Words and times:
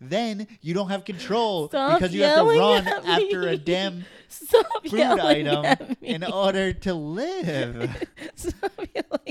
then 0.00 0.46
you 0.60 0.74
don't 0.74 0.88
have 0.88 1.04
control 1.04 1.68
Stop 1.68 1.98
because 1.98 2.14
you 2.14 2.22
have 2.22 2.38
to 2.38 2.58
run 2.58 2.86
after 2.86 3.48
a 3.48 3.56
damn 3.56 4.04
Stop 4.28 4.86
food 4.86 5.00
item 5.00 5.96
in 6.00 6.24
order 6.24 6.72
to 6.72 6.94
live. 6.94 8.06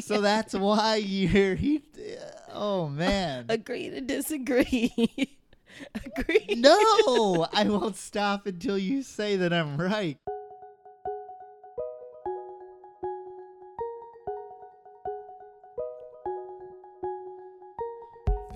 So 0.02 0.22
that's 0.22 0.54
why 0.54 0.96
you're 0.96 1.56
he. 1.56 1.84
Oh 2.54 2.88
man. 2.88 3.46
Agree 3.50 3.90
to 3.90 4.02
disagree. 4.02 4.92
Agree. 6.06 6.56
No, 6.56 7.48
I 7.54 7.66
won't 7.66 7.96
stop 7.96 8.48
until 8.48 8.78
you 8.78 9.04
say 9.04 9.36
that 9.38 9.54
I'm 9.54 9.80
right. 9.80 10.18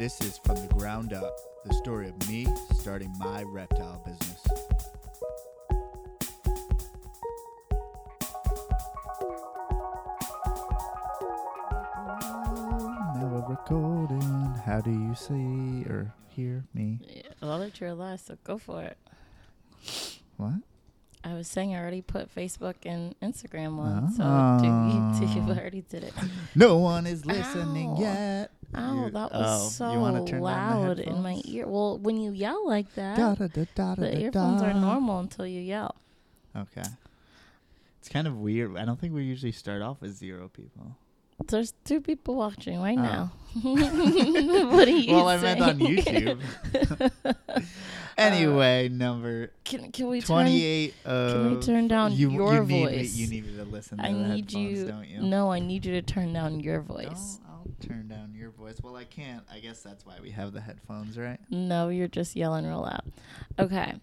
This 0.03 0.19
is 0.19 0.37
from 0.37 0.55
the 0.55 0.67
ground 0.73 1.13
up, 1.13 1.33
the 1.63 1.73
story 1.75 2.09
of 2.09 2.27
me 2.27 2.45
starting 2.73 3.09
my 3.19 3.41
reptile 3.43 4.03
business. 4.05 4.43
Now 13.15 13.45
recording. 13.49 14.53
How 14.65 14.81
do 14.81 14.91
you 14.91 15.15
see 15.15 15.85
or 15.89 16.13
hear 16.29 16.63
me? 16.73 16.99
Yeah, 17.07 17.21
I'll 17.41 17.57
let 17.57 17.79
your 17.79 17.93
last, 17.93 18.27
so 18.27 18.37
go 18.43 18.57
for 18.57 18.81
it. 18.83 18.97
What? 20.37 20.53
I 21.23 21.33
was 21.33 21.47
saying 21.47 21.73
I 21.73 21.79
already 21.79 22.01
put 22.01 22.33
Facebook 22.33 22.75
and 22.85 23.15
Instagram 23.21 23.79
on, 23.79 24.11
so 24.11 24.23
do 24.61 24.67
you, 24.67 25.27
do 25.33 25.39
you 25.39 25.45
Oh. 25.47 25.57
already 25.57 25.81
did 25.89 26.03
it. 26.03 26.13
No 26.55 26.77
one 26.77 27.07
is 27.07 27.25
listening 27.25 27.91
Ow. 27.91 27.99
yet. 27.99 28.51
Oh, 28.75 29.09
that 29.09 29.29
oh, 29.33 29.39
was 29.39 29.79
you 29.79 30.27
so 30.27 30.39
loud 30.39 30.99
in 30.99 31.21
my 31.21 31.41
ear. 31.45 31.67
Well, 31.67 31.97
when 31.99 32.17
you 32.17 32.31
yell 32.31 32.67
like 32.67 32.93
that, 32.95 33.17
Da, 33.17 33.35
da, 33.35 33.65
da, 33.75 33.95
the 33.95 34.19
earphones 34.19 34.61
are 34.61 34.73
normal 34.73 35.19
until 35.19 35.45
you 35.45 35.61
yell. 35.61 35.95
Okay. 36.55 36.83
It's 37.99 38.09
kind 38.09 38.27
of 38.27 38.37
weird. 38.37 38.77
I 38.77 38.85
don't 38.85 38.99
think 38.99 39.13
we 39.13 39.23
usually 39.23 39.51
start 39.53 39.81
off 39.81 40.01
with 40.01 40.11
zero 40.15 40.49
people. 40.49 40.97
There's 41.47 41.73
two 41.83 41.99
people 41.99 42.35
watching 42.35 42.79
right 42.81 42.97
Oh. 42.97 43.01
now. 43.01 43.31
what 44.71 44.87
are 44.87 44.91
you 44.91 45.13
well, 45.13 45.27
I 45.29 45.37
meant 45.37 45.61
on 45.61 45.77
saying? 45.79 45.97
YouTube. 45.97 47.11
anyway, 48.17 48.87
uh, 48.87 48.91
number 48.93 49.51
Can 49.63 49.91
can 49.91 50.07
we 50.07 50.21
turn? 50.21 50.27
28 50.45 50.93
of 51.05 51.31
Can 51.31 51.55
we 51.55 51.61
turn 51.61 51.87
down 51.87 52.13
you, 52.13 52.29
your 52.31 52.55
you 52.55 52.61
need 52.63 52.85
voice? 52.85 53.15
you 53.15 53.27
need 53.27 53.45
me 53.47 53.55
to 53.57 53.63
listen 53.65 53.97
to 53.97 54.05
I 54.05 54.13
the 54.13 54.19
need 54.19 54.51
you. 54.53 54.87
don't 54.87 55.07
you? 55.07 55.21
No, 55.21 55.51
I 55.51 55.59
need 55.59 55.85
you 55.85 55.93
to 55.93 56.01
turn 56.01 56.33
down 56.33 56.59
your 56.59 56.81
voice. 56.81 57.39
Turn 57.87 58.07
down 58.07 58.33
your 58.35 58.51
voice. 58.51 58.77
Well, 58.81 58.95
I 58.95 59.03
can't. 59.03 59.43
I 59.51 59.59
guess 59.59 59.81
that's 59.81 60.05
why 60.05 60.15
we 60.21 60.31
have 60.31 60.53
the 60.53 60.61
headphones, 60.61 61.17
right? 61.17 61.39
No, 61.49 61.89
you're 61.89 62.07
just 62.07 62.35
yelling 62.35 62.65
real 62.65 62.81
loud. 62.81 63.03
Okay. 63.59 63.95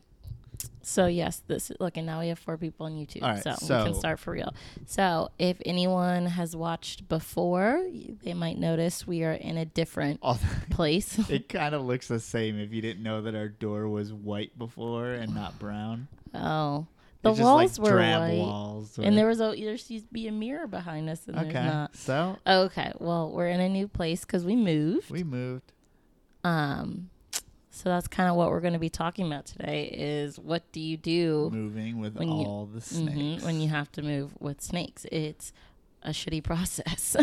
So 0.83 1.07
yes, 1.07 1.43
this 1.47 1.71
look, 1.79 1.97
and 1.97 2.07
now 2.07 2.21
we 2.21 2.29
have 2.29 2.39
four 2.39 2.57
people 2.57 2.87
on 2.87 2.93
YouTube, 2.93 3.23
All 3.23 3.31
right, 3.31 3.43
so, 3.43 3.79
we 3.79 3.85
can 3.85 3.95
start 3.95 4.19
for 4.19 4.33
real. 4.33 4.53
So 4.87 5.31
if 5.39 5.59
anyone 5.65 6.27
has 6.27 6.57
watched 6.57 7.09
before, 7.09 7.87
they 8.23 8.35
might 8.35 8.59
notice 8.59 9.07
we 9.07 9.23
are 9.23 9.33
in 9.33 9.57
a 9.57 9.65
different 9.65 10.21
place. 10.71 11.19
it 11.31 11.49
kind 11.49 11.75
of 11.75 11.83
looks 11.83 12.09
the 12.09 12.21
same 12.21 12.59
if 12.59 12.73
you 12.73 12.83
didn't 12.83 13.03
know 13.03 13.23
that 13.23 13.35
our 13.35 13.49
door 13.49 13.89
was 13.89 14.13
white 14.13 14.59
before 14.59 15.13
and 15.13 15.35
not 15.35 15.59
brown. 15.59 16.09
oh, 16.35 16.87
the 17.23 17.31
It's 17.33 17.41
walls 17.41 17.79
like 17.79 17.85
were 17.91 17.97
drab 17.97 18.21
white, 18.21 18.39
walls. 18.39 18.99
and 18.99 19.17
there 19.17 19.27
was 19.27 19.41
a 19.41 19.55
there 19.55 19.73
used 19.73 19.89
to 19.89 20.01
be 20.13 20.27
a 20.29 20.33
mirror 20.33 20.67
behind 20.67 21.09
us, 21.11 21.27
and 21.27 21.37
okay. 21.37 21.53
there's 21.53 21.67
not. 21.67 21.97
So 21.97 22.37
Okay, 22.47 22.93
well, 22.99 23.31
we're 23.31 23.49
in 23.49 23.61
a 23.61 23.69
new 23.69 23.89
place 23.89 24.23
because 24.25 24.45
we 24.45 24.57
moved. 24.57 25.11
we 25.11 25.23
moved. 25.23 25.73
Um, 26.45 27.11
so 27.71 27.89
that's 27.89 28.09
kind 28.09 28.29
of 28.31 28.37
what 28.37 28.51
we're 28.51 28.61
going 28.61 28.73
to 28.73 28.79
be 28.79 28.89
talking 28.91 29.27
about 29.27 29.47
today. 29.47 29.85
Is 29.93 30.39
what 30.39 30.71
do 30.73 30.81
you 30.81 30.97
do 30.97 31.51
moving 31.53 31.99
with 32.01 32.15
when 32.17 32.29
you- 32.29 32.47
all 32.47 32.67
the 32.67 32.81
mhm, 32.81 32.83
snakes. 33.11 33.45
when 33.45 33.61
you 33.61 33.69
have 33.69 33.93
to 33.93 34.03
move 34.03 34.33
with 34.41 34.61
snakes? 34.63 35.05
It's 35.13 35.53
a 36.03 36.11
shitty 36.11 36.43
process. 36.43 37.17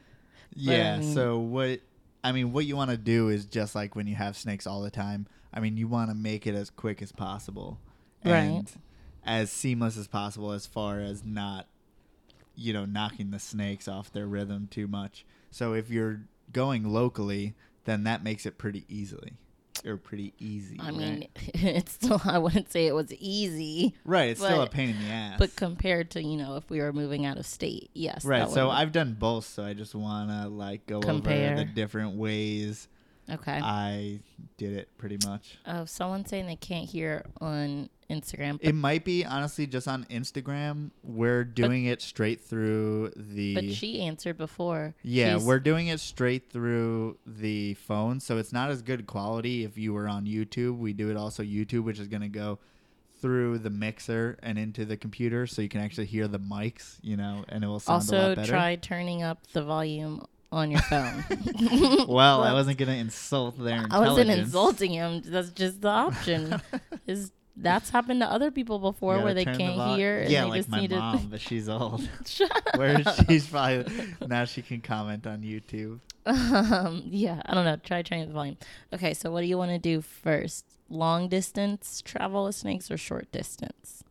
yeah. 0.54 1.00
So 1.00 1.38
what? 1.38 1.80
I 2.22 2.32
mean, 2.32 2.52
what 2.52 2.64
you 2.64 2.76
want 2.76 2.90
to 2.90 2.96
do 2.96 3.28
is 3.28 3.44
just 3.44 3.74
like 3.74 3.94
when 3.94 4.06
you 4.06 4.14
have 4.14 4.36
snakes 4.36 4.66
all 4.66 4.80
the 4.80 4.90
time. 4.90 5.26
I 5.52 5.60
mean, 5.60 5.76
you 5.76 5.86
want 5.86 6.10
to 6.10 6.16
make 6.16 6.46
it 6.46 6.54
as 6.54 6.70
quick 6.70 7.00
as 7.02 7.12
possible, 7.12 7.78
Right. 8.24 8.64
As 9.24 9.50
seamless 9.50 9.96
as 9.96 10.06
possible, 10.06 10.52
as 10.52 10.66
far 10.66 11.00
as 11.00 11.24
not, 11.24 11.66
you 12.54 12.72
know, 12.72 12.84
knocking 12.84 13.30
the 13.30 13.38
snakes 13.38 13.88
off 13.88 14.12
their 14.12 14.26
rhythm 14.26 14.68
too 14.70 14.86
much. 14.86 15.24
So 15.50 15.72
if 15.74 15.90
you're 15.90 16.22
going 16.52 16.84
locally, 16.84 17.54
then 17.84 18.04
that 18.04 18.22
makes 18.22 18.46
it 18.46 18.58
pretty 18.58 18.84
easily, 18.88 19.32
or 19.84 19.96
pretty 19.96 20.34
easy. 20.38 20.78
I 20.80 20.86
right? 20.86 20.94
mean, 20.94 21.28
it's 21.54 21.92
still 21.92 22.20
I 22.24 22.38
wouldn't 22.38 22.70
say 22.70 22.86
it 22.86 22.94
was 22.94 23.12
easy, 23.14 23.94
right? 24.04 24.30
It's 24.30 24.40
still 24.40 24.62
a 24.62 24.68
pain 24.68 24.90
in 24.90 24.98
the 25.00 25.08
ass. 25.08 25.38
but 25.38 25.54
compared 25.56 26.10
to 26.12 26.22
you 26.22 26.36
know 26.36 26.56
if 26.56 26.68
we 26.70 26.80
were 26.80 26.92
moving 26.92 27.26
out 27.26 27.36
of 27.38 27.46
state, 27.46 27.90
yes, 27.94 28.24
Right. 28.24 28.48
So 28.48 28.70
I've 28.70 28.92
done 28.92 29.16
both. 29.18 29.44
So 29.46 29.64
I 29.64 29.74
just 29.74 29.94
want 29.94 30.30
to 30.30 30.48
like 30.48 30.86
go 30.86 31.00
Compare. 31.00 31.52
over 31.52 31.64
the 31.64 31.70
different 31.70 32.16
ways 32.16 32.88
okay. 33.30 33.60
I 33.62 34.20
did 34.56 34.72
it 34.74 34.88
pretty 34.98 35.18
much. 35.26 35.58
Oh, 35.66 35.84
someone 35.84 36.24
saying 36.26 36.46
they 36.46 36.56
can't 36.56 36.88
hear 36.88 37.24
on 37.40 37.88
Instagram, 38.10 38.58
It 38.60 38.74
might 38.74 39.04
be 39.04 39.24
honestly 39.24 39.66
just 39.66 39.88
on 39.88 40.04
Instagram. 40.04 40.90
We're 41.02 41.44
doing 41.44 41.86
it 41.86 42.02
straight 42.02 42.40
through 42.40 43.12
the. 43.16 43.54
but 43.54 43.70
she 43.72 44.02
answered 44.02 44.36
before. 44.38 44.94
yeah, 45.02 45.32
She's- 45.34 45.44
we're 45.44 45.60
doing 45.60 45.88
it 45.88 46.00
straight 46.00 46.50
through 46.50 47.16
the 47.26 47.74
phone, 47.74 48.20
so 48.20 48.38
it's 48.38 48.52
not 48.52 48.70
as 48.70 48.82
good 48.82 49.06
quality 49.06 49.64
if 49.64 49.76
you 49.78 49.92
were 49.92 50.08
on 50.08 50.26
YouTube. 50.26 50.78
We 50.78 50.92
do 50.92 51.10
it 51.10 51.16
also 51.16 51.42
YouTube, 51.42 51.84
which 51.84 51.98
is 51.98 52.08
going 52.08 52.22
to 52.22 52.28
go 52.28 52.58
through 53.20 53.58
the 53.58 53.70
mixer 53.70 54.38
and 54.42 54.58
into 54.58 54.84
the 54.84 54.96
computer, 54.98 55.46
so 55.46 55.62
you 55.62 55.68
can 55.68 55.80
actually 55.80 56.06
hear 56.06 56.28
the 56.28 56.38
mics, 56.38 56.98
you 57.02 57.16
know, 57.16 57.44
and 57.48 57.64
it 57.64 57.66
will 57.66 57.80
sound 57.80 57.94
a 57.94 58.04
also 58.04 58.28
lot 58.28 58.36
better. 58.36 58.50
try 58.52 58.76
turning 58.76 59.22
up 59.22 59.46
the 59.52 59.62
volume 59.64 60.22
on 60.52 60.70
your 60.70 60.80
phone. 60.82 61.24
well, 62.06 62.42
I 62.42 62.52
wasn't 62.58 62.78
going 62.78 62.88
to 62.90 62.94
insult 62.96 63.58
their 63.58 63.86
I 63.90 63.98
wasn't 63.98 64.30
insulting 64.30 64.92
him. 64.92 65.22
That's 65.24 65.50
just 65.50 65.80
the 65.80 65.88
option. 65.88 66.60
Is 67.06 67.32
that's 67.56 67.90
happened 67.90 68.20
to 68.20 68.30
other 68.30 68.50
people 68.50 68.78
before 68.78 69.22
where 69.22 69.34
they 69.34 69.44
the 69.44 69.54
can't 69.56 69.76
vol- 69.76 69.96
hear 69.96 70.20
and 70.20 70.30
yeah, 70.30 70.42
they 70.44 70.50
like 70.50 70.58
just 70.58 70.68
my 70.70 70.80
need 70.80 70.90
mom, 70.90 71.26
but 71.30 71.40
she's 71.40 71.68
old. 71.68 72.00
to 72.00 72.08
shut 72.30 72.50
up. 72.66 72.76
Where 72.78 73.02
she's 73.28 73.46
probably 73.46 73.86
now 74.26 74.44
she 74.44 74.62
can 74.62 74.80
comment 74.80 75.26
on 75.26 75.42
YouTube. 75.42 76.00
Um, 76.26 77.02
yeah, 77.06 77.42
I 77.46 77.54
don't 77.54 77.64
know. 77.64 77.76
Try 77.76 78.02
turning 78.02 78.28
the 78.28 78.34
volume. 78.34 78.56
Okay, 78.92 79.14
so 79.14 79.30
what 79.30 79.42
do 79.42 79.46
you 79.46 79.58
want 79.58 79.70
to 79.70 79.78
do 79.78 80.00
first? 80.00 80.64
Long 80.88 81.28
distance 81.28 82.02
travel 82.02 82.44
with 82.44 82.54
snakes 82.54 82.90
or 82.90 82.96
short 82.96 83.30
distance? 83.30 84.04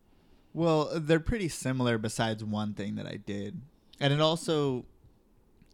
Well, 0.54 0.90
they're 1.00 1.20
pretty 1.20 1.50
similar 1.50 1.98
besides 1.98 2.44
one 2.44 2.74
thing 2.74 2.96
that 2.96 3.08
I 3.08 3.18
did. 3.18 3.62
And 4.00 4.14
it 4.14 4.22
also 4.22 4.86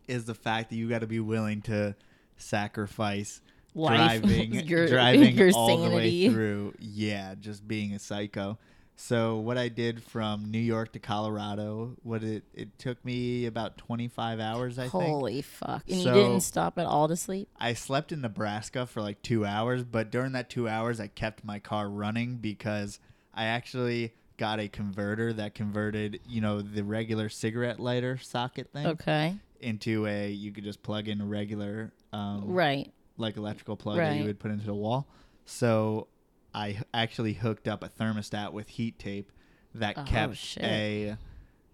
is 0.07 0.25
the 0.25 0.33
fact 0.33 0.69
that 0.69 0.75
you 0.77 0.87
got 0.89 0.99
to 0.99 1.07
be 1.07 1.19
willing 1.19 1.61
to 1.63 1.95
sacrifice 2.37 3.41
Life, 3.75 4.21
driving 4.23 4.53
your 4.67 4.87
driving 4.87 5.35
your 5.37 5.51
all 5.53 5.77
the 5.77 5.89
way 5.95 6.09
sanity. 6.09 6.29
through. 6.29 6.73
Yeah, 6.79 7.35
just 7.39 7.67
being 7.67 7.93
a 7.93 7.99
psycho. 7.99 8.57
So 8.95 9.37
what 9.37 9.57
I 9.57 9.69
did 9.69 10.03
from 10.03 10.51
New 10.51 10.59
York 10.59 10.91
to 10.91 10.99
Colorado, 10.99 11.95
what 12.03 12.21
it 12.23 12.43
it 12.53 12.77
took 12.79 13.03
me 13.05 13.45
about 13.45 13.77
25 13.77 14.39
hours, 14.41 14.77
I 14.77 14.89
think. 14.89 14.91
Holy 14.91 15.41
fuck! 15.41 15.83
And 15.87 16.01
So- 16.01 16.09
you 16.09 16.21
didn't 16.23 16.41
stop 16.41 16.77
at 16.77 16.85
all 16.85 17.07
to 17.07 17.15
sleep. 17.15 17.47
I 17.57 17.73
slept 17.73 18.11
in 18.11 18.21
Nebraska 18.21 18.85
for 18.85 19.01
like 19.01 19.21
two 19.21 19.45
hours, 19.45 19.83
but 19.85 20.11
during 20.11 20.33
that 20.33 20.49
two 20.49 20.67
hours, 20.67 20.99
I 20.99 21.07
kept 21.07 21.45
my 21.45 21.59
car 21.59 21.89
running 21.89 22.37
because 22.37 22.99
I 23.33 23.45
actually 23.45 24.13
got 24.35 24.59
a 24.59 24.67
converter 24.67 25.31
that 25.33 25.53
converted, 25.55 26.19
you 26.27 26.41
know, 26.41 26.61
the 26.61 26.83
regular 26.83 27.29
cigarette 27.29 27.79
lighter 27.79 28.17
socket 28.17 28.71
thing 28.73 28.85
Okay, 28.87 29.35
into 29.61 30.07
a 30.07 30.29
you 30.29 30.51
could 30.51 30.63
just 30.65 30.81
plug 30.83 31.07
in 31.07 31.21
a 31.21 31.25
regular, 31.25 31.93
um, 32.11 32.43
right. 32.47 32.91
Like 33.19 33.37
electrical 33.37 33.75
plug 33.75 33.97
that 33.97 34.17
you 34.17 34.25
would 34.25 34.39
put 34.39 34.51
into 34.51 34.65
the 34.65 34.73
wall. 34.73 35.07
So 35.45 36.07
I 36.53 36.79
actually 36.93 37.33
hooked 37.33 37.67
up 37.67 37.83
a 37.83 37.89
thermostat 37.89 38.53
with 38.53 38.69
heat 38.69 38.97
tape 38.99 39.31
that 39.75 39.97
Oh, 39.97 40.03
kept 40.03 40.35
shit. 40.37 40.63
a 40.63 41.17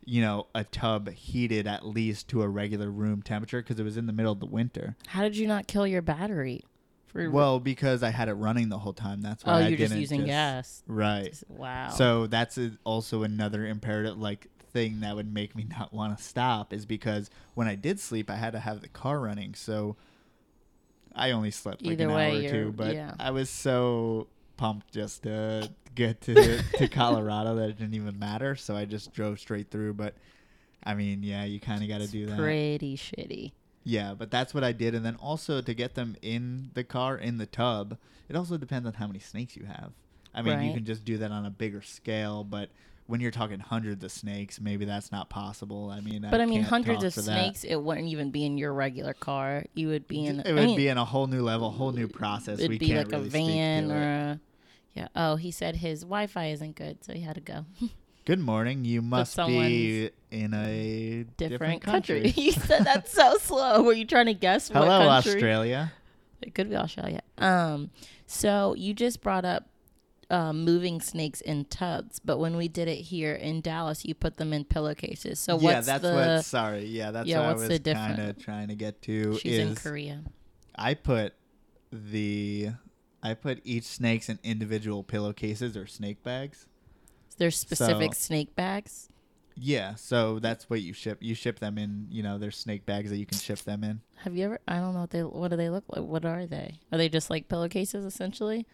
you 0.07 0.21
know 0.21 0.47
a 0.53 0.63
tub 0.63 1.09
heated 1.09 1.65
at 1.65 1.85
least 1.85 2.27
to 2.29 2.41
a 2.41 2.47
regular 2.47 2.89
room 2.91 3.21
temperature 3.21 3.61
because 3.61 3.79
it 3.79 3.83
was 3.83 3.97
in 3.97 4.05
the 4.05 4.13
middle 4.13 4.31
of 4.31 4.39
the 4.39 4.45
winter. 4.45 4.95
How 5.07 5.21
did 5.23 5.37
you 5.37 5.47
not 5.47 5.67
kill 5.67 5.87
your 5.87 6.01
battery? 6.01 6.63
For 7.07 7.29
Well, 7.29 7.59
because 7.59 8.03
I 8.03 8.09
had 8.09 8.27
it 8.27 8.33
running 8.33 8.69
the 8.69 8.77
whole 8.77 8.93
time. 8.93 9.21
That's 9.21 9.43
why 9.45 9.53
oh, 9.53 9.55
I 9.55 9.67
you're 9.69 9.77
just 9.77 9.95
using 9.95 10.25
gas. 10.25 10.83
Right. 10.85 11.33
Wow. 11.47 11.89
So 11.89 12.27
that's 12.27 12.57
a, 12.57 12.71
also 12.83 13.23
another 13.23 13.65
imperative, 13.65 14.17
like 14.17 14.47
thing 14.73 14.99
that 14.99 15.15
would 15.15 15.33
make 15.33 15.55
me 15.55 15.65
not 15.69 15.93
want 15.93 16.17
to 16.17 16.23
stop, 16.23 16.73
is 16.73 16.85
because 16.85 17.29
when 17.53 17.67
I 17.67 17.75
did 17.75 17.99
sleep, 17.99 18.29
I 18.29 18.35
had 18.35 18.51
to 18.53 18.59
have 18.59 18.81
the 18.81 18.89
car 18.89 19.19
running. 19.21 19.53
So 19.55 19.95
I 21.15 21.31
only 21.31 21.51
slept 21.51 21.81
like 21.81 21.93
Either 21.93 22.09
an 22.09 22.15
way, 22.15 22.31
hour 22.31 22.45
or 22.45 22.49
two, 22.49 22.73
but 22.75 22.93
yeah. 22.93 23.13
I 23.19 23.31
was 23.31 23.49
so 23.49 24.27
pumped 24.57 24.91
just 24.93 25.23
to 25.23 25.69
get 25.95 26.21
to 26.21 26.61
to 26.77 26.87
Colorado 26.87 27.55
that 27.55 27.69
it 27.69 27.77
didn't 27.77 27.95
even 27.95 28.19
matter. 28.19 28.55
So 28.55 28.75
I 28.75 28.85
just 28.85 29.13
drove 29.13 29.39
straight 29.39 29.71
through. 29.71 29.93
But 29.93 30.15
I 30.83 30.93
mean, 30.93 31.23
yeah, 31.23 31.45
you 31.45 31.59
kind 31.59 31.81
of 31.81 31.89
got 31.89 32.01
to 32.01 32.07
do 32.07 32.25
that. 32.27 32.37
Pretty 32.37 32.97
shitty. 32.97 33.53
Yeah, 33.83 34.15
but 34.17 34.31
that's 34.31 34.53
what 34.53 34.63
I 34.63 34.71
did, 34.71 34.95
and 34.95 35.05
then 35.05 35.15
also 35.17 35.61
to 35.61 35.73
get 35.75 35.93
them 35.93 36.15
in 36.23 36.71
the 36.73 36.83
car 36.83 37.17
in 37.17 37.37
the 37.37 37.45
tub, 37.45 37.97
it 38.27 38.35
also 38.35 38.57
depends 38.57 38.87
on 38.87 38.93
how 38.93 39.05
many 39.05 39.19
snakes 39.19 39.55
you 39.55 39.65
have. 39.65 39.91
I 40.33 40.41
mean, 40.41 40.61
you 40.63 40.73
can 40.73 40.85
just 40.85 41.05
do 41.05 41.19
that 41.19 41.31
on 41.31 41.45
a 41.45 41.49
bigger 41.51 41.81
scale, 41.81 42.43
but 42.43 42.69
when 43.07 43.21
you're 43.21 43.31
talking 43.31 43.59
hundreds 43.59 44.03
of 44.03 44.11
snakes, 44.11 44.59
maybe 44.59 44.85
that's 44.85 45.11
not 45.11 45.29
possible. 45.29 45.91
I 45.91 46.01
mean, 46.01 46.25
But 46.29 46.41
I, 46.41 46.45
mean, 46.45 46.59
can't 46.59 46.69
hundreds 46.69 47.03
of 47.03 47.13
for 47.13 47.21
that. 47.21 47.25
snakes, 47.25 47.63
it 47.63 47.75
wouldn't 47.75 48.07
even 48.07 48.31
be 48.31 48.45
in 48.45 48.57
your 48.57 48.73
regular 48.73 49.13
car. 49.13 49.63
You 49.73 49.89
would 49.89 50.07
be 50.07 50.25
in. 50.25 50.39
It 50.39 50.47
I 50.47 50.53
would 50.53 50.63
mean, 50.65 50.77
be 50.77 50.87
in 50.87 50.97
a 50.97 51.05
whole 51.05 51.27
new 51.27 51.43
level, 51.43 51.69
whole 51.71 51.91
new 51.91 52.07
process. 52.07 52.59
It'd 52.59 52.69
we 52.69 52.77
be 52.79 52.87
can't 52.87 53.07
like 53.11 53.11
really 53.11 53.27
a 53.27 53.29
van 53.29 53.91
or. 53.91 54.39
Yeah. 54.93 55.07
Oh, 55.15 55.35
he 55.35 55.51
said 55.51 55.75
his 55.75 56.01
Wi-Fi 56.01 56.47
isn't 56.51 56.75
good, 56.75 57.03
so 57.03 57.13
he 57.13 57.21
had 57.21 57.35
to 57.35 57.41
go. 57.41 57.65
Good 58.25 58.39
morning. 58.39 58.85
You 58.85 59.03
must 59.03 59.37
be 59.37 60.09
in 60.31 60.53
a 60.55 61.25
Different, 61.37 61.37
different, 61.37 61.81
country. 61.83 62.29
you 62.35 62.53
said 62.53 62.85
that 62.85 63.07
so 63.07 63.37
slow. 63.41 63.83
Were 63.83 63.93
you 63.93 64.05
trying 64.05 64.25
to 64.25 64.33
guess 64.33 64.71
what 64.71 64.83
Hello, 64.83 65.07
country? 65.09 65.33
Australia. 65.33 65.93
It 66.41 66.55
could 66.55 66.69
be 66.69 66.75
Australia. 66.75 67.21
Um, 67.37 67.91
so 68.25 68.73
you 68.75 68.95
just 68.95 69.21
brought 69.21 69.45
up 69.45 69.67
um, 70.29 70.63
moving 70.65 70.99
snakes 71.01 71.41
in 71.41 71.65
tubs, 71.65 72.19
but 72.19 72.37
when 72.39 72.57
we 72.57 72.67
did 72.67 72.87
it 72.87 72.95
here 72.97 73.33
in 73.33 73.61
Dallas, 73.61 74.05
you 74.05 74.13
put 74.15 74.37
them 74.37 74.53
in 74.53 74.63
pillowcases. 74.65 75.39
So 75.39 75.57
yeah, 75.59 75.75
what's 75.75 75.87
that's 75.87 76.01
the? 76.01 76.13
what. 76.13 76.45
Sorry, 76.45 76.85
yeah, 76.85 77.11
that's 77.11 77.27
Yeah, 77.27 77.39
what 77.47 77.57
what's 77.57 77.63
I 77.63 77.67
the 77.67 77.73
was 77.73 77.93
kind 77.97 78.15
difference? 78.15 78.37
of 78.39 78.43
trying 78.43 78.67
to 78.69 78.75
get 78.75 79.01
to. 79.03 79.37
she's 79.37 79.59
in 79.59 79.75
Korea. 79.75 80.23
I 80.75 80.93
put 80.93 81.33
the 81.91 82.69
I 83.23 83.33
put 83.33 83.61
each 83.63 83.85
snakes 83.85 84.29
in 84.29 84.39
individual 84.43 85.03
pillowcases 85.03 85.75
or 85.77 85.87
snake 85.87 86.23
bags. 86.23 86.67
There's 87.37 87.57
specific 87.57 88.13
so- 88.13 88.19
snake 88.19 88.55
bags. 88.55 89.09
Yeah, 89.57 89.95
so 89.95 90.39
that's 90.39 90.69
what 90.69 90.81
you 90.81 90.91
ship. 90.91 91.19
You 91.21 91.33
ship 91.33 91.59
them 91.59 91.77
in, 91.77 92.07
you 92.11 92.21
know, 92.23 92.37
there's 92.37 92.57
snake 92.57 92.85
bags 92.85 93.09
that 93.09 93.15
you 93.17 93.25
can 93.25 93.37
ship 93.37 93.59
them 93.59 93.85
in. 93.85 94.01
Have 94.17 94.35
you 94.35 94.43
ever? 94.43 94.59
I 94.67 94.79
don't 94.79 94.93
know 94.93 94.99
what 94.99 95.11
they. 95.11 95.23
What 95.23 95.49
do 95.49 95.55
they 95.55 95.69
look 95.69 95.85
like? 95.87 96.03
What 96.03 96.25
are 96.25 96.45
they? 96.45 96.79
Are 96.91 96.97
they 96.97 97.07
just 97.07 97.29
like 97.29 97.47
pillowcases 97.47 98.03
essentially? 98.03 98.67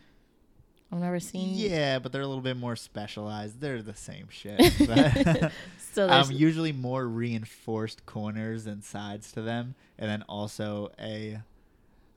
I've 0.91 0.99
never 0.99 1.19
seen. 1.19 1.53
Yeah, 1.55 1.99
but 1.99 2.11
they're 2.11 2.21
a 2.21 2.27
little 2.27 2.41
bit 2.43 2.57
more 2.57 2.75
specialized. 2.75 3.61
They're 3.61 3.81
the 3.81 3.95
same 3.95 4.27
shit. 4.29 4.59
but- 4.88 5.51
So 5.93 6.07
there's 6.07 6.29
um, 6.29 6.35
usually 6.35 6.71
more 6.71 7.05
reinforced 7.05 8.05
corners 8.05 8.65
and 8.65 8.81
sides 8.81 9.31
to 9.33 9.41
them, 9.41 9.75
and 9.99 10.09
then 10.09 10.23
also 10.29 10.89
a 10.99 11.39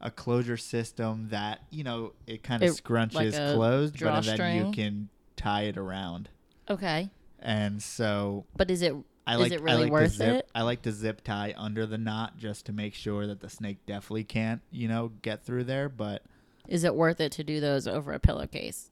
a 0.00 0.10
closure 0.12 0.56
system 0.56 1.28
that 1.30 1.62
you 1.70 1.82
know 1.82 2.12
it 2.26 2.44
kind 2.44 2.62
of 2.62 2.70
scrunches 2.70 3.14
like 3.14 3.32
closed, 3.54 3.98
but 3.98 4.20
then 4.24 4.56
you 4.66 4.70
can 4.72 5.08
tie 5.36 5.62
it 5.62 5.76
around. 5.76 6.28
okay, 6.70 7.10
And 7.40 7.82
so 7.82 8.44
but 8.56 8.70
is 8.70 8.80
it? 8.82 8.94
I 9.26 9.34
Is 9.34 9.40
like 9.40 9.52
it 9.52 9.60
I 9.60 9.64
really 9.64 9.82
like 9.84 9.92
worth 9.92 10.12
zip, 10.12 10.28
it? 10.36 10.50
I 10.54 10.62
like 10.62 10.82
to 10.82 10.92
zip 10.92 11.24
tie 11.24 11.52
under 11.56 11.84
the 11.84 11.98
knot 11.98 12.36
just 12.36 12.66
to 12.66 12.72
make 12.72 12.94
sure 12.94 13.26
that 13.26 13.40
the 13.40 13.48
snake 13.48 13.78
definitely 13.86 14.22
can't 14.24 14.60
you 14.70 14.86
know 14.86 15.10
get 15.22 15.44
through 15.44 15.64
there, 15.64 15.88
but. 15.88 16.22
Is 16.68 16.84
it 16.84 16.94
worth 16.94 17.20
it 17.20 17.32
to 17.32 17.44
do 17.44 17.60
those 17.60 17.86
over 17.86 18.12
a 18.12 18.18
pillowcase? 18.18 18.90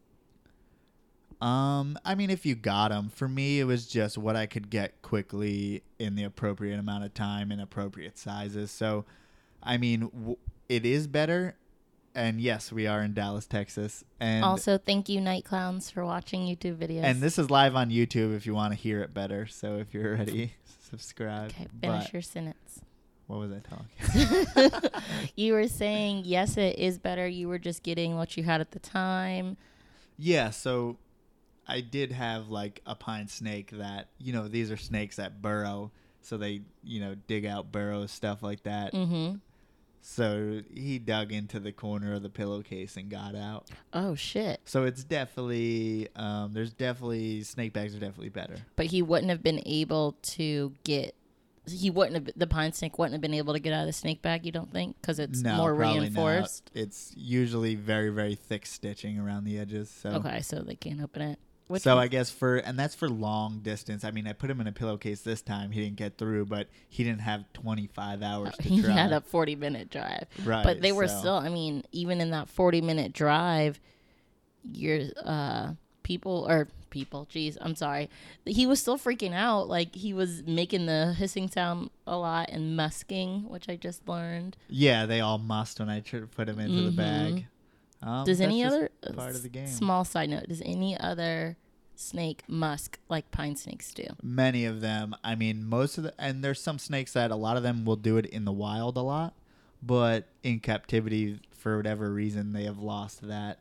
Um, 1.40 1.98
I 2.04 2.14
mean, 2.14 2.30
if 2.30 2.46
you 2.46 2.54
got 2.54 2.90
them, 2.90 3.08
for 3.08 3.28
me, 3.28 3.58
it 3.58 3.64
was 3.64 3.86
just 3.86 4.16
what 4.16 4.36
I 4.36 4.46
could 4.46 4.70
get 4.70 5.02
quickly 5.02 5.82
in 5.98 6.14
the 6.14 6.22
appropriate 6.22 6.78
amount 6.78 7.04
of 7.04 7.14
time 7.14 7.50
in 7.50 7.58
appropriate 7.58 8.16
sizes. 8.16 8.70
So, 8.70 9.04
I 9.62 9.76
mean, 9.76 10.10
w- 10.16 10.36
it 10.69 10.86
is 10.86 11.08
better. 11.08 11.56
And 12.14 12.40
yes, 12.40 12.70
we 12.70 12.86
are 12.86 13.02
in 13.02 13.14
Dallas, 13.14 13.46
Texas, 13.46 14.04
and 14.20 14.44
also, 14.44 14.76
thank 14.76 15.08
you, 15.08 15.19
night 15.19 15.46
clowns, 15.46 15.90
for 15.90 16.04
watching 16.04 16.42
YouTube 16.42 16.76
videos. 16.76 17.04
and 17.04 17.22
this 17.22 17.38
is 17.38 17.50
live 17.50 17.74
on 17.74 17.88
YouTube 17.88 18.36
if 18.36 18.44
you 18.44 18.54
want 18.54 18.74
to 18.74 18.78
hear 18.78 19.00
it 19.00 19.14
better. 19.14 19.46
So 19.46 19.76
if 19.78 19.94
you're 19.94 20.16
ready, 20.16 20.52
subscribe. 20.90 21.52
Okay, 21.52 21.69
finish 21.80 22.04
But 22.04 22.12
your 22.12 22.20
sentence. 22.20 22.82
What 23.32 23.49
was 23.49 23.52
I 23.52 24.70
talking? 24.70 24.90
you 25.37 25.55
were 25.55 25.69
saying 25.69 26.23
yes, 26.26 26.58
it 26.58 26.79
is 26.79 26.99
better. 26.99 27.26
You 27.26 27.49
were 27.49 27.58
just 27.58 27.82
getting 27.82 28.17
what 28.17 28.37
you 28.37 28.43
had 28.43 28.61
at 28.61 28.73
the 28.73 28.79
time. 28.79 29.56
Yeah, 30.19 30.50
so 30.50 30.99
I 31.67 31.81
did 31.81 32.12
have 32.12 32.49
like 32.49 32.82
a 32.84 32.94
pine 32.94 33.29
snake 33.29 33.70
that, 33.73 34.08
you 34.19 34.34
know, 34.34 34.49
these 34.49 34.70
are 34.70 34.76
snakes 34.76 35.17
that 35.17 35.40
burrow, 35.40 35.90
so 36.20 36.37
they, 36.37 36.61
you 36.84 37.00
know, 37.00 37.14
dig 37.26 37.46
out 37.46 37.73
burrows, 37.73 38.11
stuff 38.11 38.43
like 38.43 38.64
that. 38.64 38.93
Mm-hmm. 38.93 39.37
So 40.02 40.61
he 40.75 40.99
dug 40.99 41.32
into 41.32 41.58
the 41.58 41.73
corner 41.73 42.14
of 42.14 42.23
the 42.23 42.29
pillowcase 42.29 42.96
and 42.96 43.08
got 43.08 43.34
out. 43.34 43.69
Oh 43.93 44.14
shit! 44.14 44.61
So 44.64 44.84
it's 44.84 45.05
definitely, 45.05 46.08
um, 46.17 46.52
there's 46.52 46.73
definitely, 46.73 47.44
snake 47.44 47.73
bags 47.73 47.94
are 47.94 48.00
definitely 48.00 48.31
better. 48.31 48.56
But 48.76 48.87
he 48.87 49.00
wouldn't 49.00 49.31
have 49.31 49.43
been 49.43 49.62
able 49.64 50.17
to 50.23 50.73
get. 50.84 51.14
He 51.72 51.90
wouldn't 51.90 52.14
have. 52.26 52.34
The 52.36 52.46
pine 52.46 52.72
snake 52.72 52.98
wouldn't 52.98 53.12
have 53.14 53.20
been 53.20 53.34
able 53.34 53.52
to 53.54 53.60
get 53.60 53.72
out 53.72 53.80
of 53.82 53.86
the 53.86 53.92
snake 53.92 54.22
bag. 54.22 54.44
You 54.46 54.52
don't 54.52 54.72
think? 54.72 55.00
Because 55.00 55.19
it's 55.19 55.40
no, 55.42 55.56
more 55.56 55.74
probably 55.74 56.00
reinforced. 56.00 56.70
Not. 56.74 56.82
It's 56.82 57.12
usually 57.16 57.74
very, 57.74 58.10
very 58.10 58.34
thick 58.34 58.66
stitching 58.66 59.19
around 59.19 59.44
the 59.44 59.58
edges. 59.58 59.90
So 59.90 60.10
Okay, 60.10 60.40
so 60.42 60.60
they 60.60 60.74
can't 60.76 61.00
open 61.02 61.22
it. 61.22 61.38
Which 61.69 61.82
so 61.82 61.98
is- 61.98 62.04
I 62.04 62.08
guess 62.08 62.30
for 62.30 62.56
and 62.56 62.78
that's 62.78 62.94
for 62.94 63.08
long 63.08 63.60
distance. 63.60 64.04
I 64.04 64.10
mean, 64.10 64.26
I 64.26 64.34
put 64.34 64.50
him 64.50 64.60
in 64.60 64.66
a 64.66 64.72
pillowcase 64.72 65.22
this 65.22 65.40
time. 65.40 65.70
He 65.70 65.80
didn't 65.82 65.96
get 65.96 66.19
through, 66.19 66.46
but 66.46 66.69
he 66.88 67.02
didn't 67.02 67.22
have 67.22 67.50
25 67.54 68.22
hours 68.22 68.54
to 68.56 68.62
he 68.69 68.82
try. 68.82 68.90
had 68.92 69.12
a 69.12 69.20
forty 69.22 69.56
minute 69.56 69.88
drive. 69.88 70.26
right, 70.44 70.64
but 70.64 70.82
they 70.82 70.92
were 70.92 71.08
so- 71.08 71.19
still. 71.19 71.34
I 71.34 71.48
mean, 71.48 71.84
even 71.92 72.20
in 72.20 72.30
that 72.32 72.48
forty 72.50 72.80
minute 72.82 73.12
drive, 73.14 73.80
your 74.64 75.00
uh 75.24 75.72
people 76.02 76.46
or 76.48 76.69
people. 76.93 77.27
Jeez, 77.35 77.56
I'm 77.61 77.75
sorry. 77.75 78.09
He 78.47 78.65
was 78.67 78.79
still 78.81 78.97
freaking 78.97 79.35
out. 79.35 79.67
Like 79.69 79.97
he 79.97 80.15
was 80.15 80.44
making 80.47 80.87
the 80.87 81.12
hissing 81.19 81.49
sound 81.50 81.91
a 82.06 82.17
lot 82.17 82.50
and 82.50 82.79
musking, 82.79 83.49
which 83.50 83.69
I 83.69 83.75
just 83.75 84.06
learned. 84.09 84.56
Yeah, 84.69 85.06
they 85.06 85.19
all 85.21 85.39
musk 85.39 85.81
when 85.81 85.89
I 85.89 85.99
tr- 85.99 86.27
put 86.27 86.49
him 86.49 86.61
into 86.61 86.83
the 86.83 86.91
Mhm. 86.93 86.97
bag. 86.97 87.47
Um, 88.00 88.25
Does 88.25 88.41
any 88.41 88.62
other 88.62 88.91
part 89.15 89.35
of 89.35 89.43
the 89.43 89.49
game? 89.49 89.67
Small 89.67 90.05
side 90.05 90.31
note: 90.31 90.47
Does 90.49 90.62
any 90.65 90.97
other 90.99 91.56
snake 91.94 92.43
musk 92.49 92.99
like 93.09 93.31
pine 93.31 93.55
snakes 93.56 93.93
do? 93.94 94.05
Many 94.23 94.65
of 94.65 94.81
them. 94.81 95.15
I 95.23 95.35
mean, 95.35 95.65
most 95.65 95.99
of 95.99 96.05
the 96.05 96.15
and 96.21 96.43
there's 96.44 96.61
some 96.61 96.79
snakes 96.79 97.12
that 97.15 97.31
a 97.31 97.37
lot 97.37 97.56
of 97.56 97.62
them 97.62 97.85
will 97.85 97.97
do 97.97 98.17
it 98.17 98.27
in 98.27 98.44
the 98.44 98.53
wild 98.53 98.97
a 98.97 99.03
lot, 99.03 99.35
but 99.83 100.27
in 100.43 100.59
captivity 100.61 101.41
for 101.53 101.77
whatever 101.77 102.12
reason 102.12 102.53
they 102.55 102.65
have 102.65 102.79
lost 102.81 103.23
that 103.29 103.61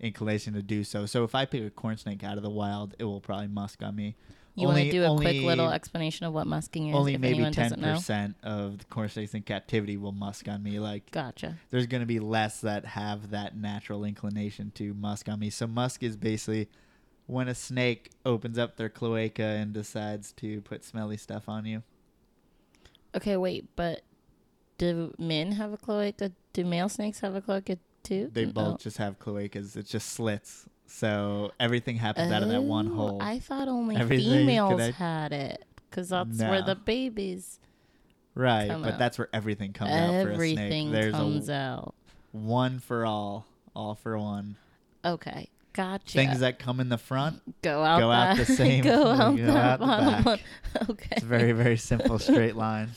inclination 0.00 0.54
to 0.54 0.62
do 0.62 0.82
so. 0.82 1.06
So 1.06 1.24
if 1.24 1.34
I 1.34 1.44
pick 1.44 1.62
a 1.62 1.70
corn 1.70 1.96
snake 1.96 2.24
out 2.24 2.36
of 2.36 2.42
the 2.42 2.50
wild, 2.50 2.94
it 2.98 3.04
will 3.04 3.20
probably 3.20 3.48
musk 3.48 3.82
on 3.82 3.94
me. 3.94 4.16
You 4.56 4.66
want 4.66 4.78
to 4.78 4.90
do 4.90 5.04
a 5.04 5.16
quick 5.16 5.42
little 5.42 5.70
explanation 5.70 6.26
of 6.26 6.34
what 6.34 6.46
musking 6.46 6.88
is, 6.88 6.94
Only 6.94 7.14
if 7.14 7.20
maybe 7.20 7.48
ten 7.50 7.80
percent 7.80 8.36
of 8.42 8.78
the 8.78 8.84
corn 8.86 9.08
snakes 9.08 9.32
in 9.32 9.42
captivity 9.42 9.96
will 9.96 10.12
musk 10.12 10.48
on 10.48 10.62
me. 10.62 10.78
Like 10.80 11.10
Gotcha. 11.10 11.56
there's 11.70 11.86
going 11.86 12.00
to 12.00 12.06
be 12.06 12.18
less 12.18 12.60
that 12.60 12.84
have 12.84 13.30
that 13.30 13.56
natural 13.56 14.04
inclination 14.04 14.72
to 14.74 14.92
musk 14.94 15.28
on 15.28 15.38
me. 15.38 15.50
So 15.50 15.66
musk 15.66 16.02
is 16.02 16.16
basically 16.16 16.68
when 17.26 17.48
a 17.48 17.54
snake 17.54 18.10
opens 18.26 18.58
up 18.58 18.76
their 18.76 18.88
cloaca 18.88 19.42
and 19.42 19.72
decides 19.72 20.32
to 20.32 20.60
put 20.62 20.84
smelly 20.84 21.16
stuff 21.16 21.48
on 21.48 21.64
you. 21.64 21.82
Okay, 23.14 23.36
wait, 23.36 23.66
but 23.76 24.02
do 24.78 25.14
men 25.18 25.52
have 25.52 25.72
a 25.72 25.76
cloaca? 25.76 26.32
Do 26.52 26.64
male 26.64 26.88
snakes 26.88 27.20
have 27.20 27.34
a 27.34 27.40
cloaca 27.40 27.78
too? 28.02 28.30
They 28.32 28.46
No. 28.46 28.52
both 28.52 28.74
oh. 28.74 28.76
just 28.78 28.98
have 28.98 29.18
cloacas. 29.18 29.76
It's 29.76 29.90
just 29.90 30.10
slits. 30.10 30.66
So 30.86 31.52
everything 31.60 31.96
happens 31.96 32.32
out 32.32 32.42
of 32.42 32.48
that 32.48 32.62
one 32.62 32.88
oh, 32.92 32.94
hole. 32.94 33.22
I 33.22 33.38
thought 33.38 33.68
only 33.68 33.96
Everything 33.96 34.46
females 34.46 34.72
connect- 34.72 34.96
had 34.96 35.32
it 35.32 35.64
because 35.88 36.08
that's 36.08 36.38
where 36.38 36.62
the 36.62 36.74
babies. 36.74 37.60
right, 38.34 38.68
but 38.68 38.94
out. 38.94 38.98
that's 38.98 39.16
where 39.18 39.28
everything 39.32 39.72
comes 39.72 39.90
out 39.92 40.24
for 40.24 40.30
a 40.32 40.36
snake. 40.36 40.58
Everything 40.58 40.90
There's 40.92 41.14
comes 41.14 41.48
a 41.48 41.54
out. 41.54 41.94
one 42.32 42.80
for 42.80 43.06
all, 43.06 43.46
all 43.74 43.94
for 43.94 44.18
one. 44.18 44.56
Okay, 45.04 45.48
gotcha. 45.72 46.12
Things 46.12 46.40
that 46.40 46.58
come 46.58 46.80
in 46.80 46.88
the 46.88 46.98
front, 46.98 47.40
go 47.62 47.82
out, 47.84 48.00
go 48.00 48.10
out 48.10 48.36
the 48.36 48.44
same- 48.44 48.82
go 48.82 49.06
out, 49.06 49.36
go 49.36 49.46
that 49.46 49.56
out 49.56 49.80
the 49.80 49.86
back. 49.86 50.26
one. 50.26 50.40
Okay. 50.90 51.08
it's 51.12 51.22
a 51.22 51.26
very, 51.26 51.52
very 51.52 51.76
simple 51.76 52.18
straight 52.18 52.56
line. 52.56 52.90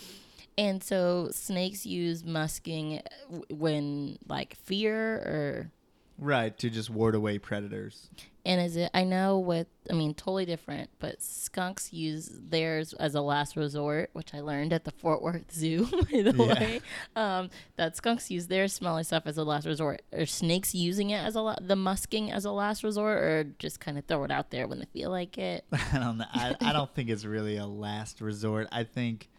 And 0.57 0.83
so 0.83 1.29
snakes 1.31 1.85
use 1.85 2.23
musking 2.23 3.01
when 3.49 4.17
like 4.27 4.55
fear 4.55 5.15
or 5.15 5.71
Right, 6.19 6.55
to 6.59 6.69
just 6.69 6.91
ward 6.91 7.15
away 7.15 7.39
predators. 7.39 8.07
and 8.45 8.61
is 8.61 8.75
it 8.75 8.91
I 8.93 9.03
know 9.03 9.39
with 9.39 9.65
I 9.89 9.93
mean 9.93 10.13
totally 10.13 10.45
different, 10.45 10.91
but 10.99 11.21
skunks 11.23 11.91
use 11.91 12.29
theirs 12.31 12.93
as 12.93 13.15
a 13.15 13.21
last 13.21 13.55
resort, 13.55 14.11
which 14.13 14.31
I 14.35 14.41
learned 14.41 14.73
at 14.73 14.83
the 14.85 14.91
Fort 14.91 15.23
Worth 15.23 15.51
Zoo, 15.51 15.85
by 16.11 16.21
the 16.21 16.33
Yeah. 16.37 16.53
way. 16.59 16.81
Um, 17.15 17.49
that 17.77 17.97
skunks 17.97 18.29
use 18.29 18.45
their 18.45 18.67
smelly 18.67 19.03
stuff 19.03 19.23
as 19.25 19.39
a 19.39 19.43
last 19.43 19.65
resort. 19.65 20.03
Are 20.13 20.27
snakes 20.27 20.75
using 20.75 21.09
it 21.09 21.17
as 21.17 21.33
a 21.35 21.41
la- 21.41 21.55
the 21.59 21.75
musking 21.75 22.31
as 22.31 22.45
a 22.45 22.51
last 22.51 22.83
resort, 22.83 23.17
or 23.17 23.43
just 23.57 23.79
kind 23.79 23.97
of 23.97 24.05
throw 24.05 24.23
it 24.23 24.29
out 24.31 24.51
there 24.51 24.67
when 24.67 24.77
they 24.79 24.85
feel 24.85 25.09
like 25.09 25.39
it? 25.39 25.65
I 25.73 25.97
don't 25.97 26.19
know. 26.19 26.25
I, 26.31 26.55
I 26.61 26.73
don't 26.73 26.93
think 26.93 27.09
it's 27.09 27.25
really 27.25 27.57
a 27.57 27.65
last 27.65 28.21
resort. 28.21 28.67
I 28.71 28.83
think 28.83 29.29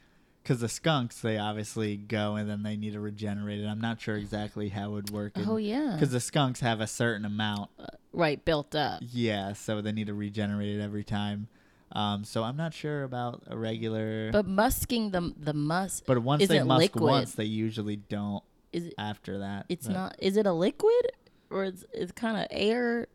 because 0.44 0.60
the 0.60 0.68
skunks, 0.68 1.20
they 1.22 1.38
obviously 1.38 1.96
go 1.96 2.36
and 2.36 2.48
then 2.48 2.62
they 2.62 2.76
need 2.76 2.92
to 2.92 3.00
regenerate 3.00 3.60
it. 3.60 3.66
I'm 3.66 3.80
not 3.80 3.98
sure 4.00 4.14
exactly 4.16 4.68
how 4.68 4.90
it 4.90 4.92
would 4.92 5.10
work. 5.10 5.32
Oh 5.46 5.56
yeah, 5.56 5.92
Because 5.94 6.10
the 6.12 6.20
skunks 6.20 6.60
have 6.60 6.80
a 6.82 6.86
certain 6.86 7.24
amount. 7.24 7.70
right 8.12 8.44
built 8.44 8.74
up. 8.74 9.00
Yeah, 9.10 9.54
so 9.54 9.80
they 9.80 9.90
need 9.92 10.06
to 10.08 10.14
regenerate 10.14 10.76
it 10.78 10.82
every 10.82 11.02
time. 11.02 11.48
Um, 11.92 12.24
so 12.24 12.42
I'm 12.42 12.56
not 12.56 12.74
sure 12.74 13.04
about 13.04 13.42
a 13.46 13.56
regular. 13.56 14.30
But 14.32 14.46
musking 14.46 15.12
the 15.12 15.32
the 15.38 15.54
musk 15.54 16.04
But 16.06 16.18
once 16.18 16.46
they 16.46 16.62
musk 16.62 16.80
liquid? 16.80 17.02
once, 17.04 17.32
they 17.32 17.44
usually 17.44 17.96
don't 17.96 18.42
is 18.72 18.86
it, 18.86 18.94
after 18.98 19.38
that. 19.38 19.64
it's 19.68 19.86
but- 19.86 19.92
not 19.94 20.16
is 20.18 20.36
it 20.36 20.44
a 20.46 20.52
liquid 20.52 21.12
or 21.50 21.64
it's 21.64 21.84
it's 21.94 22.12
kind 22.12 22.36
of 22.36 22.46
air? 22.50 23.06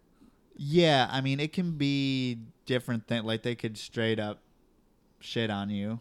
Yeah, 0.56 1.08
I 1.12 1.22
mean 1.22 1.40
it 1.40 1.54
can 1.54 1.74
be 1.78 2.40
different 2.66 3.06
thing. 3.08 3.24
Like 3.24 3.44
they 3.44 3.56
could 3.56 3.78
straight 3.78 4.20
up 4.20 4.40
shit 5.20 5.50
on 5.50 5.70
you 5.70 6.00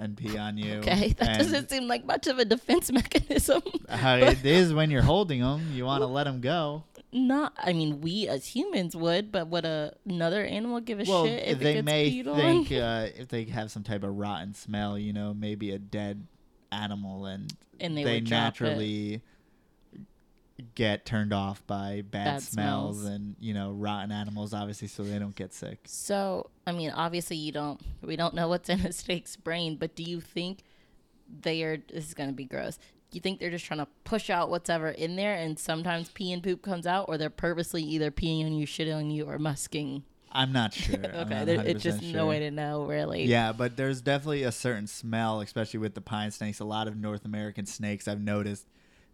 and 0.00 0.16
pee 0.16 0.36
on 0.36 0.56
you. 0.56 0.78
Okay, 0.78 1.12
that 1.18 1.38
doesn't 1.38 1.70
seem 1.70 1.86
like 1.86 2.04
much 2.04 2.26
of 2.26 2.38
a 2.38 2.44
defense 2.44 2.90
mechanism. 2.92 3.62
It 3.88 4.44
is 4.44 4.72
when 4.72 4.90
you're 4.90 5.02
holding 5.02 5.40
them, 5.40 5.70
you 5.72 5.84
want 5.84 6.02
to 6.02 6.06
let 6.06 6.24
them 6.24 6.40
go. 6.40 6.84
Not, 7.12 7.52
I 7.58 7.72
mean, 7.72 8.00
we 8.00 8.28
as 8.28 8.46
humans 8.46 8.94
would, 8.94 9.32
but 9.32 9.48
would 9.48 9.64
a, 9.64 9.94
another 10.08 10.44
animal 10.44 10.80
give 10.80 11.00
a 11.00 11.04
well, 11.06 11.26
shit 11.26 11.42
if 11.46 11.58
they 11.58 11.70
it 11.70 11.74
gets 11.74 11.84
may 11.84 12.22
think 12.22 12.72
uh, 12.72 13.08
if 13.16 13.28
they 13.28 13.44
have 13.44 13.70
some 13.70 13.82
type 13.82 14.04
of 14.04 14.16
rotten 14.16 14.54
smell, 14.54 14.96
you 14.96 15.12
know, 15.12 15.34
maybe 15.34 15.72
a 15.72 15.78
dead 15.78 16.26
animal, 16.70 17.26
and, 17.26 17.52
And 17.80 17.96
they 17.96 18.04
they, 18.04 18.14
would 18.14 18.24
drop 18.26 18.38
it. 18.38 18.44
naturally 18.60 19.22
get 20.60 21.04
turned 21.04 21.32
off 21.32 21.66
by 21.66 22.02
bad, 22.02 22.24
Bad 22.24 22.42
smells, 22.42 23.00
smells. 23.00 23.14
and 23.14 23.36
you 23.40 23.54
know 23.54 23.72
rotten 23.72 24.12
animals, 24.12 24.52
obviously, 24.54 24.88
so 24.88 25.02
they 25.02 25.18
don't 25.18 25.34
get 25.34 25.52
sick. 25.52 25.80
So, 25.86 26.50
I 26.66 26.72
mean, 26.72 26.90
obviously, 26.90 27.36
you 27.36 27.52
don't. 27.52 27.80
We 28.02 28.16
don't 28.16 28.34
know 28.34 28.48
what's 28.48 28.68
in 28.68 28.80
a 28.80 28.92
snake's 28.92 29.36
brain, 29.36 29.76
but 29.76 29.94
do 29.94 30.02
you 30.02 30.20
think 30.20 30.62
they 31.42 31.62
are? 31.62 31.76
This 31.76 32.06
is 32.08 32.14
going 32.14 32.28
to 32.30 32.34
be 32.34 32.44
gross. 32.44 32.76
Do 32.76 33.16
you 33.16 33.20
think 33.20 33.40
they're 33.40 33.50
just 33.50 33.64
trying 33.64 33.80
to 33.80 33.88
push 34.04 34.30
out 34.30 34.50
whatever 34.50 34.88
in 34.88 35.16
there, 35.16 35.34
and 35.34 35.58
sometimes 35.58 36.10
pee 36.10 36.32
and 36.32 36.42
poop 36.42 36.62
comes 36.62 36.86
out, 36.86 37.06
or 37.08 37.18
they're 37.18 37.28
purposely 37.30 37.82
either 37.82 38.10
peeing 38.10 38.44
on 38.46 38.52
you, 38.52 38.66
shitting 38.66 38.94
on 38.96 39.10
you, 39.10 39.24
or 39.24 39.38
musking? 39.38 40.02
I'm 40.32 40.52
not 40.52 40.72
sure. 40.72 40.94
Okay, 41.04 41.34
not 41.34 41.46
there, 41.46 41.60
it's 41.66 41.82
just 41.82 42.02
sure. 42.02 42.12
no 42.12 42.26
way 42.28 42.38
to 42.38 42.52
know, 42.52 42.84
really. 42.84 43.24
Yeah, 43.24 43.52
but 43.52 43.76
there's 43.76 44.00
definitely 44.00 44.44
a 44.44 44.52
certain 44.52 44.86
smell, 44.86 45.40
especially 45.40 45.80
with 45.80 45.94
the 45.94 46.00
pine 46.00 46.30
snakes. 46.30 46.60
A 46.60 46.64
lot 46.64 46.86
of 46.86 46.96
North 46.96 47.24
American 47.24 47.66
snakes, 47.66 48.06
I've 48.06 48.20
noticed, 48.20 48.68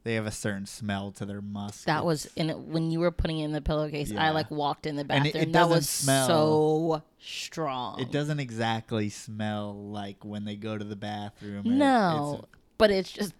they 0.07 0.15
have 0.15 0.25
a 0.27 0.31
certain 0.31 0.67
smell 0.67 1.11
to 1.11 1.27
their 1.27 1.41
musk. 1.41 1.85
That 1.87 2.05
was 2.05 2.27
in 2.37 2.49
it 2.49 2.57
when 2.59 2.93
you 2.93 3.01
were 3.01 3.11
putting 3.11 3.41
it 3.41 3.45
in 3.45 3.51
the 3.51 3.61
pillowcase. 3.61 4.13
I 4.17 4.31
like 4.31 4.49
walked 4.53 4.87
in 4.87 4.95
the 4.95 5.01
And 5.01 5.09
bathroom. 5.09 5.27
it- 5.35 5.49
it 5.49 5.53
that 5.53 5.69
was 5.69 5.89
smell- 5.89 6.29
so 6.29 7.03
strong. 7.19 7.99
It 8.01 8.13
doesn't 8.13 8.39
exactly 8.39 9.11
smell 9.11 9.75
like 9.75 10.25
when 10.25 10.45
they 10.45 10.55
go 10.55 10.79
to 10.79 10.85
the 10.85 10.95
bathroom. 10.95 11.63
No, 11.65 12.35
it's- 12.39 12.51
but 12.79 12.93
it's 12.93 13.11
just 13.11 13.35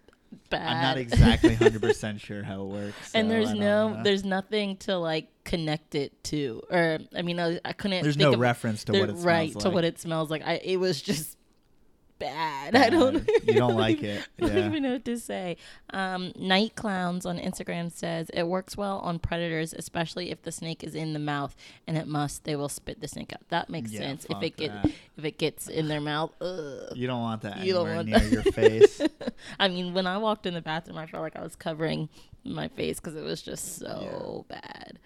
bad. 0.49 0.67
I'm 0.67 0.81
not 0.81 0.97
exactly 0.97 1.55
100% 1.55 2.19
sure 2.19 2.43
how 2.43 2.63
it 2.63 2.67
works. 2.67 3.11
and 3.15 3.31
there's 3.31 3.53
no, 3.53 4.01
there's 4.03 4.25
nothing 4.25 4.75
to 4.77 4.97
like 4.97 5.29
connect 5.45 5.95
it 5.95 6.21
to, 6.25 6.61
or 6.69 6.99
I 7.15 7.21
mean, 7.21 7.39
I, 7.39 7.61
I 7.63 7.71
couldn't. 7.71 8.03
There's 8.03 8.17
no 8.17 8.33
of, 8.33 8.39
reference 8.41 8.83
to 8.83 8.91
what 8.91 9.03
it 9.09 9.13
smells 9.13 9.25
right 9.25 9.55
like. 9.55 9.63
to 9.63 9.69
what 9.69 9.85
it 9.85 9.99
smells 9.99 10.29
like. 10.29 10.41
I 10.45 10.55
it 10.55 10.81
was 10.81 11.01
just 11.01 11.36
bad. 12.19 12.75
I 12.75 12.89
don't. 12.89 13.27
You 13.45 13.53
don't 13.53 13.75
like 13.85 14.01
it. 14.03 14.27
I 14.41 14.45
don't 14.47 14.55
Yeah. 14.57 14.65
even 14.67 14.83
know 14.83 14.93
what 14.93 15.05
to 15.05 15.17
say. 15.19 15.57
Um, 15.91 16.33
Night 16.37 16.75
Clowns 16.75 17.25
on 17.25 17.37
Instagram 17.39 17.91
says 17.91 18.29
it 18.33 18.43
works 18.47 18.75
well 18.75 18.99
on 18.99 19.19
predators, 19.19 19.73
especially 19.73 20.31
if 20.31 20.41
the 20.43 20.51
snake 20.51 20.83
is 20.83 20.95
in 20.95 21.13
the 21.13 21.19
mouth 21.19 21.55
and 21.87 21.97
it 21.97 22.07
musk. 22.07 22.43
They 22.43 22.55
will 22.55 22.69
spit 22.69 23.01
the 23.01 23.07
snake 23.07 23.33
out. 23.33 23.47
That 23.49 23.69
makes 23.69 23.91
Yeah, 23.91 23.99
sense. 24.01 24.25
If 24.29 24.41
it 24.43 24.57
get 24.57 24.71
that. 24.83 24.91
if 25.17 25.25
it 25.25 25.37
gets 25.37 25.67
in 25.67 25.87
their 25.87 26.01
mouth, 26.01 26.31
ugh. 26.41 26.93
You 26.95 27.07
don't 27.07 27.21
want 27.21 27.41
that 27.43 27.59
You 27.59 27.73
don't 27.73 27.93
want 27.95 28.07
near 28.07 28.19
that. 28.19 28.31
your 28.31 28.43
face. 28.43 29.01
I 29.59 29.67
mean, 29.67 29.93
when 29.93 30.07
I 30.07 30.17
walked 30.17 30.45
in 30.45 30.53
the 30.53 30.61
bathroom, 30.61 30.97
I 30.97 31.05
felt 31.05 31.21
like 31.23 31.35
I 31.35 31.41
was 31.43 31.55
covering 31.55 32.09
my 32.43 32.67
face 32.69 32.99
because 32.99 33.15
it 33.15 33.23
was 33.23 33.41
just 33.41 33.77
so 33.77 34.45
bad. 34.47 34.99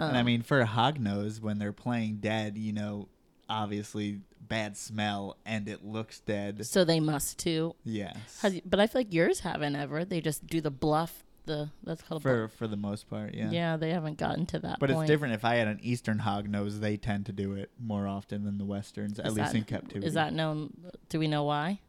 Um, 0.00 0.10
and 0.10 0.18
I 0.18 0.22
mean, 0.22 0.42
for 0.42 0.60
a 0.60 0.66
hognose, 0.66 1.40
when 1.40 1.58
they're 1.58 1.72
playing 1.72 2.16
dead, 2.16 2.56
you 2.56 2.72
know, 2.72 3.08
obviously 3.48 4.20
bad 4.48 4.76
smell 4.76 5.36
and 5.44 5.68
it 5.68 5.84
looks 5.84 6.20
dead. 6.20 6.64
so 6.66 6.84
they 6.84 7.00
musk 7.00 7.36
too. 7.38 7.74
Yes. 7.84 8.16
Has, 8.42 8.60
but 8.64 8.80
I 8.80 8.86
feel 8.86 9.00
like 9.00 9.12
yours 9.12 9.40
haven't 9.40 9.76
ever. 9.76 10.04
They 10.04 10.20
just 10.20 10.46
do 10.46 10.60
the 10.60 10.70
bluff. 10.70 11.24
The 11.46 11.70
that's 11.82 12.02
called 12.02 12.20
For 12.22 12.48
for 12.48 12.66
the 12.66 12.76
most 12.76 13.08
part, 13.08 13.32
yeah. 13.34 13.50
Yeah, 13.50 13.76
they 13.78 13.90
haven't 13.90 14.18
gotten 14.18 14.44
to 14.46 14.58
that. 14.58 14.78
But 14.80 14.90
point. 14.90 15.02
it's 15.04 15.10
different 15.10 15.32
if 15.34 15.44
I 15.46 15.54
had 15.54 15.66
an 15.66 15.78
eastern 15.82 16.18
hognose, 16.18 16.80
they 16.80 16.98
tend 16.98 17.24
to 17.26 17.32
do 17.32 17.54
it 17.54 17.70
more 17.80 18.06
often 18.06 18.44
than 18.44 18.58
the 18.58 18.66
westerns, 18.66 19.18
at 19.18 19.26
Is 19.26 19.34
least 19.34 19.54
in 19.54 19.64
captivity. 19.64 20.06
Is 20.06 20.12
that 20.14 20.34
known? 20.34 20.74
Do 21.08 21.18
we 21.18 21.26
know 21.26 21.44
why? 21.44 21.80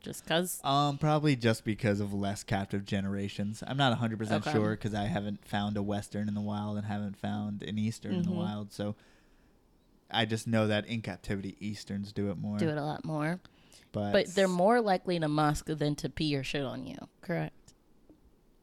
Just 0.00 0.24
because? 0.24 0.60
Um, 0.64 0.96
probably 0.98 1.36
just 1.36 1.62
because 1.64 2.00
of 2.00 2.14
less 2.14 2.42
captive 2.42 2.86
generations. 2.86 3.62
I'm 3.66 3.76
not 3.76 3.98
100% 3.98 4.28
sure 4.28 4.36
Okay. 4.36 4.52
sure 4.52 4.70
because 4.70 4.94
I 4.94 5.04
haven't 5.04 5.44
found 5.46 5.76
a 5.76 5.82
Western 5.82 6.26
in 6.28 6.34
the 6.34 6.40
wild 6.40 6.78
and 6.78 6.86
haven't 6.86 7.18
found 7.18 7.62
an 7.64 7.76
Eastern 7.78 8.14
in 8.14 8.22
the 8.22 8.30
Mhm. 8.30 8.36
wild. 8.36 8.72
So 8.72 8.94
I 10.10 10.24
just 10.24 10.46
know 10.46 10.68
that 10.68 10.86
in 10.86 11.02
captivity, 11.02 11.56
Easterns 11.60 12.12
do 12.12 12.30
it 12.30 12.38
more. 12.38 12.58
Do 12.58 12.68
it 12.68 12.76
a 12.78 12.84
lot 12.84 13.04
more. 13.04 13.40
But, 13.92 14.12
But 14.12 14.26
they're 14.34 14.48
more 14.48 14.80
likely 14.80 15.18
to 15.18 15.28
musk 15.28 15.66
than 15.66 15.94
to 15.96 16.08
pee 16.08 16.36
or 16.36 16.44
shit 16.44 16.64
on 16.64 16.86
you. 16.86 16.96
Correct? 17.22 17.54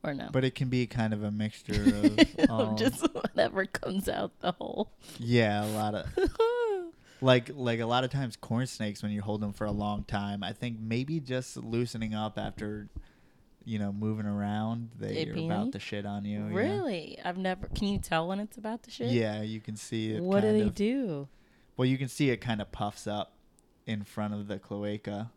Or 0.03 0.13
no? 0.13 0.29
But 0.31 0.43
it 0.43 0.53
can 0.53 0.69
be 0.69 0.85
kind 0.85 1.13
of 1.13 1.23
a 1.23 1.31
mixture 1.31 1.81
of 2.03 2.49
all. 2.49 2.61
Um, 2.69 2.77
just 2.77 3.01
whatever 3.13 3.65
comes 3.65 4.07
out 4.09 4.37
the 4.41 4.51
hole. 4.51 4.91
yeah, 5.17 5.65
a 5.65 5.71
lot 5.71 5.95
of 5.95 6.05
like 7.21 7.49
like 7.55 7.79
a 7.79 7.85
lot 7.85 8.03
of 8.03 8.11
times 8.11 8.35
corn 8.35 8.67
snakes 8.67 9.01
when 9.01 9.11
you 9.11 9.21
hold 9.21 9.41
them 9.41 9.53
for 9.53 9.65
a 9.65 9.71
long 9.71 10.03
time. 10.03 10.43
I 10.43 10.51
think 10.51 10.77
maybe 10.79 11.19
just 11.21 11.55
loosening 11.57 12.13
up 12.13 12.37
after 12.37 12.89
you 13.65 13.79
know 13.79 13.91
moving 13.93 14.25
around, 14.25 14.89
They 14.99 15.25
they're 15.25 15.33
about 15.45 15.71
to 15.73 15.79
shit 15.79 16.05
on 16.05 16.25
you. 16.25 16.47
yeah. 16.47 16.53
really? 16.55 17.19
I've 17.23 17.37
never. 17.37 17.67
Can 17.67 17.87
you 17.87 17.99
tell 17.99 18.27
when 18.27 18.39
it's 18.39 18.57
about 18.57 18.83
to 18.83 18.91
shit? 18.91 19.09
Yeah, 19.11 19.41
you 19.41 19.59
can 19.61 19.75
see 19.75 20.13
it. 20.13 20.21
What 20.23 20.41
do 20.41 20.51
they 20.51 20.61
of- 20.61 20.75
do? 20.75 21.27
Well, 21.77 21.85
you 21.87 21.97
can 21.97 22.07
see 22.07 22.29
it 22.29 22.37
kind 22.37 22.61
of 22.61 22.71
puffs 22.71 23.07
up 23.07 23.33
in 23.85 24.03
front 24.03 24.33
of 24.33 24.47
the 24.47 24.59
cloaca. 24.59 25.31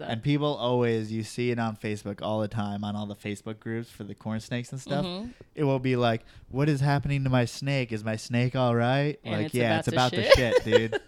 And 0.00 0.22
people 0.22 0.54
always, 0.54 1.12
you 1.12 1.22
see 1.22 1.50
it 1.50 1.58
on 1.58 1.76
Facebook 1.76 2.22
all 2.22 2.40
the 2.40 2.48
time 2.48 2.82
on 2.82 2.96
all 2.96 3.04
the 3.06 3.14
Facebook 3.14 3.60
groups 3.60 3.90
for 3.90 4.04
the 4.04 4.14
corn 4.14 4.40
snakes 4.40 4.72
and 4.72 4.80
stuff. 4.80 5.04
Mhm. 5.04 5.34
It 5.54 5.64
will 5.64 5.78
be 5.78 5.96
like, 5.96 6.22
"What 6.50 6.68
is 6.70 6.80
happening 6.80 7.24
to 7.24 7.30
my 7.30 7.44
snake? 7.44 7.92
Is 7.92 8.02
my 8.02 8.16
snake 8.16 8.56
all 8.56 8.74
right?" 8.74 9.20
And 9.22 9.34
like, 9.36 9.46
it's 9.46 9.54
yeah, 9.54 9.66
about 9.66 9.78
it's 9.78 9.88
to 9.88 9.94
about 9.94 10.12
to 10.12 10.22
shit. 10.24 10.62
shit, 10.64 10.64
dude. 10.64 11.00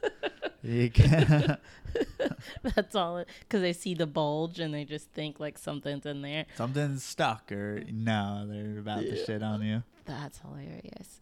You 2.54 2.60
can- 2.62 2.72
That's 2.76 2.94
all. 2.94 3.24
Because 3.40 3.62
they 3.62 3.72
see 3.72 3.94
the 3.94 4.06
bulge 4.06 4.58
and 4.60 4.72
they 4.72 4.84
just 4.84 5.10
think 5.12 5.40
like 5.40 5.58
something's 5.58 6.06
in 6.06 6.22
there. 6.22 6.46
Something's 6.56 7.04
stuck, 7.04 7.50
or 7.52 7.82
no, 7.90 8.46
they're 8.48 8.78
about 8.78 9.00
to 9.00 9.24
shit 9.24 9.42
on 9.42 9.62
you. 9.62 9.82
That's 10.04 10.38
hilarious. 10.38 11.20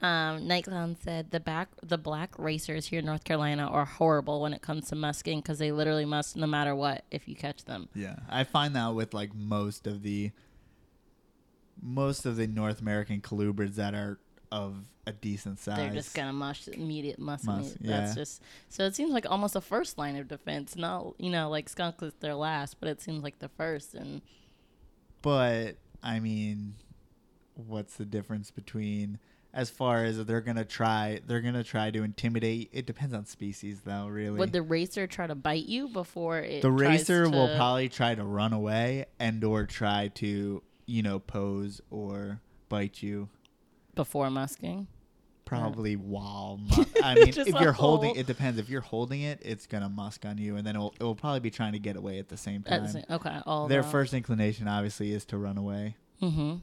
Um, 0.00 0.46
Nightclown 0.46 0.96
said 1.02 1.32
the 1.32 1.40
back 1.40 1.70
the 1.82 1.98
black 1.98 2.38
racers 2.38 2.86
here 2.86 3.00
in 3.00 3.06
North 3.06 3.24
Carolina 3.24 3.66
are 3.66 3.84
horrible 3.84 4.40
when 4.40 4.52
it 4.52 4.62
comes 4.62 4.88
to 4.90 4.94
musking 4.94 5.42
because 5.42 5.58
they 5.58 5.72
literally 5.72 6.04
musk 6.04 6.36
no 6.36 6.46
matter 6.46 6.72
what 6.74 7.04
if 7.10 7.26
you 7.26 7.34
catch 7.34 7.64
them. 7.64 7.88
Yeah, 7.96 8.14
I 8.28 8.44
find 8.44 8.76
that 8.76 8.94
with 8.94 9.12
like 9.12 9.34
most 9.34 9.88
of 9.88 10.02
the 10.02 10.30
most 11.82 12.26
of 12.26 12.36
the 12.36 12.46
North 12.46 12.80
American 12.80 13.20
colubrids 13.20 13.74
that 13.74 13.94
are 13.94 14.20
of 14.50 14.76
a 15.06 15.12
decent 15.12 15.58
size. 15.58 15.76
They're 15.76 15.90
just 15.90 16.14
gonna 16.14 16.32
mush 16.32 16.68
immediate. 16.68 17.18
Muss, 17.18 17.44
immediate- 17.44 17.78
That's 17.80 18.10
yeah. 18.10 18.22
just 18.22 18.42
so 18.68 18.84
it 18.84 18.94
seems 18.94 19.12
like 19.12 19.30
almost 19.30 19.56
a 19.56 19.60
first 19.60 19.98
line 19.98 20.16
of 20.16 20.28
defense. 20.28 20.76
Not 20.76 21.14
you 21.18 21.30
know 21.30 21.48
like 21.50 21.68
skunk 21.68 22.02
is 22.02 22.12
their 22.20 22.34
last, 22.34 22.78
but 22.80 22.88
it 22.88 23.00
seems 23.00 23.22
like 23.22 23.38
the 23.38 23.48
first. 23.48 23.94
And 23.94 24.22
But 25.22 25.76
I 26.02 26.20
mean, 26.20 26.74
what's 27.54 27.96
the 27.96 28.04
difference 28.04 28.50
between 28.50 29.18
as 29.54 29.70
far 29.70 30.04
as 30.04 30.24
they're 30.26 30.42
gonna 30.42 30.64
try 30.64 31.20
they're 31.26 31.40
gonna 31.40 31.64
try 31.64 31.90
to 31.90 32.02
intimidate 32.02 32.68
it 32.72 32.86
depends 32.86 33.14
on 33.14 33.24
species 33.24 33.80
though 33.80 34.06
really 34.06 34.38
would 34.38 34.52
the 34.52 34.62
racer 34.62 35.06
try 35.06 35.26
to 35.26 35.34
bite 35.34 35.64
you 35.64 35.88
before 35.88 36.38
it? 36.38 36.60
the 36.60 36.70
racer 36.70 37.28
will 37.28 37.56
probably 37.56 37.88
try 37.88 38.14
to 38.14 38.22
run 38.22 38.52
away 38.52 39.06
and 39.18 39.42
or 39.42 39.64
try 39.64 40.08
to 40.08 40.62
you 40.86 41.02
know 41.02 41.18
pose 41.18 41.80
or 41.90 42.40
bite 42.68 43.02
you 43.02 43.28
before 43.98 44.28
musking. 44.28 44.86
probably 45.44 45.96
while 45.96 46.58
mu- 46.62 46.84
i 47.02 47.14
mean 47.20 47.32
Just 47.32 47.48
if 47.48 47.54
a 47.56 47.60
you're 47.62 47.72
holding 47.72 48.10
whole- 48.10 48.18
it 48.20 48.26
depends 48.26 48.58
if 48.58 48.68
you're 48.68 48.80
holding 48.82 49.22
it 49.22 49.38
it's 49.42 49.66
gonna 49.66 49.88
musk 49.88 50.24
on 50.26 50.36
you 50.38 50.56
and 50.56 50.66
then 50.66 50.76
it'll, 50.76 50.94
it'll 51.00 51.14
probably 51.14 51.40
be 51.40 51.50
trying 51.50 51.72
to 51.72 51.78
get 51.78 51.96
away 51.96 52.18
at 52.18 52.28
the 52.28 52.36
same 52.36 52.62
At 52.66 52.70
time 52.70 52.82
the 52.84 52.88
same- 52.90 53.04
okay, 53.10 53.38
all 53.46 53.66
their 53.68 53.82
first 53.82 54.12
inclination 54.14 54.68
obviously 54.68 55.12
is 55.12 55.24
to 55.26 55.36
run 55.38 55.58
away 55.58 55.96
Mm-hmm. 56.22 56.56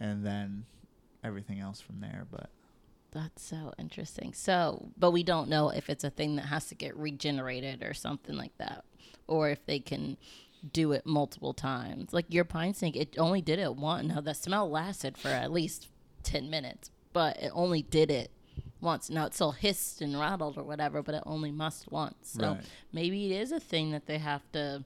and 0.00 0.24
then 0.26 0.64
everything 1.24 1.58
else 1.60 1.80
from 1.80 2.00
there 2.00 2.26
but 2.30 2.50
That's 3.12 3.42
so 3.42 3.72
interesting. 3.78 4.34
So, 4.34 4.90
but 4.98 5.12
we 5.12 5.22
don't 5.22 5.48
know 5.48 5.70
if 5.70 5.88
it's 5.88 6.04
a 6.04 6.10
thing 6.10 6.36
that 6.36 6.46
has 6.46 6.66
to 6.68 6.74
get 6.74 6.94
regenerated 6.96 7.82
or 7.82 7.94
something 7.94 8.36
like 8.36 8.56
that, 8.58 8.84
or 9.26 9.48
if 9.48 9.64
they 9.64 9.80
can 9.80 10.18
do 10.74 10.92
it 10.92 11.06
multiple 11.06 11.54
times. 11.54 12.12
Like 12.12 12.26
your 12.28 12.44
pine 12.44 12.74
snake, 12.74 12.96
it 12.96 13.16
only 13.18 13.40
did 13.40 13.58
it 13.58 13.74
once. 13.76 14.08
Now 14.08 14.20
the 14.20 14.34
smell 14.34 14.68
lasted 14.70 15.16
for 15.16 15.28
at 15.30 15.50
least 15.50 15.88
ten 16.28 16.50
minutes, 16.50 16.90
but 17.12 17.36
it 17.42 17.50
only 17.54 17.82
did 17.82 18.10
it 18.10 18.30
once. 18.80 19.10
Now 19.10 19.26
it 19.26 19.34
still 19.34 19.52
hissed 19.52 20.00
and 20.02 20.18
rattled 20.18 20.56
or 20.58 20.62
whatever, 20.62 21.02
but 21.02 21.14
it 21.14 21.22
only 21.26 21.50
musk 21.50 21.90
once. 21.90 22.16
So 22.22 22.52
Right. 22.52 22.64
maybe 22.92 23.32
it 23.32 23.40
is 23.40 23.50
a 23.52 23.58
thing 23.60 23.90
that 23.92 24.06
they 24.06 24.18
have 24.18 24.42
to 24.52 24.84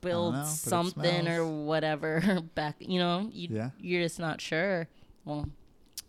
build 0.00 0.34
know, 0.34 0.42
something 0.44 1.28
or 1.28 1.46
whatever 1.46 2.40
back. 2.54 2.76
You 2.80 2.98
know, 2.98 3.28
you 3.32 3.48
Yeah. 3.50 3.70
you're 3.78 4.02
just 4.02 4.18
not 4.18 4.40
sure. 4.40 4.88
Well, 5.24 5.48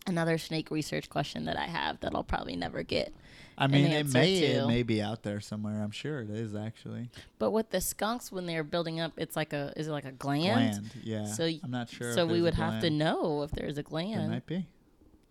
another 0.07 0.37
snake 0.37 0.71
research 0.71 1.09
question 1.09 1.45
that 1.45 1.57
I 1.57 1.65
have 1.65 1.99
that 2.01 2.15
I'll 2.15 2.23
probably 2.23 2.55
never 2.55 2.83
get. 2.83 3.13
I 3.61 3.65
an 3.65 3.71
mean, 3.71 3.85
it 3.91 4.07
may 4.13 4.39
to. 4.41 4.45
it 4.45 4.67
may 4.67 4.83
be 4.83 5.01
out 5.01 5.23
there 5.23 5.39
somewhere. 5.39 5.81
I'm 5.81 5.91
sure 5.91 6.21
it 6.21 6.29
is 6.29 6.55
actually. 6.55 7.09
But 7.39 7.51
with 7.51 7.69
the 7.69 7.79
skunks, 7.81 8.31
when 8.31 8.45
they're 8.45 8.63
building 8.63 8.99
up, 8.99 9.13
it's 9.17 9.35
like 9.35 9.53
a 9.53 9.71
is 9.77 9.87
it 9.87 9.91
like 9.91 10.05
a 10.05 10.11
gland? 10.11 10.43
Gland, 10.43 10.91
yeah. 11.03 11.25
So 11.25 11.45
y- 11.45 11.59
I'm 11.63 11.71
not 11.71 11.89
sure. 11.89 12.13
so 12.13 12.25
we 12.25 12.41
would 12.41 12.55
have 12.55 12.81
to 12.81 12.89
know 12.89 13.43
if 13.43 13.51
there's 13.51 13.77
a 13.77 13.81
It 13.81 13.85
gland. 13.85 14.29
might 14.31 14.45
be. 14.45 14.67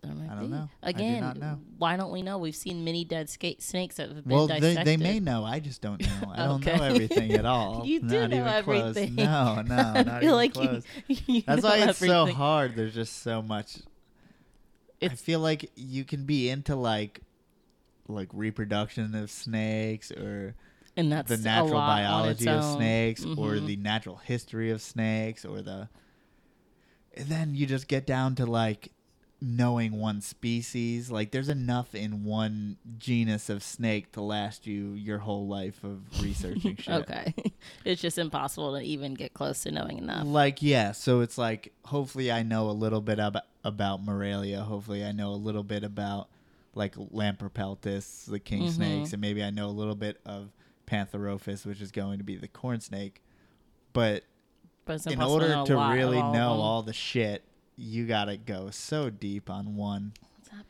There 0.01 0.13
might 0.15 0.31
I 0.31 0.33
don't 0.35 0.43
be. 0.45 0.47
know. 0.49 0.69
I 0.81 0.91
do 0.93 0.97
Again, 0.97 1.21
not 1.21 1.37
know. 1.37 1.59
why 1.77 1.95
don't 1.95 2.11
we 2.11 2.23
know? 2.23 2.39
We've 2.39 2.55
seen 2.55 2.83
many 2.83 3.05
dead 3.05 3.29
ska- 3.29 3.59
snakes 3.59 3.97
that 3.97 4.09
have 4.09 4.25
been 4.27 4.35
Well, 4.35 4.47
they, 4.47 4.59
dissected. 4.59 4.87
they 4.87 4.97
may 4.97 5.19
know. 5.19 5.43
I 5.45 5.59
just 5.59 5.79
don't 5.81 6.01
know. 6.01 6.31
I 6.33 6.45
don't 6.47 6.65
know 6.65 6.71
everything 6.81 7.33
at 7.33 7.45
all. 7.45 7.85
You 7.85 7.99
do 7.99 8.21
not 8.21 8.29
know 8.31 8.37
even 8.37 8.47
everything. 8.47 9.15
Close. 9.15 9.27
No, 9.27 9.61
no, 9.61 9.75
not 9.75 10.07
I 10.07 10.19
feel 10.21 10.23
even 10.23 10.31
like 10.31 10.55
you- 10.55 10.67
close. 10.69 10.83
you 11.27 11.41
That's 11.45 11.61
why 11.61 11.77
it's 11.87 11.99
so 11.99 12.25
hard. 12.27 12.75
There's 12.75 12.95
just 12.95 13.21
so 13.21 13.43
much. 13.43 13.77
I 15.03 15.09
feel 15.09 15.39
like 15.39 15.69
you 15.75 16.03
can 16.03 16.25
be 16.25 16.49
into 16.49 16.75
like, 16.75 17.21
like 18.07 18.29
reproduction 18.33 19.15
of 19.15 19.29
snakes 19.31 20.11
or 20.11 20.55
And 20.97 21.11
that's 21.11 21.29
the 21.29 21.37
natural 21.37 21.79
lot 21.79 21.89
on 21.89 22.29
its 22.29 22.43
biology 22.43 22.47
of 22.47 22.63
snakes 22.63 23.23
or 23.37 23.55
Mhm. 23.55 23.65
the 23.67 23.75
natural 23.77 24.17
history 24.17 24.71
of 24.71 24.81
snakes 24.81 25.45
or 25.45 25.61
the. 25.61 25.89
And 27.15 27.27
then 27.27 27.55
you 27.55 27.65
just 27.65 27.87
get 27.87 28.05
down 28.07 28.35
to 28.35 28.45
like 28.45 28.91
knowing 29.41 29.93
one 29.99 30.21
species. 30.21 31.09
Like 31.11 31.31
there's 31.31 31.49
enough 31.49 31.93
in 31.95 32.23
one 32.23 32.77
genus 32.97 33.49
of 33.49 33.63
snake 33.63 34.11
to 34.13 34.21
last 34.21 34.65
you 34.67 34.93
your 34.93 35.17
whole 35.19 35.47
life 35.47 35.83
of 35.83 36.01
researching 36.21 36.75
shit. 36.77 37.01
Okay, 37.01 37.33
it's 37.85 38.01
just 38.01 38.17
impossible 38.17 38.77
to 38.77 38.81
even 38.83 39.13
get 39.13 39.33
close 39.33 39.63
to 39.63 39.71
knowing 39.71 39.97
enough. 39.97 40.25
Like 40.25 40.61
yeah, 40.61 40.91
so 40.93 41.21
it's 41.21 41.37
like 41.37 41.73
hopefully 41.85 42.31
I 42.31 42.43
know 42.43 42.69
a 42.69 42.71
little 42.71 43.01
bit 43.01 43.19
about 43.19 43.43
about 43.63 44.03
Morelia. 44.03 44.61
Hopefully 44.61 45.03
I 45.03 45.11
know 45.11 45.31
a 45.31 45.35
little 45.35 45.63
bit 45.63 45.83
about 45.83 46.29
like 46.73 46.95
Lampropeltis, 46.95 48.25
the 48.25 48.39
king 48.39 48.63
Mhm. 48.63 48.69
snakes, 48.71 49.13
and 49.13 49.21
maybe 49.21 49.43
I 49.43 49.49
know 49.49 49.67
a 49.67 49.71
little 49.71 49.95
bit 49.95 50.19
of 50.25 50.51
Pantherophis, 50.87 51.65
which 51.65 51.81
is 51.81 51.91
going 51.91 52.17
to 52.17 52.23
be 52.23 52.35
the 52.35 52.47
corn 52.47 52.79
snake. 52.81 53.21
But 53.93 54.23
But 54.85 55.05
in 55.07 55.21
order 55.21 55.63
to 55.65 55.75
really 55.75 56.17
all 56.17 56.33
know 56.33 56.49
all 56.53 56.81
the 56.83 56.93
shit, 56.93 57.43
you 57.77 58.05
gotta 58.07 58.37
go 58.37 58.69
so 58.71 59.09
deep 59.09 59.49
on 59.49 59.75
one. 59.75 60.13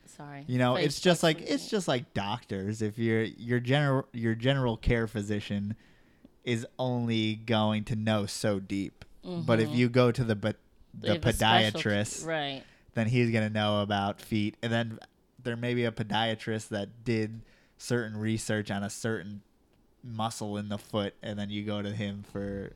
Sorry. 0.06 0.44
You 0.46 0.58
know, 0.58 0.76
it's 0.76 1.00
just 1.00 1.22
like 1.22 1.40
it's 1.40 1.68
just 1.68 1.88
like 1.88 2.12
doctors. 2.14 2.82
If 2.82 2.98
your 2.98 3.22
your 3.22 3.58
general 3.60 4.06
your 4.12 4.34
general 4.34 4.76
care 4.76 5.06
physician 5.06 5.74
is 6.44 6.66
only 6.78 7.34
going 7.36 7.84
to 7.84 7.96
know 7.96 8.26
so 8.26 8.60
deep, 8.60 9.04
but 9.24 9.58
if 9.60 9.70
Mhm. 9.70 9.74
you 9.76 9.88
go 9.88 10.12
to 10.12 10.22
the 10.22 10.36
but 10.36 10.56
the 10.94 11.14
have 11.14 11.24
a 11.24 11.32
specialty- 11.32 11.78
podiatrist, 11.88 12.26
right? 12.26 12.62
then 12.94 13.08
he's 13.08 13.30
gonna 13.30 13.48
know 13.50 13.80
about 13.80 14.20
feet, 14.20 14.56
and 14.62 14.70
then 14.72 14.98
there 15.42 15.56
may 15.56 15.74
be 15.74 15.84
a 15.84 15.92
podiatrist 15.92 16.68
that 16.68 17.04
did 17.04 17.40
certain 17.78 18.16
research 18.16 18.70
on 18.70 18.82
a 18.82 18.90
certain 18.90 19.42
muscle 20.04 20.56
in 20.56 20.68
the 20.68 20.78
foot, 20.78 21.14
and 21.22 21.38
then 21.38 21.50
you 21.50 21.64
go 21.64 21.82
to 21.82 21.90
him 21.90 22.24
for 22.32 22.72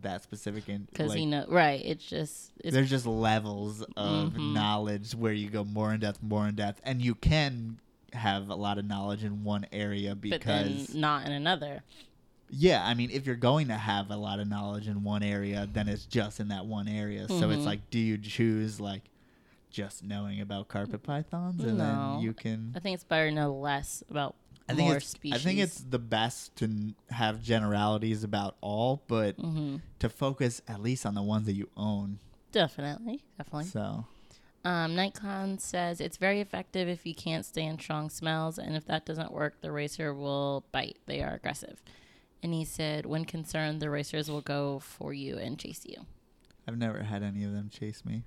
that 0.00 0.22
specific. 0.22 0.68
In, 0.68 0.86
Because 0.90 1.10
like, 1.10 1.20
you 1.20 1.26
know, 1.26 1.44
right? 1.48 1.80
It's 1.84 2.04
just 2.04 2.52
it's 2.62 2.74
there's 2.74 2.90
just 2.90 3.06
levels 3.06 3.82
of 3.96 4.32
Mhm. 4.32 4.52
knowledge 4.52 5.14
where 5.14 5.32
you 5.32 5.50
go 5.50 5.64
more 5.64 5.92
in 5.92 6.00
depth, 6.00 6.22
more 6.22 6.46
in 6.48 6.54
depth, 6.54 6.80
and 6.84 7.02
you 7.02 7.14
can 7.14 7.78
have 8.12 8.48
a 8.50 8.54
lot 8.54 8.78
of 8.78 8.84
knowledge 8.84 9.24
in 9.24 9.42
one 9.44 9.66
area 9.72 10.14
because 10.14 10.94
not 10.94 11.26
in 11.26 11.32
another. 11.32 11.82
yeah, 12.50 12.84
I 12.86 12.92
mean, 12.94 13.10
if 13.10 13.26
you're 13.26 13.36
going 13.36 13.68
to 13.68 13.76
have 13.78 14.10
a 14.10 14.16
lot 14.16 14.38
of 14.38 14.46
knowledge 14.48 14.86
in 14.86 15.02
one 15.02 15.22
area, 15.22 15.66
then 15.72 15.88
it's 15.88 16.04
just 16.04 16.38
in 16.38 16.48
that 16.48 16.66
one 16.66 16.86
area. 16.88 17.26
So 17.28 17.50
it's 17.50 17.62
Mhm. 17.62 17.66
like, 17.66 17.90
do 17.90 17.98
you 17.98 18.18
choose 18.18 18.78
like 18.80 19.02
just 19.72 20.04
knowing 20.04 20.40
about 20.40 20.68
carpet 20.68 21.02
pythons, 21.02 21.62
and 21.64 21.78
No. 21.78 21.84
then 21.84 22.20
you 22.22 22.32
can? 22.34 22.72
I 22.76 22.78
think 22.80 22.94
it's 22.94 23.04
better 23.04 23.28
to 23.28 23.34
know 23.34 23.52
less 23.54 24.02
about 24.10 24.36
I 24.68 24.74
think 24.74 24.86
more 24.86 24.96
it's 24.98 25.06
species. 25.08 25.40
I 25.40 25.42
think 25.42 25.58
it's 25.58 25.80
the 25.80 25.98
best 25.98 26.54
to 26.56 26.66
n- 26.66 26.94
have 27.10 27.42
generalities 27.42 28.22
about 28.22 28.56
all, 28.60 29.02
but 29.08 29.36
hmm 29.36 29.76
to 29.98 30.08
focus 30.08 30.60
at 30.68 30.80
least 30.82 31.04
on 31.06 31.14
the 31.14 31.22
ones 31.22 31.46
that 31.46 31.54
you 31.54 31.68
own. 31.76 32.18
definitely, 32.52 33.22
definitely. 33.38 33.64
So 33.68 34.06
Um, 34.64 34.94
Nightcon 34.94 35.58
says 35.60 36.00
it's 36.00 36.16
very 36.18 36.40
effective 36.40 36.88
if 36.88 37.04
you 37.04 37.14
can't 37.14 37.44
stand 37.44 37.80
strong 37.80 38.10
smells, 38.10 38.58
and 38.58 38.76
if 38.76 38.84
that 38.86 39.04
doesn't 39.04 39.32
work, 39.32 39.60
the 39.60 39.72
racer 39.72 40.14
will 40.14 40.64
bite. 40.70 40.98
They 41.06 41.20
are 41.22 41.34
aggressive. 41.34 41.82
And 42.44 42.52
he 42.54 42.64
said, 42.64 43.06
when 43.06 43.24
concerned, 43.24 43.80
the 43.80 43.90
racers 43.90 44.28
will 44.30 44.40
go 44.40 44.78
for 44.80 45.12
you 45.12 45.36
and 45.38 45.58
chase 45.58 45.84
you. 45.84 46.06
I've 46.66 46.76
never 46.78 47.02
had 47.04 47.22
any 47.24 47.42
of 47.44 47.52
them 47.52 47.70
chase 47.70 48.04
me. 48.04 48.22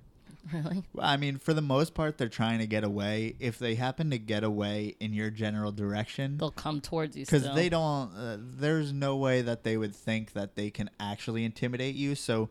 Really? 0.52 0.84
Well, 0.92 1.04
I 1.04 1.16
mean, 1.16 1.38
for 1.38 1.54
the 1.54 1.62
most 1.62 1.94
part, 1.94 2.18
they're 2.18 2.28
trying 2.28 2.60
to 2.60 2.66
get 2.66 2.84
away. 2.84 3.34
If 3.40 3.58
they 3.58 3.74
happen 3.74 4.10
to 4.10 4.18
get 4.18 4.44
away 4.44 4.94
in 5.00 5.12
your 5.12 5.30
general 5.30 5.72
direction, 5.72 6.38
They'll 6.38 6.50
come 6.50 6.80
towards 6.80 7.16
you 7.16 7.24
because 7.24 7.52
they 7.54 7.68
don't, 7.68 8.14
uh, 8.14 8.36
there's 8.40 8.92
no 8.92 9.16
way 9.16 9.42
that 9.42 9.64
they 9.64 9.76
would 9.76 9.94
think 9.94 10.32
that 10.34 10.54
they 10.54 10.70
can 10.70 10.88
actually 11.00 11.44
intimidate 11.44 11.96
you. 11.96 12.14
So, 12.14 12.48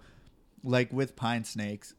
like 0.64 0.92
with 0.92 1.16
pine 1.16 1.44
snakes, 1.46 1.94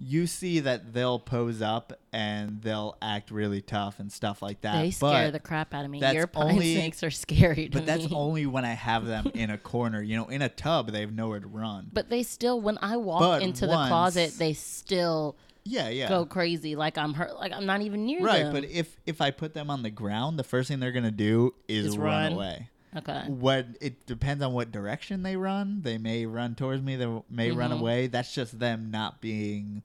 you 0.00 0.26
see 0.28 0.60
that 0.60 0.92
they'll 0.92 1.18
pose 1.18 1.60
up 1.60 1.92
and 2.12 2.62
they'll 2.62 2.96
act 3.02 3.30
really 3.32 3.60
tough 3.60 3.98
and 3.98 4.12
stuff 4.12 4.40
like 4.40 4.60
that. 4.60 4.80
They 4.80 4.90
scare 4.92 5.26
but 5.26 5.32
the 5.32 5.40
crap 5.40 5.74
out 5.74 5.84
of 5.84 5.90
me. 5.90 5.98
Your 6.00 6.26
pine 6.28 6.52
only- 6.52 6.74
snakes 6.74 7.02
are 7.02 7.10
scary 7.10 7.68
to 7.68 7.78
but 7.78 7.86
that's 7.86 8.04
me. 8.08 8.14
only 8.14 8.46
when 8.46 8.64
I 8.64 8.74
have 8.74 9.06
them 9.06 9.30
in 9.34 9.50
a 9.50 9.58
corner. 9.58 10.00
You 10.00 10.16
know, 10.16 10.26
in 10.28 10.40
a 10.42 10.48
tub, 10.48 10.92
they 10.92 11.00
have 11.00 11.12
nowhere 11.12 11.40
to 11.40 11.48
run. 11.48 11.90
But 11.92 12.10
they 12.10 12.22
still, 12.22 12.60
when 12.60 12.78
I 12.80 12.96
walk 12.96 13.20
But 13.20 13.42
into 13.42 13.66
the 13.66 13.72
closet, 13.72 14.34
they 14.38 14.52
still 14.52 15.36
Yeah, 15.64 15.88
yeah. 15.88 16.08
go 16.08 16.24
crazy. 16.24 16.76
Like 16.76 16.96
I'm 16.96 17.14
hurt. 17.14 17.34
Like 17.36 17.52
I'm 17.52 17.66
not 17.66 17.82
even 17.82 18.06
near 18.06 18.22
Right, 18.22 18.44
them. 18.44 18.54
Right, 18.54 18.62
but 18.62 18.70
if 18.70 18.96
if 19.04 19.20
I 19.20 19.32
put 19.32 19.52
them 19.54 19.68
on 19.68 19.82
the 19.82 19.90
ground, 19.90 20.38
the 20.38 20.44
first 20.44 20.68
thing 20.68 20.78
they're 20.80 20.92
gonna 20.92 21.10
do 21.10 21.54
is 21.66 21.86
Is 21.86 21.98
run, 21.98 22.06
run. 22.06 22.32
away. 22.34 22.70
Okay. 22.96 23.24
What 23.26 23.66
it 23.80 24.06
depends 24.06 24.42
on 24.42 24.52
what 24.52 24.70
direction 24.72 25.22
they 25.22 25.36
run. 25.36 25.82
They 25.82 25.98
may 25.98 26.26
run 26.26 26.54
towards 26.54 26.82
me. 26.82 26.96
They 26.96 27.06
may 27.30 27.50
run 27.50 27.70
Mhm. 27.70 27.80
away. 27.80 28.06
That's 28.06 28.34
just 28.34 28.58
them 28.58 28.90
not 28.90 29.20
being 29.20 29.82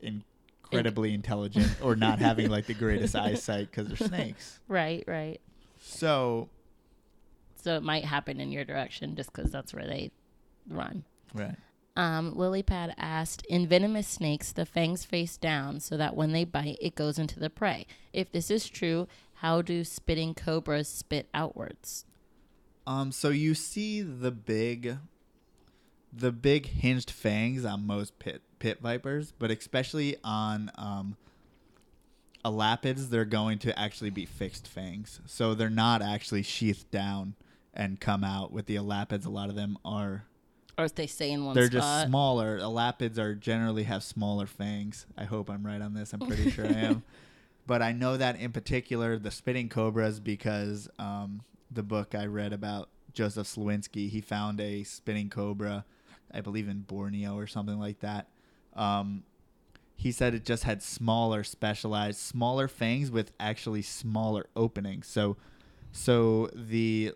incredibly 0.00 1.14
intelligent 1.14 1.76
or 1.82 1.96
not 1.96 2.18
having 2.18 2.50
like 2.50 2.66
the 2.66 2.74
greatest 2.74 3.14
eyesight 3.16 3.70
because 3.70 3.88
they're 3.88 4.08
snakes. 4.08 4.58
Right, 4.68 5.04
right. 5.06 5.40
So 5.80 6.48
So 7.56 7.76
it 7.76 7.82
might 7.82 8.04
happen 8.04 8.40
in 8.40 8.50
your 8.52 8.64
direction 8.64 9.16
just 9.16 9.32
because 9.32 9.50
that's 9.50 9.72
where 9.72 9.86
they 9.86 10.10
run. 10.68 11.04
right. 11.32 11.56
Um, 11.96 12.34
Lilypad 12.34 12.94
asked, 12.98 13.46
in 13.46 13.68
venomous 13.68 14.08
snakes, 14.08 14.50
the 14.50 14.66
fangs 14.66 15.04
face 15.04 15.36
down 15.36 15.78
so 15.78 15.96
that 15.96 16.16
when 16.16 16.32
they 16.32 16.42
bite, 16.44 16.76
it 16.80 16.96
goes 16.96 17.20
into 17.20 17.38
the 17.38 17.48
prey. 17.48 17.86
If 18.12 18.32
this 18.32 18.50
is 18.50 18.68
true, 18.68 19.06
how 19.34 19.62
do 19.62 19.84
spitting 19.84 20.34
cobras 20.34 20.88
spit 20.88 21.28
outwards? 21.32 22.04
Um. 22.86 23.12
So 23.12 23.30
you 23.30 23.54
see 23.54 24.02
the 24.02 24.30
big, 24.30 24.98
the 26.12 26.32
big 26.32 26.66
hinged 26.66 27.10
fangs 27.10 27.64
on 27.64 27.86
most 27.86 28.18
pit 28.18 28.42
pit 28.58 28.78
vipers, 28.80 29.32
but 29.38 29.50
especially 29.50 30.16
on 30.24 30.70
um, 30.76 31.16
elapids, 32.44 33.10
they're 33.10 33.24
going 33.24 33.58
to 33.58 33.78
actually 33.78 34.10
be 34.10 34.26
fixed 34.26 34.66
fangs. 34.66 35.20
So 35.26 35.54
they're 35.54 35.70
not 35.70 36.02
actually 36.02 36.42
sheathed 36.42 36.90
down 36.90 37.34
and 37.72 38.00
come 38.00 38.22
out. 38.24 38.52
With 38.52 38.66
the 38.66 38.76
elapids, 38.76 39.26
a 39.26 39.30
lot 39.30 39.48
of 39.48 39.56
them 39.56 39.78
are. 39.84 40.24
Or 40.76 40.84
if 40.84 40.94
they 40.94 41.06
stay 41.06 41.30
in 41.30 41.44
one 41.44 41.54
spot. 41.54 41.70
They're 41.70 41.80
spot? 41.80 42.00
just 42.00 42.08
smaller. 42.08 42.58
Elapids 42.58 43.18
are 43.18 43.34
generally 43.34 43.84
have 43.84 44.02
smaller 44.02 44.46
fangs. 44.46 45.06
I 45.16 45.24
hope 45.24 45.48
I'm 45.48 45.64
right 45.64 45.80
on 45.80 45.94
this. 45.94 46.12
I'm 46.12 46.20
pretty 46.20 46.50
sure 46.50 46.66
I 46.66 46.70
am. 46.70 47.02
But 47.66 47.80
I 47.80 47.92
know 47.92 48.18
that 48.18 48.38
in 48.38 48.52
particular, 48.52 49.16
the 49.18 49.30
spitting 49.30 49.70
cobras, 49.70 50.20
because 50.20 50.86
um, 50.98 51.40
the 51.74 51.82
book 51.82 52.14
I 52.14 52.26
read 52.26 52.52
about 52.52 52.88
Joseph 53.12 53.46
Slowinski, 53.46 54.08
he 54.08 54.20
found 54.20 54.60
a 54.60 54.82
spitting 54.84 55.30
cobra, 55.30 55.84
I 56.32 56.40
believe 56.40 56.68
in 56.68 56.80
Borneo 56.80 57.36
or 57.36 57.46
something 57.46 57.78
like 57.78 58.00
that. 58.00 58.28
Um, 58.74 59.24
he 59.96 60.10
said 60.10 60.34
it 60.34 60.44
just 60.44 60.64
had 60.64 60.82
smaller, 60.82 61.44
specialized, 61.44 62.18
smaller 62.18 62.66
fangs 62.68 63.10
with 63.10 63.32
actually 63.38 63.82
smaller 63.82 64.46
openings. 64.56 65.06
So, 65.06 65.36
so 65.92 66.50
the 66.54 67.12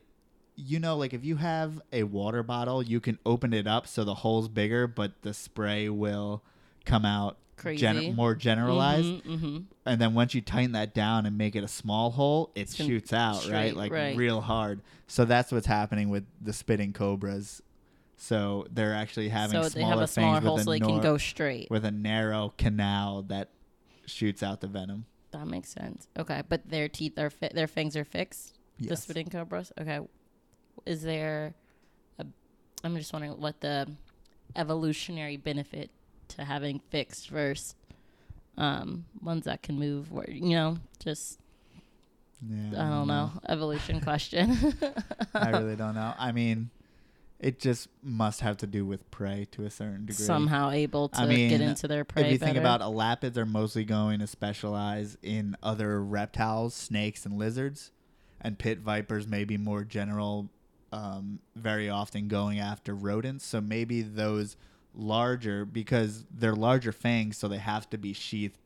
you 0.61 0.81
know, 0.81 0.97
like 0.97 1.14
if 1.14 1.25
you 1.25 1.37
have 1.37 1.81
a 1.92 2.03
water 2.03 2.42
bottle, 2.42 2.83
you 2.83 2.99
can 2.99 3.18
open 3.25 3.53
it 3.53 3.68
up 3.68 3.87
so 3.87 4.03
the 4.03 4.14
hole's 4.14 4.49
bigger, 4.49 4.88
but 4.88 5.12
the 5.23 5.33
spray 5.33 5.88
will 5.88 6.42
come 6.85 7.05
out 7.05 7.37
Crazy. 7.59 8.12
more 8.12 8.35
generalized. 8.35 9.23
hmm 9.25 9.59
And 9.85 10.01
then 10.01 10.14
once 10.14 10.35
you 10.35 10.40
tighten 10.40 10.73
that 10.73 10.94
down 10.94 11.27
and 11.27 11.37
make 11.37 11.57
it 11.57 11.64
a 11.64 11.68
small 11.68 12.11
hole, 12.12 12.51
it 12.55 12.71
shoots 12.71 13.12
out, 13.12 13.49
right? 13.51 13.75
Like 13.77 13.92
right. 13.92 14.16
real 14.16 14.40
hard. 14.40 14.81
So 15.07 15.25
that's 15.25 15.53
what's 15.53 15.66
happening 15.66 16.09
with 16.09 16.25
the 16.40 16.53
spitting 16.53 16.92
cobras. 16.92 17.62
So 18.16 18.66
they're 18.71 18.94
actually 18.94 19.29
having 19.29 19.62
So 19.62 19.68
smaller 19.68 19.71
they 19.71 19.83
have 19.90 20.01
a 20.01 20.07
smaller 20.07 20.40
hole 20.40 20.59
so 20.59 20.71
they 20.71 20.79
nor- 20.81 20.88
can 20.90 21.01
go 21.01 21.18
straight. 21.18 21.71
with 21.71 21.85
a 21.85 21.90
narrow 21.90 22.53
canal 22.59 23.23
that 23.29 23.51
shoots 24.07 24.42
out 24.42 24.61
the 24.61 24.66
venom. 24.66 25.07
That 25.31 25.47
makes 25.47 25.68
sense. 25.68 26.09
Okay, 26.18 26.42
but 26.49 26.68
their 26.68 26.88
teeth 26.88 27.18
are 27.18 27.31
fi- 27.31 27.51
their 27.55 27.66
fangs 27.68 27.97
are 27.97 28.05
fixed. 28.05 28.55
The 28.81 28.97
spitting 28.97 29.29
cobras. 29.29 29.73
Okay, 29.81 30.01
is 30.87 31.03
there? 31.03 31.55
A, 32.18 32.27
I'm 32.83 32.97
just 32.97 33.12
wondering 33.12 33.38
what 33.40 33.61
the 33.61 33.88
evolutionary 34.57 35.37
benefit 35.37 35.90
to 36.29 36.45
having 36.45 36.81
fixed 36.91 37.29
versus 37.29 37.75
um, 38.57 39.05
ones 39.23 39.45
that 39.45 39.62
can 39.62 39.79
move. 39.79 40.11
Where 40.12 40.29
you 40.31 40.51
know, 40.57 40.79
just 41.03 41.38
Yeah, 42.47 42.87
I 42.87 42.91
don't 42.91 43.09
know, 43.09 43.33
evolution 43.49 44.01
question. 44.09 44.57
I 45.35 45.51
really 45.51 45.77
don't 45.77 45.95
know. 45.95 46.14
I 46.19 46.33
mean, 46.38 46.71
it 47.41 47.61
just 47.61 47.88
must 48.03 48.41
have 48.41 48.57
to 48.59 48.67
do 48.67 48.85
with 48.85 49.09
prey 49.11 49.47
to 49.53 49.64
a 49.64 49.71
certain 49.71 50.07
degree. 50.07 50.25
Somehow 50.25 50.71
able 50.71 51.09
to 51.11 51.21
I 51.21 51.27
mean, 51.27 51.51
get 51.51 51.61
into 51.61 51.87
their 51.87 52.05
prey. 52.05 52.25
if 52.25 52.33
you 52.33 52.38
think 52.38 52.57
better. 52.57 52.61
about 52.61 52.81
elapids 52.81 53.37
are 53.37 53.47
mostly 53.47 53.85
going 53.85 54.19
to 54.21 54.27
specialize 54.27 55.17
in 55.23 55.57
other 55.62 56.03
reptiles, 56.03 56.75
snakes, 56.75 57.25
and 57.25 57.38
lizards, 57.38 57.93
and 58.41 58.59
pit 58.59 58.79
vipers 58.79 59.29
may 59.29 59.45
be 59.45 59.57
more 59.57 59.85
general, 59.85 60.49
um, 60.93 61.38
very 61.55 61.88
often 61.88 62.27
going 62.29 62.59
after 62.59 62.93
rodents. 62.95 63.45
So 63.45 63.61
maybe 63.61 64.03
those 64.03 64.57
larger 64.94 65.64
because 65.64 66.24
they're 66.31 66.55
larger 66.55 66.92
fangs, 66.92 67.37
so 67.37 67.48
they 67.48 67.59
have 67.59 67.88
to 67.90 67.98
be 67.98 68.12
sheathed 68.12 68.59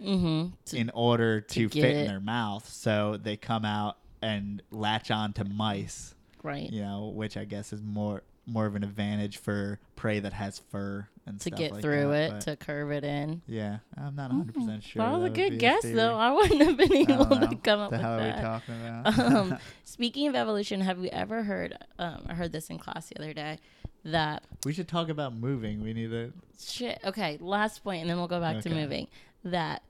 mm-hmm. 0.00 0.54
To- 0.66 0.76
in 0.76 0.90
order 0.94 1.40
to, 1.40 1.68
get 1.68 1.82
fit 1.82 1.96
it. 1.96 2.00
in 2.00 2.06
their 2.06 2.20
mouth. 2.20 2.68
So 2.68 3.18
they 3.20 3.36
come 3.36 3.64
out 3.64 3.96
and 4.22 4.62
latch 4.70 5.10
on 5.10 5.32
to 5.34 5.44
mice 5.44 6.14
right. 6.42 6.70
you 6.70 6.82
know, 6.82 7.08
which 7.14 7.36
I 7.36 7.44
guess 7.44 7.72
is 7.72 7.82
more 7.82 8.22
more 8.50 8.66
of 8.66 8.74
an 8.74 8.82
advantage 8.84 9.38
for 9.38 9.78
prey 9.96 10.18
that 10.20 10.32
has 10.32 10.58
fur 10.70 11.06
and 11.26 11.38
To 11.40 11.48
stuff 11.48 11.58
get 11.58 11.72
like 11.72 11.82
through 11.82 12.08
that, 12.10 12.32
it, 12.32 12.40
to 12.42 12.56
curve 12.56 12.90
it 12.90 13.04
in. 13.04 13.42
yeah, 13.46 13.78
I'm 13.96 14.16
not 14.16 14.30
100 14.30 14.54
percent 14.54 14.82
sure. 14.82 15.02
that 15.04 15.12
was 15.18 15.30
a 15.30 15.34
good 15.34 15.58
guess, 15.58 15.82
theory. 15.82 15.94
though. 15.94 16.16
I 16.16 16.32
wouldn't 16.32 16.60
have 16.62 16.76
been 16.76 16.92
able 17.10 17.26
to 17.26 17.56
come 17.62 17.80
up 17.80 17.90
the 17.90 17.96
with 17.96 18.00
hell 18.00 18.14
are 18.14 18.18
we 18.18 18.24
that. 18.24 18.42
talking 18.42 18.74
about? 18.86 19.18
um, 19.36 19.58
speaking 19.84 20.26
of 20.28 20.34
evolution, 20.34 20.80
have 20.80 20.98
you 20.98 21.10
ever 21.12 21.42
heard? 21.44 21.76
Um, 21.98 22.24
I 22.28 22.34
heard 22.34 22.52
this 22.52 22.70
in 22.70 22.78
class 22.78 23.08
the 23.08 23.18
other 23.18 23.32
day. 23.32 23.58
That 24.04 24.44
we 24.64 24.72
should 24.72 24.88
talk 24.88 25.10
about 25.10 25.34
moving. 25.34 25.82
We 25.82 25.92
need 25.92 26.10
to. 26.10 26.32
shit. 26.58 26.98
Okay, 27.04 27.36
last 27.40 27.84
point, 27.84 28.00
and 28.00 28.08
then 28.10 28.16
we'll 28.16 28.28
go 28.28 28.40
back 28.40 28.60
to 28.62 28.70
moving. 28.70 29.08
That 29.44 29.82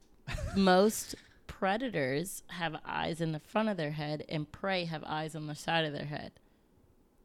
most 0.57 1.15
predators 1.47 2.43
have 2.49 2.75
eyes 2.87 3.21
in 3.21 3.33
the 3.33 3.39
front 3.39 3.69
of 3.69 3.77
their 3.77 3.93
head, 3.93 4.25
and 4.29 4.51
prey 4.51 4.85
have 4.87 5.05
eyes 5.05 5.37
on 5.37 5.47
the 5.47 5.55
side 5.55 5.85
of 5.85 5.93
their 5.93 6.07
head. 6.07 6.33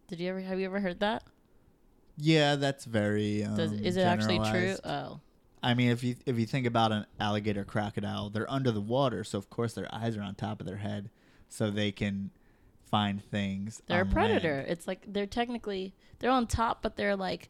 Did 0.08 0.20
you 0.20 0.30
ever 0.30 0.39
have 0.39 0.60
you 0.60 0.65
ever 0.65 0.80
heard 0.80 1.00
that? 1.00 1.24
Yeah, 2.18 2.56
that's 2.56 2.86
very. 2.86 3.44
Um, 3.44 3.58
Does, 3.58 3.72
is 3.74 3.98
it 3.98 4.02
actually 4.04 4.39
true? 4.39 4.76
Oh, 4.84 5.20
I 5.62 5.74
mean, 5.74 5.89
if 5.89 6.04
you 6.04 6.15
if 6.26 6.38
you 6.39 6.46
think 6.46 6.65
about 6.68 6.91
an 6.91 7.06
alligator, 7.20 7.65
crocodile, 7.65 8.30
they're 8.30 8.50
under 8.50 8.72
the 8.72 8.82
water, 8.82 9.24
so 9.24 9.38
of 9.38 9.50
course 9.50 9.74
their 9.74 9.94
eyes 9.94 10.15
are 10.15 10.22
on 10.22 10.36
top 10.36 10.60
of 10.60 10.68
their 10.68 10.78
head, 10.78 11.10
so 11.50 11.72
they 11.72 11.91
can 11.91 12.32
find 12.89 13.24
things. 13.24 13.82
they're 13.88 14.02
a 14.02 14.06
predator. 14.06 14.58
land. 14.58 14.68
It's 14.70 14.88
like 14.88 15.02
they're 15.08 15.26
technically 15.26 15.94
they're 16.20 16.32
on 16.32 16.48
top, 16.48 16.82
but 16.82 16.96
they're 16.96 17.15
like 17.15 17.50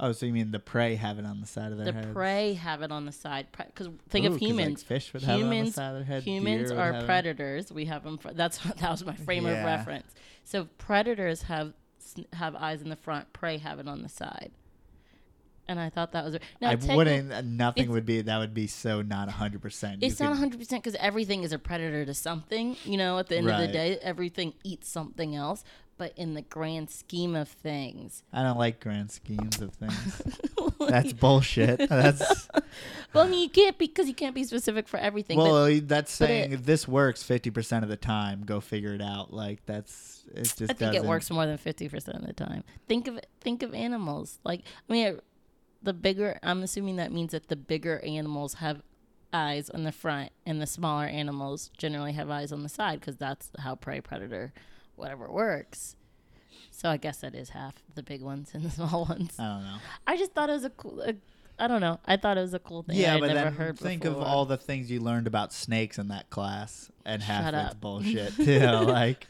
Oh, 0.00 0.12
so 0.12 0.26
you 0.26 0.32
mean 0.32 0.50
the 0.50 0.58
prey 0.58 0.96
have 0.96 1.18
it 1.18 1.24
on 1.26 1.40
the 1.40 1.46
side 1.46 1.70
of 1.70 1.78
their 1.78 1.86
the 1.86 1.92
head? 1.92 2.12
prey 2.12 2.54
have 2.54 2.82
it 2.82 2.90
on 2.90 3.06
the 3.06 3.12
side. 3.12 3.46
Because 3.56 3.88
think 4.08 4.26
of 4.26 4.36
humans. 4.36 4.82
fish 4.82 5.12
would 5.12 5.22
have 5.22 5.38
it 5.40 5.42
on 5.44 5.50
the 5.50 5.54
humans 5.56 5.74
side 5.76 5.88
of 5.90 5.94
their 5.94 6.04
head. 6.04 6.22
humans 6.24 6.70
deer 6.70 6.78
are 6.80 6.92
have 6.92 7.02
it- 7.04 7.06
predators. 7.06 7.72
We 7.72 7.84
have 7.84 8.02
them. 8.02 8.18
For, 8.18 8.32
that's 8.32 8.58
that 8.80 8.90
was 8.90 9.04
my 9.04 9.14
frame 9.14 9.46
of 9.46 9.52
reference. 9.64 10.12
So 10.44 10.66
predators 10.78 11.42
have 11.42 11.72
have 12.32 12.54
eyes 12.56 12.82
in 12.82 12.88
the 12.88 12.96
front. 12.96 13.32
Prey 13.32 13.58
have 13.58 13.78
it 13.78 13.86
on 13.88 14.02
the 14.02 14.08
side. 14.08 14.50
And 15.68 15.78
I 15.78 15.90
thought 15.90 16.10
that 16.12 16.24
was 16.24 16.36
now 16.60 16.70
I 16.70 16.76
techni- 16.76 16.96
wouldn't. 16.96 17.32
uh, 17.32 17.40
Nothing 17.42 17.90
would 17.92 18.04
be. 18.04 18.20
That 18.20 18.38
would 18.38 18.52
be 18.52 18.66
so 18.66 19.00
not 19.00 19.28
hundred 19.30 19.62
percent. 19.62 20.02
It's 20.02 20.18
not 20.18 20.30
100 20.30 20.58
percent 20.58 20.82
because 20.82 20.96
everything 20.98 21.44
is 21.44 21.52
a 21.52 21.58
predator 21.58 22.04
to 22.04 22.12
something. 22.14 22.76
You 22.84 22.96
know, 22.96 23.18
at 23.18 23.28
the 23.28 23.36
end 23.36 23.48
of 23.48 23.60
the 23.60 23.68
day, 23.68 23.96
everything 24.02 24.54
eats 24.64 24.88
something 24.88 25.36
else. 25.36 25.62
But 26.02 26.14
in 26.16 26.34
the 26.34 26.42
grand 26.42 26.90
scheme 26.90 27.36
of 27.36 27.48
things, 27.48 28.24
I 28.32 28.42
don't 28.42 28.58
like 28.58 28.80
grand 28.80 29.12
schemes 29.12 29.60
of 29.60 29.72
things. 29.72 30.20
That's 30.80 31.12
bullshit. 31.12 31.78
That's 31.88 32.48
well, 33.12 33.24
I 33.24 33.28
mean, 33.28 33.40
you 33.40 33.48
can't 33.48 33.78
because 33.78 34.08
you 34.08 34.14
can't 34.14 34.34
be 34.34 34.42
specific 34.42 34.88
for 34.88 34.96
everything. 34.96 35.38
but 35.38 35.44
well. 35.44 35.80
that's 35.82 36.18
but 36.18 36.26
saying 36.26 36.52
it- 36.54 36.66
this 36.66 36.88
works 36.88 37.22
fifty 37.22 37.50
percent 37.50 37.84
of 37.84 37.88
the 37.88 37.96
time. 37.96 38.42
Go 38.44 38.60
figure 38.60 38.92
it 38.94 39.00
out. 39.00 39.32
Like 39.32 39.64
that's 39.64 40.24
it. 40.34 40.42
Just 40.42 40.62
I 40.62 40.66
think 40.66 40.78
doesn't. 40.78 41.04
it 41.04 41.08
works 41.08 41.30
more 41.30 41.46
than 41.46 41.56
fifty 41.56 41.88
percent 41.88 42.16
of 42.16 42.26
the 42.26 42.32
time. 42.32 42.64
Think 42.88 43.06
of 43.06 43.20
think 43.40 43.62
of 43.62 43.72
animals. 43.72 44.40
Like 44.42 44.62
I 44.90 44.92
mean, 44.92 45.20
the 45.84 45.92
bigger. 45.92 46.36
I'm 46.42 46.64
assuming 46.64 46.96
that 46.96 47.12
means 47.12 47.30
that 47.30 47.46
the 47.46 47.54
bigger 47.54 48.00
animals 48.00 48.54
have 48.54 48.82
eyes 49.32 49.70
on 49.70 49.84
the 49.84 49.92
front, 49.92 50.32
and 50.44 50.60
the 50.60 50.66
smaller 50.66 51.06
animals 51.06 51.70
generally 51.78 52.14
have 52.14 52.28
eyes 52.28 52.50
on 52.50 52.64
the 52.64 52.68
side 52.68 52.98
because 52.98 53.18
that's 53.18 53.50
how 53.60 53.76
prey 53.76 54.00
predator, 54.00 54.52
whatever 55.02 55.30
works. 55.30 55.96
So 56.70 56.88
I 56.88 56.96
guess 56.96 57.18
that 57.18 57.34
is 57.34 57.50
half 57.50 57.74
the 57.94 58.02
big 58.02 58.22
ones 58.22 58.50
and 58.54 58.64
the 58.64 58.70
small 58.70 59.04
ones. 59.08 59.34
I 59.38 59.44
don't 59.48 59.64
know. 59.64 59.76
I 60.06 60.16
just 60.16 60.32
thought 60.32 60.48
it 60.48 60.54
was 60.54 60.64
a 60.64 60.70
cool. 60.70 61.02
A, 61.02 61.14
I 61.58 61.68
don't 61.68 61.80
know. 61.80 62.00
I 62.06 62.16
thought 62.16 62.38
it 62.38 62.40
was 62.40 62.54
a 62.54 62.58
cool 62.58 62.82
thing. 62.82 62.96
Yeah, 62.96 63.16
I'd 63.16 63.20
but 63.20 63.34
then 63.34 63.74
think 63.74 64.02
before. 64.02 64.22
of 64.22 64.26
all 64.26 64.46
the 64.46 64.56
things 64.56 64.90
you 64.90 65.00
learned 65.00 65.26
about 65.26 65.52
snakes 65.52 65.98
in 65.98 66.08
that 66.08 66.30
class, 66.30 66.90
and 67.04 67.22
half 67.22 67.44
Shut 67.44 67.54
it's 67.54 67.70
up. 67.72 67.80
bullshit 67.80 68.34
too. 68.36 68.58
like 68.66 69.26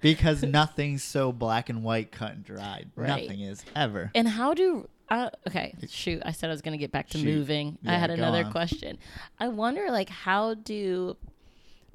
because 0.00 0.42
nothing's 0.42 1.02
so 1.02 1.32
black 1.32 1.68
and 1.68 1.82
white, 1.82 2.12
cut 2.12 2.32
and 2.32 2.44
dried. 2.44 2.90
Right. 2.94 3.08
Nothing 3.08 3.40
is 3.40 3.64
ever. 3.74 4.10
And 4.14 4.28
how 4.28 4.52
do 4.52 4.88
uh, 5.08 5.30
okay, 5.48 5.74
shoot, 5.88 6.22
I 6.24 6.32
said 6.32 6.50
I 6.50 6.52
was 6.52 6.60
going 6.60 6.72
to 6.72 6.78
get 6.78 6.92
back 6.92 7.08
to 7.10 7.18
Shoot. 7.18 7.24
moving. 7.24 7.78
I 7.86 7.94
had 7.94 8.10
another 8.10 8.44
on. 8.44 8.52
question. 8.52 8.98
I 9.38 9.48
wonder 9.48 9.90
like 9.90 10.10
how 10.10 10.54
do 10.54 11.16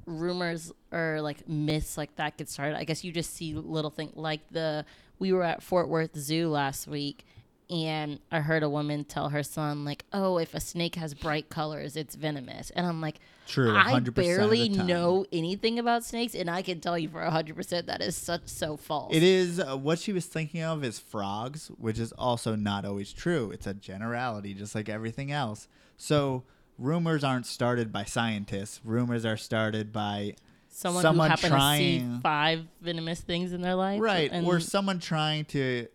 rumors 0.06 0.72
or 0.92 1.20
like 1.20 1.48
myths 1.48 1.96
like 1.96 2.14
that 2.16 2.36
get 2.36 2.48
started? 2.48 2.76
I 2.76 2.84
guess 2.84 3.04
you 3.04 3.12
just 3.12 3.34
see 3.34 3.54
little 3.54 3.90
things 3.90 4.12
like 4.16 4.40
the 4.50 4.84
we 5.18 5.32
were 5.32 5.42
at 5.42 5.62
Fort 5.62 5.88
Worth 5.88 6.16
Zoo 6.16 6.48
last 6.48 6.86
week 6.86 7.24
and 7.70 8.18
I 8.30 8.40
heard 8.40 8.62
a 8.62 8.68
woman 8.68 9.04
tell 9.04 9.30
her 9.30 9.42
son 9.42 9.84
like, 9.84 10.04
"Oh, 10.12 10.38
if 10.38 10.54
a 10.54 10.60
snake 10.60 10.96
has 10.96 11.14
bright 11.14 11.48
colors, 11.48 11.96
it's 11.96 12.14
venomous." 12.14 12.70
And 12.70 12.86
I'm 12.86 13.00
like, 13.00 13.20
True. 13.46 13.74
I 13.74 13.92
100% 13.92 14.14
barely 14.14 14.62
of 14.62 14.72
the 14.72 14.78
time. 14.78 14.86
know 14.86 15.26
anything 15.32 15.78
about 15.78 16.04
snakes 16.04 16.34
and 16.34 16.48
I 16.48 16.62
can 16.62 16.80
tell 16.80 16.98
you 16.98 17.08
for 17.08 17.20
100% 17.20 17.86
that 17.86 18.00
is 18.00 18.16
such 18.16 18.46
so 18.46 18.76
false. 18.76 19.14
It 19.14 19.22
is 19.22 19.60
uh, 19.60 19.76
what 19.76 19.98
she 19.98 20.12
was 20.12 20.26
thinking 20.26 20.62
of 20.62 20.84
is 20.84 20.98
frogs, 20.98 21.68
which 21.78 21.98
is 21.98 22.12
also 22.12 22.54
not 22.56 22.84
always 22.84 23.12
true. 23.12 23.50
It's 23.50 23.66
a 23.66 23.74
generality, 23.74 24.54
just 24.54 24.74
like 24.74 24.88
everything 24.88 25.30
else. 25.32 25.68
So 25.96 26.44
rumors 26.78 27.22
aren't 27.24 27.46
started 27.46 27.92
by 27.92 28.04
scientists. 28.04 28.80
Rumors 28.84 29.24
are 29.24 29.36
started 29.36 29.92
by 29.92 30.34
someone, 30.68 31.02
someone 31.02 31.26
who 31.26 31.30
happened 31.30 31.52
to 31.52 31.56
trying- 31.56 32.14
see 32.16 32.20
five 32.20 32.66
venomous 32.80 33.20
things 33.20 33.52
in 33.52 33.60
their 33.62 33.74
life, 33.76 34.00
right, 34.00 34.30
And 34.32 34.46
or 34.46 34.58
someone 34.60 34.98
trying 34.98 35.44
to 35.46 35.86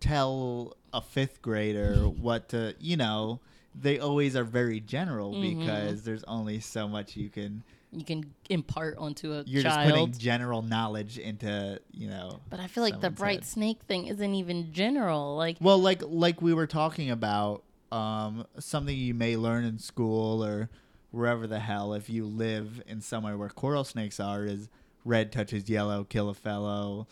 tell 0.00 0.76
a 0.92 1.00
fifth 1.00 1.42
grader 1.42 1.94
what 2.08 2.48
to. 2.50 2.74
You 2.80 2.96
know, 2.96 3.40
they 3.74 3.98
always 3.98 4.36
are 4.36 4.44
very 4.44 4.80
general 4.80 5.34
Mhm. 5.34 5.58
because 5.60 6.02
there's 6.04 6.24
only 6.24 6.60
so 6.60 6.88
much 6.88 7.16
you 7.16 7.28
can. 7.28 7.62
you 7.92 8.04
can 8.04 8.24
impart 8.50 8.96
onto 8.98 9.32
a 9.32 9.44
You're 9.46 9.62
just 9.62 9.78
putting 9.78 9.94
child. 9.94 10.18
general 10.18 10.62
knowledge 10.62 11.16
into 11.16 11.80
you 11.92 12.08
know. 12.08 12.40
But 12.50 12.58
I 12.60 12.66
feel 12.66 12.82
like 12.82 13.00
the 13.00 13.10
bright 13.10 13.40
head. 13.40 13.44
snake 13.44 13.82
thing 13.86 14.06
isn't 14.08 14.34
even 14.34 14.72
general. 14.72 15.36
Like, 15.36 15.58
Well, 15.60 15.78
like 15.78 16.02
like 16.04 16.42
we 16.42 16.52
were 16.54 16.66
talking 16.66 17.08
about, 17.10 17.62
um, 17.94 18.46
something 18.58 18.96
you 18.96 19.14
may 19.14 19.36
learn 19.36 19.64
in 19.64 19.78
school 19.78 20.44
or 20.44 20.68
wherever 21.10 21.46
the 21.46 21.60
hell 21.60 21.94
if 21.94 22.10
you 22.10 22.24
live 22.24 22.82
in 22.86 23.00
somewhere 23.00 23.36
where 23.38 23.48
coral 23.48 23.84
snakes 23.84 24.18
are 24.18 24.44
is 24.44 24.68
red 25.04 25.30
touches 25.30 25.68
yellow, 25.68 26.02
kill 26.04 26.28
a 26.28 26.34
fellow, 26.34 27.06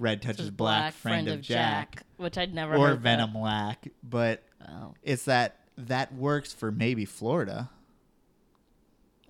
red 0.00 0.20
touches 0.22 0.46
is 0.46 0.50
black, 0.50 0.92
friend, 0.94 1.28
of 1.28 1.40
Jack, 1.42 2.02
which 2.16 2.36
I'd 2.36 2.52
never 2.54 2.74
or 2.76 2.94
venom 2.94 3.34
lack. 3.34 3.88
But 4.02 4.42
Oh, 4.68 4.94
it's 5.02 5.26
that 5.26 5.60
that 5.78 6.12
works 6.14 6.52
for 6.52 6.72
maybe 6.72 7.04
Florida, 7.04 7.70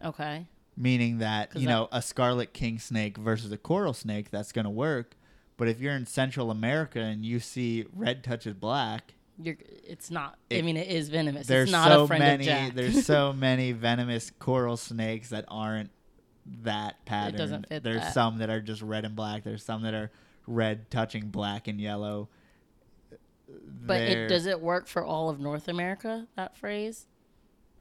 okay. 0.04 0.46
meaning 0.76 1.18
that 1.18 1.54
you 1.54 1.62
that- 1.66 1.66
know 1.72 1.88
a 1.92 2.00
scarlet 2.00 2.52
king 2.54 2.78
snake 2.78 3.18
versus 3.18 3.52
a 3.52 3.58
coral 3.58 3.92
snake 3.92 4.30
that's 4.30 4.52
going 4.52 4.64
to 4.64 4.70
work. 4.70 5.16
But 5.58 5.68
if 5.68 5.80
you're 5.80 5.94
in 5.94 6.06
Central 6.06 6.50
America 6.50 7.00
and 7.00 7.24
you 7.24 7.40
see 7.40 7.86
red 7.92 8.22
touches 8.22 8.54
black, 8.54 9.14
You're. 9.38 9.56
It's 9.60 10.10
not. 10.10 10.38
I 10.50 10.62
mean, 10.62 10.76
it 10.76 10.88
is 10.88 11.08
venomous. 11.08 11.46
there's 11.46 11.64
it's 11.64 11.72
not 11.72 11.88
so 11.88 12.04
a 12.04 12.06
friend 12.06 12.44
many 12.44 12.70
there's 12.70 13.04
so 13.04 13.32
many 13.36 13.72
venomous 13.72 14.30
coral 14.38 14.76
snakes 14.76 15.30
that 15.30 15.44
aren't 15.48 15.90
that 16.62 17.04
pattern. 17.04 17.36
doesn't 17.36 17.68
fit 17.68 17.82
there's 17.82 18.00
that. 18.00 18.14
some 18.14 18.38
that 18.38 18.50
are 18.50 18.60
just 18.60 18.82
red 18.82 19.04
and 19.04 19.16
black. 19.16 19.44
There's 19.44 19.64
some 19.64 19.82
that 19.82 19.94
are 19.94 20.10
red 20.46 20.90
touching 20.90 21.28
black 21.28 21.68
and 21.68 21.80
yellow. 21.80 22.28
but 23.48 24.00
it 24.00 24.28
does 24.28 24.46
it 24.46 24.60
work 24.60 24.86
for 24.86 25.04
all 25.04 25.28
of 25.28 25.40
North 25.40 25.68
America? 25.68 26.26
That 26.36 26.56
phrase. 26.56 27.06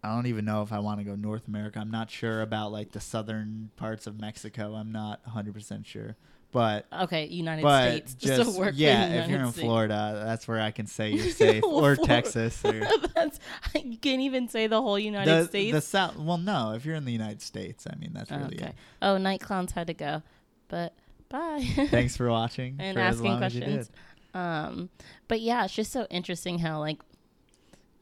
I 0.04 0.14
don't 0.14 0.28
even 0.28 0.46
know 0.46 0.62
if 0.62 0.72
I 0.72 0.80
want 0.80 1.00
to 1.00 1.04
go 1.04 1.16
North 1.16 1.48
America. 1.48 1.80
I'm 1.80 1.90
not 1.90 2.12
sure 2.12 2.42
about 2.42 2.72
like 2.72 2.92
the 2.92 3.00
southern 3.00 3.72
parts 3.76 4.06
of 4.06 4.20
Mexico. 4.20 4.76
I'm 4.76 4.92
not 4.92 5.26
100% 5.26 5.84
sure. 5.86 6.16
But 6.56 6.86
Okay, 7.02 7.26
United 7.26 7.64
but 7.64 8.08
States. 8.08 8.14
just 8.14 8.58
work 8.58 8.76
yeah, 8.78 9.24
if 9.24 9.30
you're 9.30 9.42
in 9.42 9.52
States? 9.52 9.66
Florida, 9.66 10.24
that's 10.26 10.48
where 10.48 10.62
I 10.62 10.72
can 10.72 10.88
say 10.88 11.12
you're 11.12 11.30
safe 11.32 11.62
or 11.66 11.96
Florida. 11.98 12.06
Texas 12.06 12.64
or 12.64 12.80
That's, 13.14 13.42
you 13.84 13.98
can't 13.98 14.22
even 14.22 14.48
say 14.48 14.68
the 14.68 14.82
whole 14.82 14.98
United 14.98 15.30
the, 15.30 15.46
States. 15.48 15.74
the 15.74 15.82
south. 15.82 16.16
Well, 16.16 16.38
no, 16.38 16.72
if 16.72 16.86
you're 16.86 16.96
in 16.96 17.04
the 17.04 17.12
United 17.12 17.42
States, 17.42 17.86
I 17.92 17.98
mean 17.98 18.12
that's 18.14 18.32
really 18.32 18.56
okay. 18.56 18.68
it. 18.68 18.76
Oh, 19.02 19.18
night 19.18 19.42
clowns 19.42 19.74
had 19.74 19.88
to 19.88 19.94
go, 19.94 20.24
but 20.70 20.94
bye. 21.28 21.62
Thanks 21.90 22.16
for 22.16 22.30
watching 22.30 22.78
and 22.80 22.96
for 22.96 23.02
as 23.02 23.16
asking 23.18 23.32
as 23.34 23.38
questions. 23.40 23.88
did. 24.34 24.40
Um, 24.40 24.90
but 25.28 25.42
yeah, 25.42 25.66
it's 25.66 25.74
just 25.74 25.92
so 25.92 26.08
interesting 26.10 26.60
how 26.60 26.80
like, 26.80 27.02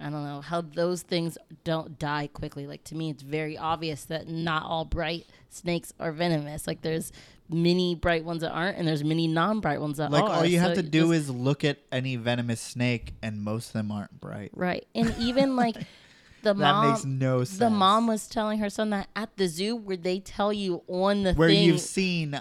I 0.04 0.10
don't 0.10 0.24
know 0.26 0.42
how 0.42 0.62
those 0.62 1.02
things 1.02 1.38
don't 1.64 1.98
die 1.98 2.28
quickly. 2.28 2.68
Like 2.68 2.84
to 2.86 2.96
me, 2.96 3.10
it's 3.10 3.24
very 3.24 3.58
obvious 3.58 4.06
that 4.06 4.28
not 4.28 4.64
all 4.64 4.86
bright 4.86 5.26
snakes 5.50 5.94
are 6.00 6.12
venomous. 6.12 6.68
Like 6.68 6.82
there's 6.82 7.12
many 7.50 7.96
bright 7.96 8.24
ones 8.26 8.42
that 8.42 8.52
aren't, 8.52 8.78
and 8.78 8.88
there's 8.88 9.04
many 9.04 9.28
non-bright 9.28 9.80
ones 9.80 9.98
that 9.98 10.12
Like 10.12 10.24
are. 10.24 10.30
Like 10.30 10.38
all 10.40 10.46
you 10.46 10.60
have 10.60 10.76
to 10.76 10.84
do 10.84 11.12
is 11.12 11.30
look 11.30 11.64
at 11.64 11.80
any 11.92 12.16
venomous 12.16 12.62
snake, 12.62 13.14
and 13.22 13.42
most 13.42 13.68
of 13.68 13.74
them 13.74 13.92
aren't 13.92 14.20
bright. 14.20 14.52
right, 14.54 14.86
and 14.96 15.16
even 15.20 15.56
like 15.64 15.76
the 15.76 16.54
That 16.54 16.56
mom. 16.56 16.92
makes 16.92 17.06
no 17.06 17.44
sense. 17.46 17.60
the 17.60 17.70
mom 17.70 18.08
was 18.08 18.28
telling 18.28 18.60
her 18.60 18.70
son 18.70 18.90
that 18.90 19.08
at 19.16 19.38
the 19.38 19.48
zoo 19.48 19.76
where 19.76 19.96
they 19.98 20.20
tell 20.20 20.52
you 20.52 20.84
on 20.88 21.24
the 21.24 21.34
where 21.34 21.48
thing 21.50 21.64
you've 21.66 21.80
seen 21.80 22.34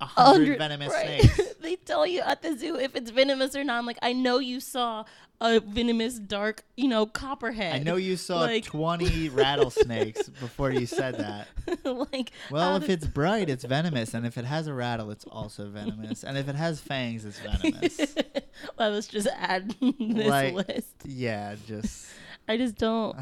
a 0.00 0.04
hundred 0.06 0.58
venomous 0.58 0.92
right. 0.92 1.20
snakes. 1.22 1.54
they 1.60 1.76
tell 1.76 2.06
you 2.06 2.20
at 2.20 2.42
the 2.42 2.56
zoo 2.56 2.76
if 2.78 2.94
it's 2.94 3.10
venomous 3.10 3.54
or 3.56 3.64
not. 3.64 3.78
I'm 3.78 3.86
like, 3.86 3.98
I 4.02 4.12
know 4.12 4.38
you 4.38 4.60
saw 4.60 5.04
a 5.40 5.60
venomous 5.60 6.18
dark, 6.18 6.64
you 6.76 6.88
know, 6.88 7.04
copperhead. 7.06 7.74
I 7.74 7.78
know 7.80 7.96
you 7.96 8.16
saw 8.16 8.40
Like- 8.40 8.64
20 8.64 9.28
rattlesnakes 9.30 10.28
before 10.28 10.70
you 10.70 10.86
said 10.86 11.16
that. 11.18 11.48
like, 11.84 12.32
Well, 12.50 12.76
if 12.76 12.88
it's 12.88 13.06
bright, 13.06 13.50
it's 13.50 13.64
venomous, 13.64 14.14
and 14.14 14.26
if 14.26 14.38
it 14.38 14.44
has 14.46 14.66
a 14.66 14.74
rattle, 14.74 15.10
it's 15.10 15.24
also 15.26 15.68
venomous, 15.68 16.24
and 16.24 16.38
if 16.38 16.48
it 16.48 16.54
has 16.56 16.80
fangs, 16.80 17.24
it's 17.24 17.38
venomous. 17.40 17.98
well, 18.78 18.90
let's 18.92 19.08
just 19.08 19.28
add 19.36 19.74
this 19.80 20.26
Like- 20.26 20.54
list. 20.54 20.94
yeah, 21.04 21.54
just 21.66 22.06
I 22.48 22.56
just 22.56 22.76
don't. 22.76 23.16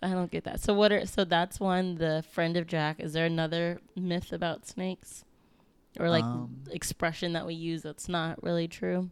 I 0.00 0.10
don't 0.10 0.30
get 0.30 0.44
that. 0.44 0.60
So 0.60 0.74
what 0.74 0.92
are 0.92 1.04
so 1.06 1.24
that's 1.24 1.58
one 1.58 1.96
the 1.96 2.24
friend 2.30 2.56
of 2.56 2.66
Jack. 2.68 3.00
Is 3.00 3.12
there 3.12 3.26
another 3.26 3.80
myth 3.96 4.32
about 4.32 4.64
snakes, 4.66 5.24
or 5.98 6.08
like 6.08 6.22
Um, 6.24 6.62
expression 6.70 7.32
that 7.32 7.44
we 7.46 7.54
use 7.54 7.82
that's 7.82 8.08
not 8.08 8.40
really 8.42 8.68
true? 8.68 9.10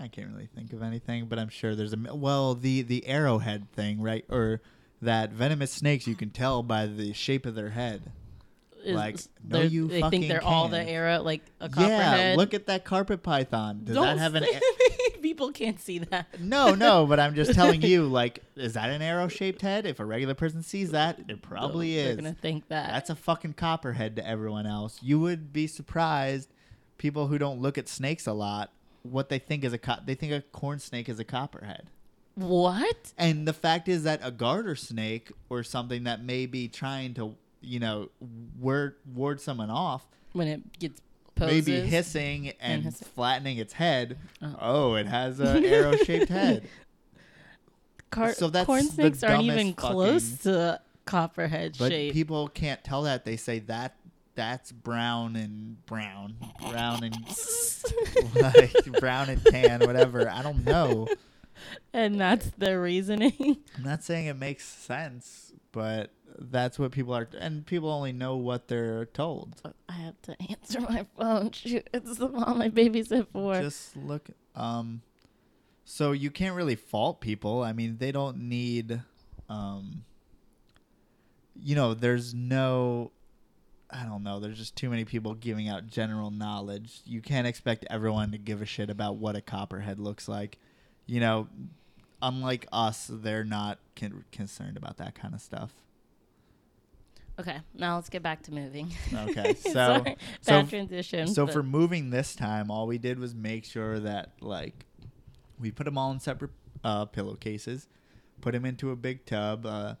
I 0.00 0.08
can't 0.08 0.28
really 0.32 0.46
think 0.54 0.72
of 0.72 0.82
anything, 0.82 1.26
but 1.26 1.38
I'm 1.38 1.50
sure 1.50 1.74
there's 1.74 1.92
a 1.92 1.98
well 2.14 2.54
the 2.54 2.82
the 2.82 3.06
arrowhead 3.06 3.70
thing, 3.72 4.00
right? 4.00 4.24
Or 4.30 4.60
that 5.02 5.30
venomous 5.32 5.72
snakes 5.72 6.06
you 6.06 6.14
can 6.16 6.30
tell 6.30 6.62
by 6.62 6.86
the 6.86 7.12
shape 7.12 7.46
of 7.46 7.54
their 7.54 7.70
head. 7.70 8.10
Is, 8.82 8.96
Like, 8.96 9.18
no, 9.46 9.60
you 9.60 9.88
they 9.88 10.00
fucking 10.00 10.20
think 10.22 10.32
they're 10.32 10.42
all 10.42 10.68
the 10.68 10.82
can't. 10.82 11.22
like 11.24 11.42
a 11.60 11.64
Yeah, 11.68 11.70
copperhead. 11.70 12.36
look 12.38 12.54
at 12.54 12.66
that 12.66 12.84
carpet 12.86 13.22
python. 13.22 13.82
Does 13.84 13.94
Don't 13.94 14.06
that 14.06 14.18
have 14.18 14.34
an? 14.36 14.44
a- 14.44 15.18
People 15.20 15.52
can't 15.52 15.78
see 15.78 15.98
that. 15.98 16.40
no, 16.40 16.74
no, 16.74 17.04
but 17.04 17.20
I'm 17.20 17.34
just 17.34 17.52
telling 17.52 17.82
you, 17.82 18.04
like, 18.08 18.42
is 18.56 18.72
that 18.72 18.88
an 18.88 19.02
arrow-shaped 19.02 19.60
head? 19.60 19.84
If 19.84 20.00
a 20.00 20.04
regular 20.06 20.32
person 20.32 20.62
sees 20.62 20.92
that, 20.92 21.18
it 21.28 21.42
probably 21.42 21.94
They're 21.96 22.10
is. 22.12 22.16
gonna 22.16 22.32
think 22.32 22.68
that. 22.68 22.88
That's 22.90 23.10
a 23.10 23.16
fucking 23.16 23.52
copperhead 23.52 24.16
to 24.16 24.26
everyone 24.26 24.66
else. 24.66 24.98
You 25.02 25.20
would 25.20 25.52
be 25.52 25.66
surprised, 25.66 26.48
people 26.96 27.26
who 27.26 27.36
don't 27.36 27.60
look 27.60 27.76
at 27.76 27.86
snakes 27.86 28.26
a 28.26 28.32
lot, 28.32 28.72
what 29.02 29.28
they 29.28 29.38
think 29.38 29.64
is 29.64 29.72
a 29.72 29.78
co- 29.78 30.00
they 30.04 30.14
think 30.14 30.32
a 30.32 30.40
corn 30.40 30.78
snake 30.78 31.08
is 31.08 31.18
a 31.18 31.24
copperhead. 31.24 31.88
what? 32.34 33.12
And 33.18 33.46
the 33.46 33.52
fact 33.52 33.88
is 33.88 34.04
that 34.04 34.20
a 34.22 34.30
garter 34.30 34.76
snake 34.76 35.32
or 35.48 35.62
something 35.62 36.04
that 36.04 36.22
may 36.24 36.46
be 36.46 36.68
trying 36.68 37.14
to, 37.14 37.34
you 37.60 37.78
know, 37.80 38.08
ward 38.58 38.96
ward 39.14 39.40
someone 39.40 39.70
off, 39.70 40.06
When 40.32 40.48
it 40.48 40.78
gets 40.78 41.00
poses. 41.34 41.66
maybe 41.66 41.80
hissing 41.86 42.52
and 42.60 42.82
hissing. 42.84 43.08
flattening 43.14 43.58
its 43.58 43.72
head. 43.74 44.18
Oh. 44.42 44.56
Oh, 44.60 44.94
it 44.94 45.06
has 45.06 45.40
a 45.40 45.58
arrow-shaped 45.66 46.28
head. 46.28 46.68
Car- 48.10 48.32
so 48.34 48.48
that's 48.48 48.66
corn 48.66 48.84
snakes 48.84 49.22
aren't 49.22 49.44
even 49.44 49.72
close 49.72 50.38
to 50.38 50.80
copperhead 51.04 51.76
But 51.78 51.92
shape. 51.92 52.12
people 52.12 52.48
can't 52.48 52.82
tell 52.82 53.02
that. 53.02 53.24
They 53.24 53.36
say 53.36 53.60
that 53.60 53.94
that's 54.40 54.72
brown 54.72 55.36
and 55.36 55.84
brown, 55.84 56.34
brown 56.70 57.04
and 57.04 57.14
like 58.34 58.72
brown 58.98 59.28
and 59.28 59.44
tan, 59.44 59.80
whatever. 59.80 60.30
I 60.30 60.40
don't 60.40 60.64
know. 60.64 61.08
and 61.92 62.18
that's 62.18 62.46
their 62.56 62.80
reasoning. 62.80 63.58
I'm 63.76 63.84
not 63.84 64.02
saying 64.02 64.28
it 64.28 64.38
makes 64.38 64.64
sense, 64.64 65.52
but 65.72 66.10
that's 66.38 66.78
what 66.78 66.90
people 66.90 67.14
are, 67.14 67.28
and 67.38 67.66
people 67.66 67.90
only 67.90 68.14
know 68.14 68.38
what 68.38 68.66
they're 68.68 69.04
told. 69.04 69.60
I 69.90 69.92
have 69.92 70.22
to 70.22 70.36
answer 70.48 70.80
my 70.80 71.04
phone. 71.18 71.50
Shoot, 71.52 71.90
it's 71.92 72.16
the 72.16 72.30
mom 72.30 72.62
I 72.62 72.70
babysit 72.70 73.26
for. 73.34 73.60
Just 73.60 73.94
look. 73.94 74.30
Um, 74.54 75.02
so 75.84 76.12
you 76.12 76.30
can't 76.30 76.56
really 76.56 76.76
fault 76.76 77.20
people. 77.20 77.62
I 77.62 77.74
mean, 77.74 77.98
they 77.98 78.10
don't 78.10 78.48
need. 78.48 79.02
Um, 79.50 80.04
you 81.54 81.74
know, 81.74 81.92
there's 81.92 82.32
no. 82.32 83.12
I 83.92 84.04
don't 84.04 84.22
know. 84.22 84.38
There's 84.40 84.58
just 84.58 84.76
too 84.76 84.88
many 84.90 85.04
people 85.04 85.34
giving 85.34 85.68
out 85.68 85.86
general 85.86 86.30
knowledge. 86.30 87.00
You 87.04 87.20
can't 87.20 87.46
expect 87.46 87.84
everyone 87.90 88.30
to 88.32 88.38
give 88.38 88.62
a 88.62 88.66
shit 88.66 88.90
about 88.90 89.16
what 89.16 89.36
a 89.36 89.40
copperhead 89.40 89.98
looks 89.98 90.28
like. 90.28 90.58
You 91.06 91.20
know, 91.20 91.48
unlike 92.22 92.66
us, 92.72 93.10
they're 93.12 93.44
not 93.44 93.78
con- 93.96 94.24
concerned 94.32 94.76
about 94.76 94.98
that 94.98 95.14
kind 95.14 95.34
of 95.34 95.40
stuff. 95.40 95.72
okay, 97.38 97.58
now 97.74 97.96
let's 97.96 98.08
get 98.10 98.22
back 98.22 98.42
to 98.42 98.52
moving. 98.52 98.92
Okay, 99.14 99.54
so 99.58 99.72
Sorry, 99.72 100.16
so 100.40 100.52
bad 100.60 100.68
transition. 100.70 101.26
So 101.28 101.46
but- 101.46 101.52
for 101.52 101.62
moving 101.62 102.10
this 102.10 102.34
time, 102.34 102.70
all 102.70 102.86
we 102.86 102.98
did 102.98 103.18
was 103.18 103.34
make 103.34 103.64
sure 103.64 103.98
that 104.00 104.32
like 104.40 104.84
we 105.58 105.70
put 105.70 105.84
them 105.84 105.96
all 105.98 106.12
in 106.12 106.20
separate 106.20 106.50
uh, 106.84 107.06
pillowcases, 107.06 107.88
put 108.40 108.52
them 108.52 108.64
into 108.64 108.90
a 108.90 108.96
big 108.96 109.24
tub. 109.26 109.66
Uh, 109.66 109.94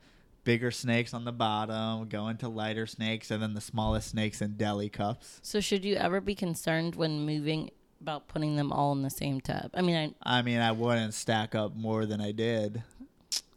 bigger 0.50 0.70
snakes 0.72 1.14
on 1.14 1.24
the 1.24 1.30
bottom, 1.32 2.08
go 2.08 2.26
into 2.26 2.48
lighter 2.48 2.84
snakes, 2.84 3.30
and 3.30 3.40
then 3.40 3.54
the 3.54 3.60
smallest 3.60 4.08
snakes 4.10 4.42
in 4.42 4.56
deli 4.56 4.88
cups. 4.88 5.38
so 5.42 5.60
should 5.60 5.84
you 5.84 5.94
ever 5.94 6.20
be 6.20 6.34
concerned 6.34 6.96
when 6.96 7.24
moving 7.24 7.70
about 8.00 8.26
putting 8.26 8.56
them 8.56 8.72
all 8.72 8.90
in 8.92 9.02
the 9.02 9.10
same 9.10 9.40
tub? 9.40 9.70
I 9.74 9.82
mean, 9.82 10.14
I 10.24 10.38
I 10.38 10.42
mean, 10.42 10.58
I 10.58 10.72
wouldn't 10.72 11.14
stack 11.14 11.54
up 11.54 11.76
more 11.76 12.04
than 12.04 12.20
I 12.20 12.32
did. 12.32 12.82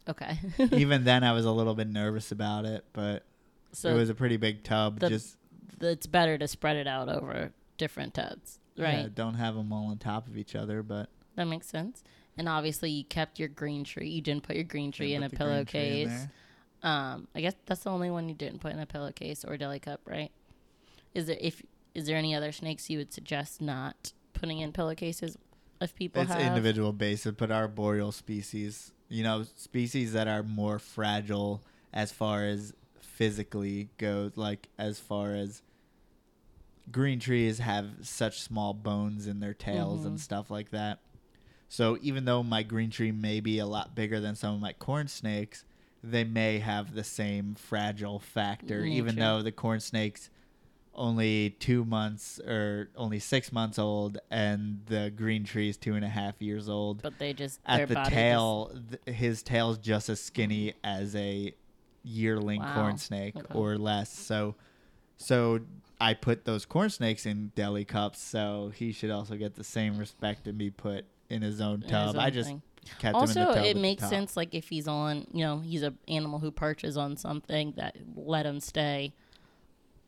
Okay. 0.08 0.38
Even 0.72 1.02
then, 1.02 1.24
I 1.24 1.32
was 1.32 1.44
a 1.46 1.50
little 1.50 1.74
bit 1.74 1.88
nervous 1.88 2.30
about 2.30 2.64
it, 2.64 2.84
but 2.92 3.24
so 3.72 3.88
it 3.88 3.94
was 3.94 4.08
a 4.08 4.14
pretty 4.14 4.36
big 4.36 4.62
tub. 4.62 5.00
the- 5.00 5.08
just 5.08 5.36
it's 5.80 6.06
better 6.06 6.38
to 6.38 6.46
spread 6.46 6.76
it 6.76 6.86
out 6.86 7.08
over 7.08 7.52
different 7.76 8.14
tubs, 8.14 8.60
right? 8.78 8.98
yeah, 8.98 9.08
don't 9.12 9.34
have 9.34 9.56
them 9.56 9.72
all 9.72 9.88
on 9.88 9.98
top 9.98 10.28
of 10.28 10.36
each 10.38 10.54
other, 10.54 10.82
but 10.84 11.08
That 11.34 11.46
makes 11.46 11.66
sense. 11.66 12.04
And 12.38 12.48
obviously, 12.48 12.90
you 12.90 13.04
kept 13.04 13.38
your 13.40 13.48
green 13.48 13.82
tree. 13.84 14.08
You 14.08 14.20
didn't 14.20 14.44
put 14.44 14.54
your 14.56 14.64
green 14.64 14.92
tree 14.92 15.14
in 15.14 15.22
a 15.22 15.28
put 15.30 15.38
the 15.38 15.44
green 15.44 15.66
tree 15.66 16.02
in 16.02 16.08
pillowcase. 16.08 16.28
Um, 16.84 17.26
I 17.34 17.40
guess 17.40 17.54
that's 17.66 17.82
the 17.82 17.90
only 17.90 18.10
one 18.10 18.28
you 18.28 18.34
didn't 18.34 18.60
put 18.60 18.72
in 18.72 18.78
a 18.78 18.86
pillowcase 18.86 19.44
or 19.44 19.56
deli 19.56 19.80
cup, 19.80 20.00
right? 20.04 20.30
Is 21.14 21.26
there 21.26 21.38
if 21.40 21.62
is 21.94 22.06
there 22.06 22.16
any 22.16 22.34
other 22.34 22.52
snakes 22.52 22.90
you 22.90 22.98
would 22.98 23.12
suggest 23.12 23.60
not 23.62 24.12
putting 24.34 24.58
in 24.58 24.70
pillowcases 24.72 25.38
if 25.80 25.94
people 25.94 26.22
it's 26.22 26.32
have? 26.32 26.40
individual 26.42 26.92
basis, 26.92 27.32
but 27.36 27.50
arboreal 27.50 28.12
species, 28.12 28.92
you 29.08 29.22
know, 29.22 29.44
species 29.56 30.12
that 30.12 30.28
are 30.28 30.42
more 30.42 30.78
fragile 30.78 31.62
as 31.92 32.12
far 32.12 32.44
as 32.44 32.74
physically 33.00 33.88
goes, 33.96 34.32
like 34.36 34.68
as 34.78 34.98
far 35.00 35.34
as 35.34 35.62
green 36.90 37.18
trees 37.18 37.60
have 37.60 37.86
such 38.02 38.42
small 38.42 38.74
bones 38.74 39.26
in 39.26 39.40
their 39.40 39.54
tails 39.54 40.04
and 40.04 40.18
Mhm. 40.18 40.20
stuff 40.20 40.50
like 40.50 40.70
that. 40.70 40.98
So 41.68 41.96
even 42.02 42.24
though 42.26 42.42
my 42.42 42.62
green 42.62 42.90
tree 42.90 43.12
may 43.12 43.40
be 43.40 43.58
a 43.58 43.66
lot 43.66 43.94
bigger 43.94 44.20
than 44.20 44.34
some 44.36 44.54
of 44.54 44.60
my 44.60 44.72
corn 44.74 45.08
snakes, 45.08 45.64
they 46.10 46.24
may 46.24 46.58
have 46.58 46.94
the 46.94 47.04
same 47.04 47.54
fragile 47.54 48.18
factor, 48.18 48.84
even 48.84 49.16
though 49.16 49.42
the 49.42 49.52
corn 49.52 49.80
snakes 49.80 50.30
only 50.94 51.50
two 51.50 51.84
months 51.84 52.38
or 52.38 52.90
only 52.94 53.18
six 53.18 53.50
months 53.52 53.78
old, 53.78 54.18
and 54.30 54.80
the 54.86 55.10
green 55.14 55.44
tree 55.44 55.68
is 55.68 55.76
two 55.76 55.94
and 55.94 56.04
a 56.04 56.08
half 56.08 56.40
years 56.40 56.68
old. 56.68 57.02
But 57.02 57.18
they 57.18 57.32
just 57.32 57.58
At 57.66 57.88
the 57.88 57.94
tail, 58.06 58.70
th- 59.04 59.16
his 59.16 59.42
tail's 59.42 59.78
just 59.78 60.08
as 60.08 60.20
skinny 60.20 60.74
as 60.84 61.16
a 61.16 61.54
yearling 62.02 62.60
Wow. 62.60 62.74
corn 62.74 62.98
snake 62.98 63.36
Okay. 63.36 63.58
or 63.58 63.76
less. 63.76 64.10
So, 64.10 64.54
so 65.16 65.60
I 66.00 66.14
put 66.14 66.44
those 66.44 66.64
corn 66.66 66.90
snakes 66.90 67.24
in 67.26 67.50
deli 67.56 67.84
cups, 67.84 68.20
so 68.20 68.70
he 68.74 68.92
should 68.92 69.10
also 69.10 69.36
get 69.36 69.54
the 69.54 69.64
same 69.64 69.96
respect 69.96 70.46
and 70.46 70.58
be 70.58 70.70
put 70.70 71.06
in 71.30 71.42
his 71.42 71.60
own 71.60 71.80
Just, 71.80 71.90
tub. 71.90 72.18
I 72.18 72.30
just 72.30 72.54
kept 72.98 73.16
him 73.16 73.22
in 73.30 73.34
the 73.34 73.46
also 73.48 73.62
it 73.64 73.76
makes 73.76 74.08
sense 74.08 74.36
like 74.36 74.54
if 74.54 74.68
he's 74.68 74.86
on 74.88 75.26
you 75.32 75.44
know 75.44 75.58
he's 75.60 75.82
an 75.82 75.96
animal 76.08 76.38
who 76.38 76.50
perches 76.50 76.96
on 76.96 77.16
something 77.16 77.72
that 77.76 77.96
let 78.16 78.44
him 78.46 78.60
stay 78.60 79.12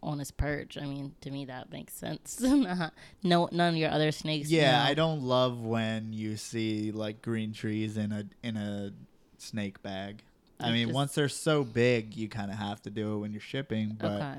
on 0.02 0.18
his 0.18 0.30
perch 0.30 0.76
i 0.78 0.84
mean 0.86 1.14
to 1.20 1.30
me 1.30 1.44
that 1.46 1.70
makes 1.72 1.92
sense 1.94 2.40
no 3.22 3.48
none 3.50 3.74
of 3.74 3.76
your 3.76 3.90
other 3.90 4.12
snakes 4.12 4.50
Yeah, 4.50 4.78
know. 4.78 4.84
I 4.90 4.94
don't 4.94 5.22
love 5.22 5.60
when 5.60 6.12
you 6.12 6.36
see 6.36 6.92
like 6.92 7.22
green 7.22 7.52
trees 7.52 7.96
in 7.96 8.12
a 8.12 8.24
in 8.42 8.56
a 8.56 8.92
snake 9.38 9.82
bag. 9.82 10.22
I 10.60 10.68
It 10.68 10.72
mean, 10.72 10.86
just- 10.88 10.94
once 10.94 11.14
they're 11.14 11.28
so 11.28 11.64
big, 11.64 12.16
you 12.16 12.28
kind 12.28 12.50
of 12.50 12.56
have 12.56 12.80
to 12.82 12.90
do 12.90 13.14
it 13.14 13.18
when 13.18 13.32
you're 13.32 13.40
shipping. 13.40 13.96
But 13.98 14.22
okay 14.22 14.34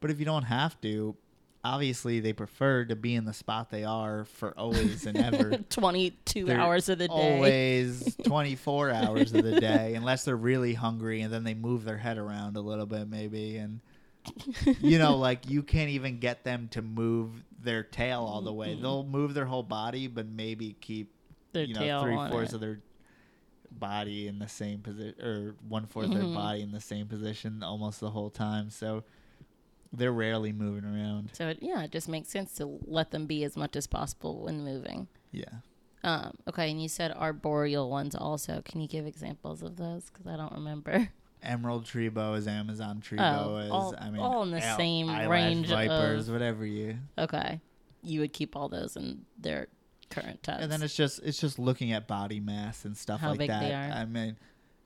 but 0.00 0.10
if 0.10 0.18
you 0.18 0.24
don't 0.24 0.44
have 0.44 0.80
to, 0.80 1.14
obviously 1.62 2.20
they 2.20 2.32
prefer 2.32 2.84
to 2.86 2.96
be 2.96 3.14
in 3.14 3.24
the 3.24 3.32
spot 3.34 3.70
they 3.70 3.84
are 3.84 4.24
for 4.24 4.56
always 4.58 5.04
and 5.06 5.18
ever. 5.18 5.58
22 5.70 6.44
They're 6.46 6.58
hours 6.58 6.88
of 6.88 6.98
the 6.98 7.08
day 7.08 7.34
Always 7.36 8.16
24 8.24 8.90
hours 8.90 9.32
of 9.34 9.44
the 9.44 9.60
day, 9.60 9.94
unless 9.94 10.24
they're 10.24 10.36
really 10.36 10.72
hungry 10.74 11.20
and 11.20 11.32
then 11.32 11.44
they 11.44 11.54
move 11.54 11.84
their 11.84 11.98
head 11.98 12.16
around 12.18 12.56
a 12.56 12.60
little 12.60 12.86
bit, 12.86 13.08
maybe. 13.08 13.56
And, 13.58 13.80
you 14.80 14.98
know, 14.98 15.16
like 15.18 15.48
you 15.50 15.62
can't 15.62 15.90
even 15.90 16.18
get 16.18 16.44
them 16.44 16.68
to 16.72 16.82
move 16.82 17.44
their 17.62 17.82
tail 17.82 18.20
all 18.22 18.40
the 18.40 18.52
way. 18.52 18.74
Mm-mm. 18.74 18.80
They'll 18.82 19.04
move 19.04 19.34
their 19.34 19.44
whole 19.46 19.62
body, 19.62 20.06
but 20.08 20.26
maybe 20.26 20.76
keep, 20.80 21.12
Their 21.52 21.64
you 21.64 21.74
know, 21.74 22.02
three 22.02 22.16
fourths 22.30 22.54
of 22.54 22.60
their 22.60 22.80
body 23.70 24.26
in 24.26 24.38
the 24.38 24.48
same 24.48 24.80
position 24.80 25.14
or 25.22 25.54
one 25.68 25.86
fourth 25.86 26.08
Mhm. 26.08 26.14
their 26.14 26.34
body 26.34 26.62
in 26.62 26.72
the 26.72 26.80
same 26.80 27.06
position 27.06 27.62
almost 27.62 28.00
the 28.00 28.10
whole 28.10 28.30
time. 28.30 28.68
So 28.70 29.04
they're 29.92 30.12
rarely 30.12 30.52
moving 30.52 30.84
around. 30.84 31.30
So 31.32 31.48
it, 31.48 31.58
yeah, 31.60 31.82
it 31.82 31.90
just 31.90 32.08
makes 32.08 32.28
sense 32.28 32.54
to 32.54 32.78
let 32.86 33.10
them 33.10 33.26
be 33.26 33.44
as 33.44 33.56
much 33.56 33.76
as 33.76 33.86
possible 33.86 34.42
when 34.44 34.64
moving. 34.64 35.08
Yeah. 35.32 35.44
Um, 36.02 36.32
okay, 36.48 36.70
and 36.70 36.80
you 36.82 36.88
said 36.88 37.12
arboreal 37.12 37.90
ones 37.90 38.14
also. 38.14 38.62
Can 38.64 38.80
you 38.80 38.88
give 38.88 39.06
examples 39.06 39.62
of 39.62 39.76
those? 39.76 40.04
Because 40.10 40.26
I 40.26 40.36
don't 40.36 40.52
remember. 40.52 41.08
Emerald 41.42 41.86
tree 41.86 42.08
boas, 42.08 42.46
Amazon 42.46 43.00
tree 43.00 43.18
Oh, 43.20 43.44
boas. 43.48 43.70
all- 43.70 43.94
I 43.98 44.10
mean, 44.10 44.20
all 44.20 44.42
in 44.42 44.50
the 44.50 44.64
el- 44.64 44.76
same 44.76 45.08
range 45.28 45.68
vipers, 45.68 46.28
of- 46.28 46.34
whatever 46.34 46.64
you. 46.66 46.96
Okay, 47.18 47.60
you 48.02 48.20
would 48.20 48.32
keep 48.32 48.56
all 48.56 48.68
those 48.68 48.96
in 48.96 49.24
their 49.38 49.68
current 50.10 50.42
tubs. 50.42 50.62
And 50.62 50.70
then 50.72 50.82
it's 50.82 50.94
just 50.96 51.20
it's 51.22 51.38
just 51.40 51.58
looking 51.58 51.92
at 51.92 52.06
body 52.06 52.40
mass 52.40 52.84
and 52.84 52.96
stuff 52.96 53.20
How 53.20 53.34
like 53.34 53.48
that. 53.48 53.92
I 53.92 54.04
mean, 54.04 54.36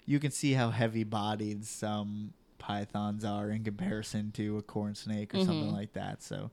you 0.07 0.19
can 0.21 0.31
see 0.31 0.53
how 0.53 0.71
heavy 0.71 1.03
bodied 1.05 1.64
some 1.64 2.33
pythons 2.64 3.24
are 3.24 3.50
in 3.50 3.62
comparison 3.62 4.33
to 4.33 4.57
a 4.59 4.62
corn 4.62 4.94
snake 4.94 5.35
or 5.35 5.38
something 5.38 5.68
Mhm. 5.70 5.72
like 5.72 5.92
that. 5.92 6.22
So 6.22 6.50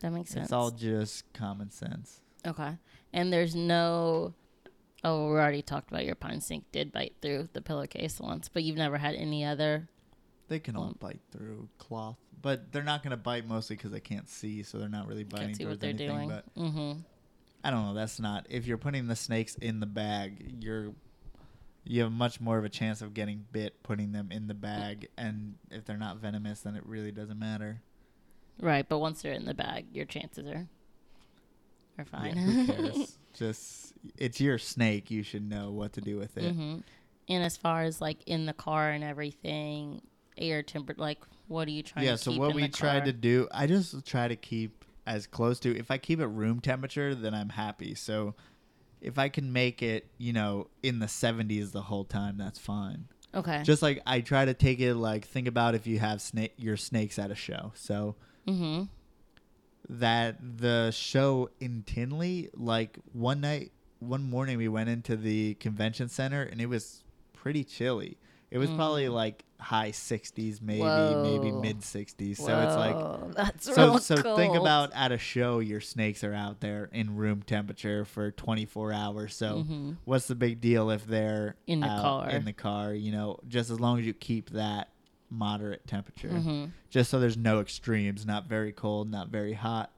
that 0.00 0.10
makes 0.10 0.30
sense. 0.30 0.44
it's 0.46 0.52
all 0.52 0.70
just 0.70 1.32
common 1.32 1.70
sense. 1.70 2.20
okay, 2.46 2.76
and 3.12 3.32
there's 3.32 3.54
no. 3.54 4.34
Oh, 5.02 5.26
we 5.28 5.32
already 5.34 5.62
talked 5.62 5.90
about 5.90 6.04
your 6.06 6.14
pine 6.14 6.40
snake 6.40 6.64
did 6.72 6.90
bite 6.92 7.14
through 7.20 7.48
the 7.52 7.60
pillowcase 7.62 8.18
once, 8.20 8.48
but 8.48 8.62
you've 8.62 8.76
never 8.76 8.96
had 8.98 9.14
any 9.14 9.44
other. 9.44 9.88
They 10.48 10.58
can 10.60 10.76
all 10.76 10.84
Um, 10.88 10.96
bite 11.00 11.20
through 11.30 11.68
cloth, 11.78 12.18
but 12.42 12.70
they're 12.72 12.82
not 12.82 13.02
going 13.02 13.10
to 13.12 13.16
bite 13.16 13.46
mostly 13.46 13.76
because 13.76 13.90
they 13.92 14.00
can't 14.00 14.28
see, 14.28 14.62
so 14.62 14.78
they're 14.78 14.88
not 14.90 15.06
really 15.06 15.24
biting 15.24 15.48
Can't 15.48 15.56
see 15.56 15.64
what 15.66 15.80
they're 15.80 15.90
anything. 15.90 16.08
doing. 16.16 16.28
But 16.28 16.54
mm-hmm. 16.54 17.00
I 17.62 17.70
don't 17.70 17.86
know. 17.86 17.94
That's 17.94 18.18
not. 18.20 18.46
If 18.50 18.66
you're 18.66 18.76
putting 18.78 19.06
the 19.08 19.16
snakes 19.16 19.54
in 19.56 19.80
the 19.80 19.86
bag, 19.86 20.62
you're 20.62 20.94
you 21.84 22.02
have 22.02 22.12
much 22.12 22.40
more 22.40 22.58
of 22.58 22.64
a 22.64 22.68
chance 22.68 23.02
of 23.02 23.14
getting 23.14 23.44
bit 23.52 23.82
putting 23.82 24.12
them 24.12 24.30
in 24.30 24.46
the 24.46 24.54
bag, 24.54 25.08
and 25.16 25.54
if 25.70 25.84
they're 25.84 25.96
not 25.96 26.18
venomous, 26.18 26.60
then 26.60 26.74
it 26.76 26.84
really 26.86 27.12
doesn't 27.12 27.38
matter. 27.38 27.82
Right, 28.60 28.88
but 28.88 28.98
once 28.98 29.22
they're 29.22 29.32
in 29.32 29.46
the 29.46 29.54
bag, 29.54 29.86
your 29.92 30.04
chances 30.06 30.46
are 30.48 30.66
are 31.98 32.04
fine. 32.04 32.36
Yeah? 32.36 33.04
Just 33.34 33.92
it's 34.16 34.40
your 34.40 34.58
snake. 34.58 35.10
You 35.10 35.22
should 35.22 35.48
know 35.48 35.70
what 35.72 35.92
to 35.94 36.00
do 36.00 36.16
with 36.16 36.36
it. 36.36 36.52
hmm 36.52 36.78
And 37.28 37.44
as 37.44 37.56
far 37.56 37.82
as 37.82 38.00
like 38.00 38.18
in 38.26 38.46
the 38.46 38.52
car 38.52 38.90
and 38.90 39.02
everything, 39.02 40.02
air 40.38 40.62
temper, 40.62 40.94
like 40.96 41.18
what 41.48 41.68
are 41.68 41.72
you 41.72 41.82
trying 41.82 42.06
Yeah. 42.06 42.16
So 42.16 42.32
what 42.32 42.54
we 42.54 42.68
tried 42.68 43.06
to 43.06 43.12
do, 43.12 43.48
I 43.52 43.66
just 43.66 44.06
try 44.06 44.28
to 44.28 44.36
keep 44.36 44.84
as 45.06 45.26
close 45.26 45.58
to. 45.60 45.76
If 45.76 45.90
I 45.90 45.98
keep 45.98 46.20
it 46.20 46.26
room 46.26 46.60
temperature, 46.60 47.14
then 47.14 47.34
I'm 47.34 47.50
happy. 47.50 47.94
So 47.94 48.34
if 49.04 49.18
I 49.18 49.28
can 49.28 49.52
make 49.52 49.82
it, 49.82 50.06
you 50.18 50.32
know, 50.32 50.68
in 50.82 50.98
the 50.98 51.06
70s 51.06 51.72
the 51.72 51.82
whole 51.82 52.04
time, 52.04 52.36
that's 52.38 52.58
fine. 52.58 53.06
Okay. 53.34 53.62
Just 53.62 53.82
like 53.82 54.00
I 54.06 54.20
try 54.20 54.44
to 54.44 54.54
take 54.54 54.80
it 54.80 54.94
like 54.94 55.26
think 55.26 55.48
about 55.48 55.74
if 55.74 55.86
you 55.86 55.98
have 55.98 56.22
snake 56.22 56.54
your 56.56 56.76
snakes 56.76 57.18
at 57.18 57.30
a 57.30 57.34
show. 57.34 57.72
So 57.74 58.16
mm-hmm. 58.46 58.84
that 59.88 60.36
the 60.40 60.90
show 60.92 61.50
in 61.60 61.82
Tinley, 61.84 62.50
like 62.54 62.98
one 63.12 63.40
night, 63.40 63.72
one 63.98 64.22
morning 64.22 64.56
we 64.56 64.68
went 64.68 64.88
into 64.88 65.16
the 65.16 65.54
convention 65.54 66.08
center 66.08 66.42
and 66.42 66.60
it 66.60 66.66
was 66.66 67.02
pretty 67.32 67.64
chilly. 67.64 68.16
It 68.54 68.58
was 68.58 68.70
probably 68.70 69.06
Mm. 69.06 69.12
like 69.14 69.44
high 69.58 69.90
60s, 69.90 70.62
maybe 70.62 71.16
maybe 71.16 71.50
mid 71.50 71.82
60s. 71.82 72.38
So 72.38 72.60
it's 72.60 72.76
like 72.76 73.34
that's 73.34 73.64
so 73.74 73.96
so 73.98 74.36
think 74.36 74.54
about 74.54 74.92
at 74.94 75.10
a 75.10 75.18
show 75.18 75.58
your 75.58 75.80
snakes 75.80 76.22
are 76.22 76.32
out 76.32 76.60
there 76.60 76.88
in 76.92 77.16
room 77.16 77.42
temperature 77.42 78.04
for 78.04 78.30
24 78.30 78.92
hours. 78.92 79.34
So 79.34 79.64
Mhm. 79.68 79.96
what's 80.04 80.28
the 80.28 80.36
big 80.36 80.60
deal 80.60 80.88
if 80.90 81.04
they're 81.04 81.56
In 81.66 81.80
the 81.80 81.88
car. 81.88 82.30
in 82.30 82.44
the 82.44 82.52
car, 82.52 82.94
you 82.94 83.10
know, 83.10 83.40
just 83.48 83.70
as 83.70 83.80
long 83.80 83.98
as 83.98 84.06
you 84.06 84.14
keep 84.14 84.50
that 84.50 84.90
moderate 85.30 85.84
temperature. 85.88 86.28
Mhm. 86.28 86.70
Just 86.90 87.10
so 87.10 87.18
there's 87.18 87.36
no 87.36 87.58
extremes, 87.60 88.24
not 88.24 88.46
very 88.48 88.70
cold, 88.70 89.10
not 89.10 89.30
very 89.30 89.54
hot. 89.54 89.90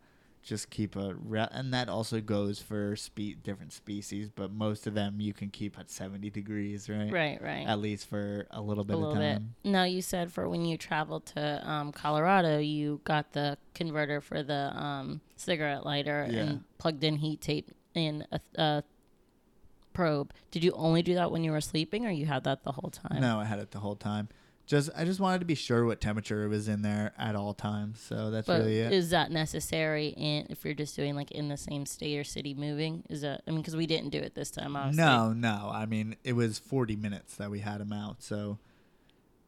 Just 0.47 0.71
keep 0.71 0.95
a 0.95 1.13
re- 1.15 1.49
and 1.51 1.75
that 1.75 1.89
also 1.89 2.21
goes 2.21 2.61
for 2.63 2.95
spe- 2.95 3.43
different 3.43 3.73
species, 3.73 4.31
but 4.33 4.53
most 4.53 4.87
of 4.87 4.95
them 4.95 5.21
you 5.21 5.33
can 5.33 5.51
keep 5.51 5.77
at 5.77 5.91
70 5.91 6.31
degrees, 6.31 6.89
right? 6.89 7.13
Right, 7.13 7.43
right. 7.43 7.67
At 7.67 7.81
least 7.81 8.07
for 8.09 8.47
a 8.53 8.63
little 8.63 8.85
bit 8.85 8.93
a 8.95 8.97
of 8.97 9.03
little 9.03 9.17
bit. 9.17 9.33
time. 9.33 9.55
No, 9.65 9.83
you 9.83 10.01
said 10.01 10.31
for 10.33 10.49
when 10.49 10.65
you 10.65 10.79
traveled 10.79 11.27
to 11.35 11.69
um, 11.69 11.91
Colorado, 11.91 12.59
you 12.59 13.01
got 13.03 13.33
the 13.33 13.59
converter 13.75 14.21
for 14.21 14.45
the 14.45 14.73
um, 14.81 15.21
cigarette 15.35 15.85
lighter 15.85 16.29
Yeah. 16.31 16.39
and 16.43 16.65
plugged 16.79 17.03
in 17.03 17.17
heat 17.17 17.41
tape 17.41 17.73
in 17.95 18.25
a, 18.31 18.39
a 18.55 18.85
probe. 19.93 20.33
Did 20.53 20.63
you 20.63 20.71
only 20.77 21.03
do 21.03 21.15
that 21.15 21.33
when 21.33 21.43
you 21.43 21.51
were 21.51 21.61
sleeping, 21.61 22.07
or 22.07 22.11
you 22.11 22.27
had 22.27 22.45
that 22.45 22.63
the 22.63 22.71
whole 22.73 22.91
time? 22.91 23.21
No, 23.21 23.41
I 23.41 23.47
had 23.47 23.59
it 23.59 23.73
the 23.73 23.81
whole 23.81 23.97
time. 23.97 24.29
Just 24.67 24.91
I 24.97 25.05
just 25.05 25.21
wanted 25.21 25.39
to 25.39 25.45
be 25.45 25.55
sure 25.55 25.85
what 25.85 26.01
temperature 26.01 26.45
it 26.45 26.49
was 26.49 26.67
in 26.67 26.83
there 26.83 27.13
at 27.17 27.37
all 27.37 27.55
times. 27.55 28.01
So 28.01 28.31
that's 28.31 28.47
But 28.49 28.61
really 28.61 28.81
it. 28.81 28.93
is 28.93 29.11
that 29.11 29.31
necessary 29.31 30.13
And 30.17 30.51
if 30.51 30.65
you're 30.65 30.75
just 30.75 30.97
doing 30.97 31.15
like 31.15 31.31
in 31.31 31.49
the 31.49 31.57
same 31.57 31.87
state 31.87 32.19
or 32.19 32.25
city 32.25 32.53
moving? 32.53 33.05
Is 33.09 33.21
that 33.21 33.43
I 33.47 33.51
mean 33.53 33.61
because 33.61 33.77
we 33.77 33.87
didn't 33.87 34.11
do 34.11 34.19
it 34.19 34.35
this 34.35 34.51
time. 34.51 34.75
Obviously. 34.77 35.05
no, 35.05 35.33
no. 35.33 35.71
I 35.73 35.87
mean, 35.87 36.17
it 36.25 36.33
was 36.33 36.59
40 36.59 36.97
minutes 36.97 37.37
that 37.37 37.51
we 37.51 37.61
had 37.61 37.81
him 37.81 37.93
out. 37.93 38.23
So 38.23 38.59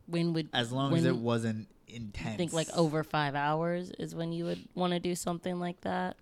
When 0.06 0.32
would 0.34 0.48
as 0.52 0.70
long 0.72 0.94
as 0.94 1.04
it 1.04 1.16
wasn't 1.16 1.66
intense. 1.88 2.34
I 2.34 2.36
think 2.36 2.52
like 2.52 2.68
over 2.76 3.02
five 3.02 3.34
hours 3.34 3.90
is 3.98 4.14
when 4.14 4.32
you 4.32 4.44
would 4.44 4.68
want 4.74 4.92
to 4.92 5.00
do 5.00 5.14
something 5.14 5.58
like 5.58 5.80
that. 5.80 6.16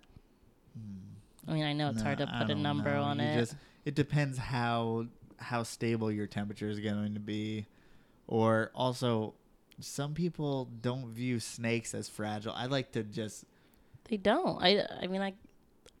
Hmm. 0.73 1.51
I 1.51 1.53
mean, 1.53 1.63
I 1.65 1.73
know 1.73 1.89
it's 1.89 2.01
hard 2.01 2.17
to 2.17 2.27
put 2.27 2.49
a 2.49 2.55
number 2.55 2.93
know. 2.93 3.03
on 3.03 3.19
You 3.19 3.25
it. 3.25 3.35
Just, 3.35 3.55
it 3.85 3.95
depends 3.95 4.37
how 4.37 5.05
how 5.37 5.61
stable 5.63 6.11
your 6.11 6.25
temperature 6.25 6.67
is 6.67 6.79
going 6.79 7.13
to 7.13 7.19
be, 7.19 7.67
or 8.27 8.71
also 8.75 9.33
some 9.79 10.13
people 10.13 10.65
don't 10.81 11.07
view 11.07 11.39
snakes 11.39 11.93
as 11.93 12.09
fragile. 12.09 12.53
I 12.53 12.65
like 12.65 12.91
to 12.93 13.03
just 13.03 13.45
They 14.09 14.17
don't. 14.17 14.61
I. 14.61 14.85
I 15.01 15.07
mean, 15.07 15.21
I. 15.21 15.33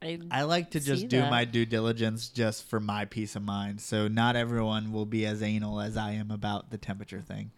I. 0.01 0.19
I 0.29 0.43
like 0.43 0.71
to 0.71 0.79
just 0.79 1.07
do 1.07 1.21
that. 1.21 1.31
my 1.31 1.45
due 1.45 1.65
diligence 1.65 2.29
just 2.29 2.67
for 2.69 2.79
my 2.79 3.05
peace 3.05 3.35
of 3.35 3.43
mind. 3.43 3.81
So 3.81 4.07
not 4.07 4.35
everyone 4.35 4.91
will 4.91 5.05
be 5.05 5.25
as 5.25 5.41
anal 5.41 5.79
as 5.79 5.97
I 5.97 6.11
am 6.11 6.31
about 6.31 6.71
the 6.71 6.77
temperature 6.77 7.21
thing. 7.21 7.51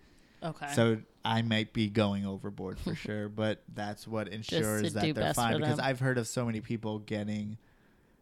okay. 0.43 0.71
So 0.73 0.99
I 1.23 1.41
might 1.41 1.73
be 1.73 1.89
going 1.89 2.25
overboard 2.25 2.79
for 2.79 2.95
sure, 3.05 3.29
but 3.29 3.63
that's 3.73 4.07
what 4.07 4.29
ensures 4.29 4.93
that 4.93 5.13
they're 5.13 5.33
fine 5.33 5.59
because 5.59 5.77
them. 5.77 5.85
I've 5.85 5.99
heard 5.99 6.17
of 6.17 6.27
so 6.27 6.45
many 6.45 6.61
people 6.61 6.99
getting 6.99 7.57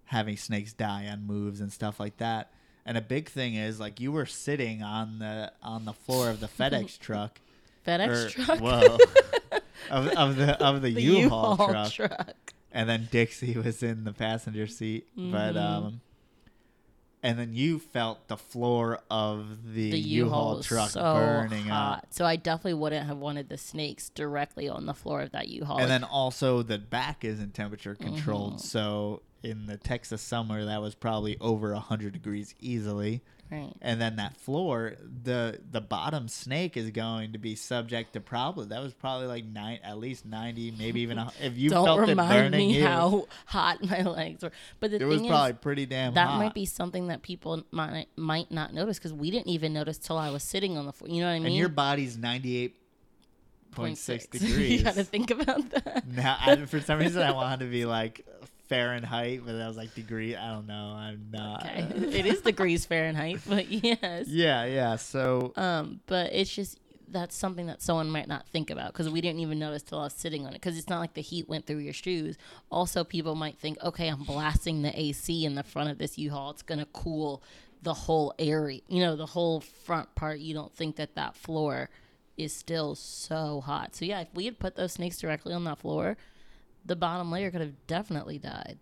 having 0.06 0.38
snakes 0.38 0.74
die 0.74 1.08
on 1.12 1.26
moves 1.26 1.62
and 1.62 1.72
stuff 1.72 2.00
like 2.00 2.18
that. 2.18 2.52
And 2.88 2.98
a 2.98 3.02
big 3.02 3.28
thing 3.30 3.54
is 3.56 3.80
like 3.80 4.00
you 4.00 4.12
were 4.14 4.26
sitting 4.26 4.82
on 4.82 5.20
the 5.20 5.52
on 5.62 5.86
the 5.86 5.94
floor 5.94 6.30
of 6.30 6.40
the 6.40 6.48
FedEx 6.60 6.98
truck. 6.98 7.40
FedEx 7.86 8.26
or- 8.26 8.30
truck. 8.30 8.60
Whoa. 8.60 8.98
of, 9.92 10.08
of 10.08 10.36
the 10.38 10.64
of 10.64 10.82
the, 10.82 10.94
the 10.94 11.02
U-Haul, 11.02 11.52
U-Haul 11.52 11.68
truck 11.70 11.92
truck. 11.92 12.54
and 12.72 12.88
then 12.90 13.08
Dixie 13.12 13.56
was 13.58 13.84
in 13.84 14.06
the 14.06 14.14
passenger 14.14 14.68
seat. 14.68 15.06
But 15.16 15.54
Mhm. 15.56 15.58
um, 15.62 16.02
and 17.24 17.38
then 17.38 17.54
you 17.54 17.80
felt 17.80 18.28
the 18.30 18.38
floor 18.38 19.00
of 19.10 19.74
the, 19.74 19.92
The 19.92 19.98
U-Haul, 20.00 20.52
U-Haul 20.52 20.64
truck 20.64 20.90
so 20.92 21.02
burning 21.16 21.66
hot. 21.66 21.98
up, 22.04 22.08
So 22.12 22.26
I 22.26 22.36
definitely 22.38 22.76
wouldn't 22.76 23.06
have 23.08 23.18
wanted 23.18 23.50
the 23.50 23.58
snakes 23.58 24.10
directly 24.10 24.70
on 24.70 24.86
the 24.86 24.94
floor 24.94 25.22
of 25.22 25.32
that 25.32 25.48
U-Haul. 25.50 25.80
and 25.80 25.90
then 25.90 26.04
also 26.06 26.62
the 26.62 26.78
back 26.78 27.26
isn't 27.26 27.54
temperature 27.54 27.96
controlled. 27.96 28.56
Mhm. 28.58 28.62
So 28.62 29.24
in 29.44 29.66
the 29.68 29.78
Texas 29.78 30.22
summer, 30.22 30.66
that 30.66 30.82
was 30.82 30.96
probably 30.96 31.38
over 31.40 31.74
hundred 31.76 32.14
degrees 32.14 32.54
easily. 32.60 33.22
right. 33.52 33.72
And 33.82 34.02
then 34.02 34.16
that 34.18 34.36
floor, 34.36 34.96
the 35.24 35.60
the 35.72 35.80
bottom 35.80 36.28
snake 36.28 36.76
is 36.76 36.90
going 36.92 37.34
to 37.34 37.38
be 37.38 37.56
subject 37.56 38.14
to 38.14 38.20
probably 38.20 38.66
that 38.68 38.82
was 38.82 38.94
probably 38.94 39.28
like 39.28 39.46
nine, 39.46 39.80
at 39.84 39.98
least 40.00 40.26
ninety, 40.26 40.72
maybe 40.72 41.02
even 41.02 41.18
a, 41.18 41.32
if 41.42 41.58
you 41.58 41.70
Don't 41.70 41.86
felt 41.86 42.00
it 42.02 42.08
remind 42.10 42.30
burning 42.52 42.68
me 42.70 42.78
you, 42.80 42.86
how 42.86 43.28
hot 43.46 43.84
my 43.84 44.02
legs 44.02 44.44
were. 44.44 44.52
But 44.80 44.92
the 44.92 45.02
it 45.02 45.06
was 45.06 45.20
thing 45.22 45.30
probably 45.30 45.52
is, 45.52 45.58
pretty 45.62 45.86
damn 45.86 46.14
that 46.16 46.28
hot. 46.28 46.40
might 46.40 46.54
be 46.54 46.66
something 46.66 47.08
that 47.08 47.22
people 47.22 47.64
might 47.72 48.08
might 48.18 48.52
not 48.52 48.74
notice 48.74 48.98
because 48.98 49.14
we 49.14 49.32
didn't 49.32 49.48
even 49.50 49.72
notice 49.72 49.98
till 49.98 50.18
I 50.18 50.30
was 50.30 50.44
sitting 50.44 50.78
on 50.78 50.86
the 50.86 50.92
floor. 50.94 51.10
You 51.10 51.22
know 51.22 51.28
what 51.28 51.34
I 51.34 51.40
mean? 51.40 51.48
and 51.48 51.56
your 51.56 51.70
body's 51.70 52.18
ninety 52.18 52.58
eight 52.58 52.76
point 53.72 53.98
six 53.98 54.26
degrees. 54.32 54.80
you 54.80 54.84
got 54.84 54.96
to 54.96 55.04
think 55.04 55.30
about 55.32 55.70
that. 55.70 56.08
Now, 56.08 56.38
I, 56.42 56.56
for 56.66 56.82
some 56.82 57.00
reason, 57.00 57.22
I 57.22 57.32
wanted 57.32 57.66
to 57.66 57.72
be 57.72 57.86
like 57.86 58.26
Fahrenheit, 58.68 59.42
but 59.46 59.56
I 59.56 59.68
was 59.68 59.78
like 59.78 59.94
degree. 59.96 60.36
I 60.36 60.54
don't 60.54 60.68
know. 60.68 60.96
I'm 60.98 61.28
not. 61.32 61.66
Okay, 61.66 61.88
it 62.18 62.26
is 62.26 62.42
degrees 62.42 62.86
Fahrenheit, 62.86 63.40
but 63.48 63.68
yes. 63.70 64.28
Yeah, 64.28 64.66
yeah. 64.66 64.96
So 64.96 65.54
Um, 65.56 66.02
but 66.08 66.34
it's 66.34 66.54
just 66.54 66.80
that's 67.10 67.36
something 67.36 67.68
that 67.68 67.82
someone 67.82 68.10
might 68.10 68.28
not 68.28 68.48
think 68.50 68.70
about 68.70 68.92
because 68.92 69.10
we 69.10 69.22
didn't 69.22 69.40
even 69.40 69.60
notice 69.60 69.82
till 69.84 70.00
I 70.00 70.04
was 70.04 70.14
sitting 70.14 70.46
on 70.46 70.50
it 70.50 70.56
because 70.56 70.78
it's 70.78 70.90
not 70.90 71.00
like 71.00 71.14
the 71.14 71.22
heat 71.22 71.48
went 71.48 71.66
through 71.66 71.78
your 71.78 71.94
shoes. 71.94 72.38
Also, 72.70 73.04
people 73.04 73.36
might 73.36 73.58
think, 73.58 73.78
okay, 73.84 74.10
I'm 74.10 74.24
blasting 74.24 74.82
the 74.82 75.00
AC 75.00 75.46
in 75.46 75.56
the 75.56 75.64
front 75.64 75.90
of 75.90 75.98
this 75.98 76.18
U-Haul. 76.18 76.52
It's 76.52 76.64
gonna 76.64 76.88
cool 76.94 77.42
the 77.82 77.94
whole 77.94 78.34
area, 78.40 78.82
you 78.88 79.02
know, 79.02 79.16
the 79.16 79.26
whole 79.28 79.62
front 79.62 80.14
part. 80.16 80.40
You 80.40 80.54
don't 80.54 80.74
think 80.74 80.98
that 80.98 81.16
that 81.16 81.36
floor 81.36 81.90
is 82.36 82.54
still 82.54 82.96
so 82.96 83.62
hot. 83.62 83.96
So 83.96 84.06
yeah, 84.06 84.22
if 84.22 84.28
we 84.34 84.46
had 84.46 84.60
put 84.60 84.76
those 84.76 84.94
snakes 84.94 85.18
directly 85.18 85.54
on 85.54 85.64
that 85.64 85.80
floor, 85.80 86.18
the 86.88 86.96
bottom 86.96 87.32
layer 87.32 87.52
could 87.52 87.62
have 87.62 87.88
definitely 87.88 88.40
died. 88.40 88.80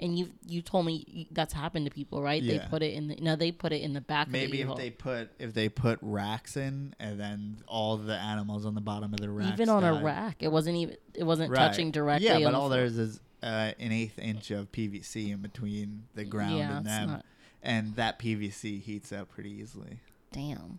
And 0.00 0.16
you 0.16 0.30
you 0.46 0.62
told 0.62 0.86
me 0.86 1.26
that's 1.32 1.52
happened 1.52 1.86
to 1.86 1.90
people, 1.90 2.22
right? 2.22 2.40
They 2.40 2.60
put 2.70 2.84
it 2.84 2.94
in 2.94 3.08
the 3.08 3.16
no, 3.16 3.34
they 3.34 3.50
put 3.50 3.72
it 3.72 3.82
in 3.82 3.94
the 3.94 4.00
back. 4.00 4.28
Maybe 4.28 4.44
of 4.44 4.50
the 4.50 4.56
if 4.56 4.60
U-Haul. 4.60 4.76
they 4.76 4.90
put 4.90 5.30
if 5.40 5.54
they 5.54 5.68
put 5.68 5.98
racks 6.02 6.56
in 6.56 6.94
and 7.00 7.18
then 7.18 7.56
all 7.66 7.96
the 7.96 8.14
animals 8.14 8.64
on 8.64 8.76
the 8.76 8.80
bottom 8.80 9.12
of 9.12 9.18
the 9.18 9.28
rack. 9.28 9.52
even 9.52 9.68
on 9.68 9.82
a 9.82 10.00
rack, 10.04 10.36
it 10.38 10.52
wasn't 10.52 10.76
even 10.76 10.96
it 11.14 11.24
wasn't 11.24 11.52
touching 11.52 11.90
directly. 11.90 12.28
Yeah, 12.28 12.38
but 12.38 12.54
all 12.54 12.68
floor. 12.68 12.78
there's 12.78 12.96
is 12.96 13.20
uh, 13.42 13.72
an 13.78 13.90
eighth 13.90 14.20
inch 14.20 14.52
of 14.52 14.70
PVC 14.70 15.32
in 15.32 15.38
between 15.38 16.04
the 16.14 16.24
ground 16.24 16.58
yeah, 16.58 16.76
and 16.76 16.86
them, 16.86 17.08
not- 17.08 17.24
and 17.60 17.96
that 17.96 18.20
PVC 18.20 18.80
heats 18.80 19.10
up 19.10 19.30
pretty 19.30 19.50
easily. 19.50 19.98
Damn. 20.30 20.78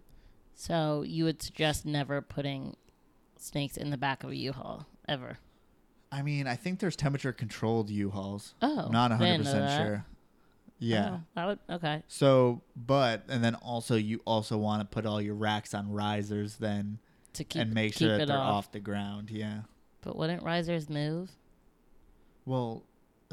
So 0.55 1.03
you 1.05 1.25
would 1.25 1.41
suggest 1.41 1.85
never 1.85 2.21
putting 2.21 2.75
snakes 3.37 3.77
in 3.77 3.89
the 3.89 3.97
back 3.97 4.23
of 4.23 4.29
a 4.31 4.35
U-Haul 4.35 4.85
ever? 5.07 5.39
I 6.11 6.21
mean, 6.23 6.47
I 6.47 6.55
think 6.55 6.79
there's 6.79 6.95
temperature 6.95 7.31
controlled 7.31 7.89
U-Hauls. 7.89 8.55
Oh, 8.61 8.87
not 8.91 9.11
I 9.11 9.15
100 9.15 9.25
didn't 9.31 9.45
know 9.45 9.51
percent 9.51 9.87
sure. 9.87 10.05
Oh, 10.07 10.15
yeah. 10.79 11.09
Oh, 11.17 11.21
that 11.35 11.45
would 11.45 11.59
okay. 11.75 12.03
So, 12.07 12.61
but 12.75 13.25
and 13.29 13.43
then 13.43 13.55
also 13.55 13.95
you 13.95 14.21
also 14.25 14.57
want 14.57 14.81
to 14.81 14.85
put 14.85 15.05
all 15.05 15.21
your 15.21 15.35
racks 15.35 15.73
on 15.73 15.91
risers 15.91 16.55
then 16.55 16.99
To 17.33 17.43
keep 17.43 17.61
and 17.61 17.73
make 17.73 17.93
keep 17.93 18.07
sure 18.07 18.17
that 18.17 18.27
they're 18.27 18.37
off. 18.37 18.53
off 18.67 18.71
the 18.71 18.79
ground. 18.79 19.29
Yeah. 19.29 19.61
But 20.01 20.15
wouldn't 20.15 20.41
risers 20.43 20.89
move? 20.89 21.31
Well, 22.45 22.83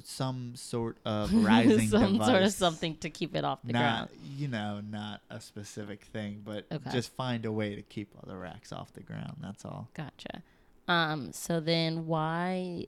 some 0.02 0.54
sort 0.56 0.98
of 1.04 1.32
rising 1.44 1.88
Some 1.88 2.14
device. 2.14 2.26
sort 2.28 2.42
of 2.42 2.52
something 2.52 2.96
to 2.98 3.08
keep 3.10 3.34
it 3.34 3.44
off 3.44 3.60
the 3.64 3.72
not 3.72 3.80
ground. 3.80 4.10
you 4.36 4.48
know 4.48 4.80
not 4.86 5.22
a 5.30 5.40
specific 5.40 6.04
thing, 6.04 6.42
but 6.44 6.66
Okay. 6.70 6.90
just 6.90 7.14
find 7.14 7.46
a 7.46 7.52
way 7.52 7.74
to 7.76 7.82
keep 7.82 8.12
all 8.16 8.24
the 8.28 8.36
racks 8.36 8.72
off 8.72 8.92
the 8.92 9.02
ground. 9.02 9.36
That's 9.40 9.64
all. 9.64 9.88
Gotcha. 9.94 10.42
Um. 10.89 11.32
So 11.32 11.61
then, 11.61 12.07
why 12.07 12.87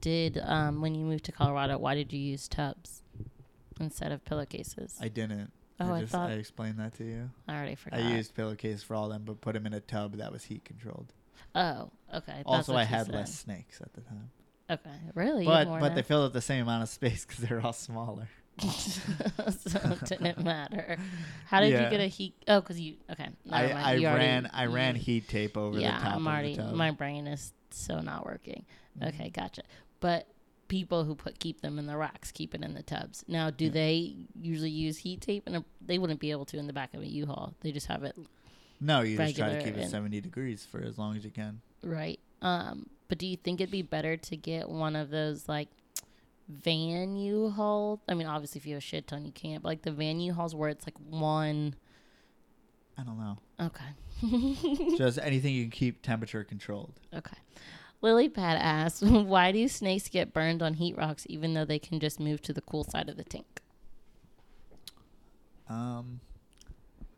did 0.00 0.38
um 0.44 0.80
when 0.80 0.94
you 0.94 1.04
moved 1.04 1.24
to 1.24 1.32
Colorado, 1.32 1.78
why 1.78 1.94
did 1.94 2.12
you 2.12 2.20
use 2.20 2.46
tubs 2.48 3.02
instead 3.80 4.12
of 4.12 4.24
pillowcases? 4.24 4.96
I 5.00 5.08
didn't. 5.08 5.50
Oh, 5.80 5.92
I 5.94 6.00
just 6.00 6.12
thought- 6.12 6.30
I 6.30 6.34
explained 6.34 6.78
that 6.78 6.94
to 6.98 7.04
you. 7.04 7.30
I 7.46 7.56
already 7.56 7.76
forgot. 7.76 8.00
I 8.00 8.16
used 8.16 8.34
pillowcase 8.34 8.82
for 8.82 8.94
all 8.96 9.08
them, 9.08 9.22
but 9.24 9.40
put 9.40 9.54
them 9.54 9.64
in 9.66 9.72
a 9.72 9.80
tub 9.80 10.16
that 10.16 10.32
was 10.32 10.44
heat 10.44 10.64
controlled. 10.64 11.12
Oh, 11.54 11.90
okay. 12.12 12.42
Also, 12.44 12.74
I 12.74 12.82
had 12.84 13.06
said. 13.06 13.14
less 13.14 13.34
snakes 13.38 13.80
at 13.80 13.92
the 13.94 14.00
time. 14.00 14.30
Okay, 14.70 14.90
really? 15.14 15.44
But 15.46 15.66
but 15.80 15.94
they 15.94 16.02
filled 16.02 16.26
up 16.26 16.32
the 16.32 16.40
same 16.40 16.62
amount 16.64 16.82
of 16.82 16.88
space 16.88 17.24
because 17.26 17.42
they're 17.44 17.64
all 17.64 17.72
smaller. 17.72 18.28
so 19.66 19.78
it 19.92 20.04
didn't 20.04 20.42
matter. 20.44 20.96
How 21.46 21.60
did 21.60 21.72
Yeah. 21.72 21.84
you 21.84 21.90
get 21.90 22.00
a 22.00 22.06
heat? 22.06 22.34
Oh, 22.48 22.60
because 22.60 22.80
you. 22.80 22.96
Okay. 23.10 23.28
I. 23.50 23.70
I 23.72 23.94
You 23.94 24.06
already- 24.08 24.24
ran 24.26 24.50
I 24.52 24.66
ran 24.66 24.94
heat 24.94 25.28
tape 25.28 25.56
over 25.56 25.78
yeah, 25.78 25.98
the 25.98 26.04
top 26.04 26.14
I'm 26.16 26.26
of 26.26 26.32
already. 26.32 26.56
the 26.56 26.62
tub. 26.62 26.74
My 26.74 26.90
brain 26.90 27.26
is 27.26 27.52
so 27.70 28.00
not 28.00 28.24
working. 28.26 28.64
Mhm. 28.98 29.08
Okay, 29.08 29.30
gotcha. 29.30 29.62
But 30.00 30.26
people 30.68 31.04
who 31.04 31.14
put 31.14 31.38
keep 31.38 31.60
them 31.62 31.78
in 31.78 31.86
the 31.86 31.96
racks 31.96 32.30
keep 32.30 32.54
it 32.54 32.62
in 32.62 32.74
the 32.74 32.82
tubs. 32.82 33.24
Now, 33.26 33.50
do 33.50 33.66
Yeah. 33.66 33.70
they 33.70 34.16
usually 34.40 34.70
use 34.70 34.98
heat 34.98 35.20
tape? 35.22 35.44
And 35.46 35.64
they 35.80 35.98
wouldn't 35.98 36.20
be 36.20 36.30
able 36.30 36.44
to 36.46 36.58
in 36.58 36.66
the 36.66 36.72
back 36.74 36.92
of 36.94 37.00
a 37.00 37.06
U-Haul. 37.06 37.54
They 37.60 37.72
just 37.72 37.86
have 37.86 38.04
it 38.04 38.16
no, 38.80 39.00
you 39.00 39.16
just 39.16 39.36
try 39.36 39.54
to 39.56 39.64
keep 39.64 39.76
it 39.76 39.80
and- 39.80 39.90
70 39.90 40.20
degrees 40.20 40.64
for 40.64 40.80
as 40.80 40.98
long 40.98 41.16
as 41.16 41.24
you 41.24 41.30
can. 41.30 41.60
right. 41.82 42.20
Um, 42.42 42.86
but 43.08 43.18
do 43.18 43.26
you 43.26 43.36
think 43.36 43.60
it'd 43.60 43.72
be 43.72 43.82
better 43.82 44.16
to 44.16 44.36
get 44.36 44.68
one 44.68 44.94
of 44.94 45.10
those 45.10 45.48
like 45.48 45.66
van 46.48 47.16
U-Haul? 47.16 48.00
I 48.08 48.14
mean, 48.14 48.26
obviously, 48.26 48.58
if 48.58 48.66
you 48.66 48.74
have 48.74 48.82
a 48.82 48.86
shit 48.86 49.06
ton, 49.06 49.24
you 49.24 49.32
can't. 49.32 49.62
But 49.62 49.68
like 49.68 49.82
the 49.82 49.92
van 49.92 50.20
U-Hauls 50.20 50.54
where 50.54 50.70
it's 50.70 50.86
like 50.86 50.96
one. 51.10 51.74
I 52.96 53.02
don't 53.02 53.18
know. 53.18 53.38
Okay. 53.60 54.94
just 54.98 55.18
anything 55.22 55.54
you 55.54 55.64
can 55.64 55.70
keep 55.70 56.02
temperature 56.02 56.44
controlled. 56.44 56.92
Okay. 57.14 57.36
Lily 58.00 58.28
Pad 58.28 58.58
asks, 58.60 59.02
why 59.02 59.52
do 59.52 59.66
snakes 59.68 60.08
get 60.08 60.32
burned 60.32 60.62
on 60.62 60.74
heat 60.74 60.96
rocks 60.96 61.26
even 61.28 61.54
though 61.54 61.64
they 61.64 61.78
can 61.78 62.00
just 62.00 62.20
move 62.20 62.40
to 62.42 62.52
the 62.52 62.60
cool 62.60 62.84
side 62.84 63.08
of 63.08 63.16
the 63.16 63.24
tank? 63.24 63.60
Um, 65.68 66.20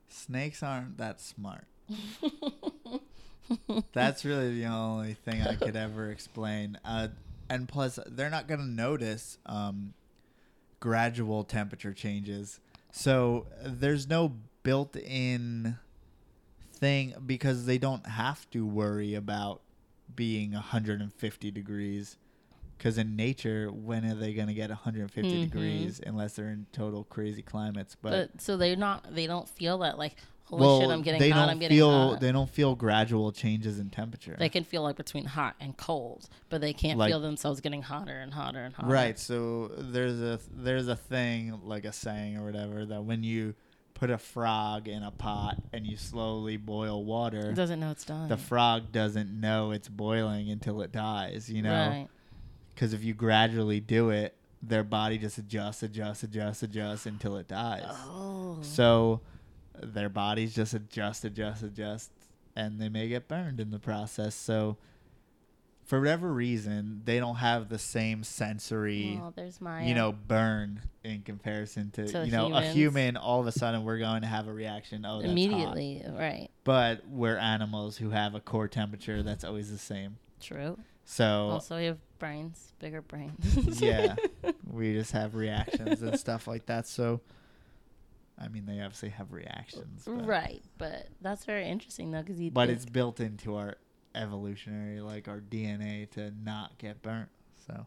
snakes 0.08 0.62
aren't 0.62 0.98
that 0.98 1.20
smart. 1.20 1.66
That's 3.92 4.24
really 4.24 4.60
the 4.60 4.66
only 4.66 5.14
thing 5.14 5.42
I 5.42 5.54
could 5.54 5.76
ever 5.76 6.10
explain. 6.10 6.78
Uh, 6.84 7.08
and 7.50 7.68
plus, 7.68 7.98
they're 8.06 8.30
not 8.30 8.48
going 8.48 8.60
to 8.60 8.66
notice 8.66 9.36
um, 9.44 9.92
gradual 10.78 11.44
temperature 11.44 11.92
changes. 11.92 12.60
So 12.92 13.46
there's 13.62 14.08
no 14.08 14.36
built-in 14.62 15.76
thing 16.72 17.14
because 17.26 17.66
they 17.66 17.78
don't 17.78 18.06
have 18.06 18.48
to 18.50 18.64
worry 18.66 19.14
about 19.14 19.60
being 20.14 20.52
150 20.52 21.50
degrees. 21.50 22.16
Because 22.78 22.96
in 22.96 23.14
nature, 23.14 23.70
when 23.70 24.06
are 24.06 24.14
they 24.14 24.32
going 24.32 24.48
to 24.48 24.54
get 24.54 24.70
150 24.70 25.36
Mhm. 25.36 25.40
degrees 25.40 26.00
unless 26.06 26.34
they're 26.36 26.48
in 26.48 26.64
total 26.72 27.04
crazy 27.04 27.42
climates? 27.42 27.94
But, 28.00 28.40
so 28.40 28.56
they're 28.56 28.74
not 28.74 29.14
they 29.14 29.26
don't 29.26 29.46
feel 29.48 29.76
that 29.78 29.98
like 29.98 30.16
holy 30.58 30.80
shit 30.82 30.90
I'm 30.90 31.02
getting 31.02 31.20
they 31.20 31.30
hot 31.30 31.40
don't 31.42 31.50
I'm 31.50 31.58
getting 31.58 31.76
feel 31.76 32.10
hot. 32.10 32.20
they 32.20 32.32
don't 32.32 32.50
feel 32.50 32.74
gradual 32.74 33.32
changes 33.32 33.78
in 33.78 33.90
temperature. 33.90 34.36
They 34.38 34.48
can 34.48 34.64
feel 34.64 34.82
like 34.82 34.96
between 34.96 35.24
hot 35.24 35.56
and 35.60 35.76
cold, 35.76 36.28
but 36.48 36.60
they 36.60 36.72
can't 36.72 36.98
Like- 36.98 37.10
feel 37.10 37.20
themselves 37.20 37.60
getting 37.60 37.82
hotter 37.82 38.18
and 38.18 38.32
hotter 38.34 38.60
and 38.64 38.74
hotter. 38.74 38.88
right. 38.92 39.18
So 39.18 39.70
there's 39.78 40.20
a 40.20 40.38
there's 40.52 40.88
a 40.88 40.96
thing 40.96 41.60
like 41.64 41.84
a 41.84 41.92
saying 41.92 42.36
or 42.36 42.44
whatever 42.44 42.84
that 42.86 43.04
when 43.04 43.22
you 43.22 43.54
put 43.94 44.10
a 44.10 44.16
frog 44.18 44.88
in 44.88 45.02
a 45.02 45.10
pot 45.10 45.56
and 45.74 45.86
you 45.86 45.94
slowly 45.96 46.56
boil 46.56 47.04
water, 47.04 47.50
It 47.50 47.54
doesn't 47.54 47.80
know 47.80 47.90
it's 47.90 48.04
done. 48.06 48.28
the 48.30 48.36
frog 48.38 48.92
doesn't 48.92 49.30
know 49.38 49.72
it's 49.72 49.88
boiling 49.88 50.50
until 50.50 50.80
it 50.80 50.90
dies. 50.90 51.50
You 51.50 51.60
know, 51.62 51.88
Right. 51.88 52.08
because 52.74 52.94
if 52.94 53.04
you 53.04 53.12
gradually 53.12 53.78
do 53.78 54.08
it, 54.08 54.34
their 54.62 54.84
body 54.84 55.18
just 55.18 55.36
adjusts, 55.38 55.82
adjusts, 55.82 56.22
adjusts, 56.22 56.62
adjusts 56.62 57.04
until 57.06 57.36
it 57.36 57.46
dies. 57.48 57.82
Oh. 57.86 58.58
So 58.62 59.20
their 59.82 60.08
bodies 60.08 60.54
just 60.54 60.74
adjust, 60.74 61.24
adjust, 61.24 61.62
adjust, 61.62 62.10
and 62.56 62.80
they 62.80 62.88
may 62.88 63.08
get 63.08 63.28
burned 63.28 63.60
in 63.60 63.70
the 63.70 63.78
process. 63.78 64.34
So 64.34 64.76
for 65.84 65.98
whatever 65.98 66.32
reason, 66.32 67.02
they 67.04 67.18
don't 67.18 67.36
have 67.36 67.68
the 67.68 67.78
same 67.78 68.22
sensory, 68.22 69.20
Oh, 69.20 69.32
you 69.78 69.94
know, 69.94 70.12
burn 70.12 70.82
in 71.02 71.22
comparison 71.22 71.90
to, 71.92 72.06
To 72.06 72.24
you 72.24 72.30
know, 72.30 72.54
a 72.54 72.62
human. 72.62 73.16
All 73.16 73.40
of 73.40 73.46
a 73.46 73.52
sudden, 73.52 73.82
we're 73.84 73.98
going 73.98 74.20
to 74.22 74.28
have 74.28 74.46
a 74.46 74.52
reaction. 74.52 75.04
Oh, 75.04 75.16
that's 75.20 75.26
hot. 75.26 75.32
immediately, 75.32 76.04
right. 76.08 76.48
But 76.62 77.06
we're 77.08 77.36
animals 77.38 77.96
who 77.96 78.10
have 78.10 78.34
a 78.36 78.40
core 78.40 78.68
temperature 78.68 79.22
that's 79.24 79.42
always 79.42 79.70
the 79.72 79.78
same. 79.78 80.16
True. 80.40 80.78
So 81.04 81.24
Also, 81.50 81.76
we 81.76 81.86
have 81.86 81.98
brains, 82.20 82.72
bigger 82.78 83.02
brains. 83.02 83.80
yeah, 83.80 84.14
we 84.70 84.92
just 84.92 85.10
have 85.10 85.34
reactions 85.34 86.02
and 86.02 86.18
stuff 86.18 86.46
like 86.46 86.66
that. 86.66 86.86
So. 86.86 87.20
I 88.40 88.48
mean, 88.48 88.64
they 88.66 88.80
obviously 88.80 89.10
have 89.10 89.32
reactions, 89.32 90.04
but- 90.06 90.26
Right, 90.26 90.62
but 90.78 91.08
that's 91.20 91.44
very 91.44 91.66
interesting 91.68 92.10
though, 92.10 92.22
because 92.22 92.40
you. 92.40 92.50
but 92.50 92.70
it's 92.70 92.86
built 92.86 93.20
into 93.20 93.56
our 93.56 93.76
evolutionary 94.14 95.00
like 95.00 95.28
our 95.28 95.38
dna 95.40 96.10
to 96.10 96.32
not 96.42 96.76
get 96.78 97.00
burnt 97.00 97.28
so 97.64 97.86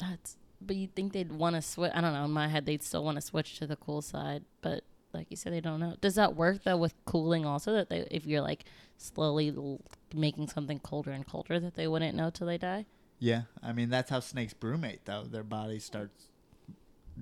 That's 0.00 0.38
but 0.62 0.76
you'd 0.76 0.94
think 0.94 1.12
they'd 1.12 1.30
want 1.30 1.54
to 1.56 1.62
switch. 1.62 1.92
I 1.94 2.00
don't 2.00 2.12
know. 2.14 2.24
In 2.24 2.30
my 2.32 2.48
head, 2.48 2.66
they'd 2.66 2.82
still 2.82 3.04
want 3.04 3.16
to 3.16 3.20
switch 3.20 3.58
to 3.60 3.66
the 3.66 3.76
cool 3.76 4.02
side, 4.02 4.42
but 4.60 4.82
like 5.12 5.26
you 5.30 5.36
said, 5.36 5.52
they 5.52 5.60
don't 5.60 5.78
know. 5.78 5.94
Does 6.00 6.16
that 6.16 6.34
work 6.34 6.64
though 6.64 6.76
with 6.76 6.94
cooling 7.04 7.44
also? 7.46 7.72
That 7.74 7.88
they, 7.90 8.06
if 8.10 8.26
you're 8.26 8.40
like 8.40 8.64
slowly 8.96 9.50
l- 9.56 9.80
making 10.14 10.48
something 10.48 10.78
colder 10.80 11.10
and 11.12 11.24
colder, 11.26 11.60
that 11.60 11.74
they 11.74 11.86
wouldn't 11.86 12.16
know 12.16 12.30
till 12.30 12.46
they 12.46 12.58
die. 12.58 12.86
yeah 13.20 13.42
i 13.62 13.72
mean 13.72 13.88
that's 13.90 14.10
how 14.10 14.20
snakes 14.20 14.54
brumate 14.54 15.00
though 15.04 15.24
their 15.24 15.42
body 15.44 15.78
starts 15.80 16.26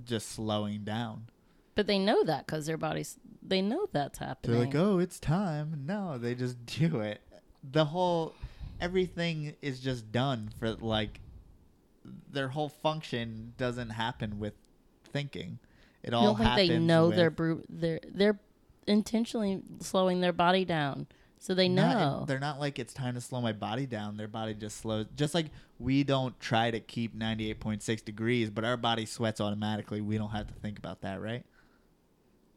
just 0.04 0.28
slowing 0.30 0.84
down 0.84 1.24
But 1.76 1.86
they 1.86 1.98
know 1.98 2.24
that 2.24 2.46
because 2.46 2.66
their 2.66 2.76
bodies, 2.76 3.18
they 3.46 3.62
know 3.62 3.86
that's 3.92 4.18
happening. 4.18 4.56
they're 4.56 4.66
like 4.66 4.74
oh 4.74 4.98
it's 4.98 5.20
time 5.20 5.84
no 5.86 6.18
they 6.18 6.34
just 6.34 6.66
do 6.78 6.98
it 7.00 7.20
the 7.62 7.84
whole 7.84 8.34
everything 8.80 9.54
is 9.62 9.78
just 9.78 10.10
done 10.10 10.50
for 10.58 10.72
like 10.74 11.20
their 12.32 12.48
whole 12.48 12.68
function 12.68 13.52
doesn't 13.56 13.90
happen 13.90 14.40
with 14.40 14.54
thinking 15.12 15.58
it 16.02 16.12
all 16.12 16.24
don't 16.24 16.36
think 16.38 16.48
happens 16.48 16.68
they 16.70 16.78
know 16.78 17.10
they're 17.10 17.30
bru- 17.30 17.64
they're 17.68 18.00
they're 18.12 18.40
intentionally 18.86 19.62
slowing 19.80 20.20
their 20.20 20.32
body 20.32 20.64
down, 20.64 21.06
so 21.38 21.54
they 21.54 21.68
Not 21.68 21.96
know. 21.96 22.24
they're 22.26 22.38
not 22.38 22.60
like 22.60 22.78
it's 22.78 22.92
time 22.94 23.14
to 23.14 23.20
slow 23.20 23.40
my 23.40 23.52
body 23.52 23.86
down. 23.86 24.16
Their 24.16 24.28
body 24.28 24.54
just 24.54 24.78
slows. 24.78 25.06
Just 25.16 25.34
like 25.34 25.46
we 25.78 26.04
don't 26.04 26.38
try 26.40 26.70
to 26.70 26.80
keep 26.80 27.18
98.6 27.18 28.04
degrees, 28.04 28.50
but 28.50 28.64
our 28.64 28.76
body 28.76 29.06
sweats 29.06 29.40
automatically. 29.40 30.00
We 30.00 30.18
don't 30.18 30.30
have 30.30 30.46
to 30.46 30.54
think 30.54 30.78
about 30.78 31.02
that, 31.02 31.20
right? 31.20 31.44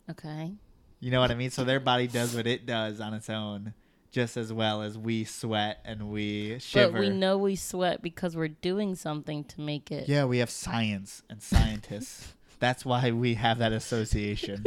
Okay. 0.09 0.53
You 0.99 1.11
know 1.11 1.19
what 1.21 1.31
I 1.31 1.35
mean? 1.35 1.49
So 1.49 1.63
their 1.63 1.79
body 1.79 2.07
does 2.07 2.35
what 2.35 2.45
it 2.47 2.65
does 2.65 2.99
on 2.99 3.13
its 3.13 3.29
own 3.29 3.73
just 4.11 4.37
as 4.37 4.51
well 4.51 4.81
as 4.81 4.97
we 4.97 5.23
sweat 5.23 5.79
and 5.85 6.09
we 6.09 6.57
shiver. 6.59 6.91
But 6.93 6.99
we 6.99 7.09
know 7.09 7.37
we 7.37 7.55
sweat 7.55 8.01
because 8.01 8.35
we're 8.35 8.47
doing 8.47 8.95
something 8.95 9.43
to 9.45 9.61
make 9.61 9.91
it. 9.91 10.09
Yeah, 10.09 10.25
we 10.25 10.39
have 10.39 10.49
science 10.49 11.21
and 11.29 11.41
scientists. 11.41 12.33
That's 12.59 12.83
why 12.83 13.11
we 13.11 13.35
have 13.35 13.59
that 13.59 13.71
association. 13.71 14.65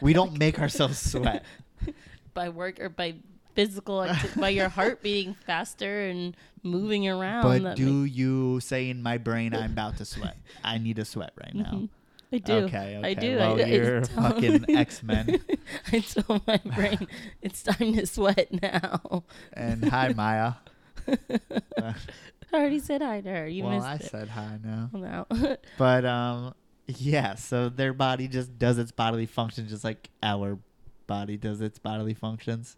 We 0.00 0.12
don't 0.12 0.38
make 0.38 0.60
ourselves 0.60 0.98
sweat. 0.98 1.44
by 2.34 2.50
work 2.50 2.78
or 2.80 2.88
by 2.88 3.16
physical 3.54 4.02
acti- 4.02 4.40
by 4.40 4.50
your 4.50 4.68
heart 4.68 5.02
beating 5.02 5.34
faster 5.34 6.02
and 6.08 6.36
moving 6.62 7.08
around. 7.08 7.62
But 7.64 7.76
do 7.76 8.04
you 8.04 8.60
say 8.60 8.88
in 8.90 9.02
my 9.02 9.18
brain 9.18 9.54
I'm 9.54 9.72
about 9.72 9.96
to 9.96 10.04
sweat? 10.04 10.36
I 10.62 10.78
need 10.78 10.96
to 10.96 11.04
sweat 11.04 11.32
right 11.36 11.54
now. 11.54 11.64
Mhm. 11.72 11.88
I 12.32 12.38
do. 12.38 12.52
Okay, 12.64 13.00
I 13.02 13.14
do. 13.14 13.36
Well, 13.36 13.58
I, 13.60 13.62
I 13.62 13.66
you're 13.66 14.00
tell- 14.02 14.30
fucking 14.30 14.64
X-Men. 14.76 15.40
I 15.92 15.98
tell 16.00 16.42
my 16.46 16.56
brain 16.64 17.06
it's 17.42 17.62
time 17.62 17.94
to 17.94 18.06
sweat 18.06 18.48
now. 18.62 19.24
And 19.52 19.84
hi 19.84 20.08
Maya. 20.16 20.54
I 21.08 21.94
already 22.54 22.78
said 22.80 23.02
hi 23.02 23.20
to 23.20 23.28
her. 23.30 23.46
You 23.48 23.64
missed 23.64 23.74
it. 23.74 23.80
well, 23.82 23.98
missed 23.98 24.04
I 24.04 24.06
it. 24.06 24.10
said 24.10 24.28
hi 24.28 24.58
now. 24.62 24.90
No. 24.92 25.56
But 25.78 26.04
um 26.04 26.54
yeah, 26.86 27.34
so 27.36 27.68
their 27.68 27.92
body 27.92 28.28
just 28.28 28.58
does 28.58 28.78
its 28.78 28.92
bodily 28.92 29.26
functions 29.26 29.70
just 29.70 29.84
like 29.84 30.10
our 30.22 30.58
body 31.06 31.36
does 31.36 31.60
its 31.60 31.78
bodily 31.78 32.14
functions. 32.14 32.76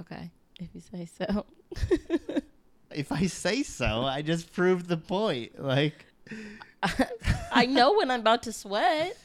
okay, 0.00 0.30
if 0.60 0.68
you 0.74 0.80
say 0.80 1.06
so. 1.06 1.46
If 2.94 3.10
I 3.10 3.26
say 3.26 3.62
so, 3.62 4.02
I 4.02 4.20
just 4.22 4.52
proved 4.52 4.86
the 4.86 4.98
point. 4.98 5.58
Like 5.58 6.04
I 7.52 7.66
know 7.66 7.96
when 7.96 8.10
I'm 8.10 8.20
about 8.20 8.42
to 8.44 8.52
sweat. 8.52 9.16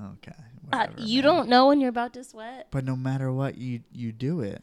okay. 0.00 0.32
Uh, 0.72 0.86
you 0.96 1.22
man. 1.22 1.24
don't 1.34 1.48
know 1.48 1.66
when 1.68 1.80
you're 1.80 1.90
about 1.90 2.14
to 2.14 2.24
sweat, 2.24 2.68
But 2.70 2.84
no 2.84 2.96
matter 2.96 3.30
what, 3.30 3.58
you 3.58 3.80
you 3.92 4.10
do 4.12 4.40
it. 4.40 4.62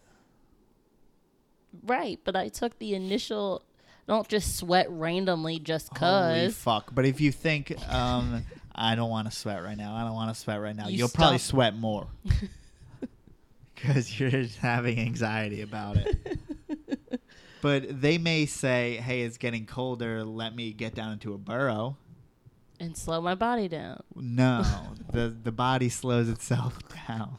right? 1.84 2.20
But 2.24 2.36
I 2.36 2.48
took 2.50 2.80
the 2.80 2.96
initial. 2.96 3.62
Don't 4.08 4.28
just 4.28 4.56
sweat 4.58 4.88
randomly 4.90 5.60
just 5.60 5.96
Holy 5.96 6.46
cause. 6.48 6.56
fuck! 6.58 6.96
But 6.96 7.06
if 7.06 7.22
you 7.22 7.32
think, 7.32 7.76
um, 7.94 8.44
I 8.76 8.96
don't 8.96 9.12
want 9.12 9.30
to 9.30 9.36
sweat 9.38 9.62
right 9.62 9.78
now. 9.78 9.94
I 9.96 10.04
don't 10.04 10.16
want 10.16 10.34
to 10.34 10.40
sweat 10.40 10.60
right 10.60 10.76
now. 10.76 10.88
You 10.88 11.04
will 11.04 11.10
probably 11.10 11.38
sweat 11.38 11.76
more 11.76 12.08
because 13.76 14.20
you're 14.20 14.32
having 14.62 15.00
anxiety 15.00 15.62
about 15.62 15.98
it. 15.98 16.40
But 17.62 18.02
they 18.02 18.18
may 18.18 18.46
say, 18.46 18.98
"Hey, 18.98 19.22
it's 19.22 19.38
getting 19.38 19.66
colder. 19.66 20.24
Let 20.24 20.56
me 20.56 20.74
get 20.74 20.96
down 20.96 21.14
into 21.14 21.34
a 21.34 21.38
burrow." 21.38 21.98
and 22.82 22.96
slow 22.96 23.20
my 23.20 23.36
body 23.36 23.68
down. 23.68 24.02
No, 24.16 24.64
the 25.12 25.28
the 25.44 25.52
body 25.52 25.90
slows 25.90 26.30
itself 26.30 26.80
down. 27.08 27.38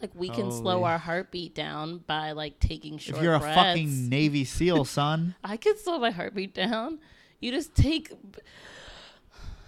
Like 0.00 0.10
we 0.14 0.28
can 0.28 0.50
slow 0.50 0.84
our 0.84 0.98
heartbeat 0.98 1.54
down 1.54 1.98
by 1.98 2.32
like 2.32 2.58
taking 2.58 2.98
short 2.98 3.18
if 3.18 3.22
you're 3.22 3.34
a 3.34 3.38
breaths. 3.40 3.56
fucking 3.56 4.08
Navy 4.08 4.44
SEAL, 4.56 4.84
son, 4.84 5.34
I 5.42 5.56
can 5.56 5.78
slow 5.78 5.98
my 5.98 6.10
heartbeat 6.10 6.52
down. 6.54 6.98
You 7.40 7.52
just 7.52 7.74
take. 7.74 8.10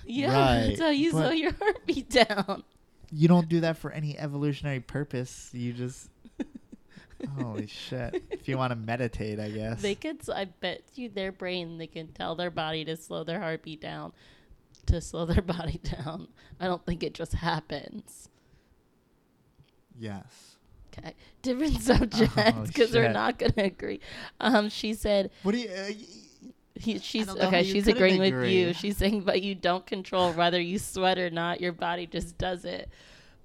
Yeah, 0.09 0.29
Right, 0.29 0.67
that's 0.69 0.81
how 0.81 0.91
you 0.91 1.11
slow 1.11 1.31
your 1.31 1.51
heartbeat 1.53 2.09
down. 2.11 2.63
you 3.11 3.27
don't 3.27 3.49
do 3.49 3.59
that 3.63 3.77
for 3.77 3.91
any 3.91 4.17
evolutionary 4.17 4.79
purpose. 4.79 5.51
You 5.53 5.73
just 5.73 6.09
holy 7.39 7.67
shit. 7.67 8.23
If 8.31 8.49
you 8.49 8.59
want 8.59 8.73
to 8.73 8.77
meditate, 8.77 9.39
I 9.41 9.51
guess. 9.51 9.81
They 9.83 9.95
could. 9.95 10.19
I 10.29 10.45
bet 10.47 10.83
you 10.95 11.09
their 11.09 11.33
brain. 11.33 11.79
They 11.79 11.87
can 11.87 12.09
tell 12.09 12.35
their 12.35 12.51
body 12.51 12.85
to 12.85 12.97
slow 12.97 13.25
their 13.25 13.41
heartbeat 13.41 13.81
down, 13.81 14.13
to 14.87 15.01
slow 15.01 15.25
their 15.27 15.43
body 15.57 15.81
down. 15.83 16.29
I 16.61 16.67
don't 16.67 16.85
think 16.85 17.03
it 17.03 17.15
just 17.15 17.33
happens. 17.35 18.29
yes. 19.99 20.53
Okay, 20.99 21.13
different 21.43 21.79
subject 21.83 22.33
Oh, 22.39 22.65
because 22.67 22.95
we're 22.95 23.13
not 23.13 23.39
gonna 23.39 23.53
agree. 23.67 24.01
Um, 24.41 24.71
she 24.71 24.95
said 24.95 25.31
What 25.43 25.53
do 25.53 25.59
you? 25.59 25.69
Uh, 25.69 25.89
y- 25.89 25.97
he, 26.75 26.99
she's 26.99 27.27
don't 27.27 27.37
know 27.39 27.43
how 27.43 27.49
okay. 27.49 27.65
She's 27.65 27.87
agreeing 27.89 28.19
with 28.19 28.51
you. 28.51 28.73
She's 28.75 28.97
saying, 28.99 29.23
but 29.23 29.43
you 29.43 29.55
don't 29.55 29.85
control 29.87 30.33
whether 30.33 30.61
you 30.61 30.79
sweat 30.79 31.19
or 31.19 31.31
not. 31.31 31.61
Your 31.61 31.73
body 31.73 32.07
just 32.07 32.37
does 32.39 32.65
it. 32.67 32.89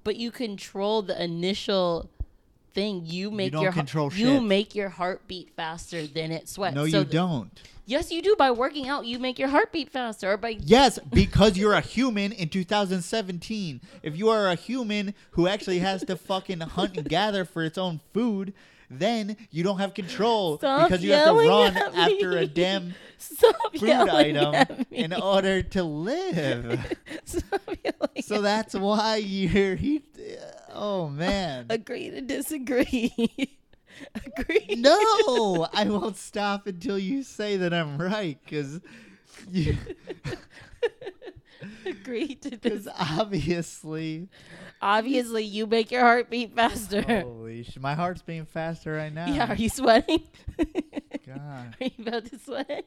But 0.04 0.18
you 0.18 0.32
control 0.32 1.02
the 1.02 1.22
initial 1.22 2.10
thing. 2.74 3.04
You 3.06 3.32
make 3.32 3.52
don't 3.52 3.64
your 3.64 3.72
heart- 3.72 3.86
control 3.88 4.12
you 4.14 4.26
shit. 4.36 4.44
make 4.44 4.76
your 4.76 4.90
heart 4.90 5.28
beat 5.28 5.50
faster 5.56 6.06
than 6.08 6.32
it 6.32 6.48
sweats. 6.50 6.76
no, 6.76 6.82
So 6.88 7.00
you 7.00 7.04
th- 7.04 7.10
don't. 7.14 7.62
Yes, 7.86 8.12
you 8.12 8.22
do. 8.22 8.36
By 8.38 8.52
working 8.52 8.88
out, 8.88 9.06
you 9.06 9.20
make 9.20 9.38
your 9.40 9.50
heart 9.50 9.72
beat 9.74 9.90
faster. 9.90 10.32
Or 10.32 10.38
by 10.38 10.50
Yes, 10.64 10.98
because 11.12 11.58
you're 11.58 11.74
a 11.74 11.82
human 11.82 12.32
in 12.32 12.48
2017. 12.50 13.82
If 14.04 14.16
you 14.18 14.30
are 14.30 14.48
a 14.48 14.56
human 14.56 15.14
who 15.32 15.48
actually 15.48 15.80
has 15.80 16.04
to 16.06 16.16
fucking 16.16 16.60
hunt 16.62 16.96
and 16.98 17.10
gather 17.10 17.44
for 17.44 17.64
its 17.64 17.78
own 17.78 18.00
food, 18.14 18.54
then 18.90 19.36
you 19.52 19.64
don't 19.64 19.80
have 19.80 19.94
control 19.94 20.58
Stop 20.58 20.90
because 20.90 21.04
you 21.04 21.14
have 21.14 21.28
to 21.28 21.34
run 21.48 21.78
after 21.78 22.38
a 22.38 22.46
damn 22.46 22.94
stop 23.18 23.56
food 23.76 23.90
item 23.90 24.86
in 24.92 25.14
order 25.14 25.62
to 25.64 25.84
live. 25.84 26.96
So 28.22 28.42
that's 28.42 28.74
why 28.76 29.18
you're. 29.18 29.76
He, 29.76 30.02
oh 30.74 31.10
man. 31.10 31.68
agree 31.70 32.10
to 32.10 32.22
disagree. 32.22 33.12
agree. 34.26 34.76
No, 34.78 35.68
I 35.74 35.86
won't 35.90 36.18
stop 36.18 36.68
until 36.68 36.98
you 36.98 37.24
say 37.24 37.58
that 37.58 37.74
I'm 37.74 37.98
right, 38.02 38.38
because 38.44 38.80
you, 39.50 39.78
agree 41.86 42.36
to 42.36 42.50
because 42.58 42.88
obviously, 43.00 44.30
Obviously, 44.82 45.44
you 45.44 45.68
make 45.68 45.92
your 45.92 46.02
heart 46.02 46.30
beat 46.32 46.56
faster. 46.56 47.02
holy 47.04 47.64
sh- 47.64 47.78
my 47.80 47.94
heart's 47.94 48.22
beating 48.24 48.46
faster 48.46 48.94
right 48.94 49.14
now. 49.14 49.28
Yeah, 49.32 49.52
are 49.52 49.56
you 49.56 49.70
sweating? 49.70 50.24
God, 51.28 51.76
Are 51.80 51.86
you 51.86 51.92
about 52.00 52.26
to 52.26 52.40
sweat? 52.40 52.86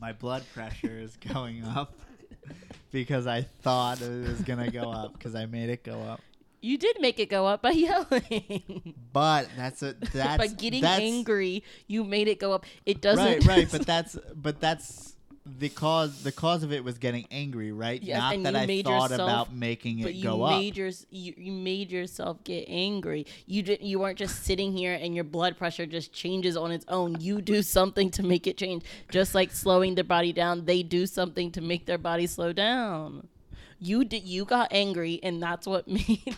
my 0.00 0.12
blood 0.14 0.42
pressure 0.54 0.98
is 0.98 1.16
going 1.16 1.62
up 1.64 1.92
because 2.90 3.26
I 3.26 3.42
thought 3.42 4.00
it 4.00 4.28
was 4.28 4.40
gonna 4.42 4.70
go 4.70 4.90
up 4.90 5.12
because 5.14 5.34
I 5.34 5.46
made 5.46 5.70
it 5.70 5.84
go 5.84 6.00
up. 6.00 6.20
You 6.62 6.76
did 6.76 7.00
make 7.00 7.18
it 7.18 7.30
go 7.30 7.46
up 7.46 7.62
by 7.62 7.70
yelling. 7.72 8.94
But 9.12 9.48
that's 9.56 9.82
a 9.82 9.92
that's 10.12 10.38
by 10.38 10.46
getting 10.46 10.82
that's, 10.82 11.00
angry, 11.00 11.64
you 11.86 12.04
made 12.04 12.28
it 12.28 12.38
go 12.38 12.52
up. 12.52 12.66
It 12.86 13.00
doesn't. 13.00 13.24
Right, 13.24 13.46
right, 13.46 13.68
but 13.70 13.86
that's 13.86 14.18
but 14.34 14.60
that's 14.60 15.14
the 15.58 15.68
cause. 15.68 16.22
The 16.22 16.32
cause 16.32 16.62
of 16.62 16.72
it 16.72 16.84
was 16.84 16.98
getting 16.98 17.26
angry, 17.30 17.72
right? 17.72 18.02
Yes, 18.02 18.18
Not 18.18 18.42
that 18.44 18.56
I 18.56 18.66
thought 18.82 19.10
yourself- 19.10 19.12
about 19.48 19.54
making 19.54 20.00
it 20.00 20.22
go 20.22 20.42
up. 20.42 20.62
your, 20.76 20.90
you, 21.10 21.34
you 21.36 21.52
made 21.52 21.90
yourself 21.90 22.42
get 22.44 22.64
angry. 22.68 23.26
You 23.46 23.62
didn't. 23.62 23.86
you 23.86 23.98
weren't 23.98 24.18
just 24.18 24.44
sitting 24.44 24.72
here 24.76 24.94
and 24.94 25.14
your 25.14 25.24
blood 25.24 25.56
pressure 25.58 25.86
just 25.86 26.12
changes 26.12 26.56
on 26.56 26.70
its 26.70 26.84
own. 26.88 27.20
You 27.20 27.40
do 27.40 27.62
something 27.62 28.10
to 28.12 28.22
make 28.22 28.46
it 28.46 28.56
change. 28.56 28.84
Just 29.10 29.34
like 29.34 29.50
slowing 29.52 29.94
their 29.94 30.04
body 30.04 30.32
down, 30.32 30.64
they 30.64 30.82
do 30.82 31.06
something 31.06 31.50
to 31.52 31.60
make 31.60 31.86
their 31.86 31.98
body 31.98 32.26
slow 32.26 32.52
down. 32.52 33.28
You 33.78 34.04
did 34.04 34.24
you 34.24 34.44
got 34.44 34.68
angry 34.72 35.20
and 35.22 35.42
that's 35.42 35.66
what 35.66 35.88
made 35.98 36.36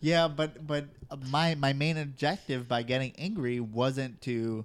Yeah, 0.00 0.28
but 0.28 0.66
but 0.66 0.86
my 1.30 1.54
my 1.54 1.72
main 1.72 1.96
objective 1.96 2.68
by 2.68 2.82
getting 2.82 3.12
angry 3.18 3.60
wasn't 3.60 4.20
to 4.22 4.64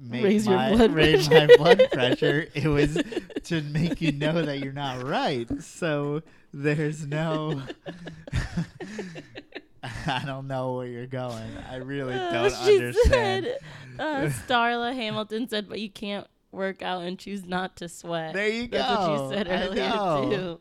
make 0.00 0.24
Raise 0.24 0.46
your 0.46 0.56
my, 0.56 0.70
blood 0.74 0.92
raise 0.94 1.28
pressure. 1.28 1.46
my 1.48 1.56
blood 1.56 1.88
pressure. 1.92 2.48
It 2.54 2.66
was 2.66 2.94
to 3.44 3.60
make 3.62 4.00
you 4.00 4.12
know 4.12 4.42
that 4.42 4.58
you're 4.60 4.72
not 4.72 5.02
right. 5.06 5.48
So 5.62 6.22
there's 6.52 7.06
no. 7.06 7.62
I 10.06 10.22
don't 10.26 10.46
know 10.46 10.74
where 10.74 10.86
you're 10.86 11.06
going. 11.06 11.50
I 11.70 11.76
really 11.76 12.14
Uh, 12.14 12.32
don't 12.32 12.52
she 12.66 12.76
understand. 12.76 13.46
Said, 13.46 13.58
uh, 13.98 14.30
Starla 14.46 14.94
Hamilton 14.94 15.48
said, 15.48 15.68
but 15.68 15.80
you 15.80 15.88
can't 15.90 16.26
work 16.52 16.82
out 16.82 17.02
and 17.02 17.18
choose 17.18 17.46
not 17.46 17.76
to 17.76 17.88
sweat. 17.88 18.34
There 18.34 18.48
you 18.48 18.66
That's 18.68 18.90
what 18.90 19.06
go. 19.06 19.28
you 19.30 19.34
said 19.36 19.46
earlier 19.48 20.36
too. 20.36 20.60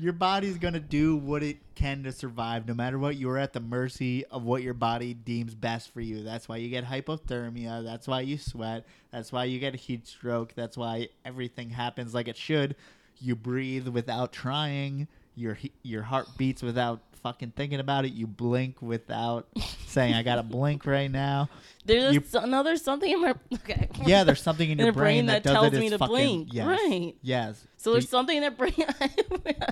Your 0.00 0.14
body's 0.14 0.56
gonna 0.56 0.80
do 0.80 1.14
what 1.14 1.42
it 1.42 1.58
can 1.74 2.04
to 2.04 2.12
survive, 2.12 2.66
no 2.66 2.72
matter 2.72 2.98
what. 2.98 3.16
You're 3.16 3.36
at 3.36 3.52
the 3.52 3.60
mercy 3.60 4.24
of 4.24 4.44
what 4.44 4.62
your 4.62 4.72
body 4.72 5.12
deems 5.12 5.54
best 5.54 5.92
for 5.92 6.00
you. 6.00 6.22
That's 6.22 6.48
why 6.48 6.56
you 6.56 6.70
get 6.70 6.86
hypothermia. 6.86 7.84
That's 7.84 8.08
why 8.08 8.22
you 8.22 8.38
sweat. 8.38 8.86
That's 9.12 9.30
why 9.30 9.44
you 9.44 9.58
get 9.58 9.74
a 9.74 9.76
heat 9.76 10.06
stroke. 10.06 10.54
That's 10.54 10.78
why 10.78 11.10
everything 11.22 11.68
happens 11.68 12.14
like 12.14 12.28
it 12.28 12.38
should. 12.38 12.76
You 13.20 13.36
breathe 13.36 13.88
without 13.88 14.32
trying. 14.32 15.06
Your 15.34 15.58
your 15.82 16.04
heart 16.04 16.28
beats 16.38 16.62
without 16.62 17.02
fucking 17.22 17.52
thinking 17.56 17.80
about 17.80 18.04
it. 18.04 18.12
You 18.12 18.26
blink 18.26 18.80
without 18.82 19.48
saying, 19.86 20.14
"I 20.14 20.22
gotta 20.22 20.42
blink 20.42 20.86
right 20.86 21.10
now." 21.10 21.48
There's 21.86 22.14
You- 22.14 22.22
so- 22.28 22.40
another 22.40 22.76
something 22.76 23.10
in 23.10 23.20
my 23.22 23.34
okay. 23.54 23.88
Yeah, 24.04 24.22
there's 24.24 24.42
something 24.42 24.68
in 24.70 24.78
In 24.78 24.84
your 24.84 24.92
brain 24.92 25.24
brain, 25.24 25.26
that 25.26 25.42
that, 25.44 25.52
tells 25.52 25.72
me 25.72 25.88
to 25.88 25.96
fucking, 25.98 26.14
blink. 26.14 26.48
Yes, 26.52 26.66
Right. 26.66 27.14
Yes. 27.22 27.66
So 27.78 27.92
there's 27.92 28.04
But- 28.04 28.10
something 28.10 28.36
in 28.36 28.42
their 28.42 28.50
brain. 28.50 28.74
I 29.00 29.08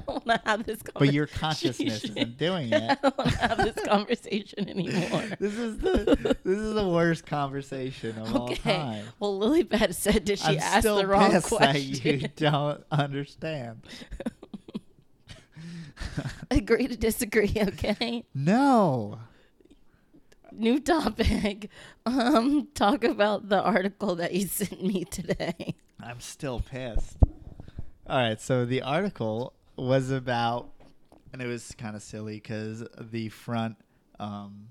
don't 0.06 0.08
want 0.08 0.24
to 0.26 0.40
have 0.46 0.64
this 0.64 0.80
conversation. 0.82 0.92
but 0.98 1.12
your 1.12 1.26
consciousness 1.26 2.04
isn't 2.04 2.38
doing 2.38 2.72
it. 2.72 2.82
I 2.90 2.94
don't 2.94 3.18
want 3.18 3.30
to 3.30 3.36
have 3.38 3.58
this 3.58 3.84
conversation 3.84 4.68
anymore. 4.70 5.24
this 5.38 5.58
is 5.58 5.76
the 5.78 6.36
this 6.42 6.58
is 6.58 6.74
the 6.74 6.88
worst 6.88 7.26
conversation 7.26 8.18
of 8.18 8.34
all 8.34 8.50
Okay. 8.52 8.72
time. 8.72 9.04
Well, 9.20 9.36
Lily 9.36 9.62
Beth 9.64 9.94
said, 9.94 10.24
"Did 10.24 10.38
she 10.38 10.46
I'm 10.46 10.58
ask 10.58 10.84
the 10.84 11.06
wrong 11.06 11.30
pissed 11.30 11.50
that 11.50 11.56
question?" 11.58 12.20
you 12.20 12.28
don't 12.36 12.82
understand. 12.90 13.82
Agree 16.50 16.86
to 16.88 16.96
disagree. 16.96 17.52
Okay. 17.58 18.24
no. 18.34 19.18
New 20.50 20.80
topic. 20.80 21.68
Um, 22.06 22.68
talk 22.74 23.04
about 23.04 23.48
the 23.48 23.60
article 23.62 24.14
that 24.16 24.32
you 24.32 24.46
sent 24.48 24.82
me 24.82 25.04
today. 25.04 25.74
I'm 26.02 26.20
still 26.20 26.60
pissed. 26.60 27.16
All 28.06 28.16
right, 28.16 28.40
so 28.40 28.64
the 28.64 28.80
article 28.82 29.52
was 29.76 30.10
about 30.10 30.70
and 31.32 31.42
it 31.42 31.46
was 31.46 31.74
kind 31.76 31.94
of 31.96 32.02
silly 32.02 32.34
because 32.36 32.84
the 32.98 33.28
front. 33.28 33.76
Um, 34.18 34.68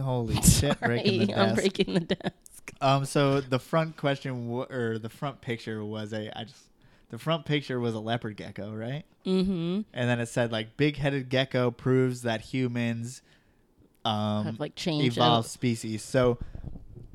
holy 0.00 0.40
shit! 0.42 0.78
Breaking 0.80 1.26
the 1.26 1.26
Sorry, 1.26 1.40
I'm 1.48 1.54
breaking 1.54 1.94
the 1.94 2.00
desk. 2.00 2.72
Um, 2.80 3.04
so 3.04 3.40
the 3.40 3.58
front 3.58 3.96
question 3.96 4.48
w- 4.48 4.66
or 4.70 4.98
the 4.98 5.08
front 5.08 5.40
picture 5.40 5.84
was 5.84 6.12
a 6.12 6.36
I 6.38 6.44
just 6.44 6.65
the 7.10 7.18
front 7.18 7.44
picture 7.46 7.78
was 7.80 7.94
a 7.94 8.00
leopard 8.00 8.36
gecko, 8.36 8.74
right? 8.74 9.04
Mm-hmm. 9.24 9.80
And 9.92 10.08
then 10.08 10.20
it 10.20 10.26
said 10.26 10.52
like 10.52 10.76
big-headed 10.76 11.28
gecko 11.28 11.70
proves 11.70 12.22
that 12.22 12.40
humans 12.40 13.22
um 14.04 14.44
Have 14.46 14.60
like 14.60 14.74
changed. 14.76 15.16
evolved 15.16 15.46
out- 15.46 15.50
species. 15.50 16.02
So 16.02 16.38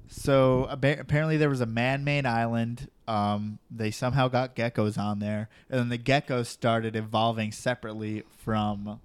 so 0.08 0.68
appa- 0.70 1.00
apparently 1.00 1.38
there 1.38 1.50
was 1.50 1.62
a 1.62 1.66
man-made 1.66 2.26
island. 2.26 2.89
Um, 3.08 3.60
they 3.70 3.92
somehow 3.92 4.28
got 4.28 4.56
geckos 4.56 4.98
on 4.98 5.20
there, 5.20 5.50
and 5.70 5.80
then 5.80 5.89
the 5.89 5.98
geckos 5.98 6.48
started 6.48 6.96
evolving 6.96 7.52
separately 7.52 8.24
from 8.38 9.00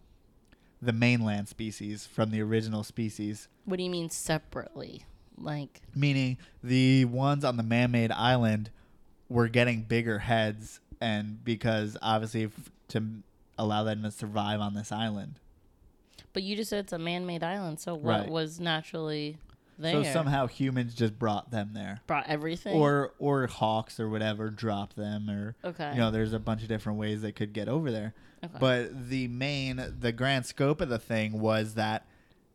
the 0.82 0.92
mainland 0.92 1.48
species, 1.48 2.06
from 2.06 2.30
the 2.30 2.40
original 2.42 2.82
species. 2.84 3.48
What 3.64 3.76
do 3.78 3.82
you 3.84 3.90
mean 3.90 4.10
separately? 4.10 5.04
Like 5.38 5.80
meaning 5.94 6.38
the 6.62 7.04
ones 7.04 7.44
on 7.44 7.56
the 7.56 7.62
man-made 7.62 8.10
island 8.12 8.70
were 9.28 9.48
getting 9.48 9.82
bigger 9.82 10.18
heads 10.20 10.80
and 11.00 11.44
because 11.44 11.96
obviously 12.02 12.44
f- 12.44 12.70
to 12.88 13.02
allow 13.58 13.82
them 13.84 14.02
to 14.02 14.10
survive 14.10 14.60
on 14.60 14.74
this 14.74 14.92
island 14.92 15.38
But 16.32 16.42
you 16.42 16.54
just 16.56 16.70
said 16.70 16.80
it's 16.84 16.92
a 16.92 16.98
man-made 16.98 17.42
island, 17.42 17.80
so 17.80 17.94
what 17.94 18.20
Right. 18.20 18.30
was 18.30 18.60
naturally 18.60 19.38
there? 19.78 20.04
so 20.04 20.10
somehow 20.12 20.46
humans 20.46 20.94
just 20.94 21.18
brought 21.18 21.50
them 21.50 21.70
there 21.74 22.00
brought 22.06 22.26
everything. 22.28 22.74
or 22.76 23.12
or 23.18 23.46
hawks 23.46 23.98
or 24.00 24.08
whatever 24.08 24.48
dropped 24.50 24.96
them 24.96 25.28
or 25.28 25.54
okay, 25.64 25.92
you 25.92 25.98
know 25.98 26.10
there's 26.10 26.32
a 26.32 26.38
bunch 26.38 26.62
of 26.62 26.68
different 26.68 26.98
ways 26.98 27.20
they 27.20 27.32
could 27.32 27.52
get 27.52 27.68
over 27.68 27.90
there 27.90 28.14
okay. 28.44 28.56
but 28.60 29.08
the 29.10 29.28
main 29.28 29.94
the 30.00 30.12
grand 30.12 30.46
scope 30.46 30.80
of 30.80 30.88
the 30.88 30.98
thing 30.98 31.40
was 31.40 31.74
that 31.74 32.06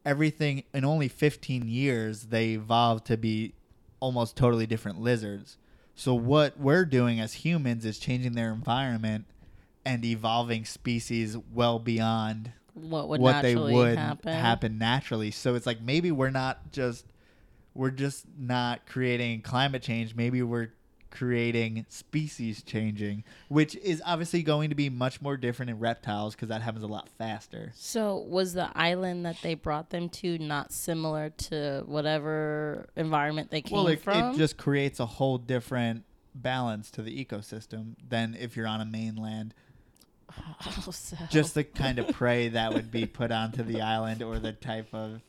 everything 0.03 0.63
in 0.73 0.83
only 0.83 1.07
15 1.07 1.67
years 1.67 2.23
they 2.27 2.51
evolved 2.53 3.05
to 3.05 3.17
be 3.17 3.53
almost 3.99 4.35
totally 4.35 4.65
different 4.65 4.99
lizards 4.99 5.57
so 6.01 6.15
what 6.15 6.57
we're 6.59 6.83
doing 6.83 7.19
as 7.19 7.31
humans 7.31 7.85
is 7.85 7.99
changing 7.99 8.33
their 8.33 8.51
environment 8.51 9.25
and 9.85 10.03
evolving 10.03 10.65
species 10.65 11.37
well 11.53 11.77
beyond 11.77 12.51
what 12.73 13.07
would 13.07 13.21
what 13.21 13.43
they 13.43 13.55
would 13.55 13.99
happen? 13.99 14.79
naturally 14.79 15.29
so 15.29 15.53
it's 15.53 15.67
like 15.67 15.79
maybe 15.79 16.11
we're 16.11 16.31
not 16.31 16.71
just 16.71 17.05
we're 17.75 17.91
just 17.91 18.25
not 18.35 18.87
creating 18.87 19.43
climate 19.43 19.83
change 19.83 20.15
maybe 20.15 20.41
we're 20.41 20.73
creating 21.11 21.85
species 21.89 22.63
changing 22.63 23.23
which 23.51 23.75
is 23.75 24.01
obviously 24.05 24.43
going 24.43 24.69
to 24.69 24.75
be 24.75 24.89
much 24.89 25.21
more 25.21 25.35
different 25.35 25.69
in 25.69 25.79
reptiles 25.79 26.35
because 26.35 26.49
that 26.49 26.61
happens 26.61 26.83
a 26.83 26.87
lot 26.87 27.09
faster. 27.17 27.71
So 27.75 28.17
was 28.17 28.53
the 28.53 28.69
island 28.75 29.25
that 29.25 29.37
they 29.41 29.55
brought 29.55 29.89
them 29.89 30.09
to 30.09 30.37
not 30.37 30.71
similar 30.71 31.31
to 31.31 31.83
whatever 31.85 32.87
environment 32.95 33.51
they 33.51 33.61
came 33.61 33.75
well 33.75 33.87
it, 33.87 34.01
from? 34.01 34.19
Well, 34.19 34.33
it 34.33 34.37
just 34.37 34.57
creates 34.57 34.99
a 34.99 35.05
whole 35.05 35.37
different 35.37 36.05
balance 36.33 36.89
to 36.91 37.01
the 37.01 37.25
ecosystem 37.25 37.95
than 38.07 38.37
if 38.39 38.55
you're 38.55 38.67
on 38.67 38.81
a 38.81 38.85
mainland. 38.85 39.53
Oh, 40.87 40.91
so- 40.91 41.17
just 41.29 41.55
the 41.55 41.65
kind 41.65 41.99
of 41.99 42.07
prey 42.15 42.47
that 42.49 42.73
would 42.73 42.89
be 42.89 43.05
put 43.05 43.33
onto 43.33 43.63
the 43.63 43.81
island 43.81 44.23
or 44.23 44.39
the 44.39 44.53
type 44.53 44.87
of 44.93 45.19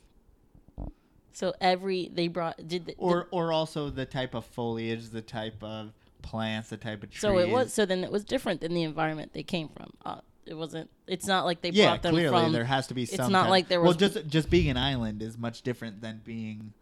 so 1.33 1.55
every 1.61 2.11
they 2.13 2.29
brought 2.29 2.67
did 2.67 2.87
the, 2.87 2.95
or 2.99 3.29
or 3.31 3.53
also 3.53 3.91
the 3.91 4.07
type 4.07 4.35
of 4.35 4.45
foliage 4.45 5.11
the 5.11 5.23
type 5.23 5.63
of 5.63 5.93
plants 6.23 6.71
the 6.71 6.77
type 6.77 7.03
of 7.03 7.11
trees 7.11 7.21
so 7.21 7.39
it 7.39 7.49
was 7.49 7.73
so 7.73 7.85
then 7.85 8.05
it 8.05 8.13
was 8.13 8.25
different 8.25 8.61
than 8.61 8.75
the 8.75 8.83
environment 8.83 9.33
they 9.33 9.43
came 9.43 9.69
from. 9.69 9.93
Uh, 10.05 10.21
it 10.45 10.55
wasn't. 10.55 10.91
It's 11.07 11.27
not 11.27 11.45
like 11.45 11.61
they 11.61 11.71
yeah, 11.71 11.87
brought 11.87 12.03
them 12.03 12.15
clearly 12.15 12.43
from. 12.43 12.53
there 12.53 12.65
has 12.65 12.89
to 12.89 12.95
be 12.95 13.07
Some 13.07 13.21
it's 13.21 13.31
not 13.31 13.43
kind- 13.43 13.51
like 13.51 13.69
there 13.69 13.81
was. 13.81 13.97
well, 13.97 14.09
just 14.09 14.27
just 14.29 14.51
being 14.51 14.69
an 14.71 14.77
island 14.77 15.23
is 15.23 15.39
much 15.39 15.63
different 15.63 16.01
than 16.01 16.21
being 16.25 16.73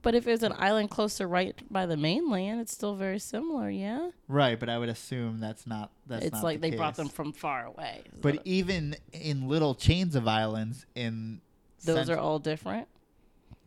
but 0.00 0.14
if 0.14 0.26
it 0.26 0.30
was 0.30 0.42
an 0.42 0.54
island 0.56 0.90
closer 0.90 1.26
right 1.26 1.54
by 1.70 1.84
the 1.86 1.96
mainland, 1.96 2.60
it's 2.60 2.72
still 2.72 2.94
very 2.94 3.18
similar. 3.18 3.68
Yeah, 3.68 4.10
right. 4.28 4.58
But 4.58 4.68
I 4.68 4.78
would 4.78 4.88
assume 4.88 5.40
that's 5.40 5.66
not 5.66 5.90
that's. 6.06 6.24
it's 6.24 6.34
not 6.34 6.44
like 6.44 6.60
the 6.60 6.70
they 6.70 6.76
brought 6.76 6.94
them 6.94 7.08
from 7.08 7.32
far 7.32 7.66
away. 7.66 8.02
But 8.20 8.40
even 8.44 8.96
in 9.12 9.48
little 9.48 9.74
chains 9.74 10.14
of 10.14 10.28
islands 10.28 10.86
in 10.94 11.40
those 11.84 12.08
are 12.08 12.16
all 12.16 12.38
different. 12.38 12.88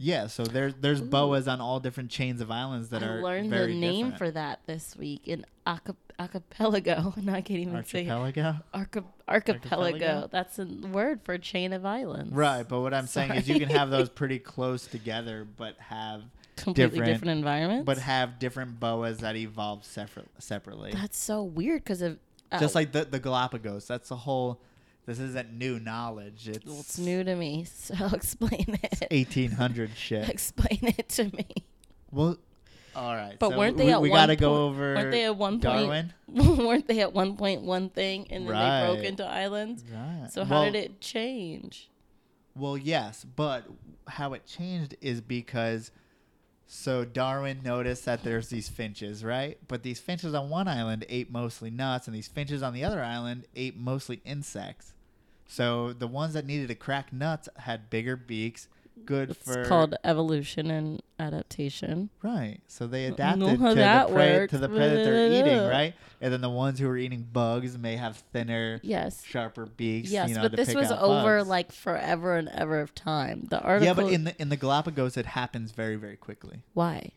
Yeah. 0.01 0.27
So 0.27 0.43
there's 0.43 0.73
there's 0.81 1.01
Ooh. 1.01 1.05
boas 1.05 1.47
on 1.47 1.61
all 1.61 1.79
different 1.79 2.09
chains 2.09 2.41
of 2.41 2.49
islands 2.51 2.89
that 2.89 3.03
I 3.03 3.07
are 3.07 3.21
learned 3.21 3.51
the 3.51 3.67
name 3.67 4.11
different. 4.11 4.17
for 4.17 4.31
that 4.31 4.61
this 4.65 4.95
week 4.95 5.27
in 5.27 5.45
aca- 5.65 5.95
archipelago. 6.19 7.13
And 7.17 7.29
I 7.29 7.41
can't 7.41 7.59
even 7.59 7.83
say 7.85 8.07
archipelago. 8.09 8.57
Archi- 8.73 8.99
archipelago. 9.27 9.75
Archipelago? 9.85 10.29
That's 10.31 10.59
a 10.59 10.65
word 10.65 11.21
for 11.23 11.37
chain 11.37 11.73
of 11.73 11.85
islands. 11.85 12.33
Right, 12.33 12.67
but 12.67 12.81
what 12.81 12.93
I'm 12.93 13.07
saying 13.07 13.31
is 13.31 13.47
you 13.47 13.59
can 13.59 13.69
have 13.69 13.89
those 13.89 14.09
pretty 14.09 14.39
close 14.39 14.85
together, 14.87 15.47
but 15.57 15.77
have 15.79 16.23
Completely 16.57 16.99
different- 16.99 17.05
different, 17.13 17.37
environments. 17.39 17.85
but 17.85 17.97
have 17.97 18.37
different 18.39 18.79
boas 18.79 19.19
that 19.19 19.35
evolve 19.35 19.83
separate, 19.85 20.27
separately. 20.39 20.91
that's 20.93 21.17
so 21.17 21.43
weird 21.43 21.83
because 21.83 22.01
of 22.01 22.17
Just 22.59 22.75
oh. 22.75 22.79
like 22.79 22.91
the 22.91 23.05
the 23.05 23.19
Galapagos. 23.19 23.87
That's 23.87 24.09
the 24.09 24.17
whole. 24.17 24.61
This 25.11 25.19
isn't 25.19 25.51
new 25.51 25.77
knowledge. 25.77 26.47
It's, 26.47 26.65
well, 26.65 26.79
it's 26.79 26.97
new 26.97 27.21
to 27.25 27.35
me. 27.35 27.65
So 27.81 27.95
explain 28.13 28.79
it. 28.81 29.07
1800 29.11 29.91
shit. 29.97 30.29
explain 30.29 30.79
it 30.81 31.09
to 31.09 31.25
me. 31.25 31.47
Well, 32.11 32.37
all 32.95 33.13
right. 33.13 33.35
But 33.37 33.49
so 33.49 33.57
weren't 33.57 33.75
they 33.75 33.87
we, 33.87 33.91
at 33.91 34.01
we 34.01 34.09
one 34.09 34.19
gotta 34.19 34.35
go 34.37 34.49
point- 34.49 34.59
over 34.59 34.95
weren't 34.95 35.11
they 35.11 35.25
at 35.25 35.35
one 35.35 35.59
point- 35.59 35.63
Darwin? 35.63 36.13
weren't 36.65 36.87
they 36.87 37.01
at 37.01 37.11
one 37.11 37.35
point 37.35 37.63
one 37.63 37.89
thing 37.89 38.27
and 38.29 38.47
then 38.47 38.55
they 38.55 38.87
broke 38.93 39.05
into 39.05 39.25
islands? 39.25 39.83
Right. 39.91 40.29
So 40.31 40.45
how 40.45 40.61
well, 40.61 40.71
did 40.71 40.75
it 40.75 41.01
change? 41.01 41.89
Well, 42.55 42.77
yes, 42.77 43.25
but 43.35 43.65
how 44.07 44.31
it 44.31 44.45
changed 44.45 44.95
is 45.01 45.19
because 45.19 45.91
so 46.67 47.03
Darwin 47.03 47.59
noticed 47.65 48.05
that 48.05 48.23
there's 48.23 48.47
these 48.47 48.69
finches, 48.69 49.25
right? 49.25 49.57
But 49.67 49.83
these 49.83 49.99
finches 49.99 50.33
on 50.33 50.49
one 50.49 50.69
island 50.69 51.03
ate 51.09 51.29
mostly 51.29 51.69
nuts, 51.69 52.07
and 52.07 52.15
these 52.15 52.29
finches 52.29 52.63
on 52.63 52.73
the 52.73 52.85
other 52.85 53.03
island 53.03 53.43
ate 53.57 53.75
mostly 53.75 54.21
insects. 54.23 54.93
So 55.51 55.91
the 55.91 56.07
ones 56.07 56.33
that 56.33 56.45
needed 56.45 56.69
to 56.69 56.75
crack 56.75 57.11
nuts 57.11 57.49
had 57.57 57.89
bigger 57.89 58.15
beaks, 58.15 58.69
good 59.03 59.35
for 59.35 59.41
It's 59.41 59.43
for 59.43 59.65
called 59.65 59.95
evolution 60.05 60.71
and 60.71 61.01
adaptation. 61.19 62.09
right. 62.23 62.59
So 62.67 62.87
they 62.87 63.05
adapted 63.07 63.59
to 63.59 63.73
the 63.75 64.07
prey 64.09 64.47
to 64.47 64.57
the 64.57 64.69
prey 64.69 64.87
that 64.87 65.03
they're 65.03 65.27
eating, 65.27 65.67
right? 65.67 65.93
And 66.21 66.31
then 66.31 66.39
the 66.39 66.49
ones 66.49 66.79
who 66.79 66.87
were 66.87 66.95
eating 66.95 67.27
bugs 67.33 67.77
may 67.77 67.97
have 67.97 68.15
thinner, 68.31 68.79
Yes. 68.81 69.25
sharper 69.25 69.65
beaks. 69.65 70.09
Yes, 70.09 70.29
you 70.29 70.35
know, 70.35 70.43
but 70.43 70.55
this 70.55 70.73
was 70.73 70.89
over 70.89 71.39
bugs. 71.39 71.49
like 71.49 71.71
forever 71.73 72.37
and 72.37 72.47
ever 72.47 72.79
of 72.79 72.95
time. 72.95 73.47
The 73.49 73.59
article. 73.59 73.85
yeah, 73.87 73.93
but 73.93 74.13
in 74.13 74.23
the 74.23 74.41
in 74.41 74.47
the 74.47 74.55
Galapagos, 74.57 75.17
it 75.17 75.25
happens 75.25 75.71
very 75.73 75.97
very 75.97 76.15
quickly. 76.15 76.63
why? 76.73 77.11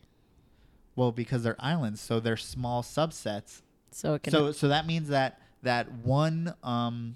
Well, 0.97 1.13
because 1.13 1.43
they're 1.43 1.55
islands, 1.59 2.01
so 2.01 2.19
they're 2.19 2.35
small 2.35 2.83
subsets. 2.83 3.61
So 3.91 4.15
it 4.15 4.23
can. 4.23 4.31
So 4.31 4.51
so 4.51 4.67
that 4.67 4.85
means 4.85 5.07
that 5.07 5.39
that 5.61 5.89
one 5.91 6.53
um 6.63 7.15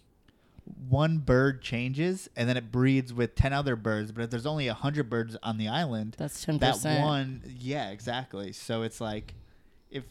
one 0.90 1.20
bird 1.20 1.62
changes 1.62 2.30
and 2.36 2.48
then 2.48 2.58
it 2.58 2.72
breeds 2.72 3.14
with 3.14 3.36
10 3.36 3.54
other 3.54 3.76
birds, 3.76 4.12
but 4.12 4.24
if 4.24 4.30
there's 4.30 4.46
only 4.46 4.68
100 4.68 5.10
birds 5.10 5.36
on 5.44 5.58
the 5.58 5.68
island, 5.68 6.16
that's 6.18 6.46
ten 6.46 6.58
that 6.60 6.82
one 6.84 7.42
yeah, 7.46 7.90
exactly. 7.90 8.52
So 8.52 8.84
it's 8.84 9.02
like 9.02 9.34
if 9.90 10.04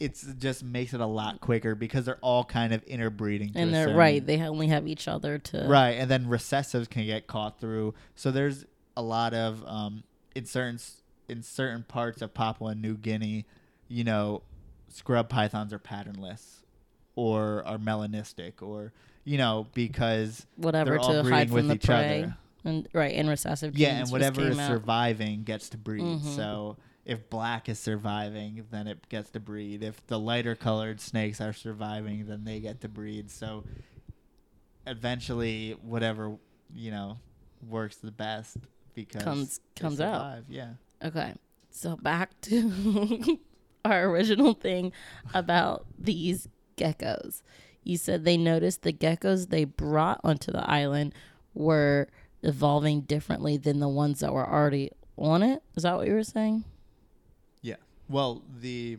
it's 0.00 0.22
just 0.38 0.64
makes 0.64 0.94
it 0.94 1.00
a 1.00 1.06
lot 1.06 1.40
quicker 1.40 1.74
because 1.74 2.06
they're 2.06 2.18
all 2.22 2.44
kind 2.44 2.72
of 2.72 2.82
interbreeding. 2.84 3.52
And 3.54 3.72
they're 3.72 3.94
right. 3.94 4.24
They 4.24 4.40
only 4.42 4.68
have 4.68 4.86
each 4.88 5.06
other 5.06 5.38
to. 5.38 5.66
Right, 5.68 5.92
and 5.92 6.10
then 6.10 6.26
recessives 6.26 6.88
can 6.90 7.06
get 7.06 7.26
caught 7.26 7.60
through. 7.60 7.94
So 8.16 8.30
there's 8.30 8.64
a 8.96 9.02
lot 9.02 9.32
of 9.32 9.64
um, 9.66 10.02
in 10.34 10.44
certain 10.44 10.78
in 11.28 11.42
certain 11.42 11.84
parts 11.84 12.20
of 12.20 12.34
Papua 12.34 12.74
New 12.74 12.96
Guinea, 12.96 13.46
you 13.88 14.04
know, 14.04 14.42
scrub 14.88 15.28
pythons 15.28 15.72
are 15.72 15.78
patternless, 15.78 16.64
or 17.14 17.62
are 17.64 17.78
melanistic, 17.78 18.60
or 18.60 18.92
you 19.24 19.38
know 19.38 19.66
because 19.74 20.46
Whatever 20.56 20.98
to 20.98 21.22
hide 21.24 21.50
with 21.50 21.62
from 21.64 21.68
the 21.68 21.74
each 21.74 21.84
prey. 21.86 22.22
other. 22.24 22.36
And 22.64 22.88
right, 22.92 23.14
and 23.14 23.28
recessive. 23.28 23.72
Genes. 23.74 23.80
Yeah, 23.80 24.00
and 24.02 24.10
whatever 24.10 24.40
is 24.42 24.58
out. 24.58 24.68
surviving 24.68 25.42
gets 25.42 25.68
to 25.70 25.76
breed. 25.78 26.02
Mhm. 26.02 26.36
So 26.36 26.76
if 27.04 27.28
black 27.28 27.68
is 27.68 27.80
surviving, 27.80 28.64
then 28.70 28.86
it 28.86 29.08
gets 29.08 29.30
to 29.30 29.40
breed. 29.40 29.82
If 29.82 30.06
the 30.06 30.18
lighter 30.20 30.54
colored 30.54 31.00
snakes 31.00 31.40
are 31.40 31.52
surviving, 31.52 32.26
then 32.26 32.44
they 32.44 32.60
get 32.60 32.80
to 32.82 32.88
breed. 32.88 33.30
So 33.32 33.64
eventually, 34.86 35.76
whatever 35.82 36.36
you 36.74 36.90
know 36.90 37.18
works 37.68 37.96
the 37.96 38.10
best 38.10 38.56
because 38.94 39.22
Comes- 39.22 39.60
comes 39.76 40.00
out. 40.00 40.44
Yeah. 40.48 40.74
Okay, 41.04 41.34
so 41.70 41.96
back 41.96 42.40
to 42.42 43.38
our 43.84 44.04
original 44.08 44.54
thing 44.54 44.92
about 45.34 45.86
these 45.98 46.48
geckos. 46.76 47.42
You 47.84 47.96
said 47.96 48.24
they 48.24 48.36
noticed 48.36 48.82
the 48.82 48.92
geckos 48.92 49.48
they 49.48 49.64
brought 49.64 50.20
onto 50.22 50.52
the 50.52 50.68
island 50.68 51.14
were 51.54 52.08
evolving 52.42 53.02
differently 53.02 53.56
than 53.56 53.80
the 53.80 53.88
ones 53.88 54.20
that 54.20 54.32
were 54.32 54.48
already 54.48 54.90
on 55.16 55.42
it. 55.42 55.62
Is 55.76 55.82
that 55.82 55.96
what 55.96 56.06
you 56.06 56.14
were 56.14 56.24
saying? 56.24 56.64
Yeah. 57.60 57.76
Well, 58.08 58.42
the 58.60 58.98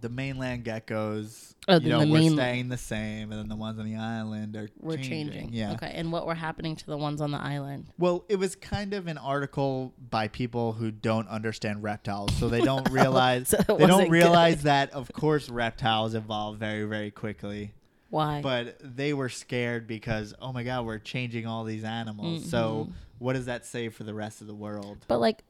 the 0.00 0.08
mainland 0.08 0.64
geckos, 0.64 1.54
Oh, 1.68 1.78
you 1.78 1.90
know, 1.90 2.00
the 2.00 2.10
we're 2.10 2.30
staying 2.30 2.70
the 2.70 2.78
same, 2.78 3.30
and 3.30 3.38
then 3.38 3.48
the 3.48 3.54
ones 3.56 3.78
on 3.78 3.84
the 3.84 3.96
island 3.96 4.56
are 4.56 4.70
We're 4.80 4.96
changing. 4.96 5.50
Yeah. 5.52 5.72
Okay. 5.72 5.92
And 5.94 6.10
what 6.10 6.26
were 6.26 6.34
happening 6.34 6.74
to 6.76 6.86
the 6.86 6.96
ones 6.96 7.20
on 7.20 7.32
the 7.32 7.38
island? 7.38 7.88
Well, 7.98 8.24
it 8.30 8.36
was 8.36 8.56
kind 8.56 8.94
of 8.94 9.08
an 9.08 9.18
article 9.18 9.92
by 10.10 10.28
people 10.28 10.72
who 10.72 10.90
don't 10.90 11.28
understand 11.28 11.82
reptiles, 11.82 12.34
so 12.36 12.48
they 12.48 12.62
don't 12.62 12.88
realize 12.92 13.48
So 13.48 13.58
they 13.76 13.86
don't 13.86 14.04
good. 14.04 14.10
realize 14.10 14.62
that 14.62 14.90
of 14.92 15.12
course 15.12 15.50
reptiles 15.50 16.14
evolve 16.14 16.56
very 16.56 16.84
very 16.84 17.10
quickly. 17.10 17.72
Why? 18.10 18.40
But 18.42 18.76
they 18.82 19.12
were 19.14 19.28
scared 19.28 19.86
because 19.86 20.34
oh 20.40 20.52
my 20.52 20.62
god, 20.64 20.84
we're 20.84 20.98
changing 20.98 21.46
all 21.46 21.64
these 21.64 21.84
animals. 21.84 22.48
So 22.48 22.88
Mhm. 22.90 22.94
what 23.18 23.32
does 23.34 23.46
that 23.46 23.64
say 23.64 23.88
for 23.88 24.04
the 24.04 24.14
rest 24.14 24.40
of 24.40 24.46
the 24.46 24.54
world? 24.54 25.04
But 25.08 25.18
like, 25.20 25.42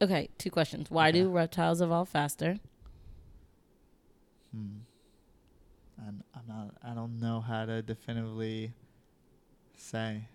okay, 0.00 0.28
two 0.38 0.50
questions. 0.50 0.90
Why 0.90 1.08
Okay. 1.10 1.20
do 1.20 1.28
reptiles 1.30 1.80
evolve 1.80 2.08
faster? 2.08 2.58
Hmm. 4.54 4.78
I'm, 5.98 6.22
I'm 6.34 6.46
not. 6.48 6.74
I 6.82 6.94
don't 6.94 7.20
know 7.20 7.40
how 7.40 7.64
to 7.66 7.82
definitively 7.82 8.72
say. 9.76 10.28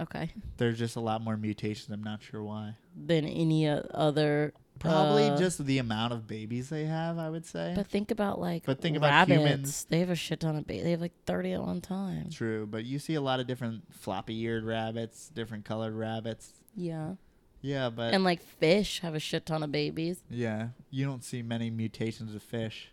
Okay, 0.00 0.30
There's 0.58 0.78
just 0.78 0.94
a 0.94 1.00
lot 1.00 1.22
more 1.22 1.36
mutations. 1.36 1.90
I'm 1.90 2.04
not 2.04 2.22
sure 2.22 2.40
why. 2.44 2.76
than 2.94 3.24
any 3.24 3.66
other. 3.68 4.52
Probably 4.78 5.24
uh, 5.28 5.36
just 5.36 5.64
the 5.64 5.78
amount 5.78 6.12
of 6.12 6.26
babies 6.26 6.68
they 6.68 6.84
have. 6.84 7.18
I 7.18 7.28
would 7.30 7.44
say. 7.46 7.72
But 7.74 7.86
think 7.86 8.10
about 8.10 8.40
like. 8.40 8.64
But 8.64 8.80
think 8.80 8.96
about 8.96 9.10
rabbits. 9.10 9.40
humans. 9.40 9.86
They 9.88 10.00
have 10.00 10.10
a 10.10 10.14
shit 10.14 10.40
ton 10.40 10.56
of 10.56 10.66
babies. 10.66 10.84
They 10.84 10.92
have 10.92 11.00
like 11.00 11.24
thirty 11.26 11.52
at 11.52 11.62
one 11.62 11.80
time. 11.80 12.30
True, 12.30 12.66
but 12.66 12.84
you 12.84 12.98
see 12.98 13.14
a 13.14 13.20
lot 13.20 13.40
of 13.40 13.46
different 13.46 13.82
floppy-eared 13.94 14.64
rabbits, 14.64 15.28
different 15.28 15.64
colored 15.64 15.94
rabbits. 15.94 16.52
Yeah, 16.76 17.14
Yeah, 17.60 17.90
but 17.90 18.14
and 18.14 18.22
like 18.22 18.40
fish 18.42 19.00
have 19.00 19.14
a 19.14 19.20
shit 19.20 19.44
ton 19.46 19.62
of 19.62 19.72
babies. 19.72 20.22
yeah, 20.30 20.68
you 20.90 21.04
don't 21.04 21.24
see 21.24 21.42
many 21.42 21.70
mutations 21.70 22.34
of 22.34 22.42
fish. 22.42 22.90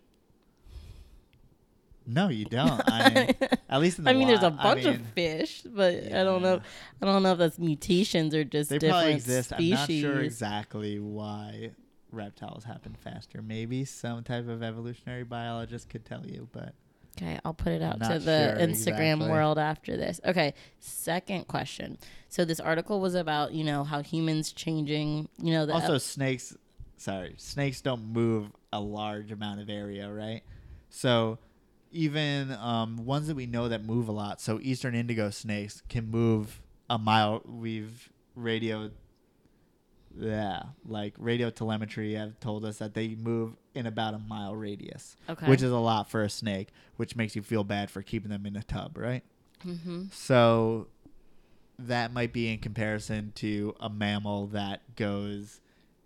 No, 2.08 2.30
you 2.30 2.46
don't. 2.60 2.82
I 2.88 3.10
mean, 3.14 3.50
at 3.70 3.82
least 3.82 3.98
in 4.00 4.04
the 4.06 4.12
I 4.12 4.14
mean, 4.14 4.28
there's 4.28 4.44
a 4.44 4.50
wild- 4.50 4.60
I 4.60 4.74
bunch 4.84 4.86
of 4.86 5.02
fish, 5.08 5.64
but 5.66 5.94
I 6.14 6.24
don't 6.24 6.42
know. 6.42 6.62
I 7.02 7.06
don't 7.06 7.24
know 7.24 7.32
if 7.34 7.38
that's 7.38 7.58
mutations 7.60 8.34
or 8.36 8.44
just 8.44 8.70
They 8.70 8.78
different 8.78 8.94
probably 9.02 9.14
exist. 9.16 9.50
species. 9.50 9.74
I'm 9.74 9.80
not 9.80 9.90
sure 10.14 10.22
exactly 10.22 11.00
why 11.00 11.72
reptiles 12.12 12.64
happen 12.64 12.96
faster. 13.04 13.42
Maybe 13.42 13.86
some 13.86 14.24
type 14.24 14.48
of 14.48 14.62
evolutionary 14.64 15.24
biologist 15.24 15.90
could 15.90 16.06
tell 16.06 16.26
you, 16.26 16.48
but 16.52 16.74
Okay, 17.18 17.40
I'll 17.46 17.54
put 17.54 17.72
it 17.72 17.82
out 17.82 18.02
to 18.02 18.20
the 18.20 18.56
sure 18.58 18.68
Instagram 18.68 19.14
exactly. 19.14 19.30
world 19.30 19.58
after 19.58 19.96
this. 19.96 20.20
Okay, 20.26 20.54
second 20.80 21.48
question. 21.48 21.98
So 22.28 22.44
this 22.44 22.60
article 22.60 23.00
was 23.00 23.16
about 23.16 23.54
you 23.54 23.64
know 23.64 23.84
how 23.86 24.02
humans 24.02 24.52
changing. 24.52 25.30
You 25.42 25.54
know 25.54 25.66
the 25.66 25.74
also 25.74 25.98
snakes. 25.98 26.56
Sorry, 26.98 27.34
snakes 27.38 27.82
don't 27.82 28.12
move 28.14 28.52
a 28.74 28.80
large 28.80 29.32
amount 29.32 29.62
of 29.62 29.70
area, 29.70 30.12
right? 30.12 30.42
So 30.90 31.40
even 31.92 32.52
um, 32.52 33.06
ones 33.06 33.28
that 33.28 33.36
we 33.36 33.46
know 33.46 33.70
that 33.70 33.84
move 33.84 34.08
a 34.08 34.12
lot. 34.12 34.42
So 34.42 34.60
eastern 34.62 34.96
indigo 34.96 35.30
snakes 35.30 35.82
can 35.90 36.10
move 36.10 36.62
a 36.90 36.98
mile. 36.98 37.42
We've 37.46 38.10
radio. 38.36 38.92
Yeah, 40.18 40.64
like 40.88 41.14
radio 41.18 41.50
telemetry 41.50 42.14
have 42.14 42.40
told 42.40 42.64
us 42.64 42.78
that 42.78 42.94
they 42.94 43.16
move 43.16 43.58
in 43.74 43.86
about 43.86 44.14
a 44.14 44.18
mile 44.18 44.56
radius, 44.56 45.18
okay, 45.28 45.46
which 45.46 45.62
is 45.62 45.72
a 45.72 45.78
lot 45.78 46.10
for 46.10 46.22
a 46.22 46.30
snake, 46.30 46.70
which 46.96 47.18
makes 47.18 47.36
you 47.36 47.42
feel 47.42 47.66
bad 47.66 47.92
for 47.92 48.02
keeping 48.02 48.32
them 48.32 48.46
in 48.46 48.56
a 48.56 48.64
tub, 48.64 48.98
right? 48.98 49.24
mm-hmm. 49.66 50.06
So 50.12 50.88
that 51.78 52.14
might 52.14 52.32
be 52.32 52.52
in 52.52 52.60
comparison 52.60 53.34
to 53.36 53.76
a 53.80 53.90
mammal 53.90 54.48
that 54.48 54.96
goes 54.96 55.60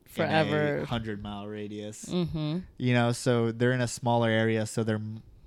Forever. 0.06 0.86
hundred 0.86 1.22
mile 1.22 1.48
radius. 1.48 2.06
Mm-hmm. 2.06 2.60
You 2.78 2.94
know, 2.94 3.12
so 3.12 3.52
they're 3.52 3.74
in 3.74 3.82
a 3.82 3.88
smaller 3.88 4.30
area, 4.30 4.66
so 4.66 4.84
they're 4.84 5.02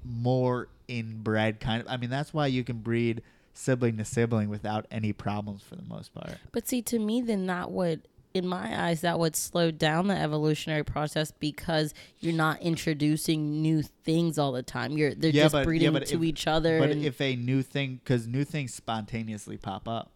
more 0.05 0.68
inbred 0.88 1.61
kind 1.61 1.80
of. 1.82 1.88
I 1.88 1.96
mean, 1.96 2.11
that's 2.11 2.32
why 2.34 2.46
you 2.48 2.64
can 2.64 2.78
breed 2.78 3.22
sibling 3.55 3.96
to 3.98 4.05
sibling 4.05 4.48
without 4.48 4.86
any 4.90 5.12
problems 5.12 5.62
for 5.62 5.76
the 5.76 5.82
most 5.82 6.14
part. 6.14 6.38
But 6.53 6.66
see, 6.68 6.82
to 6.82 6.98
me, 6.98 7.20
then 7.20 7.46
that 7.46 7.70
would, 7.70 8.03
in 8.34 8.46
my 8.46 8.86
eyes, 8.88 9.03
that 9.03 9.18
would 9.18 9.36
slow 9.36 9.70
down 9.70 10.07
the 10.07 10.16
evolutionary 10.18 10.84
process 10.84 11.30
because 11.32 11.92
you're 12.20 12.32
not 12.34 12.61
introducing 12.62 13.61
new 13.61 13.82
things 13.82 14.38
all 14.38 14.53
the 14.53 14.62
time. 14.62 14.96
You're 14.96 15.14
they're 15.14 15.30
Yeah, 15.30 15.44
just 15.44 15.53
but- 15.53 15.64
breeding 15.64 15.92
but 15.92 16.07
to 16.07 16.16
if- 16.16 16.22
each 16.22 16.46
other. 16.46 16.78
But 16.78 16.90
if 16.90 17.20
a 17.20 17.36
new 17.36 17.62
thing, 17.62 18.00
because 18.03 18.26
new 18.26 18.44
things 18.44 18.72
spontaneously 18.74 19.57
pop 19.59 19.86
up. 19.86 20.11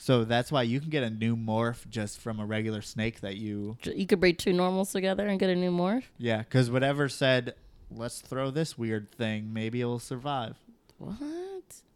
So 0.00 0.22
that's 0.24 0.52
why 0.52 0.62
you 0.62 0.78
can 0.78 0.90
get 0.90 1.02
a 1.02 1.10
new 1.10 1.34
morph 1.36 1.88
just 1.90 2.20
from 2.20 2.38
a 2.38 2.46
regular 2.46 2.82
snake 2.82 3.20
that 3.20 3.36
you 3.36 3.76
you 3.82 4.06
could 4.06 4.20
breed 4.20 4.38
two 4.38 4.52
normals 4.52 4.92
together 4.92 5.26
and 5.26 5.40
get 5.40 5.50
a 5.50 5.56
new 5.56 5.72
morph. 5.72 6.04
Yeah, 6.18 6.38
because 6.38 6.70
whatever 6.70 7.08
said, 7.08 7.54
let's 7.90 8.20
throw 8.20 8.50
this 8.50 8.76
weird 8.78 9.10
thing, 9.12 9.52
maybe 9.52 9.80
it'll 9.80 9.98
survive. 9.98 10.56
What? 10.98 11.16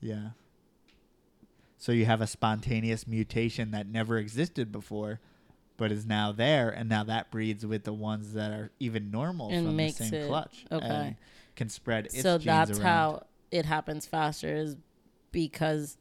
Yeah. 0.01 0.31
So 1.79 1.93
you 1.93 2.05
have 2.07 2.21
a 2.21 2.27
spontaneous 2.27 3.07
mutation 3.09 3.73
that 3.73 3.87
never 3.89 4.17
existed 4.19 4.71
before, 4.71 5.19
but 5.77 5.91
is 5.91 6.07
now 6.07 6.31
there, 6.31 6.71
and 6.71 6.89
now 6.89 7.03
that 7.05 7.31
breeds 7.31 7.67
with 7.67 7.83
the 7.85 7.93
ones 7.93 8.35
that 8.35 8.53
are 8.53 8.71
even 8.79 9.11
normal 9.11 9.51
And 9.51 9.67
from 9.67 9.77
makes 9.77 9.99
the 9.99 10.05
same 10.05 10.23
it- 10.23 10.29
clutch. 10.29 10.65
okay. 10.71 10.87
and 10.87 11.17
can 11.57 11.69
spread 11.69 12.07
its 12.07 12.23
so 12.23 12.39
genes 12.39 12.45
that's 12.47 12.71
around. 12.79 12.81
how 12.83 13.27
it 13.51 13.65
happens 13.67 14.07
faster 14.07 14.55
is 14.55 14.77
because 15.33 15.99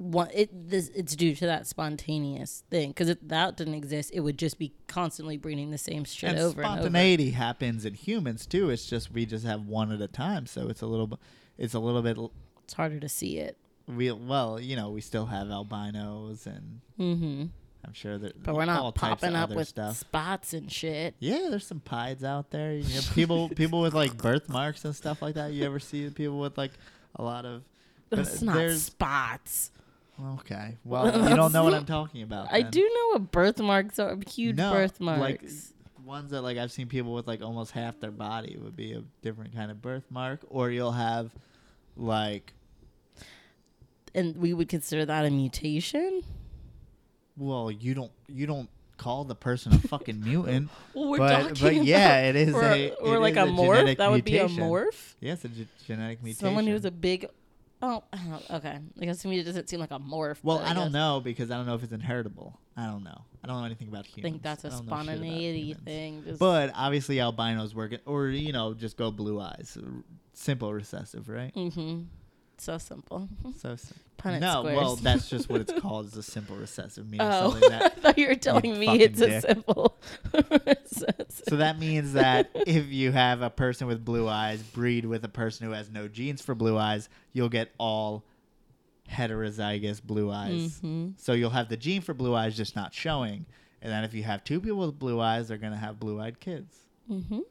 one 0.00 0.30
it 0.32 0.48
this 0.70 0.88
it's 0.94 1.14
due 1.14 1.34
to 1.34 1.44
that 1.44 1.66
spontaneous 1.66 2.64
thing 2.70 2.88
because 2.88 3.10
if 3.10 3.18
that 3.20 3.54
didn't 3.58 3.74
exist 3.74 4.10
it 4.14 4.20
would 4.20 4.38
just 4.38 4.58
be 4.58 4.72
constantly 4.86 5.36
breeding 5.36 5.70
the 5.70 5.76
same 5.78 6.04
shit 6.04 6.30
and 6.30 6.38
over 6.38 6.62
and 6.62 6.70
over 6.70 6.78
spontaneity 6.78 7.32
happens 7.32 7.84
in 7.84 7.92
humans 7.92 8.46
too. 8.46 8.70
It's 8.70 8.86
just 8.86 9.12
we 9.12 9.26
just 9.26 9.44
have 9.44 9.66
one 9.66 9.92
at 9.92 10.00
a 10.00 10.08
time, 10.08 10.46
so 10.46 10.68
it's 10.68 10.80
a 10.80 10.86
little. 10.86 11.20
It's 11.58 11.74
a 11.74 11.78
little 11.78 12.00
bit. 12.00 12.16
it's 12.64 12.72
harder 12.72 12.98
to 12.98 13.08
see 13.10 13.36
it 13.36 13.58
We 13.86 14.10
well, 14.10 14.58
you 14.58 14.74
know, 14.74 14.88
we 14.88 15.02
still 15.02 15.26
have 15.26 15.50
albinos, 15.50 16.46
and 16.46 16.80
mm-hmm 16.98 17.46
I'm 17.84 17.92
sure 17.92 18.16
that. 18.18 18.42
but 18.42 18.54
we're 18.54 18.64
not 18.64 18.94
popping 18.94 19.34
up 19.34 19.50
with 19.50 19.68
stuff. 19.68 19.96
spots 19.96 20.52
and 20.52 20.70
shit 20.70 21.14
Yeah, 21.18 21.48
there's 21.50 21.66
some 21.66 21.80
pieds 21.80 22.24
out 22.24 22.50
there. 22.50 22.72
You 22.72 22.94
know, 22.94 23.00
people 23.14 23.48
people 23.54 23.80
with 23.82 23.94
like 23.94 24.16
birthmarks 24.16 24.84
and 24.84 24.96
stuff 24.96 25.20
like 25.20 25.34
that. 25.34 25.52
You 25.52 25.64
ever 25.64 25.78
see 25.78 26.08
people 26.08 26.38
with 26.38 26.56
like 26.56 26.72
a 27.16 27.22
lot 27.22 27.44
of 27.44 27.64
that's 28.10 28.42
not 28.42 28.70
spots 28.72 29.70
okay. 30.40 30.78
Well, 30.84 31.28
you 31.28 31.36
don't 31.36 31.52
know 31.52 31.64
what 31.64 31.74
I'm 31.74 31.86
talking 31.86 32.22
about. 32.22 32.48
i 32.52 32.62
then. 32.62 32.70
do 32.70 32.80
know 32.80 33.08
what 33.18 33.30
birthmarks 33.30 33.98
are 33.98 34.16
huge 34.28 34.56
No, 34.56 34.72
birthmarks 34.72 35.20
like 35.20 36.06
ones 36.06 36.30
that 36.30 36.42
like 36.42 36.58
I've 36.58 36.72
seen 36.72 36.88
people 36.88 37.12
with 37.14 37.26
like 37.26 37.42
almost 37.42 37.72
half 37.72 38.00
their 38.00 38.10
body 38.10 38.56
would 38.60 38.76
be 38.76 38.92
a 38.92 39.02
different 39.22 39.54
kind 39.54 39.70
of 39.70 39.80
birthmark, 39.80 40.40
or 40.48 40.70
you'll 40.70 40.92
have 40.92 41.30
like 41.96 42.52
and 44.14 44.36
we 44.36 44.52
would 44.52 44.68
consider 44.68 45.04
that 45.04 45.24
a 45.24 45.30
mutation 45.30 46.22
well, 47.36 47.70
you 47.70 47.94
don't 47.94 48.12
you 48.28 48.46
don't 48.46 48.68
call 48.98 49.24
the 49.24 49.34
person 49.34 49.72
a 49.72 49.78
fucking 49.88 50.20
mutant, 50.22 50.68
well, 50.92 51.08
we're 51.08 51.18
but 51.18 51.40
talking 51.56 51.78
but 51.78 51.84
yeah, 51.84 52.22
it 52.28 52.36
is 52.36 52.54
or, 52.54 52.62
a 52.62 52.90
or 53.00 53.18
like 53.18 53.36
a 53.36 53.40
morph 53.46 53.96
that 53.96 54.10
would 54.10 54.24
mutation. 54.24 54.56
be 54.56 54.62
a 54.62 54.64
morph 54.66 55.14
Yes, 55.20 55.44
a 55.44 55.48
ge- 55.48 55.66
genetic 55.86 56.22
mutation. 56.22 56.46
Someone 56.46 56.66
who's 56.66 56.84
a 56.84 56.90
big. 56.90 57.26
Oh, 57.82 58.02
I 58.12 58.18
okay. 58.56 58.78
I 59.00 59.04
guess 59.04 59.22
to 59.22 59.28
me 59.28 59.38
it 59.38 59.44
doesn't 59.44 59.68
seem 59.68 59.80
like 59.80 59.90
a 59.90 59.98
morph. 59.98 60.38
Well, 60.42 60.58
but 60.58 60.66
I 60.66 60.74
don't 60.74 60.92
know 60.92 61.20
because 61.22 61.50
I 61.50 61.56
don't 61.56 61.66
know 61.66 61.74
if 61.74 61.82
it's 61.82 61.92
inheritable. 61.92 62.58
I 62.76 62.86
don't 62.86 63.04
know. 63.04 63.24
I 63.42 63.46
don't 63.46 63.58
know 63.58 63.64
anything 63.64 63.88
about 63.88 64.06
I 64.16 64.20
think 64.20 64.42
that's 64.42 64.64
a 64.64 64.70
don't 64.70 64.72
know 64.72 64.78
shit 64.78 64.86
about 64.88 65.04
spontaneity 65.04 65.74
thing. 65.84 66.22
Just, 66.24 66.38
But 66.38 66.72
obviously, 66.74 67.20
albinos 67.20 67.74
work, 67.74 67.94
or 68.06 68.28
you 68.28 68.52
know, 68.52 68.74
just 68.74 68.96
go 68.96 69.10
blue 69.10 69.40
eyes, 69.40 69.78
simple 70.34 70.72
recessive, 70.72 71.28
right? 71.28 71.54
mm-hmm. 71.54 72.02
So 72.60 72.76
simple. 72.78 73.28
So 73.58 73.70
s- 73.72 73.92
Punnett 74.18 74.40
no, 74.40 74.60
squares. 74.60 74.76
well, 74.76 74.96
that's 74.96 75.30
just 75.30 75.48
what 75.48 75.62
it's 75.62 75.72
called, 75.80 76.06
is 76.06 76.16
a 76.16 76.22
simple 76.22 76.54
recessive, 76.56 77.08
meaning 77.08 77.26
oh, 77.26 77.50
something 77.52 77.64
I 77.72 77.78
that. 77.78 78.00
thought 78.02 78.18
you 78.18 78.28
were 78.28 78.34
telling 78.34 78.78
me 78.78 79.00
it's 79.00 79.18
a 79.20 79.26
dick. 79.28 79.40
simple. 79.42 79.96
So 81.46 81.56
that 81.56 81.78
means 81.78 82.12
that 82.12 82.50
if 82.54 82.86
you 82.88 83.12
have 83.12 83.40
a 83.40 83.48
person 83.48 83.86
with 83.86 84.04
blue 84.04 84.28
eyes 84.28 84.62
breed 84.62 85.06
with 85.06 85.24
a 85.24 85.28
person 85.28 85.66
who 85.66 85.72
has 85.72 85.90
no 85.90 86.06
genes 86.06 86.42
for 86.42 86.54
blue 86.54 86.76
eyes, 86.76 87.08
you'll 87.32 87.48
get 87.48 87.70
all 87.78 88.24
heterozygous 89.10 90.02
blue 90.02 90.30
eyes. 90.30 90.80
Mhm. 90.82 91.14
So 91.18 91.32
you'll 91.32 91.50
have 91.50 91.68
the 91.70 91.76
gene 91.78 92.02
for 92.02 92.12
blue 92.14 92.34
eyes 92.34 92.56
just 92.56 92.76
not 92.76 92.92
showing. 92.92 93.46
And 93.82 93.90
then 93.90 94.04
if 94.04 94.12
you 94.12 94.22
have 94.24 94.44
two 94.44 94.60
people 94.60 94.80
with 94.86 94.98
blue 94.98 95.18
eyes, 95.20 95.48
they're 95.48 95.56
going 95.58 95.72
to 95.72 95.78
have 95.78 95.98
blue 95.98 96.20
eyed 96.20 96.40
kids. 96.40 96.76
Mhm. 97.10 97.42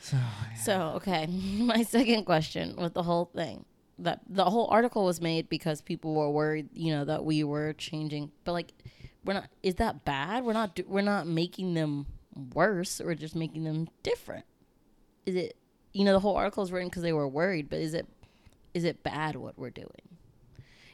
So, 0.00 0.16
So 0.62 0.80
okay, 0.96 1.26
my 1.26 1.82
second 1.82 2.24
question 2.26 2.76
with 2.76 2.92
the 2.94 3.02
whole 3.02 3.24
thing 3.34 3.64
that 3.98 4.20
the 4.28 4.44
whole 4.44 4.66
article 4.68 5.04
was 5.04 5.20
made 5.20 5.48
because 5.48 5.80
people 5.80 6.14
were 6.14 6.30
worried, 6.30 6.68
you 6.74 6.92
know, 6.92 7.04
that 7.04 7.24
we 7.24 7.42
were 7.44 7.72
changing, 7.74 8.30
but 8.44 8.52
like, 8.52 8.72
we're 9.24 9.32
not. 9.34 9.48
Is 9.62 9.76
that 9.76 10.04
bad? 10.04 10.44
We're 10.44 10.52
not. 10.52 10.78
We're 10.86 11.00
not 11.02 11.26
making 11.26 11.74
them 11.74 12.06
worse. 12.54 13.00
We're 13.04 13.14
just 13.14 13.34
making 13.34 13.64
them 13.64 13.88
different. 14.02 14.44
Is 15.24 15.34
it? 15.34 15.56
You 15.92 16.04
know, 16.04 16.12
the 16.12 16.20
whole 16.20 16.36
article 16.36 16.62
is 16.62 16.70
written 16.70 16.88
because 16.88 17.02
they 17.02 17.12
were 17.12 17.26
worried, 17.26 17.68
but 17.70 17.78
is 17.80 17.94
it? 17.94 18.06
Is 18.74 18.84
it 18.84 19.02
bad 19.02 19.34
what 19.36 19.58
we're 19.58 19.70
doing? 19.70 19.88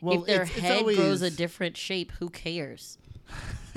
well, 0.00 0.20
if 0.20 0.26
their 0.26 0.42
it's- 0.42 0.56
it's 0.56 0.60
head 0.60 0.84
grows 0.84 1.20
a 1.22 1.30
different 1.30 1.76
shape, 1.76 2.12
who 2.20 2.28
cares? 2.30 2.98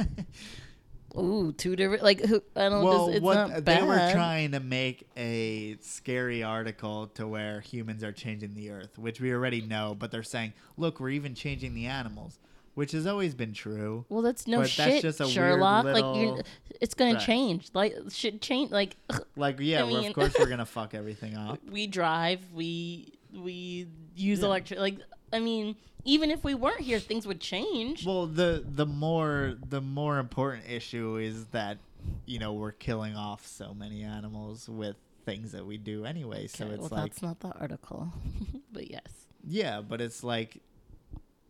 Ooh, 1.18 1.52
two 1.54 1.76
different. 1.76 2.04
Like 2.04 2.22
who? 2.26 2.42
I 2.56 2.70
don't. 2.70 2.84
Well, 2.84 3.06
just, 3.08 3.18
it's 3.18 3.24
what 3.24 3.34
not 3.36 3.50
they 3.56 3.62
bad. 3.62 3.88
were 3.88 4.12
trying 4.14 4.52
to 4.52 4.60
make 4.60 5.08
a 5.16 5.78
scary 5.82 6.44
article 6.44 7.08
to 7.16 7.28
where 7.28 7.62
humans 7.62 8.04
are 8.04 8.12
changing 8.12 8.54
the 8.54 8.72
earth, 8.72 8.98
which 8.98 9.20
we 9.22 9.32
already 9.34 9.62
know, 9.62 9.96
but 9.98 10.12
they're 10.12 10.24
saying, 10.24 10.54
"Look, 10.78 11.00
we're 11.00 11.10
even 11.12 11.34
changing 11.36 11.74
the 11.74 11.86
animals," 11.86 12.40
which 12.74 12.92
has 12.92 13.08
always 13.08 13.34
been 13.34 13.54
true. 13.54 14.06
Well, 14.10 14.22
that's 14.22 14.46
no 14.48 14.58
But 14.58 14.74
that's 14.76 14.94
shit, 14.94 15.02
just 15.02 15.20
a 15.22 15.24
weird 15.24 15.34
Sherlock. 15.34 15.86
like 15.86 15.96
little- 15.96 16.22
you, 16.38 16.42
it's 16.82 16.94
gonna 16.94 17.20
change. 17.20 17.70
Like 17.74 17.96
should 18.10 18.42
change. 18.42 18.72
Like 18.72 18.98
Like, 19.38 19.58
yeah, 19.60 19.82
I 19.82 19.84
well, 19.84 20.02
mean- 20.02 20.08
of 20.10 20.14
course 20.16 20.34
we're 20.38 20.46
gonna 20.50 20.66
fuck 20.66 20.94
everything 20.94 21.36
up. 21.36 21.60
we 21.72 21.88
drive, 21.88 22.40
we 22.54 23.14
we 23.34 23.88
use 24.16 24.40
Yeah. 24.40 24.46
electric. 24.46 24.80
Like 24.80 24.98
I 25.32 25.40
mean, 25.40 25.76
even 26.06 26.30
if 26.32 26.44
we 26.44 26.54
weren't 26.54 26.82
here, 26.82 27.00
things 27.00 27.28
would 27.28 27.42
change. 27.42 28.06
Well, 28.06 28.28
the 28.28 28.64
the 28.66 28.86
more 28.86 29.56
the 29.68 29.82
more 29.82 30.20
important 30.20 30.64
issue 30.70 31.18
is 31.18 31.46
that 31.48 31.80
you 32.26 32.40
know 32.40 32.54
we're 32.54 32.72
killing 32.72 33.16
off 33.16 33.46
so 33.46 33.74
many 33.74 34.04
animals 34.04 34.70
with 34.70 34.96
things 35.26 35.52
that 35.52 35.66
we 35.66 35.78
do 35.78 36.06
anyway. 36.06 36.48
So 36.48 36.68
it's 36.68 36.80
well, 36.80 36.90
like, 36.92 37.12
that's 37.12 37.22
not 37.22 37.40
the 37.40 37.50
article, 37.60 38.14
but 38.72 38.90
yes. 38.90 39.02
yeah, 39.44 39.82
but 39.82 40.00
it's 40.00 40.24
like, 40.24 40.62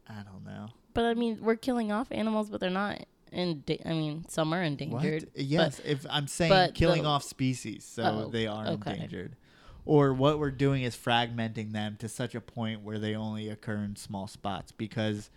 I 0.10 0.24
don't 0.24 0.46
know. 0.46 0.70
But 0.94 1.04
I 1.06 1.14
mean, 1.14 1.40
we're 1.42 1.58
killing 1.58 1.92
off 1.92 2.08
animals, 2.12 2.50
but 2.50 2.60
they're 2.62 2.70
not. 2.70 3.06
In 3.32 3.64
da- 3.66 3.82
I 3.86 3.90
mean, 3.90 4.24
some 4.30 4.54
are 4.54 4.62
endangered. 4.62 5.24
What? 5.34 5.44
Yes, 5.44 5.82
if 5.84 6.06
I'm 6.10 6.28
saying 6.28 6.72
killing 6.74 7.04
the- 7.04 7.10
off 7.10 7.24
species, 7.24 7.84
so 7.84 8.04
Oh, 8.04 8.30
they 8.30 8.48
are 8.48 8.68
okay. 8.68 8.94
endangered. 8.94 9.36
Or 9.86 10.14
what 10.14 10.40
we're 10.40 10.52
doing 10.52 10.82
is 10.84 10.96
fragmenting 10.96 11.72
them 11.72 11.96
to 12.00 12.10
such 12.10 12.34
a 12.34 12.42
point 12.42 12.82
where 12.82 12.98
they 12.98 13.16
only 13.16 13.50
occur 13.50 13.78
in 13.78 13.96
small 13.96 14.28
spots 14.28 14.72
because 14.72 15.30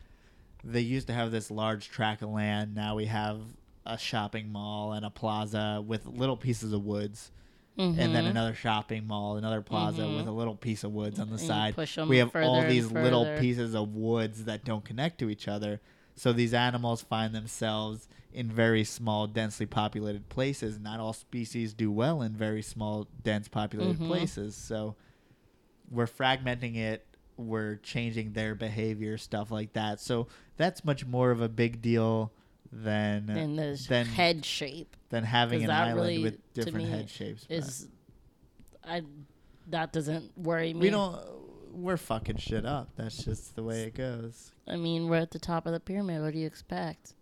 they 0.64 0.80
used 0.80 1.07
to 1.09 1.12
have 1.12 1.30
this 1.30 1.51
large 1.51 1.90
tract 1.90 2.22
of 2.22 2.30
land. 2.30 2.74
Now 2.74 2.94
we 2.96 3.07
have 3.07 3.40
a 3.84 3.99
shopping 3.99 4.51
mall 4.51 4.92
and 4.92 5.05
a 5.05 5.11
plaza 5.11 5.82
with 5.86 6.07
little 6.07 6.36
pieces 6.36 6.72
of 6.72 6.84
woods. 6.84 7.30
And 7.76 7.96
then 8.14 8.24
Mhm. 8.24 8.30
another 8.30 8.55
shopping 8.55 9.07
mall, 9.07 9.36
another 9.36 9.62
plaza 9.62 10.03
Mhm. 10.03 10.16
with 10.16 10.26
a 10.26 10.32
little 10.32 10.57
piece 10.57 10.82
of 10.82 10.92
woods 10.92 11.20
on 11.20 11.28
the 11.28 11.34
And 11.36 11.40
side. 11.40 11.74
We 12.09 12.16
have 12.18 12.34
all 12.34 12.62
these 12.64 12.90
little 12.90 13.24
pieces 13.38 13.74
of 13.74 13.94
woods 13.94 14.44
that 14.46 14.64
don't 14.64 14.84
connect 14.84 15.18
to 15.18 15.30
each 15.30 15.46
other. 15.46 15.80
So 16.16 16.32
these 16.32 16.53
animals 16.53 17.03
find 17.03 17.32
themselves 17.34 18.09
in 18.32 18.50
very 18.50 18.84
small, 18.84 19.26
densely 19.26 19.66
populated 19.66 20.28
places. 20.28 20.78
Not 20.78 21.00
all 21.00 21.12
species 21.12 21.72
do 21.74 21.90
well 21.90 22.22
in 22.22 22.32
very 22.36 22.62
small, 22.62 23.08
dense 23.22 23.48
populated 23.48 23.98
Mhm. 23.98 24.06
places. 24.06 24.54
So 24.54 24.96
we're 25.90 26.06
fragmenting 26.06 26.76
it. 26.76 27.06
We're 27.36 27.76
changing 27.76 28.32
their 28.32 28.54
behavior, 28.54 29.16
stuff 29.16 29.50
like 29.50 29.72
that. 29.74 30.00
So 30.00 30.26
that's 30.56 30.84
much 30.84 31.06
more 31.06 31.30
of 31.30 31.40
a 31.40 31.48
big 31.48 31.80
deal 31.80 32.32
than 32.70 33.30
in 33.30 33.56
this 33.56 33.86
then- 33.86 34.06
head 34.06 34.44
shape 34.44 34.94
than 35.08 35.24
having 35.24 35.64
an 35.64 35.70
island 35.70 35.96
really, 35.96 36.22
with 36.22 36.52
different 36.52 36.88
head 36.88 37.08
shapes. 37.08 37.46
but 37.48 37.56
is 37.56 37.88
I 38.84 39.02
that 39.68 39.92
doesn't 39.92 40.36
worry 40.36 40.74
me. 40.74 40.80
we 40.80 40.90
don't. 40.90 41.18
We're 41.72 41.96
fucking 41.96 42.38
shit 42.38 42.66
up. 42.66 42.90
That's 42.96 43.24
just 43.24 43.54
the 43.54 43.62
way 43.62 43.84
it 43.84 43.94
goes. 43.94 44.52
I 44.66 44.76
mean, 44.76 45.08
we're 45.08 45.16
at 45.18 45.30
the 45.30 45.38
top 45.38 45.64
of 45.66 45.72
the 45.72 45.78
pyramid. 45.80 46.20
What 46.22 46.32
do 46.32 46.38
you 46.40 46.46
expect? 46.46 47.14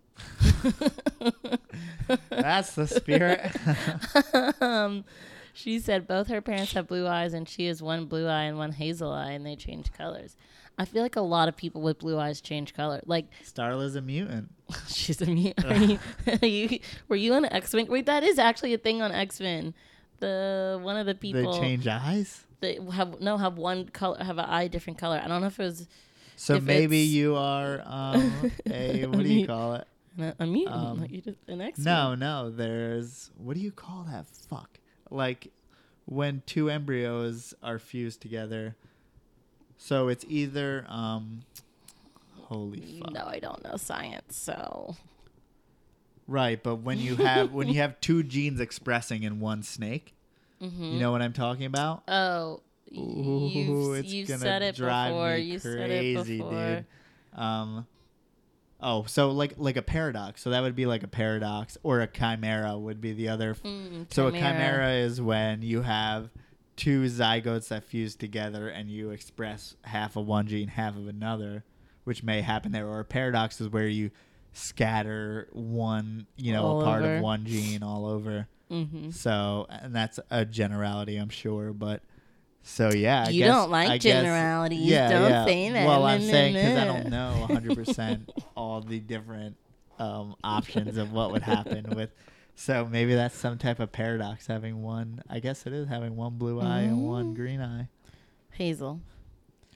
That's 2.31 2.75
the 2.75 2.87
spirit. 2.87 3.41
um, 4.61 5.05
she 5.53 5.79
said 5.79 6.07
both 6.07 6.29
her 6.29 6.41
parents 6.41 6.73
have 6.73 6.87
blue 6.87 7.07
eyes, 7.07 7.33
and 7.33 7.49
she 7.49 7.67
has 7.67 7.83
one 7.83 8.07
blue 8.07 8.27
eye 8.27 8.43
and 8.43 8.59
one 8.59 8.73
hazel 8.73 9.13
eye, 9.13 9.33
and 9.33 9.45
they 9.45 9.57
change 9.57 9.93
colors. 9.93 10.37
I 10.79 10.85
feel 10.85 11.03
like 11.03 11.17
a 11.17 11.23
lot 11.23 11.49
of 11.49 11.57
people 11.57 11.81
with 11.81 11.99
blue 11.99 12.19
eyes 12.19 12.41
change 12.41 12.75
color. 12.75 13.01
Like 13.07 13.27
Starla's 13.45 13.97
a 13.97 14.03
mutant. 14.03 14.51
she's 14.89 15.23
a 15.23 15.27
mutant. 15.27 15.67
Are 15.67 15.77
you, 15.77 15.99
are 16.43 16.47
you, 16.47 16.79
were 17.09 17.17
you 17.17 17.35
on 17.35 17.47
X 17.47 17.73
Men? 17.73 17.87
Wait, 17.87 18.07
that 18.07 18.23
is 18.23 18.39
actually 18.39 18.75
a 18.75 18.79
thing 18.79 19.01
on 19.01 19.13
X 19.13 19.41
Men. 19.41 19.75
The 20.19 20.79
one 20.83 20.97
of 20.97 21.07
the 21.07 21.15
people 21.15 21.53
They 21.53 21.61
change 21.61 21.87
eyes. 21.87 22.45
they 22.61 22.79
have 22.93 23.21
no 23.21 23.37
have 23.37 23.59
one 23.59 23.89
color 23.89 24.23
have 24.23 24.39
an 24.39 24.47
eye 24.47 24.69
different 24.69 24.99
color. 24.99 25.21
I 25.23 25.29
don't 25.29 25.41
know 25.41 25.47
if 25.49 25.59
it 25.59 25.63
was 25.63 25.89
So 26.37 26.61
maybe 26.61 26.99
you 26.99 27.37
are 27.37 27.83
um, 27.85 28.51
a 28.71 29.07
what 29.07 29.23
do 29.23 29.33
you 29.33 29.47
call 29.47 29.75
it? 29.75 29.87
A, 30.19 30.35
a 30.41 30.47
mutant. 30.47 30.77
Um, 30.77 31.01
like 31.01 31.11
you 31.11 31.21
just, 31.21 31.39
an 31.49 31.61
X. 31.61 31.79
No, 31.79 32.15
no. 32.15 32.51
There's 32.51 33.31
what 33.37 33.55
do 33.57 33.61
you 33.63 33.71
call 33.73 34.07
that? 34.11 34.27
Fuck. 34.49 34.79
Like 35.11 35.53
when 36.07 36.43
two 36.47 36.71
embryos 36.71 37.55
are 37.63 37.79
fused 37.79 38.21
together. 38.21 38.77
So 39.79 40.09
it's 40.09 40.25
either 40.29 40.87
um, 40.89 41.41
holy 42.43 42.81
fuck. 43.01 43.13
No, 43.13 43.25
I 43.27 43.39
don't 43.39 43.63
know 43.65 43.77
science. 43.77 44.37
So 44.37 44.97
Right, 46.29 46.61
but 46.61 46.77
when 46.77 46.99
you 46.99 47.17
have 47.17 47.53
when 47.53 47.69
you 47.69 47.81
have 47.81 48.01
two 48.01 48.23
genes 48.23 48.59
expressing 48.61 49.23
in 49.23 49.39
one 49.41 49.63
snake, 49.63 50.13
Mhm. 50.61 50.95
you 50.95 50.99
know 50.99 51.13
what 51.13 51.23
I'm 51.23 51.33
talking 51.35 51.67
about? 51.67 52.03
Oh, 52.09 52.61
Ooh, 52.97 53.51
you've, 53.53 53.97
it's 53.99 54.13
you've 54.13 54.29
said 54.29 54.63
it 54.63 54.77
before. 54.77 55.37
You 55.37 55.59
said 55.59 55.91
it 55.91 56.25
before. 56.25 56.51
dude. 56.51 56.85
Um, 57.41 57.87
oh, 58.81 59.05
so 59.07 59.31
like 59.31 59.55
like 59.57 59.77
a 59.77 59.83
paradox. 59.83 60.43
So 60.43 60.51
that 60.51 60.61
would 60.63 60.75
be 60.77 60.87
like 60.87 61.03
a 61.03 61.09
paradox, 61.09 61.77
or 61.83 62.01
a 62.01 62.07
chimera 62.07 62.77
would 62.79 63.01
be 63.01 63.13
the 63.13 63.29
other. 63.29 63.55
Mm, 63.55 64.13
So 64.13 64.27
a 64.29 64.33
chimera 64.33 64.91
is 64.93 65.21
when 65.21 65.63
you 65.63 65.83
have 65.83 66.31
two 66.77 67.05
zygotes 67.05 67.69
that 67.69 67.85
fuse 67.85 68.15
together 68.17 68.69
and 68.69 68.91
you 68.91 69.11
express 69.11 69.77
half 69.83 70.15
of 70.17 70.27
one 70.27 70.47
gene, 70.47 70.69
half 70.69 70.95
of 70.97 71.09
another, 71.09 71.65
which 72.05 72.23
may 72.23 72.43
happen 72.43 72.73
there. 72.73 72.87
Or 72.87 73.01
a 73.01 73.05
paradox 73.05 73.61
is 73.61 73.69
where 73.69 73.89
you 73.89 74.11
scatter 74.53 75.49
one, 75.53 76.27
you 76.37 76.53
know, 76.53 76.65
All 76.65 76.81
a 76.81 76.85
part 76.85 77.03
over. 77.03 77.17
of 77.17 77.23
one 77.23 77.45
gene 77.47 77.83
all 77.83 78.07
over. 78.07 78.49
hmm 78.69 79.11
So, 79.11 79.67
and 79.71 79.95
that's 79.95 80.19
a 80.31 80.45
generality, 80.45 81.17
I'm 81.17 81.29
sure, 81.29 81.73
but 81.73 82.03
so 82.69 82.91
yeah. 82.93 83.25
I 83.27 83.31
You 83.31 83.45
guess- 83.45 83.55
don't 83.55 83.71
like 83.71 83.89
I 83.91 83.99
guess- 83.99 84.13
generalities. 84.13 84.91
Don't 84.91 85.47
say 85.47 85.71
that. 85.71 85.87
Well, 85.87 86.05
I'm 86.05 86.21
saying 86.21 86.55
because 86.55 86.77
I 86.79 86.85
don't 86.85 87.09
know 87.11 87.45
100 87.49 87.75
percent 87.77 88.31
all 88.57 88.81
the 88.81 88.99
different 89.01 89.57
um, 89.99 90.35
options 90.45 90.97
of 90.97 91.13
what 91.13 91.31
would 91.33 91.43
happen 91.43 91.87
with. 91.97 92.11
So 92.55 92.87
maybe 92.91 93.15
that's 93.15 93.37
some 93.37 93.59
type 93.59 93.81
of 93.81 93.93
paradox 93.93 94.47
having 94.47 94.83
one. 94.83 95.23
I 95.29 95.41
guess 95.41 95.67
it 95.67 95.73
is 95.73 95.89
having 95.89 96.17
one 96.17 96.39
blue 96.39 96.61
eye 96.61 96.81
and 96.81 97.03
one 97.07 97.33
Mm. 97.33 97.37
green 97.37 97.61
eye. 97.61 97.89
Hazel. 98.53 99.01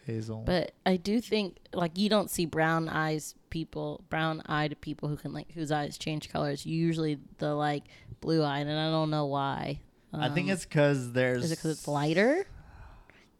Hazel. 0.06 0.42
But 0.46 0.72
I 0.86 0.96
do 0.96 1.20
think 1.20 1.58
like 1.74 1.96
you 1.98 2.08
don't 2.08 2.30
see 2.30 2.46
brown 2.46 2.88
eyes 2.88 3.34
people, 3.50 4.02
brown 4.08 4.42
eyed 4.46 4.76
people 4.80 5.08
who 5.08 5.16
can 5.16 5.32
like 5.32 5.52
whose 5.52 5.70
eyes 5.70 5.98
change 5.98 6.30
colors. 6.30 6.64
Usually 6.66 7.18
the 7.38 7.54
like 7.54 7.84
blue 8.20 8.42
eyed, 8.42 8.66
and 8.66 8.78
I 8.78 8.90
don't 8.90 9.10
know 9.10 9.26
why. 9.26 9.80
I 10.12 10.28
think 10.30 10.48
Um, 10.48 10.54
it's 10.54 10.64
because 10.64 11.12
there's. 11.12 11.44
Is 11.44 11.52
it 11.52 11.56
because 11.58 11.72
it's 11.78 11.86
lighter? 11.86 12.46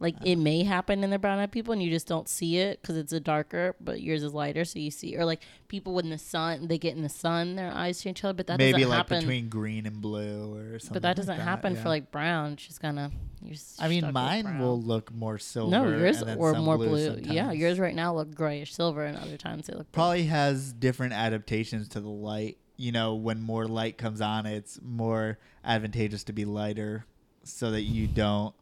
Like 0.01 0.17
it 0.25 0.37
may 0.37 0.65
happen 0.65 1.05
in 1.05 1.11
the 1.11 1.19
brown 1.19 1.39
eyed 1.39 1.53
people, 1.53 1.73
and 1.75 1.83
you 1.83 1.91
just 1.91 2.09
don't 2.09 2.27
see 2.27 2.57
it 2.57 2.81
because 2.81 2.97
it's 2.97 3.13
a 3.13 3.21
darker, 3.21 3.77
but 3.83 4.01
yours 4.01 4.23
is 4.23 4.33
lighter, 4.33 4.65
so 4.65 4.79
you 4.79 4.91
see. 4.91 5.15
Or 5.15 5.27
like 5.27 5.43
people 5.69 5.93
when 5.93 6.09
the 6.09 6.17
sun, 6.17 6.69
they 6.69 6.79
get 6.79 6.97
in 6.97 7.03
the 7.03 7.11
sun, 7.11 7.55
their 7.57 7.71
eyes 7.71 8.03
change 8.03 8.23
color, 8.23 8.33
but 8.33 8.47
that 8.47 8.57
maybe 8.57 8.73
doesn't 8.79 8.89
like 8.89 8.97
happen. 8.97 9.19
between 9.21 9.51
green 9.51 9.85
and 9.85 10.01
blue 10.01 10.55
or 10.55 10.79
something. 10.79 10.95
but 10.95 11.03
that 11.03 11.17
doesn't 11.17 11.37
that, 11.37 11.43
happen 11.43 11.77
for 11.77 11.91
like 11.91 12.11
brown. 12.11 12.57
She's 12.57 12.79
gonna. 12.79 13.11
You're 13.43 13.57
I 13.79 13.89
mean, 13.89 14.11
mine 14.11 14.59
will 14.59 14.81
look 14.81 15.13
more 15.13 15.39
silver. 15.39 15.71
No, 15.71 15.87
yours 15.87 16.23
or 16.23 16.55
more 16.55 16.79
blue. 16.79 17.19
Yeah, 17.23 17.53
yours 17.53 17.79
right 17.79 17.95
now 17.95 18.15
look 18.15 18.35
grayish 18.35 18.75
silver, 18.75 19.05
and 19.05 19.19
other 19.19 19.37
times 19.37 19.67
they 19.67 19.75
look 19.75 19.93
probably 19.93 20.25
has 20.25 20.73
different 20.73 21.13
adaptations 21.13 21.89
to 21.91 22.01
the 22.01 22.09
light. 22.09 22.57
You 22.79 22.93
know, 22.93 23.17
when 23.17 23.43
more 23.43 23.67
light 23.67 23.99
comes 23.99 24.23
on, 24.23 24.47
it's 24.47 24.81
more 24.83 25.39
advantageous 25.63 26.25
to 26.25 26.33
be 26.33 26.47
lighter 26.47 27.05
so 27.45 27.71
that 27.71 27.83
you 27.83 28.07
don't 28.07 28.55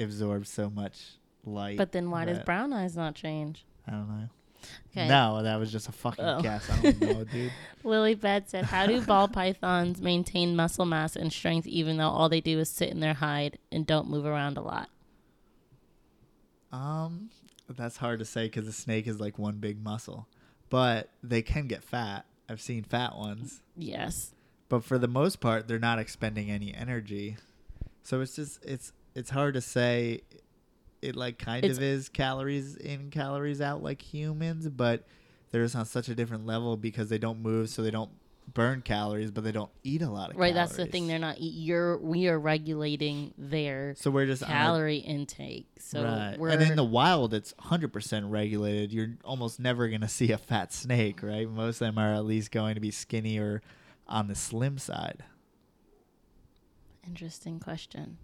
absorb 0.00 0.46
so 0.46 0.68
much 0.70 1.12
light. 1.44 1.76
But 1.78 1.92
then 1.92 2.10
why 2.10 2.24
does 2.24 2.38
that- 2.38 2.46
brown 2.46 2.72
eyes 2.72 2.96
not 2.96 3.14
change? 3.14 3.64
I 3.86 3.92
don't 3.92 4.08
know. 4.08 4.28
Okay. 4.90 5.08
No, 5.08 5.42
that 5.42 5.56
was 5.58 5.72
just 5.72 5.88
a 5.88 5.92
fucking 5.92 6.22
Oh. 6.24 6.42
guess. 6.42 6.68
I 6.68 6.82
don't 6.82 7.00
know, 7.00 7.24
dude. 7.24 7.50
Lily 7.84 8.14
Bed 8.14 8.48
said, 8.50 8.66
"How 8.66 8.86
do 8.86 9.00
ball 9.00 9.26
pythons 9.38 10.02
maintain 10.02 10.54
muscle 10.54 10.84
mass 10.84 11.16
and 11.16 11.32
strength 11.32 11.66
even 11.66 11.96
though 11.96 12.10
all 12.10 12.28
they 12.28 12.42
do 12.42 12.58
is 12.58 12.68
sit 12.68 12.90
in 12.90 13.00
their 13.00 13.14
hide 13.14 13.58
and 13.72 13.86
don't 13.86 14.10
move 14.10 14.26
around 14.26 14.58
a 14.58 14.60
lot?" 14.62 14.90
Um, 16.72 17.30
that's 17.68 17.96
hard 17.96 18.18
to 18.20 18.24
say 18.24 18.44
because 18.46 18.66
a 18.68 18.72
snake 18.72 19.06
is 19.06 19.18
like 19.20 19.38
one 19.38 19.56
big 19.56 19.82
muscle, 19.82 20.28
but 20.68 21.10
they 21.22 21.42
can 21.42 21.66
get 21.66 21.82
fat. 21.82 22.26
I've 22.48 22.60
seen 22.60 22.82
fat 22.84 23.16
ones, 23.16 23.62
Yes. 23.76 24.34
but 24.68 24.84
for 24.84 24.98
the 24.98 25.08
most 25.08 25.40
part, 25.40 25.68
they're 25.68 25.78
not 25.78 25.98
expending 25.98 26.50
any 26.50 26.74
energy. 26.74 27.36
So 28.02 28.20
it's 28.20 28.36
just 28.36 28.64
it's 28.64 28.92
it's 29.14 29.30
hard 29.30 29.54
to 29.54 29.60
say. 29.60 30.22
It 31.02 31.16
like 31.16 31.38
kind 31.38 31.64
It's- 31.64 31.78
of 31.78 31.82
is 31.82 32.08
calories 32.10 32.76
in, 32.76 33.10
calories 33.10 33.60
out 33.62 33.82
like 33.82 34.02
humans, 34.02 34.68
but 34.68 35.06
they're 35.50 35.62
just 35.64 35.74
on 35.74 35.86
such 35.86 36.08
a 36.10 36.14
different 36.14 36.44
level 36.46 36.76
because 36.76 37.08
they 37.08 37.16
don't 37.18 37.40
move, 37.40 37.70
so 37.70 37.82
they 37.82 37.90
don't 37.90 38.10
burn 38.52 38.82
calories, 38.82 39.30
but 39.30 39.42
they 39.44 39.52
don't 39.52 39.70
eat 39.84 40.02
a 40.02 40.10
lot 40.10 40.30
of 40.30 40.36
Right, 40.36 40.52
calories. 40.52 40.54
that's 40.54 40.76
the 40.76 40.84
thing. 40.86 41.06
They're 41.06 41.18
not. 41.18 41.38
eat- 41.38 41.54
You're 41.54 41.96
we 41.96 42.28
are 42.28 42.38
regulating 42.38 43.32
their 43.38 43.94
so 43.96 44.10
we're 44.10 44.26
just 44.26 44.42
calorie 44.42 44.98
intake. 44.98 45.68
So 45.78 46.04
right. 46.04 46.36
we're 46.38 46.50
And 46.50 46.60
in 46.60 46.76
the 46.76 46.84
wild, 46.84 47.32
it's 47.32 47.54
100% 47.54 48.28
regulated. 48.30 48.92
You're 48.92 49.16
almost 49.24 49.58
never 49.58 49.88
going 49.88 50.00
to 50.02 50.08
see 50.08 50.32
a 50.32 50.38
fat 50.38 50.70
snake, 50.72 51.22
right? 51.22 51.48
Most 51.48 51.76
of 51.80 51.86
them 51.86 51.96
are 51.98 52.12
at 52.12 52.26
least 52.26 52.50
going 52.50 52.74
to 52.74 52.80
be 52.80 52.90
skinny 52.90 53.38
or 53.38 53.62
on 54.06 54.26
the 54.28 54.34
slim 54.34 54.76
side. 54.76 55.24
Interesting 57.06 57.58
question. 57.60 58.18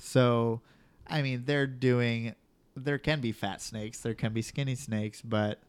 So, 0.00 0.60
I 1.06 1.22
mean, 1.22 1.44
they're 1.44 1.66
doing. 1.66 2.34
There 2.76 2.98
can 2.98 3.20
be 3.20 3.32
fat 3.32 3.60
snakes. 3.60 4.00
There 4.00 4.14
can 4.14 4.32
be 4.32 4.42
skinny 4.42 4.74
snakes, 4.74 5.20
but 5.22 5.60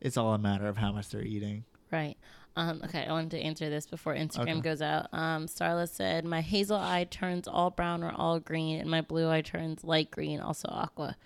it's 0.00 0.16
all 0.16 0.32
a 0.32 0.38
matter 0.38 0.66
of 0.66 0.76
how 0.76 0.92
much 0.92 1.08
they're 1.10 1.22
eating. 1.22 1.64
Right. 1.90 2.16
Um, 2.56 2.80
okay, 2.84 3.06
I 3.06 3.12
wanted 3.12 3.30
to 3.32 3.40
answer 3.40 3.70
this 3.70 3.86
before 3.86 4.14
Instagram 4.14 4.50
Okay. 4.50 4.60
goes 4.60 4.82
out. 4.82 5.08
Um, 5.12 5.46
Starla 5.46 5.88
said, 5.88 6.24
"My 6.24 6.40
hazel 6.40 6.76
eye 6.76 7.04
turns 7.04 7.46
all 7.46 7.70
brown 7.70 8.02
or 8.02 8.12
all 8.12 8.40
green, 8.40 8.80
and 8.80 8.90
my 8.90 9.00
blue 9.00 9.30
eye 9.30 9.42
turns 9.42 9.84
light 9.84 10.10
green, 10.10 10.40
also 10.40 10.68
aqua." 10.70 11.16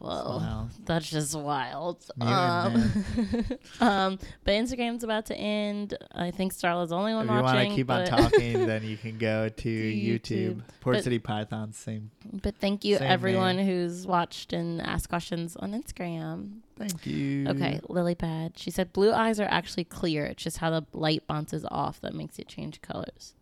Whoa, 0.00 0.08
Wow. 0.38 0.68
that's 0.84 1.10
just 1.10 1.34
wild. 1.36 2.04
Um, 2.20 2.74
um, 3.80 4.18
but 4.44 4.52
Instagram's 4.52 5.02
about 5.02 5.26
to 5.26 5.36
end. 5.36 5.98
I 6.14 6.30
think 6.30 6.52
Starla's 6.54 6.90
the 6.90 6.96
only 6.96 7.14
one 7.14 7.24
if 7.26 7.30
you 7.30 7.34
want 7.34 7.44
watching. 7.46 7.70
to 7.70 7.76
keep 7.76 7.90
on 7.90 8.06
talking, 8.06 8.64
then 8.66 8.84
you 8.86 8.96
can 8.96 9.18
go 9.18 9.48
to 9.48 9.68
YouTube. 9.68 10.20
YouTube. 10.20 10.62
Port 10.80 10.96
But- 10.98 11.04
City 11.04 11.18
Python, 11.18 11.72
same. 11.72 12.12
But 12.32 12.54
thank 12.58 12.84
you, 12.84 12.96
everyone 12.98 13.56
name. 13.56 13.66
who's 13.66 14.06
watched 14.06 14.52
and 14.52 14.80
asked 14.80 15.08
questions 15.08 15.56
on 15.56 15.72
Instagram. 15.72 16.58
Thank 16.78 17.04
you. 17.04 17.48
Okay, 17.48 17.80
Lily 17.88 18.14
Pad. 18.14 18.52
She 18.56 18.70
said 18.70 18.92
blue 18.92 19.12
eyes 19.12 19.40
are 19.40 19.48
actually 19.50 19.82
clear. 19.84 20.24
It's 20.26 20.44
just 20.44 20.58
how 20.58 20.70
the 20.70 20.86
light 20.92 21.26
bounces 21.26 21.66
off 21.72 22.00
that 22.02 22.14
makes 22.14 22.38
it 22.38 22.46
change 22.46 22.80
colors. 22.82 23.34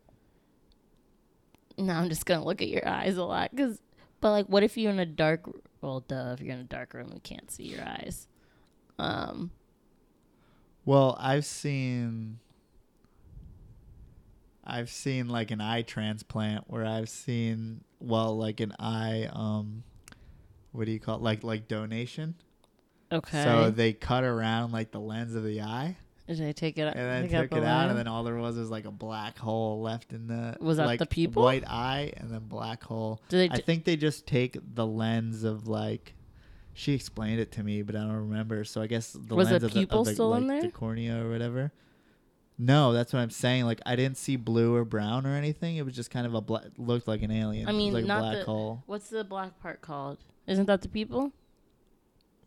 Now 1.77 2.01
I'm 2.01 2.09
just 2.09 2.25
gonna 2.25 2.45
look 2.45 2.63
at 2.63 2.69
your 2.69 2.89
eyes 2.89 3.19
a 3.19 3.25
lot, 3.25 3.51
cause. 3.55 3.81
But 4.23 4.31
like, 4.31 4.47
what 4.47 4.63
if 4.63 4.79
you're 4.79 4.91
in 4.91 4.99
a 4.99 5.05
dark? 5.05 5.43
Well, 5.81 6.01
duh. 6.01 6.35
If 6.35 6.41
you're 6.41 6.55
in 6.55 6.61
a 6.61 6.65
dark 6.65 6.95
room, 6.95 7.11
we 7.13 7.21
can't 7.21 7.51
see 7.51 7.65
your 7.65 7.83
eyes. 7.83 8.29
Um. 8.99 9.51
Well, 10.85 11.17
I've 11.19 11.45
seen 11.45 12.39
I've 14.65 14.91
seen 14.91 15.29
like 15.29 15.51
an 15.51 15.61
eye 15.61 15.83
transplant 15.83 16.65
where 16.67 16.85
I've 16.85 17.09
seen 17.09 17.83
well 18.01 18.37
like 18.37 18.61
an 18.61 18.75
eye 18.79 19.29
um 19.33 19.85
what 20.73 20.85
do 20.85 20.93
you 20.93 21.01
call 21.01 21.17
it? 21.17 21.23
like 21.23 21.45
like 21.45 21.69
donation. 21.69 22.35
Okay. 23.11 23.45
So 23.45 23.71
they 23.71 23.93
cut 23.93 24.25
around 24.25 24.73
like 24.73 24.91
the 24.91 25.01
lens 25.01 25.35
of 25.35 25.45
the 25.45 25.63
eye 25.63 25.97
Did 26.27 26.39
they 26.39 26.53
take 26.53 26.77
it? 26.79 26.95
and 26.97 27.33
out 27.35 27.41
took 27.43 27.51
the 27.51 27.57
it 27.59 27.65
out 27.65 27.89
and 27.89 27.97
then 27.99 28.09
all 28.09 28.25
there 28.25 28.35
was 28.35 28.57
was 28.57 28.69
like 28.71 28.85
a 28.85 28.91
black 28.91 29.39
hole 29.39 29.81
left 29.81 30.13
in 30.13 30.27
the 30.27 30.57
Was 30.61 30.79
that 30.79 30.87
like, 30.87 30.99
the 30.99 31.07
pupil? 31.07 31.45
white 31.45 31.65
eye 31.67 32.13
and 32.17 32.31
then 32.31 32.41
black 32.41 32.83
hole. 32.83 33.21
Do 33.29 33.39
they? 33.39 33.49
I 33.49 33.61
think 33.61 33.85
they 33.85 33.97
just 33.97 34.27
take 34.27 34.59
the 34.75 34.87
lens 34.87 35.45
of 35.45 35.69
like 35.69 36.15
she 36.75 36.93
explained 36.93 37.41
it 37.41 37.53
to 37.53 37.63
me, 37.63 37.83
but 37.83 37.95
I 37.97 38.01
don't 38.01 38.13
remember. 38.29 38.65
So 38.65 38.83
I 38.83 38.87
guess 38.87 39.13
the 39.13 39.35
Was 39.35 39.49
the 39.49 39.53
lens 39.55 39.65
of 39.65 39.73
the, 39.73 39.87
of 39.91 40.05
the, 40.05 40.13
still 40.13 40.31
like, 40.31 40.43
in 40.43 40.47
there? 40.49 40.61
the 40.63 40.71
cornea 40.71 41.25
or 41.25 41.31
whatever. 41.31 41.73
No, 42.59 42.93
that's 42.93 43.13
what 43.13 43.21
I'm 43.21 43.31
saying. 43.31 43.65
Like 43.67 43.81
I 43.87 43.97
didn't 43.97 44.17
see 44.17 44.37
blue 44.37 44.75
or 44.75 44.85
brown 44.85 45.27
or 45.27 45.35
anything. 45.35 45.77
It 45.77 45.85
was 45.85 45.95
just 45.95 46.11
kind 46.11 46.27
of 46.27 46.35
a 46.35 46.41
black. 46.41 46.65
Looked 46.79 47.07
like 47.07 47.23
an 47.23 47.31
alien. 47.31 47.69
I 47.69 47.71
It 47.71 47.75
was 47.75 47.79
mean, 47.85 47.93
like 47.95 48.05
a 48.05 48.07
not 48.09 48.21
black 48.21 48.39
the- 48.39 48.45
hole. 48.45 48.83
What's 48.87 49.11
the 49.11 49.25
black 49.25 49.61
part 49.61 49.81
called? 49.81 50.19
Isn't 50.47 50.67
that 50.67 50.83
the 50.83 50.89
pupil? 50.89 51.33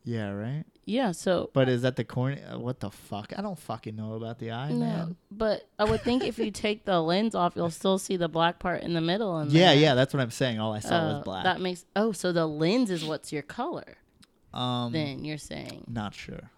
Yeah, 0.04 0.30
right. 0.30 0.64
Yeah. 0.86 1.12
So. 1.12 1.50
But 1.52 1.68
is 1.68 1.82
that 1.82 1.96
the 1.96 2.04
cornea? 2.04 2.58
What 2.58 2.80
the 2.80 2.90
fuck? 2.90 3.32
I 3.36 3.42
don't 3.42 3.58
fucking 3.58 3.94
know 3.94 4.14
about 4.14 4.38
the 4.38 4.50
eye, 4.52 4.70
No, 4.70 4.78
man. 4.78 5.16
but 5.30 5.68
I 5.78 5.84
would 5.84 6.00
think 6.02 6.24
if 6.24 6.38
you 6.38 6.50
take 6.50 6.84
the 6.84 7.00
lens 7.00 7.34
off, 7.34 7.52
you'll 7.54 7.70
still 7.70 7.98
see 7.98 8.16
the 8.16 8.28
black 8.28 8.58
part 8.58 8.82
in 8.82 8.94
the 8.94 9.00
middle. 9.00 9.36
And 9.38 9.52
Yeah, 9.52 9.72
yeah, 9.72 9.94
that's 9.94 10.14
what 10.14 10.20
I'm 10.20 10.30
saying. 10.30 10.58
All 10.58 10.72
I 10.72 10.80
saw 10.80 10.96
Uh, 10.96 11.12
was 11.16 11.24
black. 11.24 11.44
That 11.44 11.60
makes 11.60 11.84
oh, 11.94 12.12
so 12.12 12.32
the 12.32 12.46
lens 12.46 12.90
is 12.90 13.04
what's 13.04 13.32
your 13.32 13.42
color? 13.42 13.98
um, 14.52 14.90
then 14.92 15.24
you're 15.24 15.38
saying 15.38 15.84
not 15.86 16.12
sure. 16.14 16.50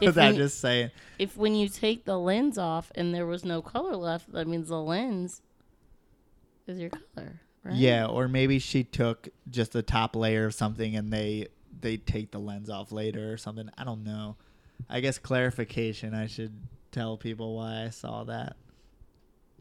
If 0.00 0.16
I'm 0.18 0.36
just 0.36 0.60
saying. 0.60 0.90
if 1.18 1.36
when 1.36 1.54
you 1.56 1.68
take 1.68 2.04
the 2.04 2.16
lens 2.18 2.56
off 2.58 2.92
and 2.94 3.12
there 3.14 3.26
was 3.26 3.44
no 3.44 3.62
color 3.62 3.96
left, 3.96 4.32
that 4.32 4.46
means 4.46 4.68
the 4.68 4.80
lens 4.80 5.42
is 6.68 6.78
your 6.78 6.90
color, 6.90 7.40
right? 7.64 7.74
Yeah, 7.74 8.06
or 8.06 8.28
maybe 8.28 8.58
she 8.60 8.84
took 8.84 9.28
just 9.50 9.72
the 9.72 9.82
top 9.82 10.14
layer 10.14 10.46
of 10.46 10.54
something 10.54 10.94
and 10.94 11.12
they 11.12 11.48
they 11.82 11.96
take 11.98 12.30
the 12.30 12.38
lens 12.38 12.70
off 12.70 12.90
later 12.92 13.32
or 13.32 13.36
something. 13.36 13.68
I 13.76 13.84
don't 13.84 14.04
know. 14.04 14.36
I 14.88 15.00
guess 15.00 15.18
clarification. 15.18 16.14
I 16.14 16.26
should 16.26 16.52
tell 16.90 17.16
people 17.16 17.56
why 17.56 17.84
I 17.84 17.90
saw 17.90 18.24
that. 18.24 18.56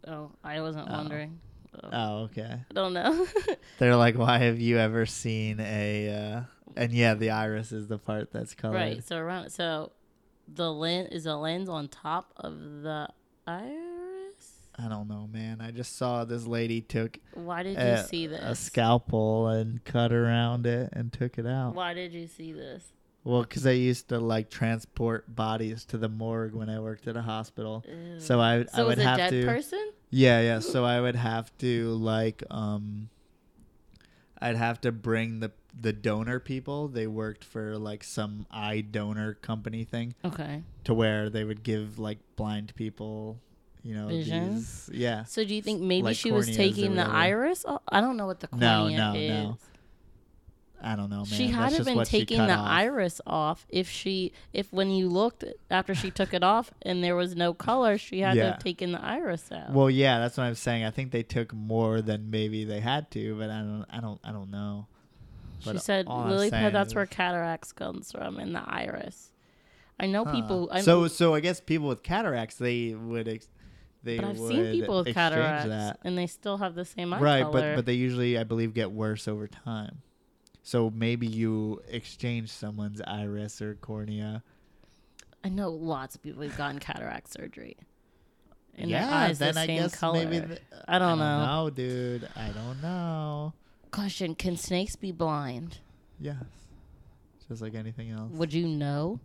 Oh, 0.08 0.32
I 0.44 0.62
wasn't 0.62 0.88
Oh. 0.90 0.94
wondering. 0.94 1.40
Oh, 1.84 1.90
Oh, 1.94 2.18
okay. 2.24 2.60
I 2.70 2.74
don't 2.74 2.94
know. 2.94 3.26
They're 3.78 3.96
like, 3.96 4.18
why 4.18 4.40
have 4.40 4.60
you 4.60 4.78
ever 4.78 5.06
seen 5.06 5.60
a? 5.60 6.10
Uh, 6.10 6.42
and 6.76 6.92
yeah, 6.92 7.14
the 7.14 7.30
iris 7.32 7.72
is 7.72 7.88
the 7.88 7.98
part 7.98 8.32
that's 8.32 8.54
colored. 8.56 8.76
right. 8.76 9.04
So 9.04 9.18
around 9.18 9.52
so 9.52 9.92
the 10.54 10.72
lens 10.72 11.10
is 11.12 11.26
a 11.26 11.36
lens 11.36 11.70
on 11.70 11.88
top 11.88 12.34
of 12.38 12.82
the 12.82 13.08
iris. 13.48 13.72
I 14.84 14.88
don't 14.90 15.08
know, 15.08 15.28
man. 15.32 15.62
I 15.62 15.72
just 15.72 15.96
saw 15.98 16.26
this 16.26 16.46
lady 16.48 16.82
took 16.82 17.18
Why 17.34 17.64
did 17.64 17.78
a, 17.78 18.02
you 18.02 18.08
see 18.08 18.28
this? 18.28 18.42
a 18.44 18.56
scalpel 18.56 19.48
and 19.48 19.84
cut 19.84 20.12
around 20.12 20.66
it 20.66 20.90
and 20.94 21.12
took 21.14 21.38
it 21.38 21.46
out. 21.46 21.76
Why 21.76 21.94
did 21.94 22.14
you 22.14 22.28
see 22.28 22.52
this? 22.54 22.84
Well, 23.24 23.42
because 23.44 23.68
I 23.68 23.72
used 23.72 24.10
to 24.10 24.20
like 24.20 24.50
transport 24.50 25.34
bodies 25.36 25.86
to 25.86 25.98
the 25.98 26.10
morgue 26.10 26.56
when 26.56 26.70
I 26.70 26.80
worked 26.80 27.08
at 27.08 27.16
a 27.16 27.22
hospital. 27.22 27.86
Ew. 27.88 28.20
So 28.20 28.40
I, 28.40 28.66
I 28.74 28.84
would 28.84 28.98
have 28.98 29.18
dead 29.18 29.30
to. 29.30 29.46
person? 29.46 29.92
Yeah, 30.10 30.42
yeah. 30.42 30.60
So 30.72 30.84
I 30.84 31.00
would 31.00 31.16
have 31.16 31.56
to 31.60 31.92
like 31.94 32.44
um 32.50 33.10
I'd 34.42 34.56
have 34.56 34.82
to 34.82 34.92
bring 34.92 35.40
the 35.40 35.52
the 35.80 35.94
donor 35.94 36.40
people. 36.40 36.88
They 36.88 37.06
worked 37.08 37.44
for 37.44 37.78
like 37.78 38.04
some 38.04 38.48
eye 38.50 38.82
donor 38.82 39.36
company 39.36 39.84
thing 39.84 40.16
Okay. 40.26 40.64
to 40.86 40.94
where 40.94 41.30
they 41.30 41.44
would 41.44 41.64
give 41.64 42.00
like 42.00 42.18
blind 42.36 42.74
people, 42.76 43.40
you 43.84 43.96
know, 43.96 44.08
Vision? 44.08 44.56
these 44.56 44.90
yeah. 44.94 45.24
So 45.26 45.44
do 45.44 45.54
you 45.56 45.62
think 45.62 45.82
maybe 45.82 46.04
Like 46.04 46.16
she 46.18 46.32
was 46.32 46.48
taking 46.56 46.96
the 46.96 47.06
iris? 47.08 47.66
off? 47.66 47.82
I 47.88 48.02
don't 48.02 48.18
know 48.18 48.28
what 48.28 48.40
the 48.40 48.50
No, 48.56 48.82
cornea 48.82 48.98
no, 48.98 49.14
is. 49.16 49.30
no. 49.30 49.58
I 50.84 50.96
don't 50.96 51.12
know, 51.12 51.18
man. 51.18 51.26
She 51.26 51.48
had 51.48 51.74
have 51.74 51.86
been 51.86 52.04
taking 52.06 52.40
the 52.40 52.56
off. 52.56 52.68
iris 52.68 53.22
off 53.28 53.68
if 53.70 53.88
she 53.88 54.32
if 54.52 54.74
when 54.74 54.90
you 54.90 55.10
looked 55.10 55.44
after 55.70 55.94
she 55.94 56.10
took 56.10 56.34
it 56.34 56.44
off 56.44 56.72
and 56.82 57.04
there 57.04 57.16
was 57.16 57.36
no 57.36 57.54
color, 57.54 58.00
she 58.00 58.22
had 58.22 58.34
to 58.34 58.46
have 58.46 58.60
taken 58.64 58.92
the 58.92 59.00
iris 59.04 59.52
out. 59.52 59.72
Well, 59.74 59.92
yeah, 59.92 60.18
that's 60.18 60.38
what 60.38 60.46
I'm 60.46 60.56
saying. 60.56 60.84
I 60.84 60.90
think 60.90 61.12
they 61.12 61.22
took 61.22 61.54
more 61.54 62.02
than 62.02 62.32
maybe 62.32 62.66
they 62.66 62.80
had 62.80 63.12
to, 63.12 63.38
but 63.38 63.52
I 63.52 63.60
don't 63.60 63.86
I 63.92 64.00
don't 64.00 64.20
I 64.24 64.32
don't 64.32 64.50
know. 64.50 64.88
she 65.64 65.78
said 65.78 66.08
lily 66.08 66.50
that's 66.50 66.96
where 66.96 67.06
cataracts 67.06 67.72
comes 67.72 68.12
from 68.12 68.40
in 68.40 68.54
the 68.54 68.64
iris. 68.66 69.32
I 70.00 70.08
know 70.08 70.26
Huh. 70.26 70.32
people 70.34 70.70
I 70.72 70.82
so 70.82 71.08
so 71.08 71.36
I 71.36 71.42
guess 71.42 71.60
people 71.62 71.90
with 71.90 72.02
cataracts 72.02 72.56
they 72.56 72.96
would 72.96 73.28
ex- 73.28 73.48
they 74.04 74.18
but 74.18 74.26
I've 74.26 74.38
seen 74.38 74.72
people 74.72 75.04
with 75.04 75.14
cataracts 75.14 75.68
that. 75.68 76.00
and 76.04 76.18
they 76.18 76.28
still 76.28 76.58
have 76.58 76.76
the 76.76 76.86
same 76.86 77.14
eye 77.14 77.20
right, 77.20 77.42
color. 77.44 77.52
but 77.52 77.76
but 77.78 77.86
they 77.86 77.94
usually 77.94 78.38
I 78.38 78.44
believe 78.44 78.74
get 78.74 78.92
worse 78.92 79.28
over 79.28 79.48
time. 79.48 80.02
So 80.64 80.92
maybe 80.92 81.28
you 81.28 81.82
exchange 81.90 82.50
someone's 82.52 83.02
iris 83.02 83.62
or 83.62 83.76
cornea. 83.76 84.44
I 85.44 85.50
know 85.50 85.70
lots 85.72 86.16
of 86.16 86.22
people 86.22 86.44
who've 86.44 86.56
gotten 86.58 86.80
cataract 86.80 87.32
surgery. 87.34 87.78
And 88.78 88.92
their 88.92 89.02
yeah, 89.02 89.16
eyes 89.16 89.40
then 89.40 89.56
the 89.56 89.62
I 89.62 89.66
same 89.66 89.82
guess 89.82 89.96
color. 89.96 90.26
maybe 90.26 90.48
th- 90.48 90.62
I 90.88 90.98
don't 91.00 91.18
know. 91.20 91.46
know, 91.46 91.70
dude. 91.70 92.28
I 92.36 92.50
don't 92.50 92.82
know. 92.82 93.54
Question: 93.92 94.34
Can 94.36 94.56
snakes 94.56 94.96
be 94.96 95.12
blind? 95.12 95.80
Yes. 96.20 96.36
Just 97.50 97.62
like 97.62 97.76
anything 97.76 98.12
else. 98.12 98.32
Would 98.32 98.54
you 98.54 98.68
know? 98.68 99.20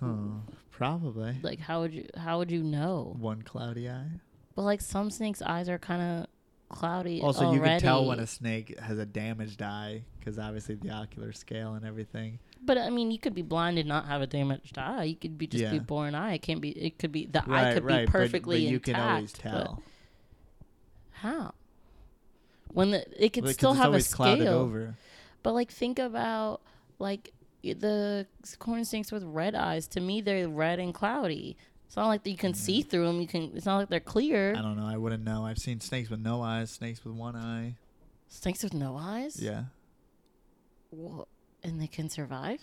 Huh. 0.00 0.06
Probably. 0.80 1.36
Like, 1.42 1.60
how 1.60 1.80
would 1.82 1.92
you? 1.92 2.08
How 2.16 2.38
would 2.38 2.50
you 2.50 2.62
know? 2.62 3.14
One 3.18 3.42
cloudy 3.42 3.86
eye. 3.86 4.06
But 4.54 4.62
like 4.62 4.80
some 4.80 5.10
snakes' 5.10 5.42
eyes 5.42 5.68
are 5.68 5.76
kind 5.76 6.00
of 6.00 6.26
cloudy. 6.74 7.20
Also, 7.20 7.44
already. 7.44 7.58
you 7.58 7.64
can 7.66 7.80
tell 7.80 8.06
when 8.06 8.18
a 8.18 8.26
snake 8.26 8.80
has 8.80 8.98
a 8.98 9.04
damaged 9.04 9.60
eye 9.60 10.04
because 10.18 10.38
obviously 10.38 10.76
the 10.76 10.88
ocular 10.88 11.32
scale 11.32 11.74
and 11.74 11.84
everything. 11.84 12.38
But 12.62 12.78
I 12.78 12.88
mean, 12.88 13.10
you 13.10 13.18
could 13.18 13.34
be 13.34 13.42
blind 13.42 13.78
and 13.78 13.86
not 13.86 14.06
have 14.06 14.22
a 14.22 14.26
damaged 14.26 14.78
eye. 14.78 15.04
You 15.04 15.16
could 15.16 15.36
be 15.36 15.46
just 15.46 15.70
be 15.70 15.76
Yeah. 15.76 15.82
born 15.82 16.14
eye. 16.14 16.32
It 16.32 16.38
can't 16.42 16.62
be. 16.62 16.70
It 16.70 16.98
could 16.98 17.12
be 17.12 17.26
the 17.26 17.44
eye 17.46 17.74
could 17.74 17.84
right. 17.84 18.06
be 18.06 18.10
perfectly 18.10 18.64
but, 18.64 18.70
you 18.70 18.76
intact. 18.76 18.84
can 18.96 19.10
always 19.10 19.32
tell. 19.34 19.82
how? 21.10 21.52
When 22.68 22.92
the 22.92 23.00
it 23.22 23.34
could 23.34 23.42
Because 23.44 23.52
still 23.56 23.74
have 23.74 23.92
a 23.92 24.00
scale. 24.00 24.48
over. 24.48 24.94
But 25.42 25.52
like, 25.52 25.70
think 25.70 25.98
about 25.98 26.62
like 26.98 27.34
the 27.62 28.26
corn 28.58 28.84
snakes 28.84 29.12
with 29.12 29.22
red 29.24 29.54
eyes. 29.54 29.86
To 29.88 30.00
me, 30.00 30.20
they're 30.20 30.48
red 30.48 30.78
and 30.78 30.94
cloudy. 30.94 31.56
It's 31.86 31.96
not 31.96 32.06
like 32.06 32.26
you 32.26 32.36
can 32.36 32.54
see 32.54 32.82
through 32.82 33.06
them. 33.06 33.20
You 33.20 33.26
can. 33.26 33.50
It's 33.54 33.66
not 33.66 33.78
like 33.78 33.88
they're 33.88 34.00
clear. 34.00 34.54
I 34.56 34.62
don't 34.62 34.76
know. 34.76 34.86
I 34.86 34.96
wouldn't 34.96 35.24
know. 35.24 35.44
I've 35.44 35.58
seen 35.58 35.80
snakes 35.80 36.08
with 36.08 36.20
no 36.20 36.40
eyes, 36.42 36.70
snakes 36.70 37.04
with 37.04 37.14
one 37.14 37.34
eye. 37.36 37.74
Snakes 38.28 38.62
with 38.62 38.74
no 38.74 38.96
eyes. 38.96 39.40
Yeah. 39.42 39.64
Wha- 40.92 41.24
And 41.64 41.80
they 41.80 41.88
can 41.88 42.08
survive. 42.08 42.60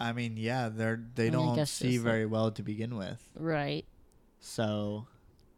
I 0.00 0.12
mean, 0.12 0.36
yeah, 0.36 0.68
they're 0.70 1.00
they 1.14 1.28
I 1.28 1.30
don't 1.30 1.66
see 1.66 1.98
very 1.98 2.26
well 2.26 2.50
to 2.52 2.62
begin 2.62 2.96
with. 2.96 3.22
Right. 3.38 3.84
So 4.40 5.06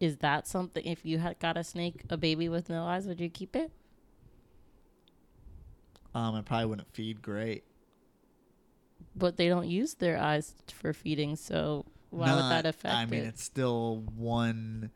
Is 0.00 0.16
that 0.18 0.46
something? 0.46 0.84
If 0.84 1.06
you 1.06 1.18
had 1.18 1.38
got 1.38 1.56
a 1.56 1.64
snake, 1.64 2.02
a 2.10 2.16
baby 2.16 2.48
with 2.48 2.68
no 2.68 2.84
eyes, 2.84 3.06
would 3.06 3.20
you 3.20 3.30
keep 3.30 3.54
it? 3.56 3.70
um, 6.14 6.34
I 6.34 6.42
probably 6.42 6.66
wouldn't 6.66 6.92
feed 6.92 7.22
great. 7.22 7.64
But 9.14 9.36
they 9.36 9.48
don't 9.48 9.68
use 9.68 9.94
their 9.94 10.18
eyes 10.18 10.54
for 10.72 10.92
feeding, 10.92 11.36
so 11.36 11.84
why 12.10 12.34
would 12.34 12.42
that 12.44 12.64
Not- 12.64 12.66
affect 12.66 12.94
I 12.94 13.06
mean, 13.06 13.20
it? 13.24 13.26
it's 13.28 13.42
still 13.44 14.02
one. 14.16 14.90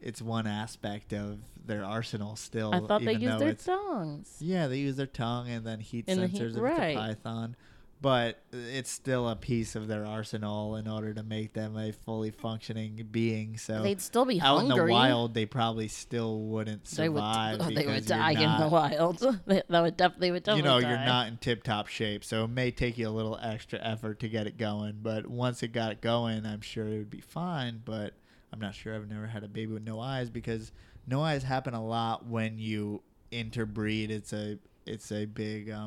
It's 0.00 0.20
one 0.20 0.46
aspect 0.46 1.12
of 1.12 1.38
their 1.64 1.84
arsenal. 1.84 2.34
Still, 2.36 2.74
I 2.74 2.80
thought 2.80 3.04
they 3.04 3.12
used 3.12 3.34
though 3.34 3.38
their 3.38 3.54
tongues. 3.54 4.36
Yeah, 4.40 4.66
they 4.66 4.78
use 4.78 4.96
their 4.96 5.06
tongue 5.06 5.48
and 5.48 5.64
then 5.66 5.80
heat 5.80 6.06
And 6.08 6.18
the 6.20 6.26
sensors 6.26 6.30
heat- 6.30 6.40
if 6.42 6.48
it's 6.56 6.56
a 6.56 6.94
python. 6.96 7.56
But 8.02 8.42
it's 8.52 8.90
still 8.90 9.28
a 9.28 9.36
piece 9.36 9.76
of 9.76 9.86
their 9.86 10.04
arsenal 10.04 10.74
in 10.74 10.88
order 10.88 11.14
to 11.14 11.22
make 11.22 11.52
them 11.52 11.76
a 11.76 11.92
fully 11.92 12.32
functioning 12.32 13.06
being. 13.12 13.56
So 13.58 13.80
They'd 13.82 14.00
still 14.00 14.24
be 14.24 14.40
out 14.40 14.58
hungry. 14.66 14.80
in 14.80 14.86
the 14.88 14.92
wild, 14.92 15.34
they 15.34 15.46
probably 15.46 15.86
still 15.86 16.40
wouldn't 16.40 16.84
they 16.86 17.08
would, 17.08 17.18
survive. 17.20 17.58
they 17.60 17.64
would 17.64 17.76
because 17.76 18.08
you're 18.08 18.18
die 18.18 18.32
in 18.32 18.60
the 18.60 18.68
wild. 18.68 19.40
They- 19.46 19.62
that 19.68 19.80
would 19.80 19.96
definitely 19.96 20.28
they 20.28 20.32
would 20.32 20.46
You 20.48 20.62
know, 20.64 20.80
die. 20.80 20.88
you're 20.90 21.06
not 21.06 21.28
in 21.28 21.36
tip-top 21.36 21.86
shape, 21.86 22.24
so 22.24 22.42
it 22.44 22.48
may 22.48 22.72
take 22.72 22.98
you 22.98 23.08
a 23.08 23.10
little 23.10 23.38
extra 23.40 23.78
effort 23.80 24.18
to 24.20 24.28
get 24.28 24.48
it 24.48 24.58
going. 24.58 24.98
But 25.00 25.28
once 25.28 25.62
it 25.62 25.68
got 25.68 26.00
going, 26.00 26.44
I'm 26.44 26.60
sure 26.60 26.88
it 26.88 26.98
would 26.98 27.08
be 27.10 27.20
fine. 27.20 27.82
But 27.84 28.14
I'm 28.52 28.58
not 28.58 28.74
sure. 28.74 28.96
I've 28.96 29.08
never 29.08 29.28
had 29.28 29.44
a 29.44 29.48
baby 29.48 29.72
with 29.74 29.84
no 29.84 30.00
eyes 30.00 30.28
because 30.28 30.72
no 31.06 31.22
eyes 31.22 31.44
happen 31.44 31.72
a 31.72 31.84
lot 31.84 32.26
when 32.26 32.58
you 32.58 33.00
interbreed. 33.30 34.10
It's 34.10 34.32
a 34.32 34.58
it's 34.86 35.12
a 35.12 35.24
big 35.26 35.70
um, 35.70 35.86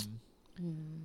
Mm. 0.62 1.02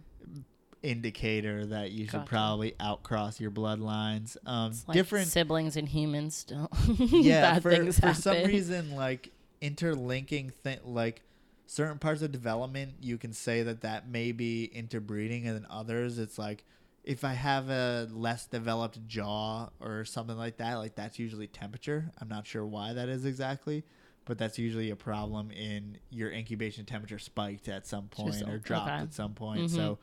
Indicator 0.82 1.66
that 1.66 1.90
you 1.90 2.04
should 2.04 2.12
Gotcha. 2.12 2.26
probably 2.28 2.74
outcross 2.80 3.40
your 3.40 3.50
bloodlines. 3.50 4.36
Um, 4.46 4.72
like 4.86 4.94
different, 4.94 5.28
siblings 5.28 5.76
and 5.76 5.88
humans 5.88 6.34
still. 6.36 6.68
yeah. 6.96 7.58
Bad 7.58 7.62
For 7.62 7.92
for 7.92 8.14
some 8.14 8.44
reason, 8.44 8.94
like 8.96 9.30
interlinking, 9.60 10.52
th- 10.64 10.80
like 10.84 11.22
certain 11.66 11.98
parts 11.98 12.22
of 12.22 12.32
development, 12.32 12.94
you 13.00 13.18
can 13.18 13.32
say 13.32 13.62
that 13.62 13.82
that 13.82 14.08
may 14.08 14.32
be 14.32 14.64
interbreeding, 14.64 15.46
and 15.46 15.56
then 15.56 15.66
others, 15.70 16.18
it's 16.18 16.38
like 16.38 16.64
if 17.04 17.24
I 17.24 17.32
have 17.34 17.70
a 17.70 18.08
less 18.10 18.46
developed 18.46 19.06
jaw 19.06 19.68
or 19.80 20.04
something 20.04 20.36
like 20.36 20.58
that, 20.58 20.74
like 20.74 20.94
that's 20.94 21.18
usually 21.18 21.46
temperature. 21.46 22.10
I'm 22.20 22.28
not 22.28 22.46
sure 22.46 22.64
why 22.66 22.92
that 22.94 23.08
is 23.08 23.24
exactly. 23.24 23.84
But 24.26 24.36
that's 24.38 24.58
usually 24.58 24.90
a 24.90 24.96
problem 24.96 25.50
in 25.50 25.98
your 26.10 26.30
incubation 26.30 26.84
temperature 26.84 27.18
spiked 27.18 27.68
at 27.68 27.86
some 27.86 28.08
point 28.08 28.34
Just- 28.34 28.46
or 28.46 28.58
dropped 28.58 28.88
okay. 28.90 29.02
at 29.02 29.14
some 29.14 29.32
point. 29.34 29.62
Mhm. 29.62 29.70
So 29.74 29.98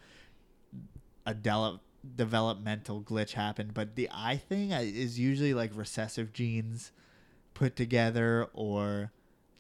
a 1.27 1.33
de- 1.35 1.79
developmental 2.15 3.01
glitch 3.03 3.33
happened. 3.33 3.73
But 3.75 3.95
the 3.95 4.09
eye 4.11 4.37
thing 4.37 4.71
is 4.71 5.19
usually 5.19 5.53
like 5.53 5.71
recessive 5.75 6.33
genes 6.33 6.91
put 7.53 7.75
together, 7.75 8.47
or 8.53 9.11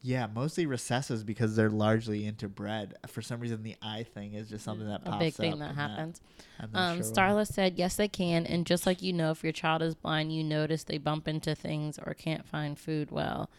yeah, 0.01 0.27
mostly 0.33 0.65
recessives 0.65 1.25
because 1.25 1.55
they're 1.55 1.69
largely 1.69 2.21
interbred. 2.31 2.93
For 3.07 3.21
some 3.21 3.39
reason, 3.39 3.63
the 3.63 3.75
eye 3.81 4.03
thing 4.03 4.33
is 4.33 4.49
just 4.49 4.63
something 4.63 4.87
that 4.87 5.03
pops 5.03 5.15
a 5.17 5.19
big 5.19 5.33
thing 5.33 5.53
up 5.53 5.59
that 5.59 5.75
happens. 5.75 6.21
I'm 6.59 6.69
Um, 6.73 6.97
sure 7.01 7.11
why. 7.11 7.11
Starla 7.21 7.47
said, 7.47 7.77
yes, 7.77 7.95
they 7.95 8.07
can. 8.07 8.45
And 8.45 8.65
just 8.65 8.85
like 8.85 9.01
you 9.01 9.13
know, 9.13 9.31
if 9.31 9.43
your 9.43 9.51
child 9.53 9.81
is 9.81 9.95
blind, 9.95 10.31
you 10.33 10.43
notice 10.43 10.83
they 10.83 10.97
bump 10.99 11.27
into 11.27 11.55
things 11.55 11.99
or 11.99 12.13
can't 12.13 12.45
find 12.47 12.77
food 12.79 13.11
well. 13.11 13.49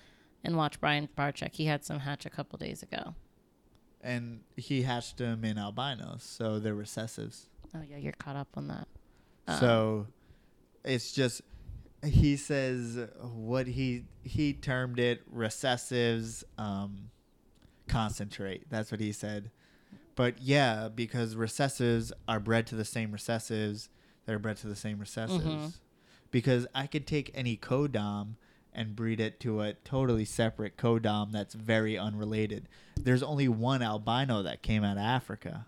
And 0.44 0.56
watch 0.56 0.80
Brian 0.80 1.08
Barczyk. 1.18 1.54
He 1.56 1.66
had 1.66 1.84
some 1.84 1.98
hatch 2.00 2.24
a 2.24 2.30
couple 2.30 2.58
days 2.58 2.82
ago. 2.82 3.14
and 4.00 4.40
he 4.56 4.82
hatched 4.82 5.16
them 5.16 5.44
in 5.44 5.58
albinos, 5.58 6.22
so 6.22 6.60
they're 6.60 6.76
recessives. 6.76 7.46
Oh, 7.74 7.82
yeah, 7.88 7.96
you're 7.98 8.12
caught 8.12 8.36
up 8.36 8.48
on 8.54 8.68
that. 8.68 8.88
Um, 9.46 9.60
so 9.60 10.06
it's 10.84 11.12
just 11.12 11.42
he 12.04 12.36
says 12.36 12.98
what 13.20 13.66
he 13.66 14.04
he 14.22 14.52
termed 14.52 14.98
it 15.00 15.20
recessives 15.34 16.44
um 16.56 17.10
concentrate 17.88 18.68
that's 18.70 18.90
what 18.92 19.00
he 19.00 19.10
said 19.12 19.50
but 20.14 20.40
yeah 20.40 20.88
because 20.88 21.34
recessives 21.34 22.12
are 22.28 22.38
bred 22.38 22.66
to 22.66 22.74
the 22.76 22.84
same 22.84 23.10
recessives 23.10 23.88
that 24.26 24.34
are 24.34 24.38
bred 24.38 24.56
to 24.56 24.66
the 24.66 24.76
same 24.76 24.98
recessives 24.98 25.42
Mhm. 25.42 25.72
because 26.30 26.66
i 26.74 26.86
could 26.86 27.06
take 27.06 27.30
any 27.34 27.56
codom 27.56 28.36
and 28.72 28.94
breed 28.94 29.18
it 29.20 29.40
to 29.40 29.60
a 29.62 29.72
totally 29.72 30.24
separate 30.24 30.76
codom 30.76 31.32
that's 31.32 31.54
very 31.54 31.96
unrelated 31.98 32.68
there's 33.00 33.22
only 33.22 33.48
one 33.48 33.82
albino 33.82 34.42
that 34.42 34.62
came 34.62 34.84
out 34.84 34.96
of 34.98 35.02
africa 35.02 35.66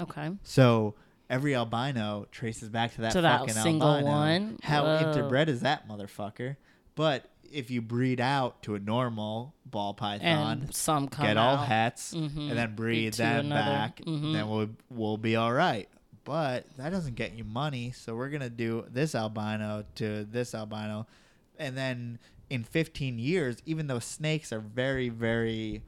Okay. 0.00 0.30
so 0.42 0.94
every 1.30 1.54
albino 1.54 2.26
traces 2.30 2.68
back 2.68 2.94
to 2.94 3.00
that 3.02 3.12
To 3.12 3.20
that 3.22 3.40
fucking 3.40 3.54
single 3.54 3.88
albino. 3.88 4.10
one? 4.10 4.58
How 4.62 4.84
Whoa. 4.84 5.12
interbred 5.14 5.48
is 5.48 5.60
that 5.60 5.88
motherfucker? 5.88 6.56
But 6.94 7.30
if 7.50 7.70
you 7.70 7.80
breed 7.82 8.20
out 8.20 8.62
to 8.64 8.74
a 8.74 8.78
normal 8.80 9.54
ball 9.66 9.94
python, 9.94 10.62
And 10.62 10.74
some 10.74 11.06
get 11.06 11.36
all 11.36 11.56
out. 11.56 11.66
hets, 11.68 12.14
Mhm. 12.14 12.50
and 12.50 12.58
then 12.58 12.74
breed 12.74 13.14
them 13.14 13.46
another- 13.46 13.70
back, 13.70 13.96
mhm. 14.00 14.32
then 14.32 14.48
we'll 14.48 14.70
we'll 14.90 15.16
be 15.16 15.36
all 15.36 15.52
right. 15.52 15.88
But 16.24 16.66
that 16.76 16.90
doesn't 16.90 17.14
get 17.16 17.34
you 17.36 17.44
money, 17.44 17.90
so 17.92 18.14
we're 18.16 18.30
gonna 18.30 18.48
do 18.50 18.86
this 18.90 19.14
albino 19.14 19.84
to 19.96 20.24
this 20.24 20.54
albino, 20.54 21.06
and 21.58 21.76
then 21.76 22.18
in 22.50 22.64
15 22.64 23.18
years, 23.18 23.56
even 23.66 23.86
though 23.88 23.98
snakes 23.98 24.52
are 24.52 24.60
very 24.60 25.08
very 25.08 25.82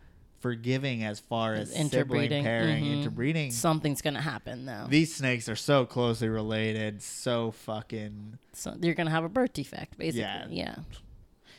forgiving 0.47 1.03
as 1.03 1.19
far 1.19 1.55
as 1.55 1.73
Interbreeding, 1.75 2.45
pairing, 2.45 2.85
mhm. 2.85 2.93
interbreeding, 2.99 3.51
Something's 3.51 4.01
going 4.03 4.15
to 4.15 4.21
happen, 4.21 4.65
though. 4.67 4.87
these 4.89 5.15
snakes 5.15 5.49
are 5.49 5.57
so 5.57 5.85
closely 5.85 6.29
related, 6.29 7.03
so 7.03 7.51
fucking. 7.51 8.39
so 8.53 8.77
you're 8.81 8.95
going 8.95 9.07
to 9.07 9.13
have 9.13 9.25
a 9.25 9.29
birth 9.29 9.53
defect, 9.53 9.99
basically. 9.99 10.21
Yeah. 10.23 10.47
Yeah. 10.51 10.77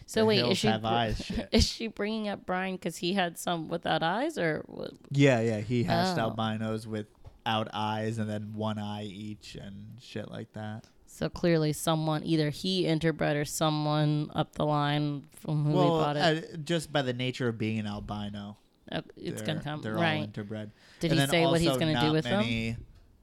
So 0.05 0.21
The 0.21 0.25
wait, 0.25 0.39
is 0.51 0.57
she 0.57 0.67
have 0.67 0.85
eyes, 0.85 1.31
is 1.51 1.65
she 1.67 1.87
bringing 1.87 2.29
up 2.29 2.45
Brian 2.45 2.75
because 2.75 2.95
he 2.97 3.13
had 3.13 3.37
some 3.37 3.67
without 3.67 4.03
eyes, 4.03 4.37
or? 4.37 4.63
Yeah, 5.11 5.41
yeah. 5.41 5.59
He 5.59 5.83
hatched 5.83 6.17
Oh. 6.17 6.21
albinos 6.29 6.87
without 6.87 7.67
eyes 7.73 8.17
and 8.17 8.29
then 8.29 8.53
one 8.55 8.79
eye 8.79 9.03
each 9.03 9.55
and 9.55 9.97
shit 9.99 10.31
like 10.31 10.53
that. 10.53 10.85
So 11.09 11.29
clearly, 11.29 11.73
someone 11.73 12.23
either 12.23 12.49
he 12.51 12.83
interbred 12.83 13.35
or 13.41 13.43
someone 13.45 14.29
up 14.35 14.53
the 14.53 14.65
line 14.65 15.23
from 15.41 15.63
who 15.65 15.71
they 15.71 15.75
well, 15.77 15.99
bought 15.99 16.15
it. 16.17 16.21
uh, 16.53 16.57
just 16.57 16.93
by 16.93 17.01
the 17.01 17.13
nature 17.13 17.47
of 17.47 17.57
being 17.57 17.79
an 17.79 17.87
albino, 17.87 18.57
Uh, 18.91 19.01
it's 19.17 19.41
gonna 19.41 19.61
come 19.61 19.81
They're 19.81 19.95
all 19.95 20.01
right. 20.01 20.31
interbred. 20.31 20.71
Did 20.99 21.11
And 21.11 21.21
he 21.21 21.27
say 21.27 21.45
what 21.45 21.59
he's 21.61 21.77
gonna 21.77 21.99
do 21.99 22.07
not 22.07 22.13
with 22.13 22.23
them? 22.25 22.77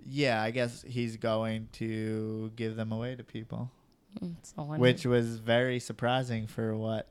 Yeah, 0.06 0.42
I 0.42 0.50
guess 0.50 0.84
he's 0.86 1.16
going 1.16 1.68
to 1.74 2.52
give 2.56 2.76
them 2.76 2.92
away 2.92 3.16
to 3.16 3.24
people, 3.24 3.70
So 4.42 4.54
I 4.58 4.60
wonder- 4.62 4.82
which 4.82 5.06
was 5.06 5.38
very 5.38 5.80
surprising 5.80 6.46
for 6.46 6.76
what. 6.76 7.08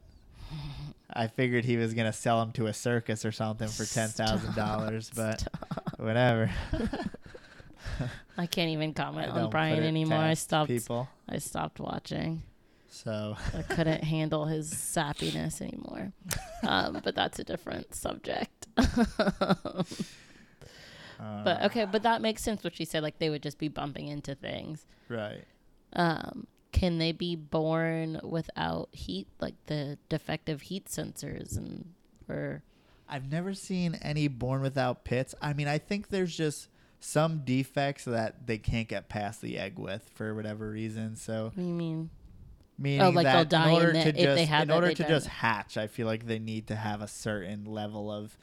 I 1.16 1.28
figured 1.28 1.66
he 1.66 1.78
was 1.78 1.94
gonna 1.94 2.14
sell 2.14 2.40
them 2.40 2.52
to 2.54 2.68
a 2.68 2.74
circus 2.74 3.24
or 3.26 3.32
something 3.32 3.68
for 3.68 3.86
ten 3.86 4.10
thousand 4.10 4.56
dollars, 4.56 5.10
but 5.16 5.48
whatever. 5.98 6.52
I 8.38 8.46
can't 8.48 8.70
even 8.72 8.94
comment 8.94 9.32
I 9.32 9.42
on 9.42 9.50
Brian 9.50 9.84
anymore. 9.84 10.18
I 10.18 10.34
stopped. 10.34 10.70
people. 10.70 11.08
I 11.30 11.38
stopped 11.38 11.80
watching. 11.80 12.42
So 12.94 13.36
I 13.58 13.64
couldn't 13.64 14.04
handle 14.04 14.46
his 14.46 14.72
sappiness 14.72 15.62
anymore. 15.62 16.14
Um, 16.62 17.02
but 17.04 17.16
that's 17.16 17.40
a 17.40 17.44
different 17.44 17.96
subject. 17.96 18.68
uh, 18.78 19.84
but 21.20 21.64
okay, 21.64 21.86
but 21.86 22.04
that 22.04 22.22
makes 22.22 22.44
sense 22.44 22.64
what 22.64 22.76
she 22.76 22.86
said. 22.86 23.02
Like 23.02 23.18
they 23.18 23.32
would 23.32 23.42
just 23.42 23.58
be 23.58 23.68
bumping 23.68 24.08
into 24.08 24.36
things. 24.36 24.86
right. 25.10 25.44
Um, 25.94 26.46
can 26.72 27.00
they 27.00 27.12
be 27.12 27.36
born 27.36 28.20
without 28.24 28.90
heat, 28.92 29.28
like 29.42 29.56
the 29.66 29.98
defective 30.08 30.62
heat 30.62 30.86
sensors, 30.86 31.58
and 31.58 31.94
or 32.30 32.62
I've 33.10 33.32
never 33.32 33.56
seen 33.56 33.96
any 34.04 34.28
born 34.28 34.62
without 34.62 35.04
pits. 35.04 35.34
I 35.42 35.54
mean, 35.54 35.68
I 35.68 35.80
think 35.80 36.10
there's 36.10 36.38
just 36.38 36.68
some 37.00 37.42
defects 37.44 38.06
that 38.06 38.46
they 38.46 38.60
can't 38.60 38.88
get 38.88 39.10
past 39.10 39.42
the 39.42 39.58
egg 39.58 39.80
with 39.80 40.10
for 40.14 40.36
whatever 40.36 40.70
reason. 40.70 41.16
So 41.16 41.46
what 41.46 41.56
do 41.56 41.64
you 41.64 41.74
mean? 41.74 42.12
Meaning 42.84 43.02
Oh, 43.02 43.10
like 43.10 43.26
they'll 43.26 43.34
that 43.46 43.50
die 43.50 43.70
in 43.72 43.76
in 43.80 43.86
order 43.88 43.94
to 44.04 44.12
just 44.14 44.44
have 44.50 44.64
in 44.64 44.72
order 44.72 44.94
to 44.94 45.08
just 45.08 45.28
hatch, 45.28 45.78
I 45.78 45.88
feel 45.88 46.06
like 46.06 46.28
they 46.28 46.40
need 46.40 46.68
to 46.68 46.76
have 46.76 47.02
a 47.02 47.08
certain 47.08 47.66
level 47.66 48.12
of 48.12 48.38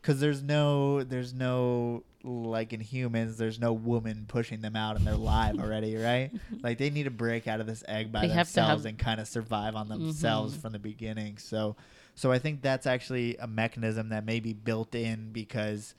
because 0.00 0.20
there's 0.20 0.42
no 0.42 1.02
there's 1.02 1.34
no 1.34 2.04
like 2.22 2.72
in 2.72 2.80
humans 2.80 3.38
there's 3.38 3.58
no 3.60 3.72
woman 3.72 4.24
pushing 4.28 4.60
them 4.60 4.74
out 4.76 4.96
and 4.96 5.06
they're 5.06 5.14
live 5.16 5.58
already 5.58 5.96
right? 6.10 6.30
Like 6.62 6.78
they 6.78 6.90
need 6.90 7.04
to 7.04 7.10
break 7.10 7.48
out 7.48 7.60
of 7.60 7.66
this 7.66 7.82
egg 7.88 8.12
by 8.12 8.22
They 8.26 8.34
themselves 8.34 8.84
have- 8.84 8.86
and 8.90 8.98
kind 8.98 9.20
of 9.20 9.26
survive 9.26 9.74
on 9.74 9.88
themselves 9.88 10.54
Mhm. 10.56 10.60
from 10.60 10.72
the 10.72 10.78
beginning. 10.78 11.38
So 11.38 11.74
so 12.18 12.32
i 12.32 12.38
think 12.38 12.62
that's 12.62 12.86
actually 12.86 13.36
a 13.36 13.46
mechanism 13.46 14.08
that 14.10 14.24
may 14.24 14.40
be 14.40 14.52
built 14.54 14.94
in 14.94 15.32
because 15.32 15.94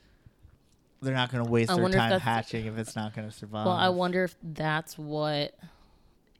they're 1.00 1.14
not 1.14 1.30
going 1.30 1.44
to 1.44 1.48
waste 1.50 1.70
I 1.70 1.76
their 1.76 1.88
time 1.90 2.18
hatching 2.18 2.66
if 2.66 2.76
it's 2.76 2.96
not 2.96 3.14
going 3.14 3.28
to 3.28 3.34
survive 3.34 3.66
Well, 3.66 3.76
I 3.76 3.88
wonder 3.90 4.24
if 4.24 4.34
that's 4.42 4.98
what 4.98 5.54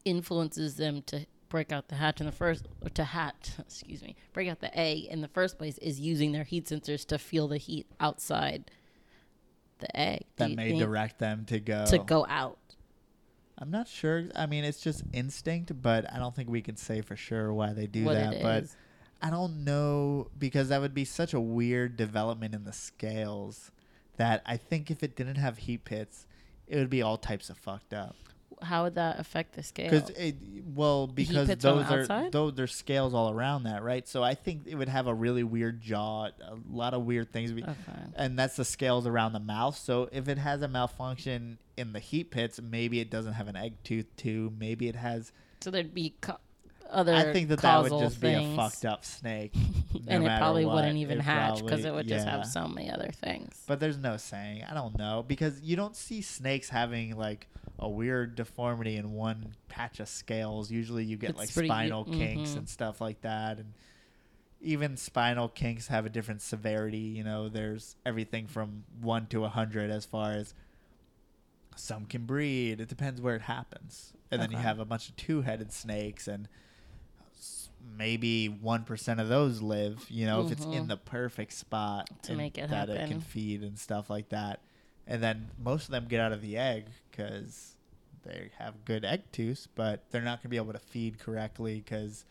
influences 0.05 0.77
them 0.77 1.03
to 1.03 1.27
break 1.49 1.73
out 1.73 1.89
the 1.89 1.97
hatch 1.97 2.21
in 2.21 2.27
the 2.27 2.33
first, 2.33 2.69
or 2.83 2.91
to 2.91 3.05
hatch, 3.05 3.51
excuse 3.59 4.03
me, 4.03 4.17
break 4.33 4.49
out 4.49 4.61
the 4.61 4.77
egg 4.79 5.05
in 5.05 5.21
the 5.21 5.29
first 5.29 5.59
place 5.59 5.79
is 5.79 6.01
using 6.01 6.33
their 6.33 6.45
heat 6.45 6.67
sensors 6.67 7.07
to 7.07 7.19
feel 7.19 7.49
the 7.49 7.59
heat 7.59 7.87
outside 8.01 8.71
the 9.79 9.97
egg. 9.97 10.25
That 10.37 10.53
may 10.53 10.79
direct 10.79 11.19
them 11.19 11.45
to 11.47 11.61
go 11.61 11.87
to 11.87 11.99
go 11.99 12.27
out. 12.29 12.59
I'm 13.59 13.71
not 13.71 13.89
sure. 13.89 14.25
I 14.37 14.47
mean, 14.47 14.65
it's 14.65 14.81
just 14.81 15.03
instinct, 15.13 15.73
but 15.83 16.13
I 16.13 16.19
don't 16.19 16.35
think 16.35 16.49
we 16.49 16.63
can 16.63 16.77
say 16.77 17.01
for 17.01 17.17
sure 17.17 17.53
why 17.53 17.73
they 17.73 17.87
do 17.87 18.05
what 18.05 18.15
that. 18.15 18.43
But 18.43 18.65
is. 18.65 18.77
I 19.21 19.31
don't 19.31 19.65
know 19.65 20.29
because 20.39 20.69
that 20.69 20.81
would 20.81 20.95
be 20.95 21.05
such 21.05 21.35
a 21.35 21.41
weird 21.41 21.97
development 21.97 22.55
in 22.55 22.65
the 22.65 22.73
scales 22.73 23.73
that 24.17 24.43
I 24.47 24.57
think 24.57 24.91
if 24.91 25.03
it 25.03 25.17
didn't 25.17 25.37
have 25.37 25.59
heat 25.59 25.85
pits, 25.85 26.27
it 26.69 26.77
would 26.77 26.91
be 26.91 27.03
all 27.03 27.17
types 27.17 27.51
of 27.51 27.59
fucked 27.59 27.93
up. 27.93 28.15
How 28.63 28.85
would 28.85 28.97
that 28.97 29.19
affect 29.19 29.55
the 29.55 29.63
scale? 29.63 29.91
Because 29.91 30.13
well, 30.75 31.07
because 31.07 31.49
those 31.57 31.91
are 31.91 32.01
outside? 32.01 32.33
those 32.33 32.55
there's 32.55 32.75
scales 32.75 33.15
all 33.15 33.31
around 33.31 33.65
that, 33.65 33.83
right? 33.83 34.07
So 34.07 34.23
I 34.23 34.35
think 34.35 34.67
it 34.67 34.75
would 34.75 34.89
have 34.89 35.07
a 35.07 35.15
really 35.15 35.43
weird 35.45 35.81
jaw, 35.81 36.27
a 36.27 36.59
lot 36.71 36.95
of 36.95 37.05
weird 37.05 37.33
things. 37.33 37.53
Okay. 37.53 37.75
and 38.17 38.39
that's 38.39 38.57
the 38.57 38.65
scales 38.65 39.07
around 39.07 39.33
the 39.33 39.41
mouth. 39.41 39.77
So 39.77 40.09
if 40.13 40.29
it 40.29 40.39
has 40.39 40.63
a 40.63 40.69
malfunction 40.69 41.59
in 41.77 41.93
the 41.93 42.01
heat 42.01 42.31
pits, 42.31 42.61
maybe 42.61 43.01
it 43.01 43.11
doesn't 43.11 43.35
have 43.35 43.49
an 43.49 43.57
egg 43.57 43.75
tooth 43.85 44.07
too. 44.17 44.53
Maybe 44.59 44.89
it 44.89 44.97
has. 44.97 45.33
So 45.61 45.71
there'd 45.71 45.95
be 45.95 46.15
co- 46.21 46.39
other. 46.91 47.15
I 47.15 47.33
think 47.33 47.49
that 47.49 47.61
that 47.61 47.83
would 47.83 48.01
just 48.01 48.21
be 48.21 48.29
a 48.29 48.57
fucked 48.57 48.85
up 48.85 49.05
snake, 49.05 49.55
no 49.95 50.01
and 50.09 50.25
it 50.25 50.39
probably 50.39 50.65
what. 50.65 50.77
wouldn't 50.77 50.97
even 50.99 51.19
It 51.19 51.23
hatch 51.23 51.63
because 51.63 51.85
it 51.85 51.93
would 51.93 52.09
just 52.09 52.27
have 52.27 52.47
so 52.47 52.67
many 52.67 52.91
other 52.91 53.11
things. 53.13 53.63
But 53.67 53.81
there's 53.81 53.99
no 53.99 54.17
saying. 54.17 54.65
I 54.69 54.75
don't 54.75 54.97
know 54.99 55.25
because 55.27 55.61
you 55.61 55.77
don't 55.77 55.97
see 55.97 56.23
snakes 56.23 56.69
having 56.69 57.17
like 57.17 57.47
a 57.79 57.89
weird 57.89 58.35
deformity 58.35 58.97
in 58.97 59.13
one 59.13 59.55
patch 59.69 60.01
of 60.01 60.09
scales. 60.09 60.71
Usually 60.71 61.05
you 61.05 61.17
get 61.17 61.31
It's 61.31 61.39
like 61.39 61.49
spinal 61.51 62.05
kinks 62.05 62.51
mhm. 62.51 62.57
and 62.59 62.69
stuff 62.69 63.01
like 63.01 63.21
that 63.23 63.59
and 63.59 63.73
even 64.61 64.97
spinal 64.97 65.49
kinks 65.49 65.87
have 65.87 66.05
a 66.05 66.09
different 66.09 66.43
severity, 66.43 66.99
you 66.99 67.23
know, 67.23 67.49
there's 67.49 67.95
everything 68.05 68.47
from 68.49 68.83
1 69.01 69.27
to 69.29 69.39
a 69.39 69.49
100 69.49 69.89
as 69.91 70.05
far 70.05 70.33
as 70.33 70.53
some 71.77 72.07
can 72.07 72.25
breed. 72.27 72.81
It 72.81 72.89
depends 72.89 73.21
where 73.21 73.37
it 73.37 73.43
happens. 73.43 74.13
And 74.33 74.43
then 74.43 74.51
you 74.51 74.57
have 74.59 74.81
a 74.81 74.85
bunch 74.85 75.09
of 75.09 75.17
two-headed 75.17 75.73
snakes 75.73 76.27
and 76.27 76.49
maybe 77.97 78.49
1% 78.49 79.21
of 79.21 79.29
those 79.29 79.63
live, 79.63 80.05
you 80.11 80.27
know, 80.27 80.45
if 80.45 80.53
it's 80.53 80.65
in 80.65 80.85
Mhm. 80.85 80.89
the 80.89 80.97
perfect 80.97 81.53
spot 81.53 82.11
To 82.25 82.35
make 82.35 82.59
it 82.59 82.69
that 82.71 82.89
it 82.91 83.09
can 83.09 83.21
feed 83.21 83.63
and 83.63 83.79
stuff 83.79 84.11
like 84.11 84.29
that. 84.31 84.61
And 85.07 85.23
then 85.23 85.51
most 85.57 85.85
of 85.85 85.93
them 85.93 86.07
get 86.07 86.21
out 86.21 86.33
of 86.33 86.43
the 86.43 86.57
egg 86.59 86.87
because 87.19 87.75
they 88.23 88.51
have 88.59 88.85
good 88.85 89.05
egg 89.05 89.23
tooths, 89.33 89.67
but 89.75 90.05
they're 90.11 90.23
not 90.23 90.39
going 90.39 90.43
to 90.45 90.49
be 90.49 90.57
able 90.57 90.73
to 90.73 90.79
feed 90.79 91.19
correctly 91.19 91.83
because 91.85 92.25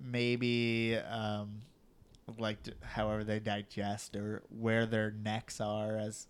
maybe 0.00 0.96
um, 0.96 1.60
like 2.38 2.62
d- 2.62 2.72
however 2.82 3.24
they 3.24 3.40
digest 3.40 4.14
or 4.14 4.42
where 4.48 4.86
their 4.86 5.10
necks 5.10 5.60
are 5.60 5.96
as 5.96 6.26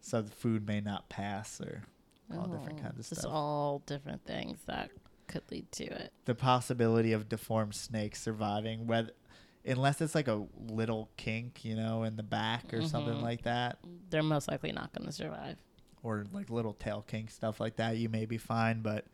so 0.00 0.20
the 0.22 0.30
food 0.30 0.66
may 0.66 0.80
not 0.80 1.08
pass 1.08 1.60
or 1.60 1.82
all 2.36 2.46
different 2.48 2.78
Oh, 2.80 2.82
kinds 2.82 2.98
of 2.98 3.08
Just 3.08 3.20
stuff. 3.22 3.32
all 3.32 3.82
different 3.86 4.24
things 4.24 4.58
that 4.66 4.90
could 5.28 5.42
lead 5.50 5.70
to 5.72 5.84
it. 5.84 6.12
the 6.24 6.34
possibility 6.34 7.12
of 7.12 7.28
deformed 7.28 7.74
snakes 7.74 8.20
surviving 8.22 8.86
whether 8.86 9.10
unless 9.64 10.00
it's 10.00 10.14
like 10.14 10.26
a 10.28 10.46
little 10.70 11.10
kink 11.18 11.64
you 11.64 11.76
know 11.76 12.02
in 12.04 12.16
the 12.16 12.22
back 12.22 12.72
or 12.72 12.82
something 12.82 13.16
Mhm. 13.16 13.22
like 13.22 13.42
that 13.42 13.78
They're 14.10 14.22
most 14.22 14.48
likely 14.50 14.72
not 14.72 14.92
going 14.94 15.04
to 15.06 15.12
survive. 15.12 15.58
Or 16.02 16.24
like 16.32 16.50
little 16.50 16.72
tail 16.74 17.04
kink 17.06 17.30
stuff 17.30 17.60
like 17.60 17.76
that 17.76 17.96
you 17.96 18.08
may 18.08 18.24
be 18.26 18.38
fine 18.38 18.80
but 18.82 19.04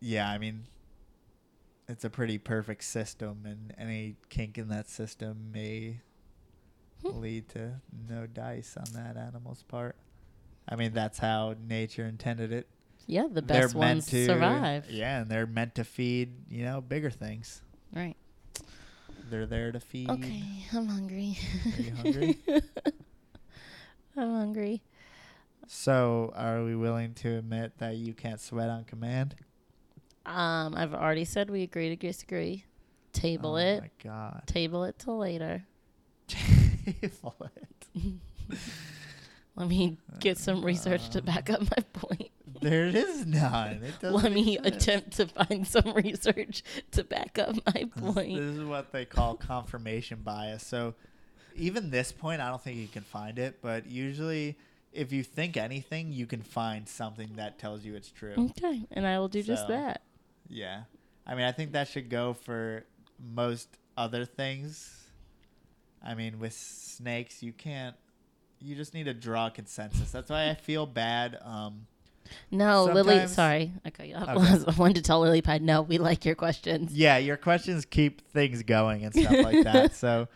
yeah 0.00 0.28
i 0.30 0.38
mean 0.38 0.64
it's 1.88 2.04
a 2.04 2.10
pretty 2.10 2.38
perfect 2.38 2.84
system 2.84 3.40
and 3.44 3.74
any 3.78 4.16
kink 4.28 4.56
in 4.58 4.68
that 4.68 4.88
system 4.88 5.50
may 5.52 6.00
Hmm. 7.02 7.18
lead 7.22 7.48
to 7.50 7.80
no 8.10 8.26
dice 8.26 8.76
on 8.76 8.92
that 8.92 9.16
animal's 9.16 9.62
part 9.62 9.96
i 10.68 10.76
mean 10.76 10.92
that's 10.92 11.18
how 11.18 11.54
nature 11.66 12.04
intended 12.04 12.52
it 12.52 12.66
Yeah, 13.06 13.22
the 13.22 13.40
They're 13.40 13.62
best 13.62 13.74
meant 13.74 13.96
ones 13.96 14.06
to 14.08 14.26
survive. 14.26 14.90
yeah 14.90 15.22
and 15.22 15.30
they're 15.30 15.46
meant 15.46 15.74
to 15.76 15.84
feed 15.84 16.34
you 16.50 16.62
know 16.62 16.82
bigger 16.82 17.08
things 17.10 17.62
Right. 17.94 18.16
they're 19.30 19.46
there 19.46 19.72
to 19.72 19.80
feed 19.80 20.10
Okay, 20.10 20.44
I'm 20.74 20.86
hungry. 20.88 21.38
Are 21.74 21.82
you 21.82 21.92
hungry? 21.92 22.38
I'm 24.16 24.30
hungry. 24.34 24.82
So 25.72 26.32
are 26.34 26.64
we 26.64 26.74
willing 26.74 27.14
to 27.14 27.36
admit 27.38 27.78
that 27.78 27.94
you 27.94 28.12
can't 28.12 28.40
sweat 28.40 28.68
on 28.68 28.82
command 28.84 29.36
Um, 30.26 30.74
I've 30.76 30.94
already 30.94 31.24
said 31.24 31.48
we 31.48 31.62
agree 31.62 31.88
to 31.90 31.96
disagree. 31.96 32.64
Table 33.12 33.52
oh 33.52 33.56
it. 33.56 33.80
my 33.80 33.90
god 34.02 34.42
Table 34.46 34.82
it 34.84 34.98
till 34.98 35.18
later. 35.18 35.64
Table 36.28 37.36
it. 37.56 38.14
Let 39.56 39.68
me 39.68 39.98
get 40.20 40.38
some 40.38 40.64
research 40.64 41.10
to 41.10 41.22
back 41.22 41.50
up 41.50 41.60
my 41.60 41.82
point. 41.92 42.30
There 42.60 42.86
is 42.86 43.26
none. 43.26 43.82
It 43.82 44.02
Let 44.02 44.32
me 44.32 44.58
attempt 44.58 45.12
to 45.18 45.26
find 45.26 45.66
some 45.66 45.92
research 45.94 46.62
to 46.92 47.04
back 47.04 47.38
up 47.38 47.56
my 47.66 47.84
point. 47.96 48.36
this 48.38 48.56
is 48.56 48.64
what 48.64 48.90
they 48.92 49.04
call 49.04 49.34
confirmation 49.34 50.20
bias. 50.22 50.66
So, 50.66 50.94
even 51.56 51.90
this 51.90 52.10
point, 52.12 52.40
I 52.40 52.48
don't 52.48 52.62
think 52.62 52.78
you 52.78 52.88
can 52.88 53.02
find 53.02 53.38
it. 53.38 53.58
But 53.60 53.86
usually, 53.86 54.56
if 54.92 55.12
you 55.12 55.22
think 55.22 55.56
anything, 55.56 56.12
you 56.12 56.26
can 56.26 56.42
find 56.42 56.88
something 56.88 57.30
that 57.36 57.58
tells 57.58 57.84
you 57.84 57.94
it's 57.94 58.10
true. 58.10 58.34
Okay, 58.36 58.82
and 58.90 59.06
I 59.06 59.18
will 59.18 59.28
do 59.28 59.42
just 59.42 59.68
that. 59.68 60.02
Yeah. 60.48 60.82
I 61.26 61.34
mean, 61.34 61.44
I 61.44 61.52
think 61.52 61.72
that 61.72 61.86
should 61.88 62.08
go 62.10 62.32
for 62.34 62.84
most 63.34 63.68
other 63.96 64.24
things. 64.24 64.96
I 66.04 66.14
mean, 66.14 66.38
with 66.38 66.52
snakes, 66.54 67.42
you 67.42 67.52
can't. 67.52 67.94
You 68.60 68.74
just 68.74 68.94
need 68.94 69.04
to 69.04 69.14
draw 69.14 69.46
a 69.46 69.50
consensus. 69.50 70.10
That's 70.10 70.28
why 70.30 70.50
I 70.50 70.54
feel 70.60 70.86
bad. 70.86 71.38
Um, 71.42 71.86
No, 72.50 72.84
Lily. 72.84 73.26
Sorry, 73.28 73.72
I 73.84 73.90
cut 73.90 74.08
you 74.08 74.16
off. 74.16 74.28
Okay. 74.28 74.64
I 74.66 74.74
wanted 74.78 74.96
to 74.96 75.02
tell 75.02 75.20
Lily 75.20 75.40
Pad. 75.42 75.62
No, 75.62 75.82
we 75.82 75.98
like 75.98 76.24
your 76.24 76.34
questions. 76.34 76.92
yeah, 76.92 77.18
your 77.18 77.36
questions 77.36 77.84
keep 77.84 78.28
things 78.32 78.62
going 78.62 79.04
and 79.04 79.14
stuff 79.14 79.32
like 79.44 79.64
that. 79.64 79.94
So 79.94 80.28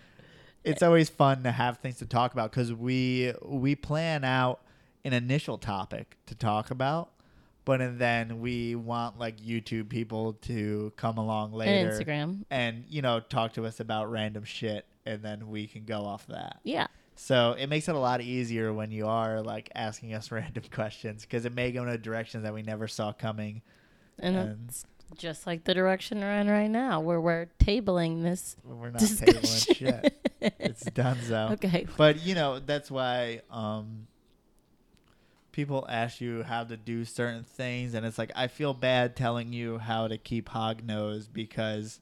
it's 0.65 0.83
always 0.83 1.09
fun 1.09 1.43
to 1.45 1.53
have 1.53 1.79
things 1.79 1.99
to 1.99 2.07
talk 2.07 2.33
about 2.33 2.51
because 2.51 2.73
we 2.73 3.33
we 3.43 3.75
plan 3.75 4.25
out 4.25 4.61
an 5.05 5.13
initial 5.13 5.59
topic 5.59 6.17
to 6.27 6.35
talk 6.35 6.71
about, 6.71 7.11
but 7.65 7.81
and 7.81 7.99
then 7.99 8.41
we 8.41 8.75
want 8.75 9.19
like 9.19 9.39
YouTube 9.41 9.89
people 9.89 10.33
to 10.43 10.93
come 10.97 11.19
along 11.19 11.53
later 11.53 11.91
And 11.91 11.91
Instagram. 11.91 12.45
and 12.51 12.85
you 12.89 13.03
know 13.03 13.21
talk 13.21 13.53
to 13.55 13.67
us 13.67 13.81
about 13.81 14.11
random 14.11 14.45
shit, 14.45 14.87
and 15.05 15.23
then 15.23 15.49
we 15.51 15.67
can 15.67 15.85
go 15.85 16.05
off 16.05 16.27
that. 16.29 16.61
Yeah. 16.65 16.87
So 17.17 17.53
it 17.57 17.69
makes 17.69 17.89
it 17.89 17.95
a 17.95 17.99
lot 17.99 18.21
easier 18.23 18.73
when 18.73 18.91
you 18.91 19.07
are 19.07 19.41
like 19.41 19.71
asking 19.75 20.15
us 20.15 20.33
random 20.33 20.65
questions 20.73 21.23
because 21.23 21.45
it 21.45 21.53
may 21.55 21.71
go 21.71 21.83
in 21.83 21.89
a 21.91 21.99
direction 21.99 22.43
that 22.43 22.53
we 22.55 22.63
never 22.63 22.89
saw 22.89 23.13
coming. 23.13 23.63
And, 24.19 24.37
And- 24.37 24.69
it's 24.69 24.85
just 25.17 25.47
like 25.47 25.65
the 25.65 25.75
direction 25.75 26.21
we're 26.21 26.33
in 26.33 26.49
right 26.49 26.71
now, 26.71 27.01
where 27.01 27.21
we're 27.21 27.47
tabling 27.59 28.23
this 28.23 28.57
We're 28.65 28.91
not 28.91 29.01
tabling 29.03 29.41
discussion. 29.41 29.75
shit. 29.75 30.23
It's 30.41 30.85
done 30.91 31.19
so. 31.23 31.51
Okay. 31.53 31.87
But 31.97 32.23
you 32.25 32.35
know 32.35 32.59
that's 32.59 32.91
why 32.91 33.41
um, 33.51 34.07
people 35.53 35.87
ask 35.89 36.21
you 36.21 36.43
how 36.43 36.65
to 36.65 36.77
do 36.77 37.05
certain 37.05 37.45
things, 37.45 37.95
and 37.95 38.05
it's 38.05 38.19
like 38.19 38.33
I 38.35 38.49
feel 38.49 38.75
bad 38.75 39.17
telling 39.17 39.53
you 39.53 39.79
how 39.79 40.09
to 40.09 40.19
keep 40.19 40.49
hog 40.49 40.85
nose 40.85 41.29
because 41.29 42.01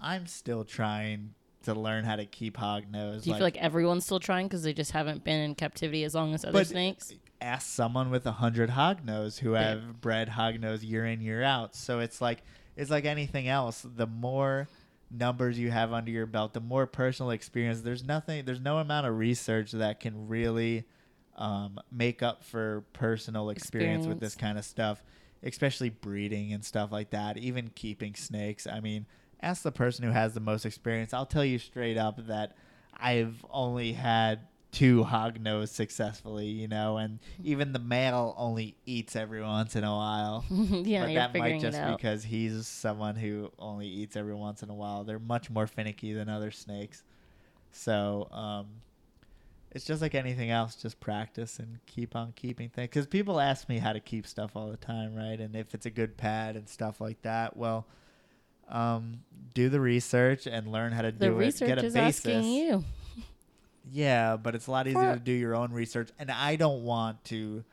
I'm 0.00 0.26
still 0.26 0.64
trying 0.64 1.34
to 1.64 1.74
learn 1.74 2.04
how 2.04 2.16
to 2.16 2.26
keep 2.26 2.56
hog 2.58 2.84
nose. 2.90 3.22
Do 3.24 3.30
you 3.30 3.36
feel 3.36 3.42
like 3.44 3.56
everyone's 3.56 4.04
still 4.04 4.20
trying 4.20 4.46
because 4.46 4.62
they 4.62 4.74
just 4.74 4.92
haven't 4.92 5.24
been 5.24 5.40
in 5.40 5.54
captivity 5.54 6.04
as 6.04 6.14
long 6.14 6.34
as 6.34 6.44
other 6.44 6.64
snakes? 6.64 7.12
Ask 7.44 7.68
someone 7.68 8.10
with 8.10 8.26
a 8.26 8.32
hundred 8.32 8.70
hog 8.70 9.04
nose 9.04 9.38
who 9.38 9.52
have 9.52 10.00
bred 10.00 10.30
hog 10.30 10.60
nose 10.60 10.82
year 10.82 11.04
in 11.06 11.20
year 11.20 11.42
out. 11.42 11.76
So 11.76 12.00
it's 12.00 12.20
like 12.20 12.42
it's 12.76 12.90
like 12.90 13.04
anything 13.04 13.46
else. 13.48 13.86
The 13.96 14.06
more 14.06 14.68
numbers 15.10 15.58
you 15.58 15.70
have 15.70 15.92
under 15.92 16.10
your 16.10 16.26
belt, 16.26 16.54
the 16.54 16.60
more 16.60 16.86
personal 16.86 17.30
experience. 17.30 17.82
There's 17.82 18.04
nothing. 18.04 18.44
There's 18.44 18.60
no 18.60 18.78
amount 18.78 19.06
of 19.06 19.16
research 19.16 19.72
that 19.72 20.00
can 20.00 20.26
really 20.28 20.84
um, 21.36 21.78
make 21.92 22.22
up 22.22 22.44
for 22.44 22.84
personal 22.92 23.50
experience, 23.50 24.06
with 24.06 24.20
this 24.20 24.34
kind 24.34 24.58
of 24.58 24.64
stuff, 24.64 25.02
especially 25.42 25.90
breeding 25.90 26.52
and 26.52 26.64
stuff 26.64 26.90
like 26.92 27.10
that. 27.10 27.36
Even 27.36 27.70
keeping 27.74 28.14
snakes. 28.14 28.66
I 28.66 28.80
mean, 28.80 29.06
ask 29.40 29.62
the 29.62 29.72
person 29.72 30.04
who 30.04 30.10
has 30.10 30.34
the 30.34 30.40
most 30.40 30.64
experience. 30.64 31.12
I'll 31.12 31.26
tell 31.26 31.44
you 31.44 31.58
straight 31.58 31.98
up 31.98 32.26
that 32.26 32.56
I've 32.96 33.44
only 33.50 33.92
had 33.92 34.40
two 34.74 35.04
hog 35.04 35.40
nose 35.40 35.70
successfully, 35.70 36.46
you 36.46 36.68
know, 36.68 36.96
and 36.98 37.18
even 37.42 37.72
the 37.72 37.78
male 37.78 38.34
only 38.36 38.76
eats 38.84 39.16
every 39.16 39.42
once 39.42 39.76
in 39.76 39.84
a 39.84 39.94
while. 39.94 40.44
yeah, 40.50 41.06
but 41.06 41.14
that 41.14 41.34
might 41.38 41.60
just 41.60 41.78
because 41.96 42.24
he's 42.24 42.66
someone 42.66 43.16
who 43.16 43.50
only 43.58 43.86
eats 43.86 44.16
every 44.16 44.34
once 44.34 44.62
in 44.62 44.70
a 44.70 44.74
while. 44.74 45.04
They're 45.04 45.18
much 45.18 45.48
more 45.50 45.66
finicky 45.66 46.12
than 46.12 46.28
other 46.28 46.50
snakes. 46.50 47.02
So, 47.72 48.28
um, 48.30 48.66
it's 49.72 49.84
just 49.84 50.00
like 50.00 50.14
anything 50.14 50.50
else, 50.50 50.76
just 50.76 51.00
practice 51.00 51.58
and 51.58 51.78
keep 51.86 52.14
on 52.14 52.32
keeping 52.36 52.68
things. 52.68 52.88
Because 52.88 53.06
people 53.06 53.40
ask 53.40 53.68
me 53.68 53.78
how 53.78 53.92
to 53.92 53.98
keep 54.00 54.26
stuff 54.26 54.52
all 54.54 54.70
the 54.70 54.76
time, 54.76 55.14
right? 55.14 55.40
And 55.40 55.56
if 55.56 55.74
it's 55.74 55.84
a 55.86 55.90
good 55.90 56.16
pad 56.16 56.54
and 56.54 56.68
stuff 56.68 57.00
like 57.00 57.20
that, 57.22 57.56
well, 57.56 57.86
um, 58.68 59.20
do 59.52 59.68
the 59.68 59.80
research 59.80 60.46
and 60.46 60.68
learn 60.68 60.92
how 60.92 61.02
to 61.02 61.10
the 61.10 61.26
do 61.26 61.32
it. 61.34 61.38
research 61.38 61.68
Get 61.68 61.78
a 61.78 61.86
is 61.86 61.94
basis. 61.94 62.26
asking 62.26 62.44
you. 62.44 62.84
Yeah, 63.92 64.36
but 64.36 64.54
it's 64.54 64.66
a 64.66 64.70
lot 64.70 64.86
easier 64.86 65.14
to 65.14 65.20
do 65.20 65.32
your 65.32 65.54
own 65.54 65.72
research, 65.72 66.08
and 66.18 66.30
I 66.30 66.56
don't 66.56 66.84
want 66.84 67.22
to 67.26 67.64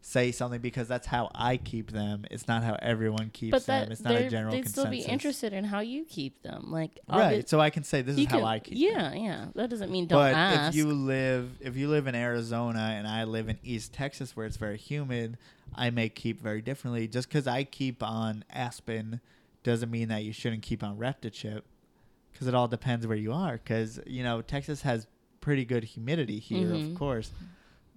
say 0.00 0.30
something 0.30 0.60
because 0.60 0.86
that's 0.86 1.06
how 1.08 1.28
I 1.34 1.56
keep 1.56 1.90
them. 1.90 2.24
It's 2.30 2.46
not 2.46 2.62
how 2.62 2.76
everyone 2.80 3.30
keeps 3.30 3.50
But 3.50 3.66
them. 3.66 3.90
It's 3.90 4.00
not 4.00 4.14
a 4.14 4.30
general 4.30 4.52
they'd 4.52 4.66
still 4.68 4.84
consensus. 4.84 5.06
be 5.06 5.12
interested 5.12 5.52
in 5.52 5.64
how 5.64 5.80
you 5.80 6.04
keep 6.04 6.40
them. 6.42 6.70
Like 6.70 7.00
Right. 7.08 7.44
obvi- 7.44 7.48
So 7.48 7.58
I 7.60 7.70
can 7.70 7.82
say 7.82 8.02
this 8.02 8.16
is 8.16 8.26
how 8.26 8.44
I 8.44 8.60
keep 8.60 8.74
them. 8.74 8.82
Yeah, 8.82 9.12
yeah. 9.14 9.46
That 9.56 9.68
doesn't 9.68 9.90
mean 9.90 10.06
don't 10.06 10.18
but 10.20 10.34
ask. 10.34 10.70
if 10.70 10.76
you 10.76 10.86
live 10.92 11.50
if 11.60 11.76
you 11.76 11.88
live 11.88 12.06
in 12.06 12.14
Arizona 12.14 12.94
and 12.96 13.08
I 13.08 13.24
live 13.24 13.48
in 13.48 13.58
East 13.64 13.92
Texas 13.92 14.36
where 14.36 14.46
it's 14.46 14.56
very 14.56 14.78
humid, 14.78 15.36
I 15.74 15.90
may 15.90 16.08
keep 16.08 16.40
very 16.40 16.62
differently. 16.62 17.08
Just 17.08 17.28
because 17.28 17.48
I 17.48 17.64
keep 17.64 18.00
on 18.02 18.44
Aspen 18.50 19.20
doesn't 19.64 19.90
mean 19.90 20.08
that 20.08 20.22
you 20.22 20.32
shouldn't 20.32 20.62
keep 20.62 20.82
on 20.84 20.96
Reptichip. 20.96 21.62
Because 22.32 22.46
it 22.46 22.54
all 22.54 22.68
depends 22.68 23.04
where 23.04 23.16
you 23.16 23.32
are. 23.32 23.54
Because 23.54 23.98
you 24.06 24.22
know 24.22 24.42
Texas 24.42 24.82
has 24.82 25.08
pretty 25.48 25.64
good 25.64 25.82
humidity 25.84 26.38
here, 26.40 26.68
Mhm. 26.68 26.90
of 26.92 26.94
course. 26.94 27.32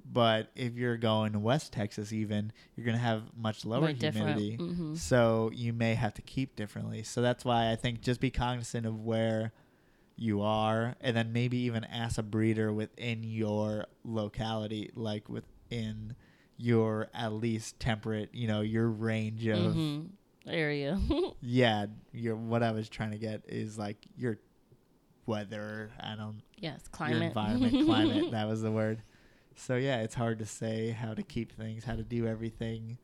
But 0.09 0.51
if 0.55 0.75
you're 0.75 0.95
going 0.95 1.33
to 1.33 1.39
West 1.39 1.73
Texas, 1.73 2.13
even 2.13 2.53
you're 2.77 2.85
gonna 2.85 2.97
have 2.97 3.23
much 3.35 3.65
lower 3.65 3.87
humidity. 3.91 4.57
Mhm. 4.57 4.97
So 4.97 5.51
you 5.53 5.73
may 5.73 5.95
have 5.95 6.13
to 6.13 6.21
keep 6.21 6.55
differently. 6.55 7.03
So 7.03 7.21
that's 7.21 7.43
why 7.43 7.69
I 7.69 7.75
think 7.75 7.99
just 7.99 8.21
be 8.21 8.31
cognizant 8.31 8.85
of 8.85 9.01
where 9.03 9.51
you 10.15 10.39
are 10.41 10.95
and 11.01 11.13
then 11.17 11.33
maybe 11.33 11.57
even 11.57 11.83
ask 11.83 12.17
a 12.17 12.23
breeder 12.23 12.71
within 12.71 13.23
your 13.25 13.85
locality, 14.05 14.89
like 14.95 15.27
within 15.27 16.15
your 16.55 17.09
at 17.13 17.33
least 17.33 17.77
temperate, 17.81 18.29
you 18.33 18.47
know, 18.47 18.61
your 18.61 18.87
range 18.87 19.45
of 19.47 19.75
Mhm. 19.75 20.11
area. 20.47 20.97
yeah, 21.41 21.87
your 22.13 22.37
what 22.37 22.63
I 22.63 22.71
was 22.71 22.87
trying 22.87 23.11
to 23.11 23.17
get 23.17 23.43
is 23.49 23.77
like 23.77 23.97
your 24.15 24.39
weather, 25.25 25.91
I 25.99 26.15
don't 26.15 26.41
yes, 26.57 26.87
climate. 26.91 27.23
environment, 27.23 27.85
climate, 27.85 28.31
that 28.31 28.47
was 28.47 28.61
the 28.61 28.71
word. 28.71 29.01
So 29.55 29.75
yeah, 29.75 30.01
it's 30.01 30.15
hard 30.15 30.39
to 30.39 30.45
say 30.45 30.91
how 30.91 31.13
to 31.13 31.23
keep 31.23 31.51
things, 31.51 31.83
how 31.83 31.95
to 31.95 32.03
do 32.03 32.27
everything. 32.27 32.97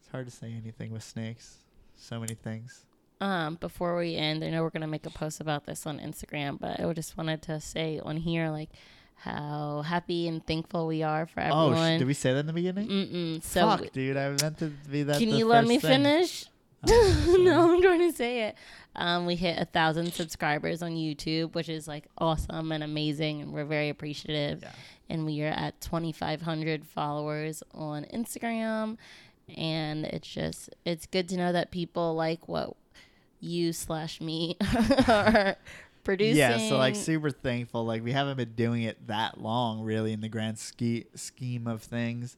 It's 0.00 0.10
hard 0.10 0.26
to 0.26 0.32
say 0.32 0.52
anything 0.52 0.92
with 0.92 1.02
snakes. 1.02 1.58
So 1.96 2.20
many 2.20 2.34
things. 2.34 2.84
Um, 3.20 3.56
before 3.56 3.96
we 3.96 4.14
end, 4.14 4.44
I 4.44 4.50
know 4.50 4.62
we're 4.62 4.70
gonna 4.70 4.86
make 4.86 5.04
a 5.06 5.10
post 5.10 5.40
about 5.40 5.66
this 5.66 5.84
on 5.86 5.98
Instagram, 5.98 6.58
but 6.60 6.78
I 6.80 6.92
just 6.92 7.16
wanted 7.16 7.42
to 7.42 7.60
say 7.60 8.00
on 8.04 8.16
here 8.16 8.50
like 8.50 8.70
how 9.16 9.82
happy 9.82 10.28
and 10.28 10.46
thankful 10.46 10.86
we 10.86 11.02
are 11.02 11.26
for 11.26 11.40
Oh, 11.50 11.66
everyone. 11.70 11.96
sh- 11.96 11.98
did 11.98 12.06
we 12.06 12.14
say 12.14 12.32
that 12.32 12.38
in 12.40 12.46
the 12.46 12.52
beginning? 12.52 12.86
Mm-mm. 12.88 13.42
So 13.42 13.62
Fuck, 13.62 13.90
dude, 13.92 14.16
I 14.16 14.28
meant 14.28 14.58
to 14.60 14.66
be 14.90 15.02
that. 15.02 15.18
can 15.18 15.30
you 15.30 15.46
let 15.46 15.66
me 15.66 15.80
thing. 15.80 15.90
finish? 16.04 16.46
No, 17.38 17.74
I'm 17.74 17.82
trying 17.82 18.00
to 18.10 18.12
say 18.16 18.42
it. 18.48 18.56
Um, 18.94 19.26
we 19.26 19.36
hit 19.36 19.58
a 19.58 19.64
thousand 19.64 20.12
subscribers 20.12 20.82
on 20.82 20.92
YouTube, 20.92 21.54
which 21.54 21.68
is 21.68 21.86
like 21.88 22.06
awesome 22.18 22.72
and 22.72 22.82
amazing, 22.82 23.42
and 23.42 23.52
we're 23.52 23.64
very 23.64 23.88
appreciative. 23.88 24.62
Yeah. 24.62 24.72
And 25.08 25.24
we 25.24 25.42
are 25.42 25.46
at 25.48 25.80
2,500 25.80 26.84
followers 26.84 27.62
on 27.72 28.04
Instagram, 28.12 28.96
and 29.56 30.04
it's 30.04 30.28
just 30.28 30.70
it's 30.84 31.06
good 31.06 31.28
to 31.30 31.36
know 31.36 31.52
that 31.52 31.70
people 31.70 32.14
like 32.14 32.48
what 32.48 32.74
you 33.40 33.72
slash 33.72 34.20
me 34.20 34.56
are 35.08 35.56
producing. 36.04 36.36
Yeah, 36.36 36.58
so 36.68 36.76
like 36.76 36.96
super 36.96 37.30
thankful. 37.30 37.84
Like 37.84 38.02
we 38.02 38.12
haven't 38.12 38.36
been 38.36 38.52
doing 38.54 38.82
it 38.82 39.06
that 39.06 39.40
long, 39.40 39.82
really, 39.82 40.12
in 40.12 40.20
the 40.20 40.28
grand 40.28 40.58
ski- 40.58 41.06
scheme 41.14 41.66
of 41.66 41.82
things. 41.82 42.36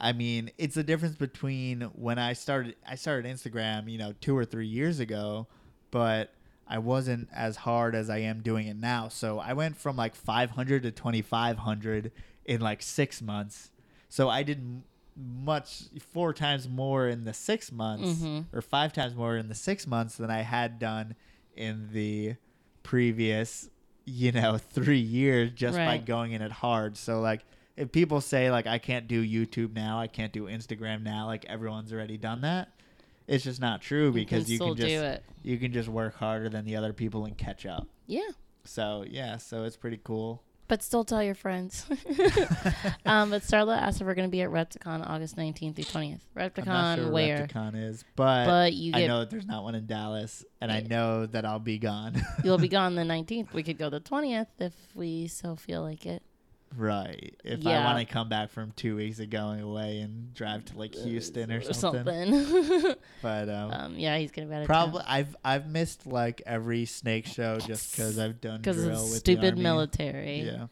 I 0.00 0.12
mean, 0.12 0.50
it's 0.58 0.76
the 0.76 0.84
difference 0.84 1.16
between 1.16 1.80
when 1.94 2.18
I 2.18 2.32
started. 2.32 2.76
I 2.86 2.94
started 2.94 3.30
Instagram, 3.30 3.90
you 3.90 3.98
know, 3.98 4.14
two 4.20 4.36
or 4.36 4.44
three 4.44 4.66
years 4.66 5.00
ago, 5.00 5.48
but 5.90 6.32
I 6.68 6.78
wasn't 6.78 7.28
as 7.34 7.56
hard 7.56 7.94
as 7.94 8.08
I 8.08 8.18
am 8.18 8.40
doing 8.42 8.66
it 8.68 8.76
now. 8.76 9.08
So 9.08 9.38
I 9.40 9.54
went 9.54 9.76
from 9.76 9.96
like 9.96 10.14
500 10.14 10.82
to 10.84 10.90
2,500 10.92 12.12
in 12.44 12.60
like 12.60 12.82
six 12.82 13.20
months. 13.20 13.70
So 14.08 14.28
I 14.28 14.42
did 14.42 14.82
much 15.16 15.84
four 16.12 16.32
times 16.32 16.68
more 16.68 17.08
in 17.08 17.24
the 17.24 17.32
six 17.34 17.72
months, 17.72 18.20
Mhm. 18.20 18.44
or 18.52 18.62
five 18.62 18.92
times 18.92 19.14
more 19.16 19.36
in 19.36 19.48
the 19.48 19.54
six 19.54 19.86
months 19.86 20.16
than 20.16 20.30
I 20.30 20.42
had 20.42 20.78
done 20.78 21.16
in 21.56 21.88
the 21.92 22.36
previous, 22.84 23.68
you 24.04 24.32
know, 24.32 24.58
three 24.70 24.98
years 25.00 25.50
just 25.50 25.76
by 25.76 25.98
going 25.98 26.32
in 26.32 26.40
it 26.42 26.52
hard. 26.52 26.96
So 26.96 27.20
like 27.20 27.44
if 27.78 27.92
people 27.92 28.20
say 28.20 28.50
like 28.50 28.66
I 28.66 28.78
can't 28.78 29.06
do 29.06 29.24
YouTube 29.24 29.74
now, 29.74 30.00
I 30.00 30.08
can't 30.08 30.32
do 30.32 30.44
Instagram 30.44 31.02
now, 31.02 31.26
like 31.26 31.44
everyone's 31.46 31.92
already 31.92 32.16
done 32.16 32.40
that. 32.42 32.68
It's 33.26 33.44
just 33.44 33.60
not 33.60 33.82
true 33.82 34.06
You 34.06 34.12
because 34.12 34.44
can 34.44 34.52
you 34.52 34.58
can 34.58 34.76
just 34.76 34.88
do 34.88 35.02
it. 35.02 35.22
you 35.42 35.58
can 35.58 35.72
just 35.72 35.88
work 35.88 36.16
harder 36.16 36.48
than 36.48 36.64
the 36.64 36.76
other 36.76 36.92
people 36.92 37.24
and 37.24 37.36
catch 37.36 37.66
up. 37.66 37.86
Yeah. 38.06 38.28
So 38.64 39.04
yeah, 39.08 39.36
so 39.36 39.64
it's 39.64 39.76
pretty 39.76 40.00
cool. 40.02 40.42
But 40.66 40.82
still 40.82 41.02
tell 41.02 41.22
your 41.22 41.34
friends. 41.34 41.86
um, 43.06 43.30
but 43.30 43.42
Starla 43.42 43.78
asked 43.78 44.02
if 44.02 44.06
we're 44.06 44.14
going 44.14 44.28
to 44.28 44.30
be 44.30 44.42
at 44.42 44.50
Repticon 44.50 45.08
August 45.08 45.34
19th 45.36 45.76
through 45.76 45.84
20th. 45.84 46.20
I'm 46.36 46.64
not 46.66 46.98
sure 46.98 47.10
where? 47.10 47.46
Repticon 47.46 47.88
is, 47.88 48.04
but, 48.16 48.44
But 48.44 48.72
you 48.74 48.92
I 48.94 49.06
know 49.06 49.20
that 49.20 49.30
there's 49.30 49.46
not 49.46 49.62
one 49.62 49.74
in 49.74 49.86
Dallas, 49.86 50.44
and 50.60 50.70
I 50.70 50.80
know 50.80 51.24
that 51.24 51.46
I'll 51.46 51.58
be 51.58 51.78
gone. 51.78 52.22
you'll 52.44 52.58
be 52.58 52.68
gone 52.68 52.96
the 52.96 53.02
19th. 53.02 53.54
We 53.54 53.62
could 53.62 53.78
go 53.78 53.88
the 53.88 54.00
20th 54.00 54.48
if 54.58 54.74
we 54.94 55.26
so 55.26 55.56
feel 55.56 55.80
like 55.80 56.04
it. 56.04 56.22
Right. 56.76 57.34
If 57.44 57.66
I 57.66 57.84
want 57.84 57.98
to 57.98 58.12
come 58.12 58.28
back 58.28 58.50
from 58.50 58.72
two 58.72 58.96
weeks 58.96 59.18
of 59.20 59.30
going 59.30 59.60
away 59.60 60.00
and 60.00 60.32
drive 60.34 60.64
to 60.66 60.78
like 60.78 60.94
Houston 60.94 61.52
or 61.52 61.58
Or 61.58 61.72
something, 61.72 62.04
something. 62.32 62.94
but 63.22 63.48
um, 63.48 63.70
um, 63.70 63.94
yeah, 63.98 64.18
he's 64.18 64.30
going 64.30 64.48
to 64.48 64.50
be 64.50 64.56
out 64.56 64.62
of 64.62 64.66
probably 64.66 65.00
town. 65.00 65.08
I've 65.08 65.36
I've 65.44 65.68
missed 65.68 66.06
like 66.06 66.42
every 66.46 66.84
snake 66.84 67.26
show 67.26 67.58
just 67.58 67.92
because 67.92 68.18
I've 68.18 68.40
done 68.40 68.58
Because 68.58 68.76
drill 68.76 68.96
of 68.96 69.02
with 69.02 69.12
the 69.12 69.18
stupid 69.18 69.58
military. 69.58 70.40
Yeah. 70.40 70.66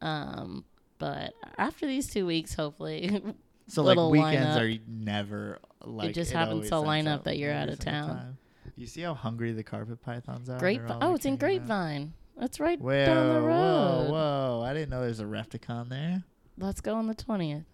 Um, 0.00 0.64
but 0.98 1.34
after 1.58 1.86
these 1.86 2.08
two 2.08 2.26
weeks, 2.26 2.54
hopefully, 2.54 3.22
So 3.68 3.82
like 3.82 3.96
weekends 3.96 4.58
lineup. 4.58 4.78
are 4.78 4.82
never 4.86 5.58
like 5.84 6.10
it 6.10 6.12
just 6.12 6.32
it 6.32 6.36
happens 6.36 6.68
to 6.68 6.78
line 6.78 7.06
up 7.06 7.24
that 7.24 7.38
you're 7.38 7.52
out 7.52 7.68
of 7.68 7.78
town. 7.78 8.08
time. 8.08 8.38
You 8.76 8.86
see 8.86 9.02
how 9.02 9.14
hungry 9.14 9.52
the 9.52 9.62
carpet 9.62 10.02
pythons 10.02 10.48
are? 10.50 10.58
Grapevine. 10.58 10.98
Oh, 11.00 11.14
it's 11.14 11.24
in 11.24 11.36
Grapevine. 11.36 12.02
out. 12.02 12.08
That's 12.38 12.58
right 12.60 12.80
Whoa, 12.80 13.04
down 13.06 13.34
the 13.34 13.40
road. 13.40 14.08
whoa! 14.10 14.10
whoa. 14.10 14.62
I 14.66 14.72
didn't 14.74 14.90
know 14.90 15.00
there's 15.02 15.20
a 15.20 15.24
Repticon 15.24 15.88
there. 15.88 16.22
Let's 16.58 16.80
go 16.80 16.94
on 16.94 17.06
the 17.06 17.14
20th. 17.14 17.64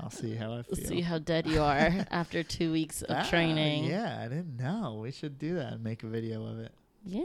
I'll 0.00 0.10
see 0.10 0.34
how 0.34 0.52
I 0.54 0.62
feel. 0.62 0.74
Let's 0.76 0.88
see 0.88 1.00
how 1.02 1.18
dead 1.18 1.46
you 1.46 1.60
are 1.62 2.04
after 2.10 2.42
two 2.42 2.72
weeks 2.72 3.02
of 3.02 3.16
Ah, 3.16 3.22
training. 3.28 3.84
Yeah, 3.84 4.18
I 4.20 4.28
didn't 4.28 4.56
know. 4.56 4.98
We 5.00 5.10
should 5.12 5.38
do 5.38 5.54
that 5.54 5.74
and 5.74 5.84
make 5.84 6.02
a 6.02 6.06
video 6.06 6.44
of 6.46 6.58
it. 6.58 6.72
Yeah. 7.04 7.22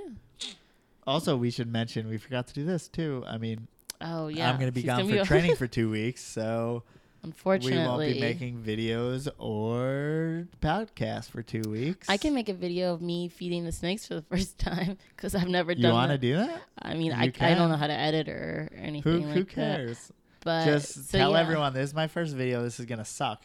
Also, 1.08 1.36
we 1.36 1.50
should 1.50 1.72
mention 1.72 2.08
we 2.08 2.18
forgot 2.18 2.48
to 2.48 2.54
do 2.54 2.64
this 2.66 2.88
too. 2.88 3.24
I 3.28 3.38
mean, 3.38 3.68
Oh 4.02 4.28
yeah. 4.28 4.50
I'm 4.50 4.58
going 4.58 4.68
to 4.68 4.72
be 4.72 4.82
She's 4.82 4.88
gone 4.88 5.08
for 5.08 5.14
be- 5.14 5.24
training 5.26 5.56
for 5.56 5.68
two 5.68 5.90
weeks, 5.90 6.22
so 6.24 6.84
Unfortunately, 7.24 7.78
we 7.82 7.88
won't 7.88 8.14
be 8.14 8.20
making 8.20 8.64
videos 8.64 9.28
or 9.38 10.48
podcasts 10.62 11.30
for 11.30 11.41
two 11.44 11.62
weeks. 11.70 12.10
I 12.10 12.18
can 12.18 12.34
make 12.34 12.48
a 12.50 12.54
video 12.54 12.94
of 12.94 13.02
me 13.02 13.28
feeding 13.28 13.66
the 13.66 13.72
snakes 13.72 14.08
for 14.08 14.16
the 14.16 14.22
first 14.22 14.58
time 14.58 14.98
because 15.16 15.36
I've 15.36 15.50
never 15.50 15.74
done. 15.76 15.84
You 15.84 15.91
want 15.91 16.12
to 16.12 16.18
that. 16.18 16.22
do 16.22 16.38
that? 16.38 16.62
I 16.82 16.94
mean, 16.94 17.12
I, 17.12 17.26
I 17.41 17.54
don't 17.56 17.70
know 17.70 17.76
how 17.78 17.88
to 17.88 17.94
edit 17.94 18.30
or 18.30 18.70
anything 18.76 19.22
Who 19.22 19.28
like 19.28 19.34
who 19.36 19.44
that. 19.44 19.50
cares? 19.50 20.12
But 20.41 20.66
Just 20.66 21.10
so 21.10 21.18
tell 21.18 21.32
yeah, 21.34 21.40
everyone 21.41 21.74
this 21.74 21.90
is 21.90 21.94
my 21.94 22.08
first 22.08 22.34
video. 22.36 22.64
This 22.64 22.80
is 22.80 22.86
gonna 22.86 23.04
suck. 23.04 23.44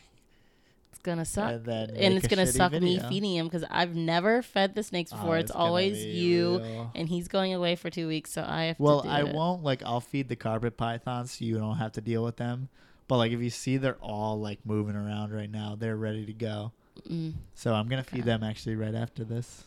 it's 0.92 1.00
gonna 1.02 1.24
suck. 1.24 1.50
And 1.50 1.68
and 1.68 2.14
it's 2.14 2.28
gonna 2.28 2.46
suck 2.46 2.70
me 2.72 3.00
feeding 3.00 3.34
him 3.34 3.46
because 3.46 3.64
I've 3.68 3.96
never 3.96 4.42
fed 4.42 4.76
the 4.76 4.84
snakes 4.84 5.10
Oh, 5.12 5.16
before. 5.16 5.38
it's 5.38 5.50
always 5.50 5.96
be 6.04 6.10
you, 6.12 6.58
real. 6.60 6.92
and 6.94 7.08
he's 7.08 7.26
going 7.26 7.52
away 7.52 7.74
for 7.74 7.90
two 7.90 8.06
weeks, 8.06 8.30
so 8.30 8.44
I 8.46 8.66
have 8.66 8.78
Well, 8.78 9.04
I 9.08 9.22
it. 9.22 9.34
won't 9.34 9.64
like 9.64 9.82
I'll 9.84 10.00
feed 10.00 10.28
the 10.28 10.36
carpet 10.36 10.76
pythons 10.76 11.32
so 11.32 11.44
you 11.44 11.58
don't 11.58 11.78
have 11.78 11.90
to 11.92 12.00
deal 12.00 12.22
with 12.22 12.36
them. 12.36 12.68
But 13.08 13.18
like 13.18 13.32
if 13.32 13.40
you 13.40 13.50
see 13.50 13.76
they're 13.76 13.96
all 14.00 14.40
like 14.40 14.60
moving 14.64 14.96
around 14.96 15.32
right 15.32 15.50
now, 15.50 15.76
they're 15.78 15.96
ready 15.96 16.24
to 16.26 16.32
go. 16.32 16.72
Mm. 17.08 17.34
So 17.54 17.74
I'm 17.74 17.88
gonna 17.88 18.02
feed 18.04 18.24
them 18.24 18.42
actually 18.42 18.76
right 18.76 18.94
after 18.94 19.24
this. 19.24 19.64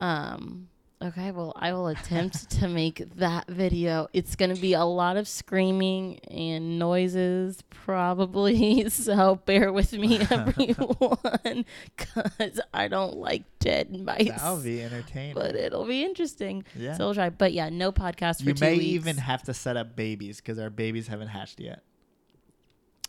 Um. 0.00 0.68
Okay. 1.02 1.32
Well, 1.32 1.52
I 1.56 1.72
will 1.72 1.88
attempt 1.88 2.48
to 2.60 2.68
make 2.68 3.02
that 3.16 3.46
video. 3.48 4.08
It's 4.14 4.36
gonna 4.36 4.56
be 4.56 4.72
a 4.72 4.84
lot 4.84 5.16
of 5.18 5.28
screaming 5.28 6.18
and 6.30 6.78
noises, 6.78 7.62
probably. 7.70 8.88
So 8.90 9.36
bear 9.44 9.70
with 9.72 9.92
me, 9.92 10.18
everyone, 10.30 11.66
because 11.96 12.60
I 12.72 12.88
don't 12.88 13.16
like 13.16 13.42
dead 13.58 13.94
mice. 13.94 14.28
That'll 14.28 14.56
be 14.62 14.82
entertaining. 14.82 15.34
but 15.34 15.54
it'll 15.56 15.84
be 15.84 16.04
interesting. 16.04 16.64
yeah. 16.74 16.96
So 16.96 17.06
we'll 17.06 17.14
try. 17.14 17.28
But 17.28 17.52
yeah, 17.52 17.68
no 17.68 17.92
podcast 17.92 18.38
for 18.38 18.48
you 18.48 18.54
two 18.54 18.64
may 18.64 18.72
weeks. 18.78 18.84
even 18.86 19.16
have 19.18 19.42
to 19.44 19.52
set 19.54 19.76
up 19.76 19.94
babies 19.94 20.38
because 20.38 20.58
our 20.58 20.70
babies 20.70 21.06
haven't 21.08 21.28
hatched 21.28 21.60
yet. 21.60 21.82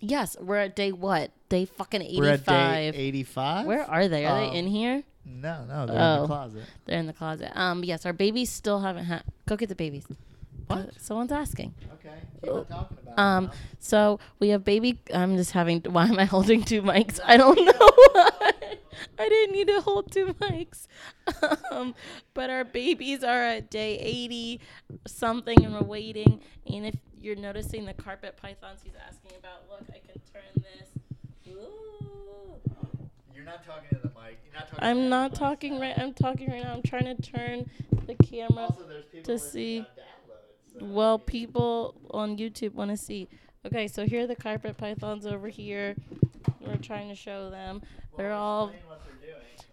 Yes, 0.01 0.35
we're 0.39 0.57
at 0.57 0.75
day 0.75 0.91
what? 0.91 1.31
Day 1.49 1.65
fucking 1.65 2.01
We're 2.17 2.31
at 2.31 2.45
day 2.45 2.87
eighty-five. 2.89 2.95
85. 2.95 3.65
Where 3.65 3.83
are 3.89 4.07
they? 4.07 4.25
Are 4.25 4.41
Um, 4.43 4.49
they 4.51 4.57
in 4.57 4.67
here? 4.67 5.03
No, 5.25 5.63
no, 5.65 5.85
they're 5.85 5.95
in 5.95 6.01
Oh. 6.01 6.21
the 6.21 6.27
closet. 6.27 6.63
They're 6.85 6.99
in 6.99 7.07
the 7.07 7.13
closet. 7.13 7.51
Um. 7.55 7.83
Yes, 7.83 8.05
our 8.05 8.13
babies 8.13 8.51
still 8.51 8.79
haven't 8.81 9.05
had. 9.05 9.23
Go 9.47 9.55
get 9.55 9.69
the 9.69 9.75
babies. 9.75 10.05
What? 10.67 10.99
Someone's 10.99 11.31
asking. 11.31 11.73
Okay. 11.93 12.15
Keep 12.43 12.51
on 12.53 12.65
talking 12.65 12.97
about 13.03 13.19
Um. 13.19 13.51
So 13.79 14.19
we 14.39 14.49
have 14.49 14.63
baby. 14.63 14.99
I'm 15.13 15.37
just 15.37 15.51
having. 15.51 15.81
Why 15.89 16.05
am 16.07 16.19
I 16.19 16.25
holding 16.25 16.63
two 16.63 16.81
mics? 16.81 17.19
I 17.23 17.37
don't 17.37 17.57
know. 17.65 18.51
I 19.17 19.29
didn't 19.29 19.53
need 19.55 19.67
to 19.67 19.81
hold 19.81 20.11
two 20.11 20.27
mics. 20.41 20.87
Um, 21.71 21.95
but 22.35 22.49
our 22.49 22.63
babies 22.63 23.23
are 23.23 23.41
at 23.41 23.69
day 23.71 23.97
80 23.99 24.61
something, 25.07 25.65
and 25.65 25.73
we're 25.73 25.81
waiting. 25.83 26.39
And 26.71 26.85
if 26.85 26.95
you're 27.19 27.35
noticing 27.35 27.85
the 27.85 27.93
carpet 27.93 28.37
pythons 28.37 28.81
he's 28.83 28.93
asking 29.07 29.31
about, 29.39 29.63
look, 29.69 29.81
I 29.89 29.99
can 30.07 30.21
turn 30.31 30.43
this. 30.63 31.53
Ooh. 31.53 32.55
You're 33.35 33.43
not 33.43 33.65
talking 33.65 33.89
to 33.89 34.07
the 34.07 34.13
mic. 34.13 34.39
You're 34.45 34.53
not 34.53 34.67
talking 34.69 34.79
to 34.79 34.85
I'm 34.85 34.97
the 35.03 35.09
not 35.09 35.31
mic. 35.31 35.39
talking 35.39 35.79
right. 35.79 35.97
I'm 35.97 36.13
talking 36.13 36.49
right 36.51 36.63
now. 36.63 36.73
I'm 36.73 36.83
trying 36.83 37.05
to 37.15 37.21
turn 37.21 37.69
the 38.05 38.15
camera. 38.23 38.63
Also, 38.63 38.83
there's 38.87 39.05
people 39.05 39.23
to 39.25 39.31
listening 39.33 39.51
see- 39.51 39.79
on 39.79 39.85
downloads, 39.85 39.95
so- 39.95 40.01
Well, 40.81 41.19
people 41.19 41.95
on 42.11 42.37
YouTube 42.37 42.73
want 42.73 42.91
to 42.91 42.97
see. 42.97 43.27
Okay, 43.65 43.87
so 43.87 44.05
here 44.05 44.23
are 44.23 44.27
the 44.27 44.35
carpet 44.35 44.77
pythons 44.77 45.25
over 45.25 45.47
here. 45.47 45.95
We're 46.59 46.77
trying 46.77 47.09
to 47.09 47.15
show 47.15 47.49
them. 47.49 47.81
They're 48.17 48.33
all 48.33 48.67
they're 48.67 48.75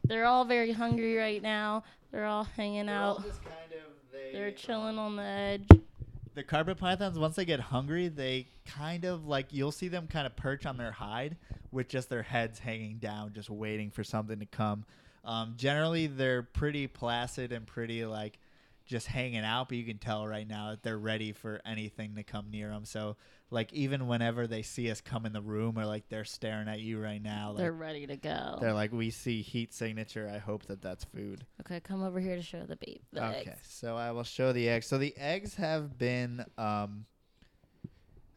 they're 0.05 0.25
all 0.25 0.45
very 0.45 0.73
hungry 0.73 1.17
right 1.17 1.43
now. 1.43 1.85
They're 2.11 2.27
all 2.27 2.45
hanging 2.45 2.87
They're 2.87 2.95
out. 2.95 3.23
just 3.25 3.43
kind 3.43 3.73
of 3.73 4.13
they. 4.13 4.33
They're 4.33 4.51
chilling 4.51 4.99
um, 4.99 5.05
on 5.05 5.17
the 5.17 5.23
edge. 5.23 5.69
The 6.35 6.43
carpet 6.43 6.79
pythons, 6.79 7.19
once 7.19 7.37
they 7.37 7.45
get 7.45 7.61
hungry, 7.61 8.09
they 8.09 8.47
kind 8.67 9.05
of 9.05 9.27
like 9.27 9.47
you'll 9.51 9.73
see 9.73 9.89
them 9.89 10.07
kind 10.07 10.27
of 10.27 10.35
perch 10.35 10.65
on 10.65 10.77
their 10.77 10.93
hide 10.93 11.37
with 11.71 11.89
just 11.89 12.09
their 12.09 12.23
heads 12.23 12.59
hanging 12.59 12.99
down, 12.99 13.33
just 13.35 13.51
waiting 13.51 13.91
for 13.91 14.03
something 14.05 14.39
to 14.39 14.47
come. 14.47 14.85
Um, 15.25 15.55
generally, 15.57 16.07
they're 16.07 16.43
pretty 16.43 16.87
placid 16.87 17.53
and 17.53 17.67
pretty 17.67 18.05
like 18.05 18.39
just 18.85 19.07
hanging 19.07 19.45
out, 19.45 19.69
but 19.69 19.79
you 19.79 19.85
can 19.85 19.99
tell 19.99 20.27
right 20.27 20.47
now 20.47 20.71
that 20.71 20.83
they're 20.83 20.99
ready 20.99 21.33
for 21.33 21.61
anything 21.65 22.15
to 22.17 22.23
come 22.23 22.51
near 22.51 22.71
them. 22.71 22.85
So, 22.85 23.17
like, 23.51 23.73
even 23.73 24.07
whenever 24.07 24.47
they 24.47 24.63
see 24.63 24.91
us 24.91 25.01
come 25.01 25.27
in 25.27 25.33
the 25.33 25.41
room 25.41 25.79
or 25.79 25.87
like 25.87 26.09
they're 26.09 26.25
staring 26.25 26.69
at 26.69 26.81
you 26.81 27.01
right 27.01 27.23
now, 27.23 27.51
like, 27.51 27.59
They're 27.59 27.73
ready 27.73 28.07
to 28.07 28.17
go. 28.17 28.59
They're 28.61 28.73
like, 28.73 28.93
we 28.93 29.11
see 29.11 29.43
heat 29.43 29.73
signature. 29.73 30.31
I 30.33 30.39
hope 30.39 30.67
that 30.67 30.83
that's 30.83 31.05
food. 31.05 31.47
Okay, 31.61 31.81
come 31.81 32.03
over 32.03 32.21
here 32.21 32.37
to 32.37 32.43
show 32.43 32.65
the 32.65 32.77
baby. 32.77 33.03
The 33.13 33.25
Okay, 33.25 33.51
eggs. 33.51 33.61
so 33.69 33.97
I 33.97 34.11
will 34.13 34.25
show 34.25 34.53
the 34.53 34.69
eggs. 34.69 34.87
So 34.87 34.99
the 34.99 35.15
eggs 35.17 35.55
have 35.57 35.99
been 35.99 36.45
um 36.59 37.07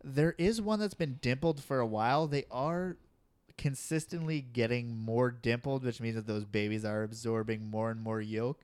there 0.04 0.36
is 0.38 0.62
one 0.62 0.80
that's 0.80 0.94
been 0.94 1.18
dimpled 1.20 1.64
for 1.64 1.80
a 1.80 1.86
while. 1.86 2.28
They 2.28 2.46
are 2.52 2.98
consistently 3.58 4.42
getting 4.42 4.98
more 4.98 5.32
dimpled, 5.32 5.84
which 5.84 6.00
means 6.00 6.16
that 6.16 6.28
those 6.28 6.46
babies 6.46 6.86
are 6.86 7.04
absorbing 7.04 7.70
more 7.70 7.90
and 7.90 8.02
more 8.02 8.22
yolk. 8.22 8.64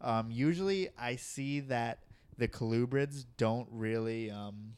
Um 0.00 0.30
usually 0.30 0.88
I 0.98 1.16
see 1.16 1.60
that 1.60 2.00
the 2.36 2.48
colubrids 2.48 3.24
don't 3.36 3.68
really 3.70 4.30
um 4.30 4.74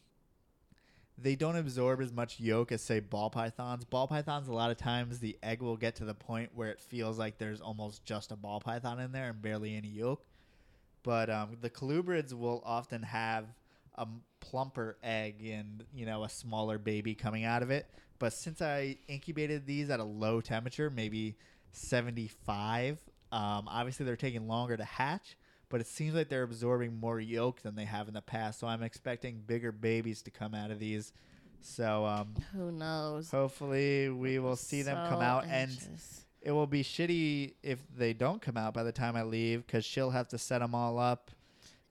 they 1.22 1.34
don't 1.34 1.56
absorb 1.56 2.00
as 2.00 2.12
much 2.12 2.40
yolk 2.40 2.72
as 2.72 2.80
say 2.80 3.00
ball 3.00 3.28
pythons. 3.28 3.84
Ball 3.84 4.06
pythons 4.06 4.48
a 4.48 4.52
lot 4.52 4.70
of 4.70 4.78
times 4.78 5.18
the 5.18 5.36
egg 5.42 5.60
will 5.60 5.76
get 5.76 5.96
to 5.96 6.04
the 6.04 6.14
point 6.14 6.50
where 6.54 6.70
it 6.70 6.80
feels 6.80 7.18
like 7.18 7.36
there's 7.38 7.60
almost 7.60 8.04
just 8.04 8.32
a 8.32 8.36
ball 8.36 8.60
python 8.60 8.98
in 9.00 9.12
there 9.12 9.28
and 9.30 9.42
barely 9.42 9.76
any 9.76 9.88
yolk. 9.88 10.24
But 11.02 11.28
um, 11.30 11.56
the 11.60 11.70
colubrids 11.70 12.32
will 12.32 12.62
often 12.64 13.02
have 13.02 13.44
a 13.96 14.06
plumper 14.40 14.96
egg 15.02 15.44
and 15.44 15.84
you 15.94 16.06
know 16.06 16.24
a 16.24 16.28
smaller 16.28 16.78
baby 16.78 17.14
coming 17.14 17.44
out 17.44 17.62
of 17.62 17.70
it. 17.70 17.86
But 18.18 18.32
since 18.32 18.60
I 18.62 18.96
incubated 19.08 19.66
these 19.66 19.90
at 19.90 20.00
a 20.00 20.04
low 20.04 20.40
temperature, 20.40 20.90
maybe 20.90 21.36
75, 21.72 22.98
um, 23.32 23.68
obviously 23.68 24.06
they're 24.06 24.16
taking 24.16 24.46
longer 24.48 24.76
to 24.76 24.84
hatch. 24.84 25.36
But 25.68 25.80
it 25.80 25.86
seems 25.86 26.14
like 26.14 26.28
they're 26.28 26.42
absorbing 26.42 26.98
more 26.98 27.20
yolk 27.20 27.62
than 27.62 27.76
they 27.76 27.84
have 27.84 28.08
in 28.08 28.14
the 28.14 28.20
past. 28.22 28.58
So 28.58 28.66
I'm 28.66 28.82
expecting 28.82 29.40
bigger 29.46 29.70
babies 29.70 30.20
to 30.22 30.30
come 30.32 30.52
out 30.52 30.72
of 30.72 30.80
these. 30.80 31.12
So 31.60 32.04
um, 32.06 32.34
Who 32.52 32.72
knows? 32.72 33.30
hopefully 33.30 34.08
we 34.08 34.38
will 34.40 34.56
see 34.56 34.82
them 34.82 34.96
come 35.08 35.20
So 35.20 35.24
out 35.24 35.44
and 35.46 35.70
it 36.42 36.50
will 36.52 36.66
be 36.66 36.82
shitty 36.82 37.54
if 37.62 37.78
they 37.96 38.14
don't 38.14 38.40
come 38.42 38.56
out 38.56 38.74
by 38.74 38.82
the 38.82 38.92
time 38.92 39.14
I 39.14 39.22
leave 39.22 39.64
because 39.66 39.84
she'll 39.84 40.10
have 40.10 40.26
to 40.28 40.38
set 40.38 40.58
them 40.60 40.74
all 40.74 40.98
up 40.98 41.30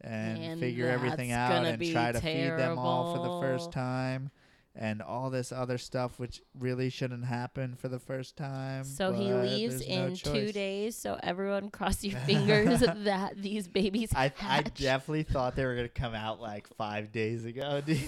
and, 0.02 0.38
And 0.44 0.60
figure 0.60 0.88
everything 0.88 1.32
out 1.32 1.52
and 1.66 1.80
try 1.92 2.12
to 2.12 2.20
feed 2.20 2.50
them 2.58 2.78
all 2.80 3.16
for 3.16 3.22
the 3.22 3.48
first 3.48 3.72
time 3.72 4.32
and 4.76 5.02
all 5.02 5.30
this 5.30 5.52
other 5.52 5.78
stuff 5.78 6.20
which 6.20 6.42
really 6.58 6.90
shouldn't 6.90 7.26
happen 7.26 7.76
for 7.76 7.88
the 7.88 8.00
first 8.00 8.38
time. 8.38 8.84
So 8.84 9.12
he 9.12 9.34
leaves 9.34 9.86
there's 9.86 9.90
no 9.90 10.06
in 10.06 10.16
two 10.16 10.52
days. 10.52 10.96
So 10.96 11.20
everyone 11.22 11.70
cross 11.72 12.04
your 12.04 12.20
fingers 12.26 12.80
that 12.80 13.34
these 13.36 13.68
babies 13.68 14.12
I 14.16 14.32
I 14.42 14.62
definitely 14.62 15.24
thought 15.24 15.56
they 15.56 15.66
were 15.66 15.76
gonna 15.76 15.90
come 15.90 16.16
out 16.16 16.40
like 16.40 16.68
five 16.76 17.12
days 17.12 17.46
ago, 17.46 17.82
dude. 17.86 18.00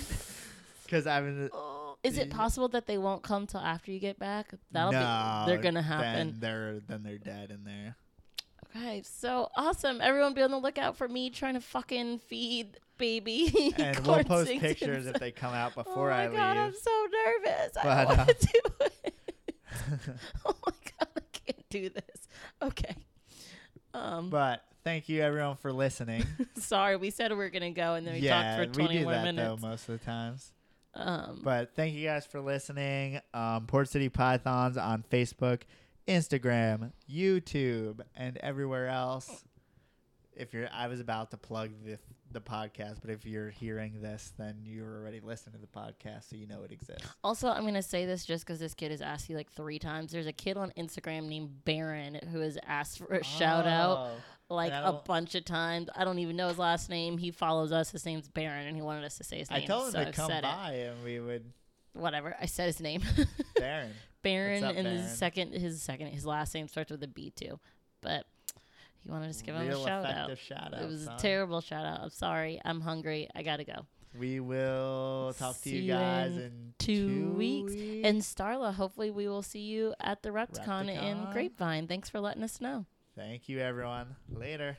Because 0.84 1.08
I 1.08 1.22
mean, 1.22 1.50
Oh, 1.54 1.98
Is 2.04 2.18
it 2.18 2.30
possible 2.30 2.68
that 2.70 2.88
they 2.88 2.98
won't 2.98 3.22
come 3.22 3.48
till 3.48 3.60
after 3.60 3.92
you 3.92 4.00
get 4.00 4.18
back? 4.18 4.54
That'll 4.72 4.92
no, 4.92 5.44
be. 5.46 5.52
They're 5.52 5.62
gonna 5.62 5.82
happen. 5.82 6.14
Then 6.14 6.36
they're 6.40 6.80
then 6.88 7.04
they're 7.04 7.18
dead 7.18 7.52
in 7.52 7.64
there. 7.64 7.96
Okay, 8.76 9.02
so 9.04 9.50
awesome. 9.56 10.00
Everyone 10.02 10.34
be 10.34 10.42
on 10.42 10.52
the 10.52 10.58
lookout 10.58 10.96
for 10.98 11.08
me 11.08 11.30
trying 11.30 11.56
to 11.56 11.62
fucking 11.62 12.20
feed 12.20 12.78
baby. 12.98 13.74
And 13.78 14.00
we'll 14.06 14.24
post 14.24 14.50
pictures 14.52 15.06
if 15.08 15.16
they 15.16 15.32
come 15.32 15.54
out 15.54 15.74
stuff. 15.74 15.86
before 15.88 16.12
oh 16.12 16.16
my 16.16 16.24
I 16.24 16.28
god, 16.28 16.58
I'm 16.58 16.74
so 16.74 17.08
nervous. 17.26 17.78
I 17.78 17.84
But, 17.84 18.04
don't 18.08 18.14
uh, 18.14 18.26
want 18.26 18.30
to 18.40 18.48
do 18.48 18.86
it. 18.86 19.14
oh 20.46 20.56
my 20.66 20.74
god, 21.00 21.08
I 21.18 21.22
can't 21.34 21.70
do 21.70 21.90
this. 21.90 22.28
Okay. 22.62 22.96
Um, 23.94 24.30
but 24.30 24.64
thank 24.86 25.10
you 25.10 25.22
everyone 25.22 25.58
for 25.58 25.74
listening. 25.74 26.24
sorry, 26.58 26.96
we 26.96 27.10
said 27.10 27.32
we 27.32 27.38
were 27.38 27.50
gonna 27.50 27.72
go 27.72 27.96
and 27.96 28.08
then 28.08 28.14
we 28.14 28.20
yeah, 28.22 28.58
talked 28.58 28.76
for 28.76 28.82
we 28.84 28.88
do 29.00 29.06
that 29.06 29.24
minutes. 29.26 29.62
though 29.62 29.68
most 29.68 29.90
of 29.90 30.00
the 30.00 30.06
times. 30.06 30.54
Um, 30.94 31.40
But 31.44 31.74
thank 31.76 31.94
you 31.96 32.06
guys 32.06 32.26
for 32.26 32.40
listening. 32.42 33.20
Um, 33.34 33.66
Port 33.66 33.88
City 33.90 34.10
Pythons 34.10 34.78
on 34.78 35.04
Facebook, 35.10 35.62
Instagram, 36.12 36.92
YouTube, 37.10 38.02
and 38.16 38.38
everywhere 38.38 38.88
else. 38.88 39.44
If 40.36 40.54
you're, 40.54 40.68
I 40.74 40.88
was 40.88 41.00
about 41.00 41.32
to 41.32 41.38
plug 41.38 41.72
the 41.86 41.98
the 42.34 42.40
podcast, 42.40 43.00
but 43.02 43.10
if 43.10 43.26
you're 43.26 43.50
hearing 43.50 44.02
this, 44.02 44.32
then 44.38 44.60
you're 44.64 45.02
already 45.02 45.20
listening 45.20 45.54
to 45.56 45.60
the 45.60 45.68
podcast, 45.68 46.30
so 46.30 46.38
you 46.38 46.48
know 46.48 46.64
it 46.64 46.72
exists. 46.72 47.06
Also, 47.24 47.50
I'm 47.50 47.66
gonna 47.66 47.82
say 47.82 48.06
this 48.06 48.26
just 48.26 48.46
because 48.46 48.60
this 48.60 48.74
kid 48.74 48.92
has 48.92 49.02
asked 49.02 49.30
you 49.30 49.36
like 49.36 49.52
three 49.52 49.80
times. 49.80 50.12
There's 50.12 50.28
a 50.28 50.34
kid 50.34 50.56
on 50.58 50.72
Instagram 50.78 51.28
named 51.28 51.66
Baron 51.66 52.20
who 52.32 52.40
has 52.40 52.58
asked 52.66 53.00
for 53.00 53.08
a 53.14 53.24
shout 53.24 53.68
out 53.68 54.12
Oh, 54.50 54.56
like 54.56 54.72
a 54.72 55.02
bunch 55.06 55.36
of 55.36 55.46
times. 55.46 55.90
I 55.96 56.06
don't 56.06 56.20
even 56.20 56.36
know 56.36 56.48
his 56.48 56.58
last 56.58 56.90
name. 56.90 57.18
He 57.18 57.32
follows 57.32 57.72
us. 57.72 57.92
His 57.92 58.06
name's 58.06 58.28
Baron, 58.30 58.68
and 58.68 58.76
he 58.76 58.82
wanted 58.82 59.04
us 59.04 59.18
to 59.18 59.24
say 59.24 59.40
his 59.40 59.52
I 59.52 59.56
name. 59.56 59.64
I 59.64 59.68
told 59.68 59.86
him 59.88 59.92
so 59.92 60.06
to 60.06 60.12
come 60.12 60.32
by, 60.42 60.72
and 60.74 61.04
we 61.04 61.20
would. 61.20 61.44
Whatever. 61.94 62.36
I 62.40 62.46
said 62.46 62.68
his 62.68 62.80
name. 62.80 63.02
Baron. 63.58 63.92
Baron, 64.22 64.64
up, 64.64 64.76
and 64.76 64.86
Baron? 64.86 64.98
his 65.02 65.18
second, 65.18 65.54
his 65.54 65.82
second, 65.82 66.08
his 66.08 66.26
last 66.26 66.54
name 66.54 66.68
starts 66.68 66.92
with 66.92 67.04
a 67.04 67.08
B 67.08 67.32
too. 67.36 67.60
But 68.02 68.26
he 69.00 69.10
wanted 69.10 69.30
us 69.30 69.38
to 69.38 69.44
give 69.44 69.56
him 69.56 69.70
a 69.70 69.84
shout 69.84 70.06
out. 70.06 70.38
shout 70.38 70.74
out. 70.74 70.82
It 70.82 70.88
was 70.88 71.06
son. 71.06 71.16
a 71.16 71.20
terrible 71.20 71.62
shout 71.62 71.86
out. 71.86 72.02
I'm 72.02 72.10
sorry. 72.10 72.62
I'm 72.64 72.82
hungry. 72.82 73.30
I 73.36 73.44
gotta 73.44 73.64
go. 73.64 73.86
We 74.18 74.40
will 74.42 75.34
talk 75.38 75.56
to 75.56 75.62
See 75.62 75.78
you 75.78 75.82
you 75.84 75.94
guys 75.94 76.36
in 76.36 76.42
in, 76.42 76.74
two 76.80 77.34
weeks. 77.38 77.72
And 77.74 78.22
Starla, 78.22 78.74
hopefully 78.74 79.10
we 79.10 79.28
will 79.28 79.42
see 79.42 79.62
you 79.62 79.94
at 80.02 80.22
the 80.22 80.30
Repticon 80.30 80.90
in 80.90 81.32
Grapevine. 81.32 81.88
Thanks 81.88 82.10
for 82.10 82.20
letting 82.20 82.44
us 82.44 82.60
know. 82.60 82.86
Thank 83.16 83.48
you, 83.48 83.60
everyone. 83.60 84.16
Later. 84.30 84.78